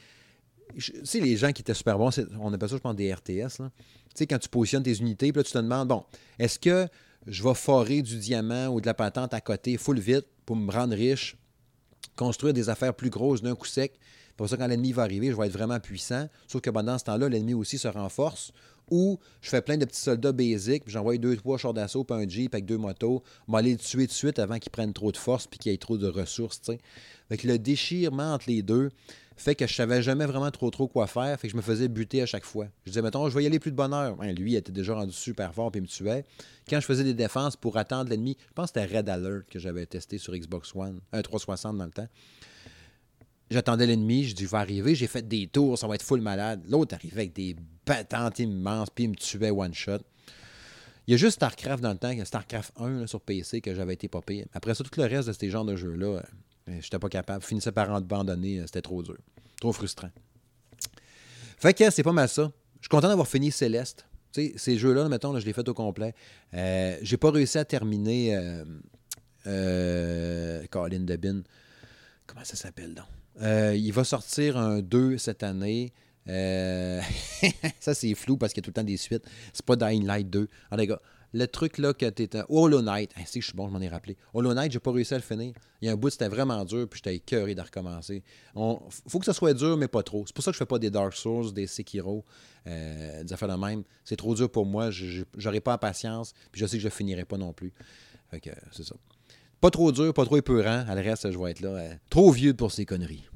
Tu 0.78 0.92
sais, 1.04 1.20
les 1.20 1.36
gens 1.36 1.52
qui 1.52 1.62
étaient 1.62 1.74
super 1.74 1.98
bons, 1.98 2.10
on 2.40 2.52
appelle 2.52 2.68
ça, 2.68 2.76
je 2.76 2.80
pense, 2.80 2.96
des 2.96 3.12
RTS. 3.12 3.56
Tu 3.56 3.62
sais, 4.14 4.26
quand 4.26 4.38
tu 4.38 4.48
positionnes 4.48 4.82
tes 4.82 4.96
unités, 4.98 5.32
puis 5.32 5.40
là, 5.40 5.44
tu 5.44 5.52
te 5.52 5.58
demandes, 5.58 5.88
bon, 5.88 6.04
est-ce 6.38 6.58
que 6.58 6.88
je 7.26 7.42
vais 7.42 7.54
forer 7.54 8.02
du 8.02 8.16
diamant 8.16 8.68
ou 8.68 8.80
de 8.80 8.86
la 8.86 8.94
patente 8.94 9.34
à 9.34 9.40
côté 9.40 9.76
full 9.76 9.98
vite 9.98 10.26
pour 10.46 10.56
me 10.56 10.70
rendre 10.70 10.94
riche, 10.94 11.36
construire 12.16 12.54
des 12.54 12.68
affaires 12.68 12.94
plus 12.94 13.10
grosses 13.10 13.42
d'un 13.42 13.54
coup 13.54 13.66
sec, 13.66 13.98
pour 14.36 14.48
ça, 14.48 14.56
quand 14.56 14.66
l'ennemi 14.66 14.92
va 14.92 15.02
arriver, 15.02 15.30
je 15.30 15.36
vais 15.36 15.46
être 15.48 15.52
vraiment 15.52 15.78
puissant. 15.80 16.26
Sauf 16.48 16.62
que 16.62 16.70
pendant 16.70 16.96
ce 16.96 17.04
temps-là, 17.04 17.28
l'ennemi 17.28 17.52
aussi 17.52 17.76
se 17.76 17.88
renforce 17.88 18.52
ou 18.90 19.18
je 19.40 19.50
fais 19.50 19.62
plein 19.62 19.76
de 19.76 19.84
petits 19.84 20.00
soldats 20.00 20.32
basiques, 20.32 20.84
puis 20.84 20.92
j'envoie 20.92 21.16
deux, 21.16 21.36
trois 21.36 21.58
chars 21.58 21.74
d'assaut, 21.74 22.04
puis 22.04 22.16
un 22.16 22.28
Jeep 22.28 22.54
avec 22.54 22.66
deux 22.66 22.76
motos, 22.76 23.22
m'aller 23.46 23.72
les 23.72 23.76
tuer 23.76 24.06
de 24.06 24.12
suite 24.12 24.38
avant 24.38 24.58
qu'ils 24.58 24.72
prennent 24.72 24.92
trop 24.92 25.12
de 25.12 25.16
force, 25.16 25.46
puis 25.46 25.58
qu'il 25.58 25.72
ait 25.72 25.76
trop 25.76 25.96
de 25.96 26.08
ressources, 26.08 26.60
tu 26.60 26.72
Fait 27.28 27.44
le 27.44 27.58
déchirement 27.58 28.34
entre 28.34 28.46
les 28.48 28.62
deux 28.62 28.90
fait 29.40 29.54
que 29.54 29.66
je 29.66 29.74
savais 29.74 30.02
jamais 30.02 30.26
vraiment 30.26 30.50
trop 30.50 30.68
trop 30.70 30.86
quoi 30.86 31.06
faire, 31.06 31.40
fait 31.40 31.48
que 31.48 31.52
je 31.52 31.56
me 31.56 31.62
faisais 31.62 31.88
buter 31.88 32.20
à 32.20 32.26
chaque 32.26 32.44
fois. 32.44 32.66
Je 32.84 32.90
disais, 32.90 33.00
mettons, 33.00 33.26
je 33.30 33.34
vais 33.34 33.42
y 33.42 33.46
aller 33.46 33.58
plus 33.58 33.70
de 33.70 33.76
bonheur. 33.76 34.16
Ben, 34.16 34.34
lui, 34.36 34.52
il 34.52 34.56
était 34.56 34.70
déjà 34.70 34.94
rendu 34.94 35.14
super 35.14 35.54
fort, 35.54 35.72
puis 35.72 35.78
il 35.78 35.82
me 35.82 35.88
tuait. 35.88 36.26
Quand 36.68 36.78
je 36.78 36.84
faisais 36.84 37.04
des 37.04 37.14
défenses 37.14 37.56
pour 37.56 37.78
attendre 37.78 38.10
l'ennemi, 38.10 38.36
je 38.48 38.52
pense 38.52 38.70
que 38.70 38.80
c'était 38.80 38.98
Red 38.98 39.08
Alert 39.08 39.48
que 39.48 39.58
j'avais 39.58 39.86
testé 39.86 40.18
sur 40.18 40.34
Xbox 40.34 40.74
One, 40.74 41.00
un 41.12 41.22
360 41.22 41.78
dans 41.78 41.86
le 41.86 41.90
temps. 41.90 42.08
J'attendais 43.50 43.86
l'ennemi, 43.86 44.24
je 44.24 44.34
dis, 44.34 44.44
vais 44.44 44.58
arriver, 44.58 44.94
j'ai 44.94 45.06
fait 45.06 45.26
des 45.26 45.46
tours, 45.46 45.78
ça 45.78 45.88
va 45.88 45.94
être 45.94 46.04
full 46.04 46.20
malade. 46.20 46.62
L'autre 46.68 46.94
arrivait 46.94 47.22
avec 47.22 47.32
des 47.32 47.56
battantes 47.86 48.40
immenses, 48.40 48.90
puis 48.90 49.04
il 49.04 49.10
me 49.10 49.14
tuait 49.16 49.50
one 49.50 49.72
shot. 49.72 50.00
Il 51.06 51.12
y 51.12 51.14
a 51.14 51.16
juste 51.16 51.36
StarCraft 51.36 51.82
dans 51.82 51.92
le 51.92 51.98
temps, 51.98 52.12
StarCraft 52.24 52.74
1 52.76 53.06
sur 53.06 53.22
PC 53.22 53.62
que 53.62 53.74
j'avais 53.74 53.94
été 53.94 54.06
popé. 54.06 54.44
Après 54.52 54.74
ça, 54.74 54.84
tout 54.84 55.00
le 55.00 55.06
reste 55.06 55.28
de 55.28 55.32
ces 55.32 55.48
genres 55.48 55.64
de 55.64 55.76
jeux-là, 55.76 56.22
euh, 56.68 56.78
j'étais 56.80 56.98
pas 56.98 57.08
capable. 57.08 57.42
Je 57.42 57.48
finissais 57.48 57.72
par 57.72 57.94
abandonner, 57.94 58.60
euh, 58.60 58.66
c'était 58.66 58.82
trop 58.82 59.02
dur. 59.02 59.16
Trop 59.60 59.72
frustrant. 59.72 60.10
Fait 61.58 61.74
que 61.74 61.90
c'est 61.90 62.02
pas 62.02 62.12
mal 62.12 62.28
ça. 62.28 62.50
Je 62.76 62.84
suis 62.84 62.88
content 62.88 63.08
d'avoir 63.08 63.28
fini 63.28 63.50
Céleste. 63.50 64.06
ces 64.32 64.78
jeux-là, 64.78 65.08
mettons, 65.08 65.38
je 65.38 65.44
les 65.44 65.52
fait 65.52 65.68
au 65.68 65.74
complet. 65.74 66.14
Euh, 66.54 66.96
j'ai 67.02 67.16
pas 67.16 67.30
réussi 67.30 67.58
à 67.58 67.64
terminer 67.64 68.62
euh, 69.46 70.64
Colin 70.70 71.00
Debin. 71.00 71.42
Comment 72.26 72.44
ça 72.44 72.56
s'appelle 72.56 72.94
donc? 72.94 73.06
Euh, 73.42 73.74
il 73.74 73.92
va 73.92 74.04
sortir 74.04 74.56
un 74.56 74.80
2 74.80 75.18
cette 75.18 75.42
année. 75.42 75.92
Euh, 76.28 77.00
ça, 77.80 77.94
c'est 77.94 78.14
flou 78.14 78.36
parce 78.36 78.52
qu'il 78.52 78.62
y 78.62 78.64
a 78.64 78.66
tout 78.66 78.70
le 78.70 78.74
temps 78.74 78.84
des 78.84 78.96
suites. 78.96 79.24
C'est 79.52 79.64
pas 79.64 79.76
Dying 79.76 80.04
Light 80.04 80.28
2. 80.28 80.48
Alors, 80.70 80.80
les 80.80 80.86
gars, 80.86 81.00
le 81.32 81.46
truc 81.46 81.78
là 81.78 81.92
que 81.92 82.08
tu 82.08 82.22
étais. 82.22 82.42
Hollow 82.48 82.82
Knight. 82.82 83.12
Ah, 83.16 83.20
si, 83.24 83.40
je 83.40 83.46
suis 83.46 83.56
bon, 83.56 83.68
je 83.68 83.72
m'en 83.72 83.80
ai 83.80 83.88
rappelé. 83.88 84.16
Hollow 84.34 84.54
Knight, 84.54 84.72
j'ai 84.72 84.80
pas 84.80 84.92
réussi 84.92 85.14
à 85.14 85.18
le 85.18 85.22
finir. 85.22 85.54
Il 85.80 85.86
y 85.86 85.88
a 85.88 85.92
un 85.92 85.96
bout, 85.96 86.10
c'était 86.10 86.28
vraiment 86.28 86.64
dur, 86.64 86.88
puis 86.88 87.00
j'étais 87.02 87.16
écœuré 87.16 87.54
de 87.54 87.60
recommencer. 87.60 88.22
On... 88.54 88.80
faut 89.08 89.18
que 89.18 89.24
ça 89.24 89.32
soit 89.32 89.54
dur, 89.54 89.76
mais 89.76 89.88
pas 89.88 90.02
trop. 90.02 90.24
C'est 90.26 90.34
pour 90.34 90.44
ça 90.44 90.50
que 90.50 90.54
je 90.54 90.58
fais 90.58 90.66
pas 90.66 90.78
des 90.78 90.90
Dark 90.90 91.14
Souls, 91.14 91.52
des 91.52 91.66
Sekiro, 91.66 92.24
euh, 92.66 93.22
des 93.22 93.32
affaires 93.32 93.48
de 93.48 93.54
même. 93.54 93.84
C'est 94.04 94.16
trop 94.16 94.34
dur 94.34 94.50
pour 94.50 94.66
moi. 94.66 94.90
J'aurais 94.90 95.60
pas 95.60 95.72
la 95.72 95.78
patience, 95.78 96.34
puis 96.52 96.60
je 96.60 96.66
sais 96.66 96.76
que 96.76 96.82
je 96.82 96.88
finirai 96.88 97.24
pas 97.24 97.36
non 97.36 97.52
plus. 97.52 97.72
Fait 98.30 98.40
que 98.40 98.50
c'est 98.72 98.84
ça. 98.84 98.94
Pas 99.60 99.70
trop 99.70 99.92
dur, 99.92 100.14
pas 100.14 100.24
trop 100.24 100.36
épeurant. 100.36 100.84
À 100.88 100.94
le 100.94 101.02
reste, 101.02 101.30
je 101.30 101.38
vais 101.38 101.50
être 101.50 101.60
là. 101.60 101.68
Euh, 101.68 101.94
trop 102.08 102.30
vieux 102.30 102.54
pour 102.54 102.72
ces 102.72 102.86
conneries. 102.86 103.28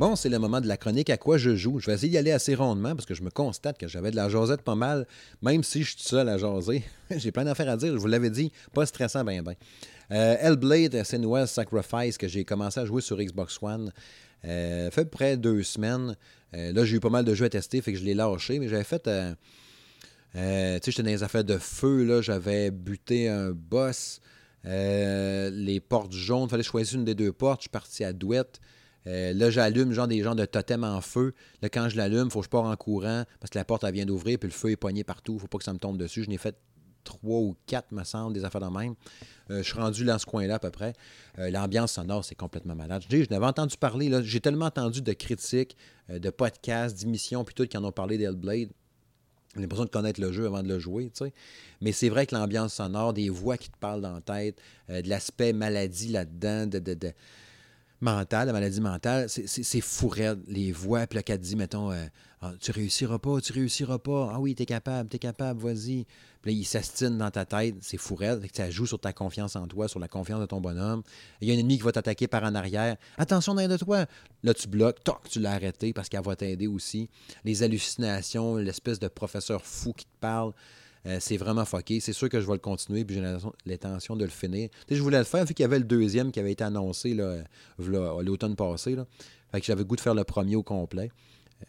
Bon, 0.00 0.16
c'est 0.16 0.30
le 0.30 0.38
moment 0.38 0.62
de 0.62 0.66
la 0.66 0.78
chronique 0.78 1.10
à 1.10 1.18
quoi 1.18 1.36
je 1.36 1.54
joue. 1.54 1.78
Je 1.78 1.84
vais 1.84 1.92
essayer 1.92 2.08
d'y 2.08 2.16
aller 2.16 2.32
assez 2.32 2.54
rondement 2.54 2.94
parce 2.96 3.04
que 3.04 3.12
je 3.12 3.22
me 3.22 3.28
constate 3.28 3.76
que 3.76 3.86
j'avais 3.86 4.10
de 4.10 4.16
la 4.16 4.30
jasette 4.30 4.62
pas 4.62 4.74
mal, 4.74 5.06
même 5.42 5.62
si 5.62 5.82
je 5.82 5.90
suis 5.90 6.00
seul 6.00 6.26
à 6.30 6.38
jaser. 6.38 6.82
J'ai 7.18 7.30
plein 7.32 7.44
d'affaires 7.44 7.68
à 7.68 7.76
dire, 7.76 7.92
je 7.92 7.98
vous 7.98 8.06
l'avais 8.06 8.30
dit, 8.30 8.50
pas 8.72 8.86
stressant, 8.86 9.24
ben 9.24 9.42
ben. 9.42 9.56
Euh, 10.10 10.36
Hellblade, 10.40 11.04
Senua's 11.04 11.50
Sacrifice, 11.50 12.16
que 12.16 12.28
j'ai 12.28 12.46
commencé 12.46 12.80
à 12.80 12.86
jouer 12.86 13.02
sur 13.02 13.18
Xbox 13.18 13.58
One, 13.60 13.92
euh, 14.46 14.90
fait 14.90 15.04
près 15.04 15.36
deux 15.36 15.62
semaines. 15.62 16.16
Euh, 16.56 16.72
là, 16.72 16.86
j'ai 16.86 16.96
eu 16.96 17.00
pas 17.00 17.10
mal 17.10 17.26
de 17.26 17.34
jeux 17.34 17.44
à 17.44 17.50
tester, 17.50 17.82
fait 17.82 17.92
que 17.92 17.98
je 17.98 18.04
l'ai 18.04 18.14
lâché, 18.14 18.58
mais 18.58 18.68
j'avais 18.68 18.84
fait. 18.84 19.06
Euh, 19.06 19.34
tu 20.32 20.38
sais, 20.38 20.80
j'étais 20.92 21.02
dans 21.02 21.10
les 21.10 21.22
affaires 21.22 21.44
de 21.44 21.58
feu, 21.58 22.04
là, 22.04 22.22
j'avais 22.22 22.70
buté 22.70 23.28
un 23.28 23.50
boss. 23.50 24.22
les 24.64 25.82
portes 25.86 26.14
jaunes, 26.14 26.44
il 26.44 26.48
fallait 26.48 26.62
choisir 26.62 26.98
une 26.98 27.04
des 27.04 27.14
deux 27.14 27.32
portes. 27.32 27.60
Je 27.60 27.64
suis 27.64 27.68
parti 27.68 28.02
à 28.02 28.14
Douette. 28.14 28.62
Euh, 29.06 29.32
là, 29.32 29.50
j'allume 29.50 29.92
genre 29.92 30.08
des 30.08 30.22
gens 30.22 30.34
de 30.34 30.44
totem 30.44 30.84
en 30.84 31.00
feu. 31.00 31.34
Là, 31.62 31.68
quand 31.68 31.88
je 31.88 31.96
l'allume, 31.96 32.30
faut 32.30 32.40
que 32.40 32.46
je 32.46 32.50
parte 32.50 32.66
en 32.66 32.76
courant 32.76 33.24
parce 33.40 33.50
que 33.50 33.58
la 33.58 33.64
porte, 33.64 33.84
vient 33.84 34.06
d'ouvrir, 34.06 34.38
puis 34.38 34.48
le 34.48 34.54
feu 34.54 34.70
est 34.70 34.76
poigné 34.76 35.04
partout. 35.04 35.38
Faut 35.38 35.46
pas 35.46 35.58
que 35.58 35.64
ça 35.64 35.72
me 35.72 35.78
tombe 35.78 35.96
dessus. 35.96 36.24
Je 36.24 36.28
n'ai 36.28 36.38
fait 36.38 36.56
trois 37.04 37.40
ou 37.40 37.56
quatre, 37.66 37.92
me 37.92 38.04
semble, 38.04 38.34
des 38.34 38.44
affaires 38.44 38.60
de 38.60 38.66
même. 38.66 38.94
Euh, 39.50 39.58
je 39.58 39.62
suis 39.62 39.78
rendu 39.78 40.04
dans 40.04 40.18
ce 40.18 40.26
coin-là 40.26 40.56
à 40.56 40.58
peu 40.58 40.70
près. 40.70 40.92
Euh, 41.38 41.50
l'ambiance 41.50 41.92
sonore, 41.92 42.24
c'est 42.24 42.34
complètement 42.34 42.74
malade. 42.74 43.02
Je 43.02 43.16
dis, 43.16 43.24
je 43.24 43.30
n'avais 43.30 43.46
entendu 43.46 43.76
parler, 43.76 44.10
j'ai 44.22 44.40
tellement 44.40 44.66
entendu 44.66 45.00
de 45.00 45.12
critiques, 45.12 45.76
de 46.08 46.30
podcasts, 46.30 46.98
d'émissions, 46.98 47.44
puis 47.44 47.54
tout, 47.54 47.66
qui 47.66 47.76
en 47.78 47.84
ont 47.84 47.92
parlé 47.92 48.18
d'Hellblade. 48.18 48.68
J'ai 49.54 49.62
l'impression 49.62 49.84
de 49.84 49.90
connaître 49.90 50.20
le 50.20 50.30
jeu 50.30 50.46
avant 50.46 50.62
de 50.62 50.68
le 50.68 50.78
jouer, 50.78 51.10
tu 51.12 51.24
sais. 51.24 51.32
Mais 51.80 51.90
c'est 51.90 52.08
vrai 52.08 52.26
que 52.26 52.36
l'ambiance 52.36 52.74
sonore, 52.74 53.12
des 53.12 53.30
voix 53.30 53.56
qui 53.56 53.68
te 53.68 53.76
parlent 53.78 54.00
dans 54.00 54.12
la 54.12 54.20
tête, 54.20 54.56
de 54.88 55.08
l'aspect 55.08 55.52
maladie 55.52 56.08
là-dedans, 56.08 56.66
de, 56.66 56.78
de 56.78 57.12
mentale, 58.00 58.46
la 58.46 58.52
maladie 58.52 58.80
mentale, 58.80 59.28
c'est 59.28 59.80
fou 59.80 60.12
les 60.46 60.72
voix, 60.72 61.06
puis 61.06 61.16
là, 61.16 61.22
qu'elle 61.22 61.38
dit, 61.38 61.56
mettons, 61.56 61.92
euh, 61.92 62.06
ah, 62.42 62.52
tu 62.58 62.70
réussiras 62.70 63.18
pas, 63.18 63.40
tu 63.40 63.52
réussiras 63.52 63.98
pas, 63.98 64.32
ah 64.32 64.40
oui, 64.40 64.54
t'es 64.54 64.64
capable, 64.64 65.08
t'es 65.08 65.18
capable, 65.18 65.60
vas-y. 65.60 66.06
Puis 66.40 66.52
là, 66.52 66.58
il 66.58 66.64
s'astine 66.64 67.18
dans 67.18 67.30
ta 67.30 67.44
tête, 67.44 67.76
c'est 67.82 67.98
fou 67.98 68.18
ça 68.52 68.70
joue 68.70 68.86
sur 68.86 68.98
ta 68.98 69.12
confiance 69.12 69.56
en 69.56 69.66
toi, 69.66 69.88
sur 69.88 70.00
la 70.00 70.08
confiance 70.08 70.40
de 70.40 70.46
ton 70.46 70.60
bonhomme. 70.60 71.02
Il 71.42 71.48
y 71.48 71.50
a 71.50 71.54
un 71.54 71.58
ennemi 71.58 71.76
qui 71.76 71.82
va 71.82 71.92
t'attaquer 71.92 72.28
par 72.28 72.42
en 72.44 72.54
arrière, 72.54 72.96
attention 73.18 73.54
derrière 73.54 73.76
de 73.76 73.84
toi. 73.84 74.06
Là, 74.42 74.54
tu 74.54 74.68
bloques, 74.68 75.04
toc, 75.04 75.28
tu 75.28 75.38
l'as 75.38 75.52
arrêté 75.52 75.92
parce 75.92 76.08
qu'elle 76.08 76.24
va 76.24 76.34
t'aider 76.34 76.66
aussi. 76.66 77.10
Les 77.44 77.62
hallucinations, 77.62 78.56
l'espèce 78.56 78.98
de 78.98 79.08
professeur 79.08 79.64
fou 79.64 79.92
qui 79.92 80.06
te 80.06 80.18
parle. 80.20 80.52
Euh, 81.06 81.16
c'est 81.20 81.36
vraiment 81.36 81.64
fucké. 81.64 82.00
C'est 82.00 82.12
sûr 82.12 82.28
que 82.28 82.40
je 82.40 82.46
vais 82.46 82.52
le 82.52 82.58
continuer, 82.58 83.04
puis 83.04 83.16
j'ai 83.16 83.36
l'intention 83.66 84.16
de 84.16 84.24
le 84.24 84.30
finir. 84.30 84.68
je 84.90 85.00
voulais 85.00 85.18
le 85.18 85.24
faire, 85.24 85.44
vu 85.44 85.54
qu'il 85.54 85.62
y 85.62 85.64
avait 85.64 85.78
le 85.78 85.84
deuxième 85.84 86.30
qui 86.30 86.40
avait 86.40 86.52
été 86.52 86.64
annoncé 86.64 87.16
l'automne 87.78 88.56
passé. 88.56 88.96
Fait 89.50 89.60
que 89.60 89.66
j'avais 89.66 89.80
le 89.80 89.84
goût 89.86 89.96
de 89.96 90.00
faire 90.00 90.14
le 90.14 90.24
premier 90.24 90.56
au 90.56 90.62
complet. 90.62 91.10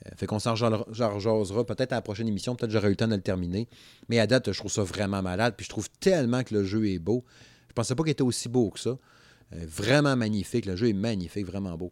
Euh, 0.05 0.09
fait 0.15 0.25
qu'on 0.25 0.39
s'en 0.39 0.55
jasera 0.55 1.65
peut-être 1.65 1.93
à 1.93 1.95
la 1.95 2.01
prochaine 2.01 2.27
émission. 2.27 2.55
Peut-être 2.55 2.71
j'aurai 2.71 2.87
eu 2.87 2.91
le 2.91 2.95
temps 2.95 3.07
de 3.07 3.15
le 3.15 3.21
terminer. 3.21 3.67
Mais 4.09 4.19
à 4.19 4.27
date, 4.27 4.51
je 4.51 4.57
trouve 4.57 4.71
ça 4.71 4.83
vraiment 4.83 5.21
malade. 5.21 5.55
Puis 5.57 5.65
je 5.65 5.69
trouve 5.69 5.89
tellement 5.99 6.43
que 6.43 6.53
le 6.53 6.63
jeu 6.63 6.87
est 6.89 6.99
beau. 6.99 7.23
Je 7.69 7.73
pensais 7.73 7.95
pas 7.95 8.03
qu'il 8.03 8.11
était 8.11 8.21
aussi 8.21 8.49
beau 8.49 8.69
que 8.69 8.79
ça. 8.79 8.89
Euh, 8.89 9.65
vraiment 9.65 10.15
magnifique. 10.15 10.65
Le 10.65 10.75
jeu 10.75 10.89
est 10.89 10.93
magnifique, 10.93 11.45
vraiment 11.45 11.77
beau. 11.77 11.91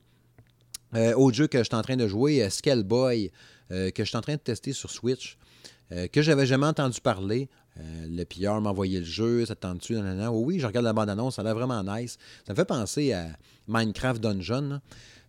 autre 0.93 1.35
jeu 1.35 1.47
que 1.47 1.59
je 1.59 1.63
suis 1.63 1.75
en 1.75 1.81
train 1.81 1.97
de 1.97 2.07
jouer, 2.07 2.49
Scaleboy, 2.49 3.31
que 3.69 3.91
je 3.95 4.03
suis 4.03 4.17
en 4.17 4.21
train 4.21 4.33
de 4.33 4.39
tester 4.39 4.73
sur 4.73 4.89
Switch. 4.89 5.37
Euh, 5.91 6.07
que 6.07 6.21
j'avais 6.21 6.45
jamais 6.45 6.67
entendu 6.67 7.01
parler. 7.01 7.49
Euh, 7.79 8.07
le 8.09 8.23
pilleur 8.23 8.59
m'a 8.61 8.69
envoyé 8.69 8.99
le 8.99 9.05
jeu, 9.05 9.45
ça 9.45 9.55
tente-tu? 9.55 9.97
Oh 9.97 10.43
oui, 10.45 10.59
je 10.59 10.67
regarde 10.67 10.85
la 10.85 10.93
bande-annonce, 10.93 11.35
ça 11.35 11.41
a 11.41 11.45
l'air 11.45 11.55
vraiment 11.55 11.83
nice. 11.83 12.17
Ça 12.45 12.53
me 12.53 12.55
fait 12.55 12.65
penser 12.65 13.13
à 13.13 13.27
Minecraft 13.67 14.21
Dungeon. 14.21 14.81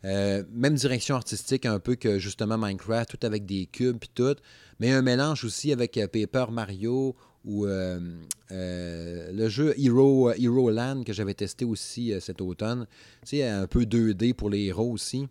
Euh, 0.05 0.43
même 0.53 0.75
direction 0.75 1.15
artistique 1.15 1.67
un 1.67 1.79
peu 1.79 1.95
que 1.95 2.19
justement 2.19 2.57
Minecraft, 2.59 3.11
tout 3.11 3.27
avec 3.27 3.47
des 3.47 3.67
cubes 3.67 4.03
et 4.03 4.09
tout. 4.15 4.37
Mais 4.81 4.91
un 4.91 5.03
mélange 5.03 5.45
aussi 5.45 5.73
avec 5.73 5.99
Paper 6.13 6.47
Mario 6.51 7.15
ou 7.45 7.67
le 7.67 9.49
jeu 9.49 9.75
Hero, 9.79 10.31
Hero 10.33 10.71
Land 10.71 11.05
que 11.05 11.13
j'avais 11.13 11.35
testé 11.35 11.65
aussi 11.65 12.13
cet 12.21 12.41
automne. 12.41 12.87
Tu 13.23 13.37
sais, 13.37 13.49
un 13.49 13.67
peu 13.67 13.85
2D 13.85 14.35
pour 14.35 14.51
les 14.51 14.65
héros 14.65 14.91
aussi 14.91 15.27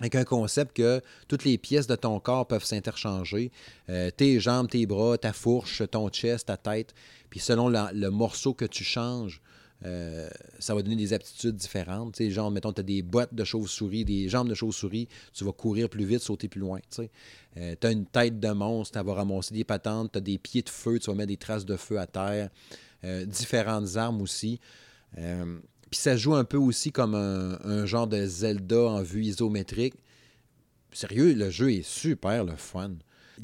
avec 0.00 0.14
un 0.14 0.24
concept 0.24 0.76
que 0.76 1.00
toutes 1.28 1.44
les 1.44 1.58
pièces 1.58 1.86
de 1.86 1.96
ton 1.96 2.18
corps 2.18 2.46
peuvent 2.46 2.64
s'interchanger. 2.64 3.52
Euh, 3.88 4.10
tes 4.10 4.40
jambes, 4.40 4.68
tes 4.68 4.86
bras, 4.86 5.18
ta 5.18 5.32
fourche, 5.32 5.82
ton 5.90 6.08
chest, 6.08 6.46
ta 6.46 6.56
tête. 6.56 6.94
Puis 7.30 7.40
selon 7.40 7.68
le 7.68 8.08
morceau 8.08 8.54
que 8.54 8.64
tu 8.64 8.84
changes, 8.84 9.40
euh, 9.84 10.28
ça 10.58 10.74
va 10.74 10.82
donner 10.82 10.96
des 10.96 11.12
aptitudes 11.12 11.56
différentes. 11.56 12.16
sais, 12.16 12.30
genre, 12.30 12.50
mettons, 12.50 12.72
tu 12.72 12.80
as 12.80 12.84
des 12.84 13.02
bottes 13.02 13.34
de 13.34 13.44
chauve-souris, 13.44 14.04
des 14.04 14.28
jambes 14.28 14.48
de 14.48 14.54
chauve-souris, 14.54 15.08
tu 15.32 15.44
vas 15.44 15.52
courir 15.52 15.88
plus 15.88 16.04
vite, 16.04 16.20
sauter 16.20 16.48
plus 16.48 16.60
loin. 16.60 16.78
tu 16.90 17.08
euh, 17.58 17.74
as 17.82 17.90
une 17.90 18.06
tête 18.06 18.38
de 18.38 18.50
monstre, 18.50 18.98
tu 18.98 19.04
vas 19.04 19.14
ramasser 19.14 19.54
des 19.54 19.64
patentes, 19.64 20.12
tu 20.12 20.18
as 20.18 20.20
des 20.20 20.38
pieds 20.38 20.62
de 20.62 20.68
feu, 20.68 20.98
tu 20.98 21.10
vas 21.10 21.16
mettre 21.16 21.28
des 21.28 21.36
traces 21.36 21.64
de 21.64 21.76
feu 21.76 21.98
à 21.98 22.06
terre. 22.06 22.50
différentes 23.26 23.96
armes 23.96 24.22
aussi. 24.22 24.60
Puis 25.92 26.00
ça 26.00 26.16
joue 26.16 26.34
un 26.34 26.44
peu 26.44 26.56
aussi 26.56 26.90
comme 26.90 27.14
un, 27.14 27.84
genre 27.84 28.06
de 28.06 28.24
Zelda 28.24 28.80
en 28.80 29.02
vue 29.02 29.24
isométrique. 29.24 29.92
Sérieux, 30.90 31.34
le 31.34 31.50
jeu 31.50 31.70
est 31.70 31.86
super 31.86 32.44
le 32.44 32.56
fun. 32.56 32.92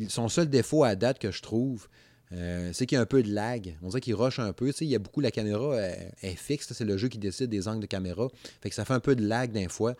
Son 0.08 0.30
seul 0.30 0.48
défaut 0.48 0.82
à 0.82 0.96
date 0.96 1.18
que 1.18 1.30
je 1.30 1.42
trouve, 1.42 1.88
euh, 2.32 2.70
c'est 2.72 2.86
qu'il 2.86 2.96
y 2.96 2.98
a 2.98 3.02
un 3.02 3.06
peu 3.06 3.22
de 3.22 3.30
lag. 3.30 3.76
On 3.82 3.88
dirait 3.88 4.00
qu'il 4.00 4.14
rush 4.14 4.38
un 4.38 4.54
peu. 4.54 4.72
Tu 4.72 4.84
il 4.84 4.90
y 4.90 4.94
a 4.94 4.98
beaucoup, 4.98 5.20
la 5.20 5.30
caméra 5.30 5.74
euh, 5.74 5.94
est 6.22 6.36
fixe. 6.36 6.72
C'est 6.72 6.86
le 6.86 6.96
jeu 6.96 7.08
qui 7.08 7.18
décide 7.18 7.50
des 7.50 7.68
angles 7.68 7.82
de 7.82 7.86
caméra. 7.86 8.28
Fait 8.62 8.70
que 8.70 8.74
ça 8.74 8.86
fait 8.86 8.94
un 8.94 9.00
peu 9.00 9.14
de 9.14 9.26
lag 9.26 9.52
d'un 9.52 9.68
fois. 9.68 9.94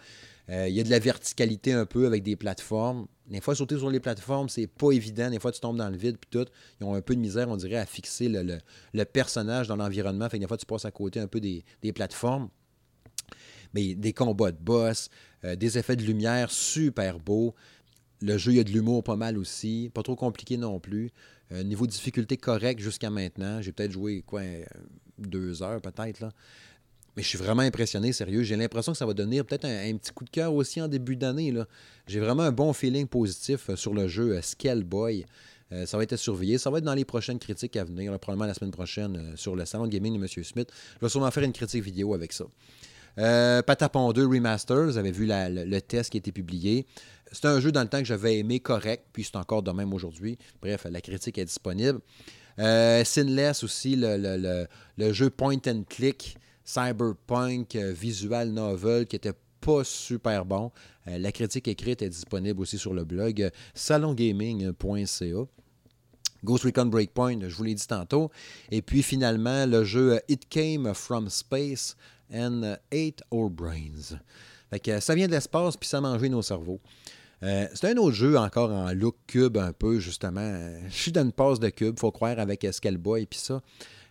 Euh, 0.51 0.69
il 0.69 0.75
y 0.75 0.81
a 0.81 0.83
de 0.83 0.91
la 0.91 0.99
verticalité 0.99 1.73
un 1.73 1.85
peu 1.85 2.07
avec 2.07 2.23
des 2.23 2.37
plateformes. 2.37 3.07
Des 3.27 3.41
fois, 3.41 3.55
sauter 3.55 3.77
sur 3.77 3.91
les 3.91 4.01
plateformes, 4.01 4.49
c'est 4.49 4.67
pas 4.67 4.93
évident. 4.93 5.31
Des 5.31 5.39
fois, 5.39 5.53
tu 5.53 5.61
tombes 5.61 5.77
dans 5.77 5.91
le 5.91 5.97
vide, 5.97 6.17
puis 6.19 6.31
tout. 6.31 6.51
Ils 6.81 6.85
ont 6.85 6.95
un 6.95 7.03
peu 7.03 7.15
de 7.15 7.21
misère, 7.21 7.49
on 7.49 7.57
dirait, 7.57 7.77
à 7.77 7.85
fixer 7.85 8.29
le, 8.29 9.05
personnage 9.05 9.69
dans 9.69 9.77
l'environnement. 9.77 10.29
Fait 10.29 10.39
que 10.39 10.43
des 10.43 10.49
fois, 10.49 10.57
tu 10.57 10.67
passes 10.67 10.87
à 10.87 10.91
côté 10.91 11.21
un 11.21 11.27
peu 11.27 11.41
des, 11.41 11.65
plateformes. 11.93 12.49
Mais 13.75 13.95
des 13.95 14.15
combats 14.15 14.51
de 14.51 14.57
boss, 14.59 15.11
euh, 15.45 15.55
des 15.55 15.77
effets 15.77 15.97
de 15.97 16.03
lumière 16.03 16.51
super 16.51 17.21
beaux. 17.21 17.55
Le 18.23 18.39
jeu, 18.39 18.53
il 18.53 18.57
y 18.57 18.61
a 18.61 18.65
de 18.65 18.71
l'humour 18.71 19.05
pas 19.05 19.17
mal 19.17 19.37
aussi. 19.37 19.91
Pas 19.93 20.03
trop 20.03 20.17
compliqué 20.17 20.57
non 20.57 20.81
plus. 20.81 21.11
Euh, 21.53 21.63
niveau 21.63 21.87
de 21.87 21.93
difficulté 21.93 22.39
correct 22.39 22.81
jusqu'à 22.81 23.11
maintenant. 23.11 23.61
J'ai 23.61 23.73
peut-être 23.73 23.93
joué, 23.93 24.25
deux 25.19 25.63
heures 25.63 25.83
peut-être. 25.83 26.31
Mais 27.19 27.25
je 27.25 27.31
suis 27.31 27.39
vraiment 27.39 27.63
impressionné, 27.63 28.13
sérieux. 28.13 28.45
J'ai 28.45 28.55
l'impression 28.55 28.93
que 28.93 28.99
ça 28.99 29.05
va 29.05 29.13
donner 29.13 29.43
peut-être 29.43 29.65
un, 29.65 29.97
petit 29.97 30.13
coup 30.13 30.23
de 30.23 30.31
cœur 30.31 30.55
aussi 30.55 30.81
en 30.81 30.87
début 30.87 31.17
d'année. 31.17 31.53
J'ai 32.07 32.21
vraiment 32.21 32.45
un 32.45 32.53
bon 32.53 32.73
feeling 32.73 33.09
positif 33.09 33.71
euh, 33.71 33.75
sur 33.75 33.93
le 33.93 34.07
jeu 34.07 34.37
euh, 34.37 34.41
Scale 34.41 34.85
Boy. 34.85 35.27
Euh, 35.73 35.85
ça 35.85 35.97
va 35.97 36.05
être 36.05 36.15
surveillé. 36.15 36.59
Ça 36.59 36.71
va 36.71 36.79
être 36.79 36.85
dans 36.85 36.95
les 36.95 37.05
prochaines 37.05 37.41
critiques 37.41 37.77
à 37.77 37.83
venir, 37.83 38.17
probablement 38.21 38.47
la 38.47 38.55
semaine 38.55 38.71
prochaine 38.71 39.33
sur 39.35 39.57
le 39.57 39.65
salon 39.65 39.89
gaming 39.89 40.17
de 40.17 40.23
M. 40.23 40.45
Smith. 40.45 40.71
Je 40.95 41.07
vais 41.07 41.09
sûrement 41.09 41.29
faire 41.33 41.43
une 41.43 41.53
critique 41.53 41.83
vidéo 41.83 42.15
avec 42.15 42.33
ça. 42.33 42.45
Patapon 43.17 44.13
2 44.13 44.25
Remaster, 44.25 44.85
vous 44.85 44.97
avez 44.97 45.11
vu 45.11 45.27
le, 45.29 45.81
test 45.81 46.11
qui 46.11 46.19
a 46.19 46.21
été 46.21 46.31
publié. 46.31 46.87
C'est 47.33 47.47
un 47.47 47.59
jeu 47.59 47.73
dans 47.73 47.83
le 47.83 47.89
temps 47.89 47.99
que 47.99 48.05
j'avais 48.05 48.39
aimé 48.39 48.61
correct, 48.61 49.07
puis 49.13 49.25
c'est 49.25 49.35
encore 49.35 49.65
de 49.65 49.73
même 49.73 49.93
aujourd'hui. 49.93 50.39
Bref, 50.63 50.87
la 50.89 51.01
critique 51.01 51.37
est 51.39 51.47
disponible. 51.47 51.99
Sinless 52.59 53.65
aussi, 53.65 53.97
le, 53.99 54.69
jeu 55.13 55.31
point 55.31 55.59
and 55.67 55.83
click 55.89 56.39
cyberpunk 56.69 57.77
euh, 57.77 57.93
visual 57.93 58.51
novel 58.51 59.07
qui 59.07 59.17
était 59.17 59.33
pas 59.61 59.85
super 59.85 60.45
bon. 60.45 60.71
Euh, 61.07 61.19
la 61.19 61.33
critique 61.33 61.67
écrite 61.67 62.03
est 62.03 62.11
disponible 62.11 62.61
aussi 62.61 62.79
sur 62.79 62.93
le 62.93 63.05
blog 63.05 63.43
euh, 63.43 63.51
salongaming.ca. 63.75 65.47
Ghost 66.45 66.65
Recon 66.65 66.87
Breakpoint, 66.87 67.49
je 67.49 67.57
vous 67.57 67.65
l'ai 67.65 67.75
dit 67.75 67.87
tantôt. 67.87 68.31
Et 68.71 68.83
puis 68.83 69.03
finalement, 69.03 69.67
le 69.67 69.83
jeu 69.83 70.21
It 70.29 70.49
Came 70.49 70.93
From 70.95 71.31
Space 71.31 71.97
and 72.33 72.77
Ate 72.93 73.23
Our 73.33 73.51
Brains. 73.51 74.19
ça 75.01 75.15
vient 75.15 75.27
de 75.27 75.33
l'espace, 75.33 75.77
puis 75.77 75.89
ça 75.89 75.99
a 75.99 76.29
nos 76.29 76.43
cerveaux. 76.43 76.81
c'est 77.41 77.87
un 77.87 77.97
autre 77.97 78.15
jeu 78.15 78.39
encore 78.39 78.71
en 78.71 78.93
look 78.93 79.17
cube 79.27 79.57
un 79.57 79.73
peu, 79.73 79.99
justement. 79.99 80.71
Je 80.89 80.95
suis 80.95 81.11
dans 81.11 81.29
passe 81.33 81.59
de 81.59 81.71
cube, 81.71 81.99
faut 81.99 82.13
croire, 82.13 82.39
avec 82.39 82.65
Scaleboy 82.71 83.23
et 83.23 83.27
puis 83.27 83.41
ça. 83.41 83.61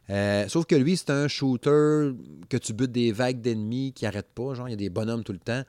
Euh, 0.10 0.48
sauf 0.48 0.66
que 0.66 0.76
lui, 0.76 0.96
c'est 0.96 1.10
un 1.10 1.28
shooter 1.28 2.12
que 2.50 2.58
tu 2.58 2.74
butes 2.74 2.92
des 2.92 3.12
vagues 3.12 3.42
d'ennemis 3.42 3.94
qui 3.94 4.06
n'arrêtent 4.06 4.34
pas. 4.34 4.54
Genre, 4.54 4.68
il 4.68 4.72
y 4.72 4.74
a 4.74 4.78
des 4.78 4.90
bonhommes 4.90 5.24
tout 5.24 5.34
le 5.34 5.40
temps. 5.40 5.64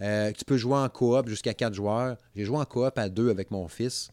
tu 0.00 0.44
peux 0.44 0.56
jouer 0.56 0.76
en 0.76 0.88
coop 0.88 1.28
jusqu'à 1.28 1.54
4 1.54 1.74
joueurs. 1.74 2.16
J'ai 2.36 2.44
joué 2.44 2.58
en 2.58 2.64
coop 2.64 2.98
à 2.98 3.08
2 3.08 3.30
avec 3.30 3.50
mon 3.50 3.68
fils 3.68 4.10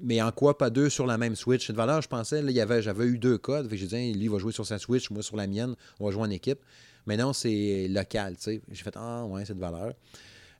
mais 0.00 0.20
en 0.20 0.30
coop 0.32 0.60
à 0.62 0.70
deux 0.70 0.90
sur 0.90 1.06
la 1.06 1.18
même 1.18 1.36
Switch. 1.36 1.66
Cette 1.66 1.76
valeur, 1.76 2.02
je 2.02 2.08
pensais, 2.08 2.42
là, 2.42 2.62
avait, 2.62 2.82
j'avais 2.82 3.04
eu 3.04 3.18
deux 3.18 3.38
codes. 3.38 3.68
J'ai 3.72 3.86
dit, 3.86 4.12
lui, 4.12 4.24
il 4.24 4.30
va 4.30 4.38
jouer 4.38 4.52
sur 4.52 4.66
sa 4.66 4.78
Switch, 4.78 5.10
moi 5.10 5.22
sur 5.22 5.36
la 5.36 5.46
mienne, 5.46 5.74
on 6.00 6.06
va 6.06 6.10
jouer 6.10 6.22
en 6.22 6.30
équipe. 6.30 6.58
Mais 7.06 7.16
non, 7.16 7.32
c'est 7.32 7.86
local. 7.88 8.36
J'ai 8.44 8.60
fait, 8.70 8.94
ah, 8.96 9.24
ouais, 9.26 9.44
cette 9.44 9.58
valeur. 9.58 9.94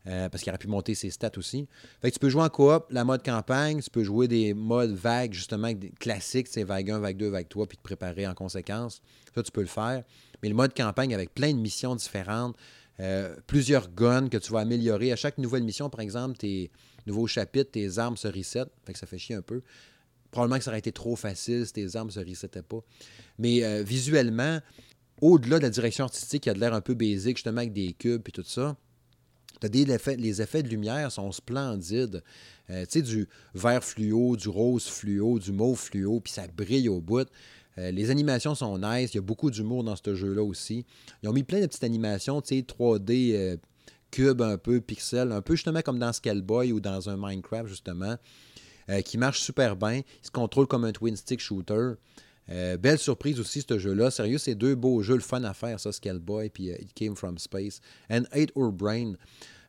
Euh, 0.07 0.29
parce 0.29 0.43
qu'il 0.43 0.51
aurait 0.51 0.59
pu 0.59 0.69
monter 0.69 0.95
ses 0.95 1.09
stats 1.09 1.31
aussi. 1.39 1.67
Fait 2.03 2.11
que 2.11 2.15
tu 2.15 2.19
peux 2.19 2.29
jouer 2.29 2.43
en 2.43 2.51
coop, 2.51 2.89
la 2.91 3.05
mode 3.05 3.25
campagne, 3.25 3.81
tu 3.81 3.89
peux 3.89 4.05
jouer 4.05 4.29
des 4.29 4.53
modes 4.53 4.93
vagues, 4.93 5.33
justement, 5.33 5.73
classiques, 5.99 6.49
c'est 6.51 6.63
vague 6.63 6.91
1, 6.91 6.99
vague 6.99 7.17
2, 7.17 7.29
vague 7.29 7.49
3, 7.49 7.67
puis 7.67 7.79
te 7.79 7.83
préparer 7.83 8.27
en 8.27 8.35
conséquence. 8.35 9.01
Ça, 9.35 9.43
tu 9.43 9.51
peux 9.51 9.63
le 9.63 9.67
faire. 9.67 10.05
Mais 10.43 10.51
le 10.51 10.55
mode 10.55 10.75
campagne 10.75 11.15
avec 11.15 11.33
plein 11.33 11.53
de 11.55 11.59
missions 11.59 11.97
différentes, 11.97 12.55
euh, 13.01 13.35
plusieurs 13.47 13.91
guns 13.91 14.29
que 14.29 14.37
tu 14.37 14.53
vas 14.53 14.61
améliorer. 14.61 15.11
À 15.11 15.17
chaque 15.17 15.39
nouvelle 15.39 15.65
mission, 15.65 15.89
par 15.89 16.01
exemple, 16.01 16.37
tes 16.37 16.71
nouveaux 17.07 17.27
chapitres, 17.27 17.71
tes 17.71 17.99
armes 17.99 18.19
se 18.19 18.29
resettent. 18.29 18.73
Fait 18.85 18.95
ça 18.95 19.07
fait 19.07 19.17
chier 19.17 19.37
un 19.37 19.43
peu. 19.43 19.63
Probablement 20.31 20.59
que 20.59 20.65
ça 20.65 20.71
aurait 20.71 20.81
été 20.81 20.93
trop 20.93 21.17
facile 21.17 21.65
si 21.65 21.73
tes 21.73 21.97
armes 21.97 22.09
ne 22.09 22.13
se 22.13 22.21
resettaient 22.21 22.63
pas. 22.63 22.81
Mais 23.39 23.65
euh, 23.65 23.83
visuellement, 23.83 24.61
au-delà 25.23 25.59
de 25.59 25.63
la 25.63 25.71
direction 25.71 26.05
artistique 26.05 26.43
qui 26.43 26.51
a 26.51 26.55
de 26.55 26.61
l'air 26.61 26.75
un 26.75 26.83
peu 26.83 26.93
basique, 26.93 27.39
justement 27.39 27.59
avec 27.59 27.73
des 27.73 27.95
cubes 27.95 28.23
et 28.29 28.33
tout 28.33 28.45
ça, 28.45 28.77
les 29.73 30.43
effets 30.43 30.63
de 30.63 30.69
lumière 30.69 31.11
sont 31.13 31.33
splendides. 31.33 32.23
Euh, 32.71 32.85
tu 32.87 33.01
sais, 33.01 33.03
du 33.03 33.29
vert 33.55 33.85
fluo, 33.85 34.37
du 34.37 34.49
rose 34.49 34.87
fluo, 34.87 35.39
du 35.39 35.53
mauve 35.53 35.79
fluo, 35.79 36.21
puis 36.21 36.33
ça 36.33 36.47
brille 36.47 36.89
au 36.89 37.01
bout. 37.01 37.29
Euh, 37.77 37.91
les 37.91 38.11
animations 38.11 38.55
sont 38.55 38.79
nice. 38.79 39.13
Il 39.13 39.17
y 39.17 39.19
a 39.19 39.23
beaucoup 39.23 39.51
d'humour 39.51 39.85
dans 39.85 39.97
ce 39.97 40.15
jeu-là 40.15 40.43
aussi. 40.43 40.87
Ils 41.23 41.29
ont 41.29 41.33
mis 41.33 41.43
plein 41.43 41.61
de 41.61 41.67
petites 41.67 41.85
animations, 41.85 42.41
tu 42.41 42.57
sais, 42.57 42.63
3D, 42.63 43.35
euh, 43.35 43.57
cube 44.11 44.41
un 44.41 44.57
peu, 44.57 44.81
pixel, 44.81 45.33
un 45.33 45.43
peu 45.43 45.57
justement 45.57 45.83
comme 45.83 45.99
dans 45.99 46.13
Scaleboy 46.13 46.73
ou 46.73 46.81
dans 46.81 47.11
un 47.11 47.17
Minecraft, 47.17 47.69
justement, 47.69 48.17
qui 49.05 49.19
marche 49.19 49.41
super 49.41 49.77
bien. 49.77 50.03
Il 50.23 50.27
se 50.27 50.31
contrôle 50.31 50.67
comme 50.67 50.85
un 50.85 50.93
twin 50.93 51.17
stick 51.17 51.41
shooter. 51.41 51.95
Belle 52.47 52.99
surprise 52.99 53.41
aussi, 53.41 53.65
ce 53.69 53.77
jeu-là. 53.77 54.13
Sérieux, 54.13 54.39
c'est 54.39 54.55
deux 54.55 54.77
beaux 54.77 55.03
jeux, 55.03 55.15
le 55.15 55.21
fun 55.21 55.43
à 55.43 55.53
faire, 55.53 55.81
ça, 55.81 55.91
Scaleboy, 55.91 56.51
puis 56.51 56.67
It 56.67 56.93
Came 56.95 57.17
From 57.17 57.39
Space. 57.39 57.81
And 58.09 58.23
Eight 58.33 58.53
Or 58.55 58.71
Brain. 58.71 59.15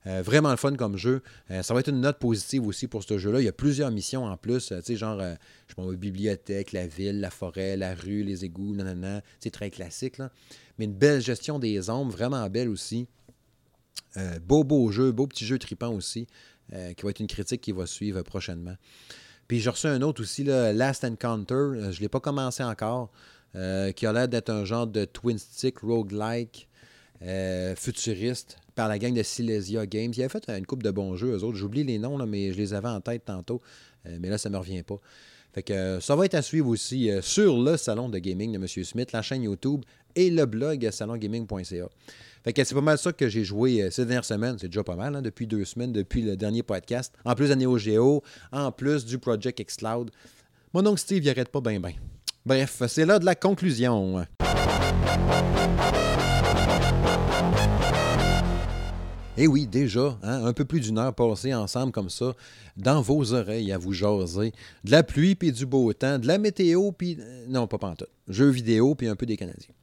Euh, 0.07 0.21
vraiment 0.21 0.51
le 0.51 0.57
fun 0.57 0.75
comme 0.75 0.97
jeu. 0.97 1.21
ça 1.49 1.73
va 1.73 1.79
être 1.79 1.89
une 1.89 2.01
note 2.01 2.19
positive 2.19 2.67
aussi 2.67 2.87
pour 2.87 3.03
ce 3.03 3.17
jeu-là. 3.17 3.41
Il 3.41 3.45
y 3.45 3.49
a 3.49 3.53
plusieurs 3.53 3.91
missions 3.91 4.25
en 4.25 4.37
plus. 4.37 4.67
tu 4.67 4.75
sais, 4.83 4.95
genre, 4.95 5.19
je 5.67 5.73
pense, 5.73 5.93
bibliothèque, 5.95 6.71
la 6.73 6.85
ville, 6.85 7.19
la 7.19 7.31
forêt, 7.31 7.75
la 7.75 7.95
rue, 7.95 8.23
les 8.23 8.45
égouts, 8.45 8.75
nanana. 8.75 9.21
C'est 9.39 9.51
très 9.51 9.71
classique, 9.71 10.17
là. 10.17 10.31
Mais 10.77 10.85
une 10.85 10.93
belle 10.93 11.21
gestion 11.21 11.57
des 11.57 11.89
ombres, 11.89 12.11
vraiment 12.11 12.47
belle 12.49 12.69
aussi. 12.69 13.07
beau, 14.47 14.63
beau 14.63 14.91
jeu, 14.91 15.11
beau 15.11 15.25
petit 15.25 15.45
jeu 15.45 15.57
tripant 15.57 15.93
aussi, 15.93 16.27
qui 16.69 17.03
va 17.03 17.09
être 17.09 17.19
une 17.19 17.27
critique 17.27 17.61
qui 17.61 17.71
va 17.71 17.85
suivre 17.87 18.21
prochainement. 18.21 18.75
Puis 19.47 19.59
j'ai 19.59 19.69
reçu 19.69 19.87
un 19.87 20.01
autre 20.01 20.21
aussi, 20.21 20.43
là, 20.43 20.73
Last 20.73 21.03
Encounter. 21.03 21.53
Euh, 21.53 21.91
je 21.91 21.97
ne 21.97 22.01
l'ai 22.01 22.09
pas 22.09 22.19
commencé 22.19 22.63
encore. 22.63 23.11
Euh, 23.55 23.93
qui 23.93 24.05
a 24.05 24.11
l'air 24.11 24.27
d'être 24.27 24.49
un 24.49 24.65
genre 24.65 24.85
de 24.85 25.05
twin 25.05 25.37
stick 25.37 25.79
roguelike 25.79 26.67
euh, 27.21 27.73
futuriste 27.77 28.57
par 28.75 28.87
la 28.87 28.99
gang 28.99 29.13
de 29.13 29.23
Silesia 29.23 29.85
Games. 29.85 30.11
Ils 30.15 30.21
avaient 30.23 30.29
fait 30.29 30.49
une 30.49 30.65
coupe 30.65 30.83
de 30.83 30.91
bons 30.91 31.15
jeux, 31.15 31.37
eux 31.37 31.43
autres. 31.43 31.57
J'oublie 31.57 31.83
les 31.83 31.97
noms, 31.97 32.23
mais 32.25 32.51
je 32.51 32.57
les 32.57 32.73
avais 32.73 32.89
en 32.89 33.01
tête 33.01 33.25
tantôt. 33.25 33.61
mais 34.19 34.29
là, 34.29 34.37
ça 34.37 34.49
ne 34.49 34.53
me 34.53 34.59
revient 34.59 34.83
pas. 34.83 34.99
Fait 35.53 35.63
que 35.63 35.99
ça 36.01 36.15
va 36.15 36.25
être 36.25 36.35
à 36.35 36.41
suivre 36.41 36.67
aussi 36.67 37.09
sur 37.21 37.57
le 37.57 37.77
salon 37.77 38.09
de 38.09 38.19
gaming 38.19 38.51
de 38.51 38.57
M. 38.57 38.67
Smith, 38.67 39.11
la 39.13 39.21
chaîne 39.21 39.43
YouTube 39.43 39.83
et 40.15 40.29
le 40.29 40.45
blog 40.45 40.89
salongaming.ca. 40.91 41.89
Fait 42.45 42.53
que 42.53 42.63
c'est 42.63 42.75
pas 42.75 42.81
mal 42.81 42.99
ça 42.99 43.11
que 43.11 43.27
j'ai 43.27 43.43
joué 43.43 43.81
euh, 43.81 43.89
ces 43.89 44.05
dernières 44.05 44.23
semaines. 44.23 44.57
C'est 44.59 44.67
déjà 44.67 44.83
pas 44.83 44.95
mal, 44.95 45.15
hein, 45.15 45.23
depuis 45.23 45.47
deux 45.47 45.65
semaines, 45.65 45.91
depuis 45.91 46.21
le 46.21 46.37
dernier 46.37 46.61
podcast. 46.61 47.11
En 47.25 47.33
plus 47.33 47.49
de 47.49 47.77
Geo, 47.77 48.21
en 48.51 48.71
plus 48.71 49.03
du 49.03 49.17
Project 49.17 49.59
X 49.59 49.77
Cloud. 49.77 50.11
Mon 50.71 50.85
oncle 50.85 50.99
Steve, 50.99 51.23
il 51.23 51.29
arrête 51.31 51.49
pas 51.49 51.61
bien, 51.61 51.79
bien. 51.79 51.93
Bref, 52.45 52.83
c'est 52.87 53.05
là 53.05 53.17
de 53.17 53.25
la 53.25 53.33
conclusion. 53.33 54.23
Eh 59.37 59.47
oui, 59.47 59.67
déjà, 59.67 60.17
hein, 60.23 60.45
un 60.45 60.53
peu 60.53 60.63
plus 60.63 60.79
d'une 60.79 60.97
heure 60.97 61.13
passée 61.13 61.53
ensemble 61.53 61.91
comme 61.91 62.09
ça, 62.09 62.33
dans 62.77 63.01
vos 63.01 63.33
oreilles 63.33 63.73
à 63.73 63.77
vous 63.77 63.91
jaser. 63.91 64.53
De 64.85 64.91
la 64.91 65.03
pluie 65.03 65.35
puis 65.35 65.51
du 65.51 65.65
beau 65.65 65.91
temps, 65.91 66.19
de 66.19 66.27
la 66.27 66.37
météo 66.37 66.93
puis... 66.93 67.17
Euh, 67.19 67.45
non, 67.49 67.67
pas 67.67 67.77
pantoute. 67.77 68.07
Jeux 68.29 68.49
vidéo 68.49 68.95
puis 68.95 69.09
un 69.09 69.15
peu 69.17 69.25
des 69.25 69.35
Canadiens. 69.35 69.73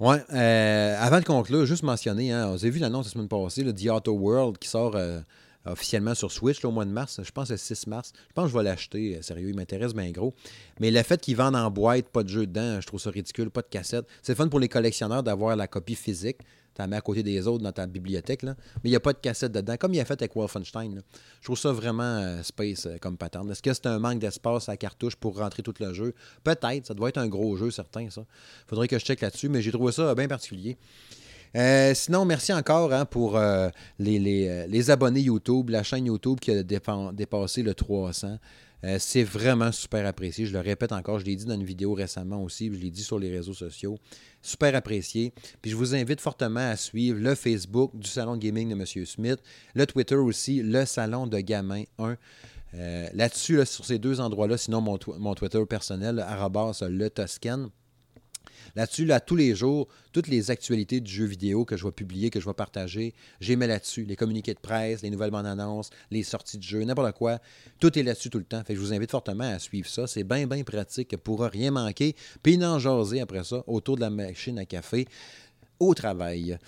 Ouais, 0.00 0.20
euh, 0.32 0.96
avant 0.98 1.20
de 1.20 1.24
conclure, 1.24 1.66
juste 1.66 1.84
mentionner, 1.84 2.32
hein, 2.32 2.50
vous 2.50 2.64
avez 2.64 2.70
vu 2.70 2.80
l'annonce 2.80 3.06
la 3.06 3.12
semaine 3.12 3.28
passée, 3.28 3.62
le 3.62 3.72
The 3.72 4.08
World 4.08 4.58
qui 4.58 4.68
sort 4.68 4.96
euh, 4.96 5.20
officiellement 5.66 6.14
sur 6.14 6.30
Switch 6.30 6.64
au 6.64 6.70
mois 6.70 6.84
de 6.84 6.90
mars. 6.90 7.20
Je 7.22 7.30
pense 7.30 7.50
le 7.50 7.56
6 7.56 7.86
mars. 7.86 8.12
Je 8.28 8.32
pense 8.32 8.44
que 8.46 8.52
je 8.52 8.56
vais 8.56 8.64
l'acheter. 8.64 9.16
Euh, 9.16 9.22
sérieux, 9.22 9.48
il 9.50 9.56
m'intéresse 9.56 9.94
bien 9.94 10.10
gros. 10.10 10.34
Mais 10.80 10.90
le 10.90 11.02
fait 11.02 11.20
qu'ils 11.20 11.36
vendent 11.36 11.56
en 11.56 11.70
boîte, 11.70 12.08
pas 12.08 12.22
de 12.22 12.28
jeu 12.28 12.46
dedans, 12.46 12.80
je 12.80 12.86
trouve 12.86 13.00
ça 13.00 13.10
ridicule, 13.10 13.50
pas 13.50 13.62
de 13.62 13.68
cassette. 13.68 14.06
C'est 14.22 14.34
fun 14.34 14.48
pour 14.48 14.60
les 14.60 14.68
collectionneurs 14.68 15.22
d'avoir 15.22 15.56
la 15.56 15.66
copie 15.66 15.94
physique 15.94 16.38
tu 16.74 16.82
la 16.82 16.88
mets 16.88 16.96
à 16.96 17.00
côté 17.00 17.22
des 17.22 17.46
autres 17.46 17.62
dans 17.62 17.72
ta 17.72 17.86
bibliothèque. 17.86 18.42
Là. 18.42 18.56
Mais 18.82 18.90
il 18.90 18.92
n'y 18.92 18.96
a 18.96 19.00
pas 19.00 19.12
de 19.12 19.18
cassette 19.18 19.52
dedans, 19.52 19.76
comme 19.76 19.94
il 19.94 20.00
a 20.00 20.04
fait 20.04 20.20
avec 20.20 20.34
Wolfenstein. 20.34 21.02
Je 21.40 21.44
trouve 21.44 21.58
ça 21.58 21.72
vraiment 21.72 22.02
euh, 22.02 22.42
space 22.42 22.86
euh, 22.86 22.96
comme 23.00 23.16
pattern. 23.16 23.48
Est-ce 23.50 23.62
que 23.62 23.72
c'est 23.72 23.86
un 23.86 23.98
manque 23.98 24.18
d'espace 24.18 24.68
à 24.68 24.76
cartouche 24.76 25.16
pour 25.16 25.38
rentrer 25.38 25.62
tout 25.62 25.74
le 25.78 25.92
jeu? 25.92 26.14
Peut-être, 26.42 26.86
ça 26.86 26.94
doit 26.94 27.08
être 27.08 27.18
un 27.18 27.28
gros 27.28 27.56
jeu, 27.56 27.70
certain, 27.70 28.10
ça. 28.10 28.24
faudrait 28.66 28.88
que 28.88 28.98
je 28.98 29.04
check 29.04 29.20
là-dessus, 29.20 29.48
mais 29.48 29.62
j'ai 29.62 29.72
trouvé 29.72 29.92
ça 29.92 30.14
bien 30.14 30.26
particulier. 30.26 30.76
Euh, 31.56 31.94
sinon, 31.94 32.24
merci 32.24 32.52
encore 32.52 32.92
hein, 32.92 33.04
pour 33.04 33.38
les, 33.98 34.18
les, 34.18 34.90
abonnés 34.90 35.20
YouTube, 35.20 35.70
la 35.70 35.82
chaîne 35.82 36.06
YouTube 36.06 36.40
qui 36.40 36.50
a 36.50 36.62
dépassé 36.62 37.62
le 37.62 37.74
300. 37.74 38.38
Euh, 38.84 38.98
c'est 38.98 39.22
vraiment 39.22 39.72
super 39.72 40.06
apprécié. 40.06 40.44
Je 40.44 40.52
le 40.52 40.60
répète 40.60 40.92
encore, 40.92 41.18
je 41.18 41.24
l'ai 41.24 41.36
dit 41.36 41.46
dans 41.46 41.54
une 41.54 41.64
vidéo 41.64 41.94
récemment 41.94 42.42
aussi, 42.42 42.70
je 42.72 42.78
l'ai 42.78 42.90
dit 42.90 43.02
sur 43.02 43.18
les 43.18 43.30
réseaux 43.30 43.54
sociaux. 43.54 43.98
Super 44.42 44.74
apprécié. 44.74 45.32
Puis 45.62 45.70
je 45.70 45.76
vous 45.76 45.94
invite 45.94 46.20
fortement 46.20 46.68
à 46.70 46.76
suivre 46.76 47.18
le 47.18 47.34
Facebook 47.34 47.92
du 47.94 48.08
Salon 48.08 48.36
Gaming 48.36 48.68
de 48.68 48.74
M. 48.74 49.06
Smith, 49.06 49.38
le 49.74 49.86
Twitter 49.86 50.16
aussi, 50.16 50.62
le 50.62 50.84
Salon 50.84 51.26
de 51.26 51.38
Gamin 51.38 51.84
1. 51.98 52.16
Euh, 52.74 53.08
là-dessus, 53.14 53.64
sur 53.64 53.86
ces 53.86 53.98
deux 53.98 54.20
endroits-là, 54.20 54.58
sinon 54.58 54.82
mon, 54.82 54.98
Twitter 55.34 55.64
personnel, 55.66 56.16
le 56.16 57.08
Toscan. 57.08 57.70
Là-dessus, 58.76 59.04
là, 59.04 59.20
tous 59.20 59.36
les 59.36 59.54
jours, 59.54 59.88
toutes 60.12 60.28
les 60.28 60.50
actualités 60.50 61.00
du 61.00 61.10
jeu 61.10 61.24
vidéo 61.24 61.64
que 61.64 61.76
je 61.76 61.84
vais 61.84 61.92
publier, 61.92 62.30
que 62.30 62.40
je 62.40 62.46
vais 62.46 62.54
partager, 62.54 63.14
j'ai 63.40 63.56
mis 63.56 63.66
là-dessus. 63.66 64.04
Les 64.04 64.16
communiqués 64.16 64.54
de 64.54 64.58
presse, 64.58 65.02
les 65.02 65.10
nouvelles 65.10 65.30
bandes 65.30 65.46
annonces, 65.46 65.90
les 66.10 66.22
sorties 66.22 66.58
de 66.58 66.62
jeux, 66.62 66.84
n'importe 66.84 67.16
quoi. 67.16 67.38
Tout 67.80 67.96
est 67.98 68.02
là-dessus 68.02 68.30
tout 68.30 68.38
le 68.38 68.44
temps. 68.44 68.62
Fait 68.64 68.74
je 68.74 68.80
vous 68.80 68.92
invite 68.92 69.10
fortement 69.10 69.44
à 69.44 69.58
suivre 69.58 69.88
ça. 69.88 70.06
C'est 70.06 70.24
bien, 70.24 70.46
bien 70.46 70.64
pratique 70.64 71.16
pour 71.18 71.42
rien 71.42 71.70
manquer. 71.70 72.16
Puis 72.42 72.58
n'en 72.58 72.78
jaser 72.78 73.20
après 73.20 73.44
ça 73.44 73.62
autour 73.66 73.96
de 73.96 74.00
la 74.00 74.10
machine 74.10 74.58
à 74.58 74.64
café 74.64 75.06
au 75.80 75.94
travail. 75.94 76.58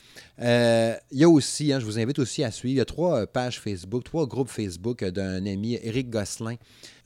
Euh, 0.41 0.95
il 1.11 1.19
y 1.19 1.24
a 1.24 1.28
aussi, 1.28 1.73
hein, 1.73 1.81
je 1.81 1.85
vous 1.85 1.99
invite 1.99 2.19
aussi 2.19 2.43
à 2.45 2.51
suivre, 2.51 2.74
il 2.74 2.78
y 2.78 2.81
a 2.81 2.85
trois 2.85 3.27
pages 3.27 3.61
Facebook, 3.61 4.05
trois 4.05 4.27
groupes 4.27 4.49
Facebook 4.49 5.05
d'un 5.05 5.47
ami, 5.47 5.78
Eric 5.83 6.11
Gosselin. 6.11 6.57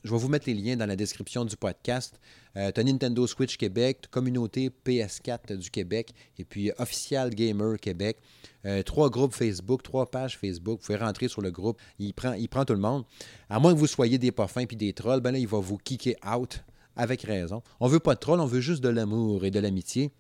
Je 0.03 0.11
vais 0.11 0.19
vous 0.19 0.29
mettre 0.29 0.47
les 0.47 0.55
liens 0.55 0.77
dans 0.77 0.87
la 0.87 0.97
description 0.97 1.45
du 1.45 1.57
podcast. 1.57 2.19
Euh, 2.57 2.71
tu 2.73 2.81
as 2.81 2.85
Nintendo 2.85 3.27
Switch 3.27 3.57
Québec, 3.57 4.07
Communauté 4.11 4.71
PS4 4.85 5.57
du 5.57 5.71
Québec 5.71 6.13
et 6.39 6.45
puis 6.45 6.73
Official 6.79 7.31
Gamer 7.31 7.79
Québec. 7.79 8.19
Euh, 8.67 8.83
trois 8.83 9.11
groupes 9.11 9.35
Facebook, 9.35 9.83
trois 9.83 10.11
pages 10.11 10.39
Facebook. 10.39 10.81
Vous 10.81 10.87
pouvez 10.87 10.99
rentrer 10.99 11.29
sur 11.29 11.43
le 11.43 11.51
groupe. 11.51 11.81
Il 11.99 12.13
prend, 12.13 12.33
il 12.33 12.49
prend 12.49 12.65
tout 12.65 12.75
le 12.75 12.81
monde. 12.81 13.05
À 13.49 13.59
moins 13.59 13.73
que 13.73 13.79
vous 13.79 13.87
soyez 13.87 14.19
des 14.19 14.33
parfums 14.33 14.67
puis 14.67 14.77
des 14.77 14.93
trolls, 14.93 15.21
ben 15.21 15.33
là, 15.33 15.39
il 15.39 15.47
va 15.49 15.59
vous 15.59 15.79
kicker 15.79 16.17
out 16.27 16.63
avec 16.97 17.23
raison. 17.23 17.63
On 17.79 17.89
veut 17.89 18.01
pas 18.01 18.15
de 18.15 18.21
trolls, 18.21 18.41
on 18.41 18.47
veut 18.47 18.61
juste 18.61 18.83
de 18.83 18.89
l'amour 18.89 19.45
et 19.45 19.51
de 19.51 19.61
l'amitié. 19.61 20.11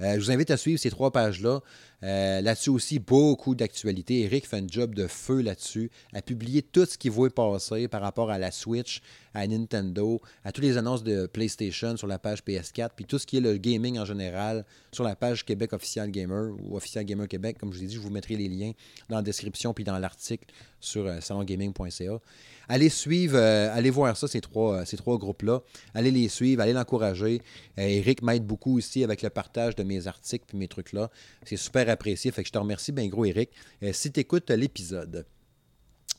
Euh, 0.00 0.14
je 0.14 0.20
vous 0.20 0.30
invite 0.30 0.50
à 0.50 0.56
suivre 0.56 0.78
ces 0.78 0.90
trois 0.90 1.10
pages-là. 1.10 1.60
Euh, 2.04 2.40
là-dessus 2.40 2.70
aussi, 2.70 2.98
beaucoup 3.00 3.54
d'actualités. 3.54 4.20
Eric 4.20 4.46
fait 4.46 4.58
un 4.58 4.66
job 4.68 4.94
de 4.94 5.06
feu 5.08 5.40
là-dessus, 5.40 5.90
a 6.12 6.22
publié 6.22 6.62
tout 6.62 6.86
ce 6.86 6.96
qu'il 6.96 7.10
voulait 7.10 7.30
passer 7.30 7.88
par 7.88 8.02
rapport 8.02 8.30
à 8.30 8.38
la 8.38 8.52
Switch, 8.52 9.02
à 9.34 9.46
Nintendo, 9.46 10.20
à 10.44 10.52
toutes 10.52 10.64
les 10.64 10.76
annonces 10.76 11.02
de 11.02 11.26
PlayStation 11.26 11.96
sur 11.96 12.06
la 12.06 12.18
page 12.18 12.42
PS4, 12.44 12.90
puis 12.94 13.04
tout 13.04 13.18
ce 13.18 13.26
qui 13.26 13.38
est 13.38 13.40
le 13.40 13.56
gaming 13.56 13.98
en 13.98 14.04
général 14.04 14.64
sur 14.92 15.04
la 15.04 15.16
page 15.16 15.44
Québec 15.44 15.72
Official 15.72 16.10
Gamer 16.10 16.52
ou 16.62 16.76
Official 16.76 17.04
Gamer 17.04 17.26
Québec. 17.26 17.58
Comme 17.58 17.72
je 17.72 17.78
vous 17.78 17.84
ai 17.84 17.86
dit, 17.88 17.94
je 17.94 18.00
vous 18.00 18.10
mettrai 18.10 18.36
les 18.36 18.48
liens 18.48 18.72
dans 19.08 19.16
la 19.16 19.22
description 19.22 19.74
puis 19.74 19.84
dans 19.84 19.98
l'article 19.98 20.46
sur 20.80 21.06
euh, 21.06 21.20
salongaming.ca. 21.20 22.20
Allez 22.68 22.90
suivre, 22.90 23.36
euh, 23.36 23.74
allez 23.74 23.90
voir 23.90 24.16
ça, 24.16 24.28
ces 24.28 24.40
trois, 24.40 24.84
ces 24.84 24.96
trois 24.96 25.18
groupes-là. 25.18 25.62
Allez 25.94 26.10
les 26.10 26.28
suivre, 26.28 26.62
allez 26.62 26.74
l'encourager. 26.74 27.40
Eric 27.76 28.22
m'aide 28.22 28.44
beaucoup 28.44 28.76
aussi 28.76 29.02
avec 29.02 29.22
le 29.22 29.30
partage 29.30 29.74
de 29.74 29.82
mes 29.82 30.06
articles 30.06 30.44
puis 30.46 30.58
mes 30.58 30.68
trucs-là. 30.68 31.10
C'est 31.44 31.56
super 31.56 31.87
apprécié. 31.90 32.30
Fait 32.30 32.42
que 32.42 32.48
je 32.48 32.52
te 32.52 32.58
remercie 32.58 32.92
bien 32.92 33.06
gros, 33.08 33.24
Eric, 33.24 33.50
euh, 33.82 33.92
si 33.92 34.10
tu 34.12 34.20
écoutes 34.20 34.50
l'épisode. 34.50 35.26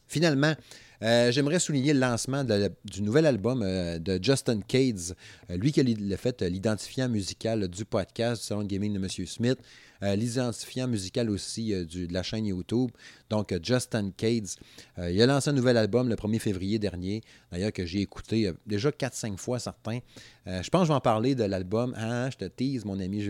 Finalement, 0.08 0.56
Euh, 1.02 1.32
j'aimerais 1.32 1.60
souligner 1.60 1.94
le 1.94 2.00
lancement 2.00 2.44
du 2.44 3.02
nouvel 3.02 3.26
album 3.26 3.62
euh, 3.64 4.00
de 4.00 4.20
Justin 4.22 4.60
Cades, 4.60 5.16
euh, 5.50 5.56
lui 5.56 5.72
qui 5.72 5.80
a 5.80 6.18
fait 6.18 6.42
l'identifiant 6.42 7.08
musical 7.08 7.68
du 7.70 7.86
podcast 7.86 8.52
du 8.52 8.66
Gaming 8.66 8.94
de 8.94 9.00
M. 9.00 9.26
Smith, 9.26 9.60
l'identifiant 10.02 10.88
musical 10.88 11.30
aussi 11.30 11.72
de 11.72 12.12
la 12.14 12.24
chaîne 12.24 12.46
YouTube. 12.46 12.92
Donc, 13.30 13.54
Justin 13.62 14.12
Cades, 14.12 14.50
il 14.98 15.22
a 15.22 15.26
lancé 15.26 15.50
un 15.50 15.54
nouvel 15.54 15.78
album 15.78 16.10
le 16.10 16.16
1er 16.16 16.40
février 16.40 16.80
dernier, 16.80 17.22
d'ailleurs 17.52 17.74
que 17.74 17.86
j'ai 17.86 18.02
écouté 18.02 18.52
déjà 18.66 18.90
4-5 18.90 19.38
fois 19.38 19.60
certains. 19.60 20.00
je 20.46 20.70
pense 20.70 20.82
que 20.82 20.88
je 20.88 20.92
vais 20.92 20.98
en 20.98 21.02
parler 21.02 21.36
de 21.36 21.44
l'album. 21.44 21.94
Ah, 21.98 22.30
je 22.30 22.38
te 22.38 22.46
tease, 22.46 22.86
mon 22.86 23.00
ami 23.00 23.22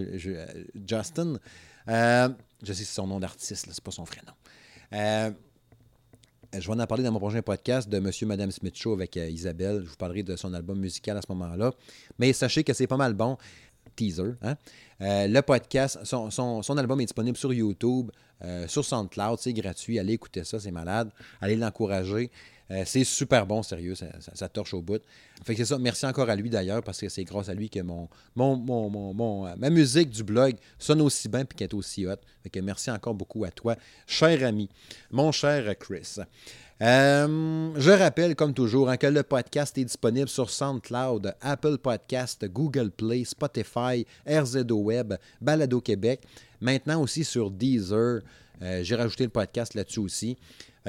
Justin. 0.88 1.40
je 1.88 2.74
sais 2.74 2.84
son 2.84 3.08
nom 3.08 3.20
d'artiste, 3.20 3.68
c'est 3.72 3.84
pas 3.84 3.92
son 3.92 4.04
vrai 4.04 4.22
nom. 4.28 5.34
Je 6.52 6.68
vais 6.68 6.82
en 6.82 6.88
parler 6.88 7.04
dans 7.04 7.12
mon 7.12 7.20
prochain 7.20 7.44
podcast 7.44 7.88
de 7.88 8.00
Monsieur 8.00 8.26
Madame 8.26 8.50
Smith 8.50 8.76
Show 8.76 8.94
avec 8.94 9.16
euh, 9.18 9.30
Isabelle. 9.30 9.82
Je 9.84 9.90
vous 9.90 9.96
parlerai 9.96 10.24
de 10.24 10.36
son 10.36 10.52
album 10.56 10.80
musical 10.80 11.16
à 11.16 11.22
ce 11.22 11.28
moment-là. 11.30 11.72
Mais 12.18 12.34
sachez 12.34 12.64
que 12.64 12.74
c'est 12.74 12.88
pas 12.88 12.98
mal 12.98 13.14
bon. 13.14 13.38
Teaser. 14.00 14.36
Hein? 14.42 14.56
Euh, 15.02 15.28
le 15.28 15.42
podcast, 15.42 16.00
son, 16.06 16.78
album 16.78 17.02
est 17.02 17.06
disponible 17.06 17.38
sur 17.38 17.52
YouTube, 17.52 18.12
euh, 18.44 18.66
sur 18.68 18.86
SoundCloud. 18.86 19.40
C'est 19.40 19.52
gratuit. 19.52 20.00
Allez 20.00 20.14
écouter 20.14 20.46
ça, 20.46 20.58
c'est 20.58 20.72
malade. 20.72 21.10
Allez 21.42 21.58
l'encourager. 21.58 22.32
Euh, 22.72 22.84
c'est 22.86 23.04
super 23.04 23.48
bon, 23.48 23.64
sérieux, 23.64 23.96
ça, 23.96 24.48
torche 24.48 24.74
au 24.74 24.82
bout. 24.82 25.02
C'est 25.46 25.66
ça. 25.66 25.78
Merci 25.80 26.06
encore 26.06 26.30
à 26.30 26.36
lui 26.36 26.50
d'ailleurs, 26.50 26.84
parce 26.84 27.02
que 27.02 27.10
c'est 27.10 27.24
grâce 27.24 27.50
à 27.50 27.54
lui 27.54 27.70
que 27.70 27.82
mon, 27.82 28.08
mon, 28.36 28.58
mon, 28.58 29.48
euh, 29.48 29.56
ma 29.58 29.70
musique 29.70 30.12
du 30.12 30.24
blog 30.24 30.56
sonne 30.78 31.02
aussi 31.02 31.28
bien 31.28 31.42
et 31.42 31.46
qu'elle 31.46 31.68
est 31.68 31.74
aussi. 31.74 32.06
Fait 32.44 32.50
que 32.50 32.60
merci 32.60 32.92
encore 32.92 33.16
beaucoup 33.16 33.44
à 33.44 33.52
toi, 33.52 33.76
cher 34.06 34.46
ami, 34.46 34.70
mon 35.12 35.32
cher 35.32 35.76
Chris. 35.80 36.20
Euh, 36.82 37.72
je 37.76 37.92
rappelle, 37.92 38.36
comme 38.36 38.54
toujours, 38.54 38.90
hein, 38.90 38.98
que 38.98 39.08
le 39.08 39.24
podcast 39.24 39.78
est 39.78 39.84
disponible 39.84 40.30
sur 40.30 40.50
SoundCloud, 40.50 41.36
Apple 41.42 41.78
Podcast, 41.78 42.46
Google 42.46 42.92
Play, 42.92 43.26
Spotify, 43.26 44.06
RZO 44.26 44.76
Web, 44.76 45.16
Balado 45.42 45.82
Québec. 45.82 46.22
Maintenant 46.62 47.02
aussi 47.02 47.24
sur 47.24 47.52
Deezer. 47.52 48.22
J'ai 48.82 48.96
rajouté 48.96 49.24
le 49.24 49.30
podcast 49.30 49.74
là-dessus 49.74 50.00
aussi. 50.00 50.38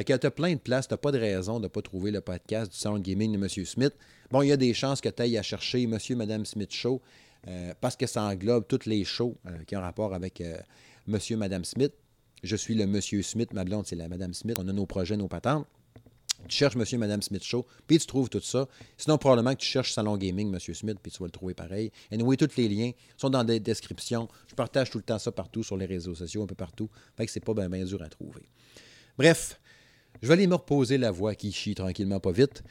Tu 0.05 0.13
as 0.13 0.31
plein 0.31 0.55
de 0.55 0.59
places, 0.59 0.89
tu 0.89 0.95
n'as 0.95 0.99
pas 0.99 1.13
de 1.13 1.19
raison 1.19 1.59
de 1.59 1.65
ne 1.65 1.69
pas 1.69 1.83
trouver 1.83 2.11
le 2.11 2.21
podcast 2.21 2.73
du 2.73 2.79
Sound 2.79 3.03
Gaming 3.03 3.33
de 3.33 3.37
M. 3.37 3.49
Smith. 3.49 3.95
Bon, 4.31 4.43
il 4.43 4.49
y 4.49 4.53
a 4.53 4.57
des 4.57 4.75
chances 4.75 5.01
que 5.01 5.09
tu 5.09 5.23
ailles 5.23 5.39
à 5.39 5.43
chercher 5.43 5.87
Monsieur, 5.87 6.17
Madame 6.17 6.47
Smith 6.47 6.73
Show 6.73 7.01
euh, 7.49 7.73
parce 7.81 7.97
que 7.97 8.07
ça 8.07 8.23
englobe 8.23 8.67
toutes 8.69 8.87
les 8.87 9.05
shows 9.05 9.37
euh, 9.47 9.51
qui 9.67 9.77
ont 9.77 9.81
rapport 9.81 10.15
avec 10.15 10.41
euh, 10.41 10.57
Monsieur, 11.07 11.37
Madame 11.37 11.65
Smith. 11.65 11.93
Je 12.43 12.57
suis 12.57 12.75
le 12.75 12.87
Monsieur 12.87 13.23
Smith, 13.23 13.53
ma 13.53 13.65
blonde, 13.65 13.87
c'est 13.87 13.97
la 13.97 14.09
Madame 14.09 14.35
Smith. 14.35 14.57
On 14.59 14.69
a 14.69 14.73
nos 14.73 14.87
projets, 14.87 15.17
nos 15.17 15.29
patentes. 15.29 15.67
Tu 16.49 16.57
cherches 16.57 16.77
Monsieur 16.77 16.99
Madame 16.99 17.23
Smith 17.23 17.45
Show, 17.45 17.67
puis 17.87 17.99
tu 17.99 18.07
trouves 18.07 18.29
tout 18.29 18.41
ça. 18.41 18.69
Sinon, 18.97 19.19
probablement 19.19 19.55
que 19.55 19.61
tu 19.61 19.69
cherches 19.69 19.93
Salon 19.93 20.17
Gaming, 20.17 20.51
Monsieur 20.51 20.75
Smith, 20.75 20.99
puis 21.03 21.13
tu 21.13 21.19
vas 21.19 21.27
le 21.27 21.31
trouver 21.31 21.55
pareil. 21.55 21.93
Et 22.11 22.15
anyway, 22.15 22.37
tous 22.37 22.57
les 22.57 22.69
liens 22.69 22.91
sont 23.17 23.31
dans 23.31 23.45
des 23.45 23.61
descriptions. 23.61 24.29
Je 24.49 24.55
partage 24.55 24.91
tout 24.91 24.99
le 24.99 25.05
temps 25.05 25.19
ça 25.19 25.33
partout 25.33 25.63
sur 25.63 25.77
les 25.77 25.87
réseaux 25.87 26.15
sociaux, 26.15 26.43
un 26.43 26.47
peu 26.47 26.55
partout. 26.55 26.89
Fait 27.17 27.27
que 27.27 27.33
c'est 27.33 27.45
pas 27.45 27.55
bien 27.55 27.85
dur 27.85 28.03
à 28.03 28.09
trouver. 28.09 28.43
Bref, 29.17 29.61
je 30.23 30.29
vais 30.29 30.35
aller 30.35 30.47
me 30.47 30.55
reposer 30.55 30.99
la 30.99 31.11
voix 31.11 31.35
qui 31.35 31.53
chie 31.53 31.75
tranquillement, 31.75 32.21
pas 32.21 32.33
vite. 32.33 32.63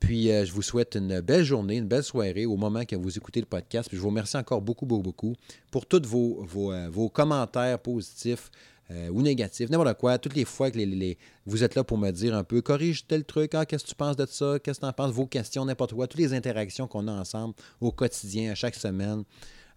Puis 0.00 0.30
euh, 0.30 0.44
je 0.44 0.52
vous 0.52 0.62
souhaite 0.62 0.94
une 0.94 1.20
belle 1.20 1.44
journée, 1.44 1.76
une 1.76 1.88
belle 1.88 2.04
soirée 2.04 2.46
au 2.46 2.56
moment 2.56 2.84
que 2.84 2.94
vous 2.96 3.16
écoutez 3.16 3.40
le 3.40 3.46
podcast. 3.46 3.88
Puis 3.88 3.96
je 3.96 4.02
vous 4.02 4.08
remercie 4.08 4.36
encore 4.36 4.62
beaucoup, 4.62 4.86
beaucoup, 4.86 5.02
beaucoup 5.02 5.34
pour 5.70 5.86
tous 5.86 6.02
vos, 6.06 6.44
vos, 6.44 6.72
euh, 6.72 7.08
commentaires 7.08 7.78
positifs 7.78 8.50
euh, 8.90 9.10
ou 9.10 9.20
négatifs, 9.20 9.68
n'importe 9.68 9.98
quoi. 9.98 10.18
Toutes 10.18 10.34
les 10.34 10.46
fois 10.46 10.70
que 10.70 10.78
les, 10.78 11.18
vous 11.44 11.62
êtes 11.62 11.74
là 11.74 11.84
pour 11.84 11.98
me 11.98 12.10
dire 12.10 12.34
un 12.34 12.44
peu, 12.44 12.62
corrige 12.62 13.06
tel 13.06 13.24
truc, 13.24 13.54
ah, 13.54 13.66
qu'est-ce 13.66 13.84
que 13.84 13.90
tu 13.90 13.94
penses 13.94 14.16
de 14.16 14.24
ça, 14.24 14.58
qu'est-ce 14.62 14.80
que 14.80 14.84
tu 14.84 14.88
en 14.88 14.92
penses, 14.92 15.12
vos 15.12 15.26
questions, 15.26 15.64
n'importe 15.64 15.92
quoi, 15.92 16.06
toutes 16.06 16.20
les 16.20 16.32
interactions 16.32 16.86
qu'on 16.86 17.06
a 17.06 17.12
ensemble 17.12 17.54
au 17.80 17.92
quotidien, 17.92 18.52
à 18.52 18.54
chaque 18.54 18.74
semaine. 18.74 19.24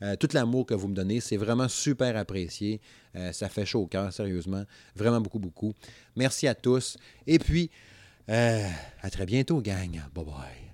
Euh, 0.02 0.16
tout 0.16 0.30
l'amour 0.34 0.66
que 0.66 0.74
vous 0.74 0.88
me 0.88 0.96
donnez, 0.96 1.20
c'est 1.20 1.38
vraiment 1.38 1.68
super 1.68 2.16
apprécié. 2.16 2.80
Euh, 3.16 3.32
ça 3.34 3.50
fait 3.50 3.66
chaud 3.66 3.82
au 3.82 3.88
cœur, 3.88 4.12
sérieusement. 4.14 4.64
Vraiment 4.96 5.20
beaucoup, 5.22 5.40
beaucoup. 5.40 5.74
Merci 6.16 6.48
à 6.48 6.56
tous. 6.56 6.98
Et 7.28 7.38
puis, 7.38 7.70
à 8.28 9.10
très 9.12 9.26
bientôt, 9.26 9.62
gang. 9.62 10.02
Bye 10.16 10.26
bye. 10.26 10.72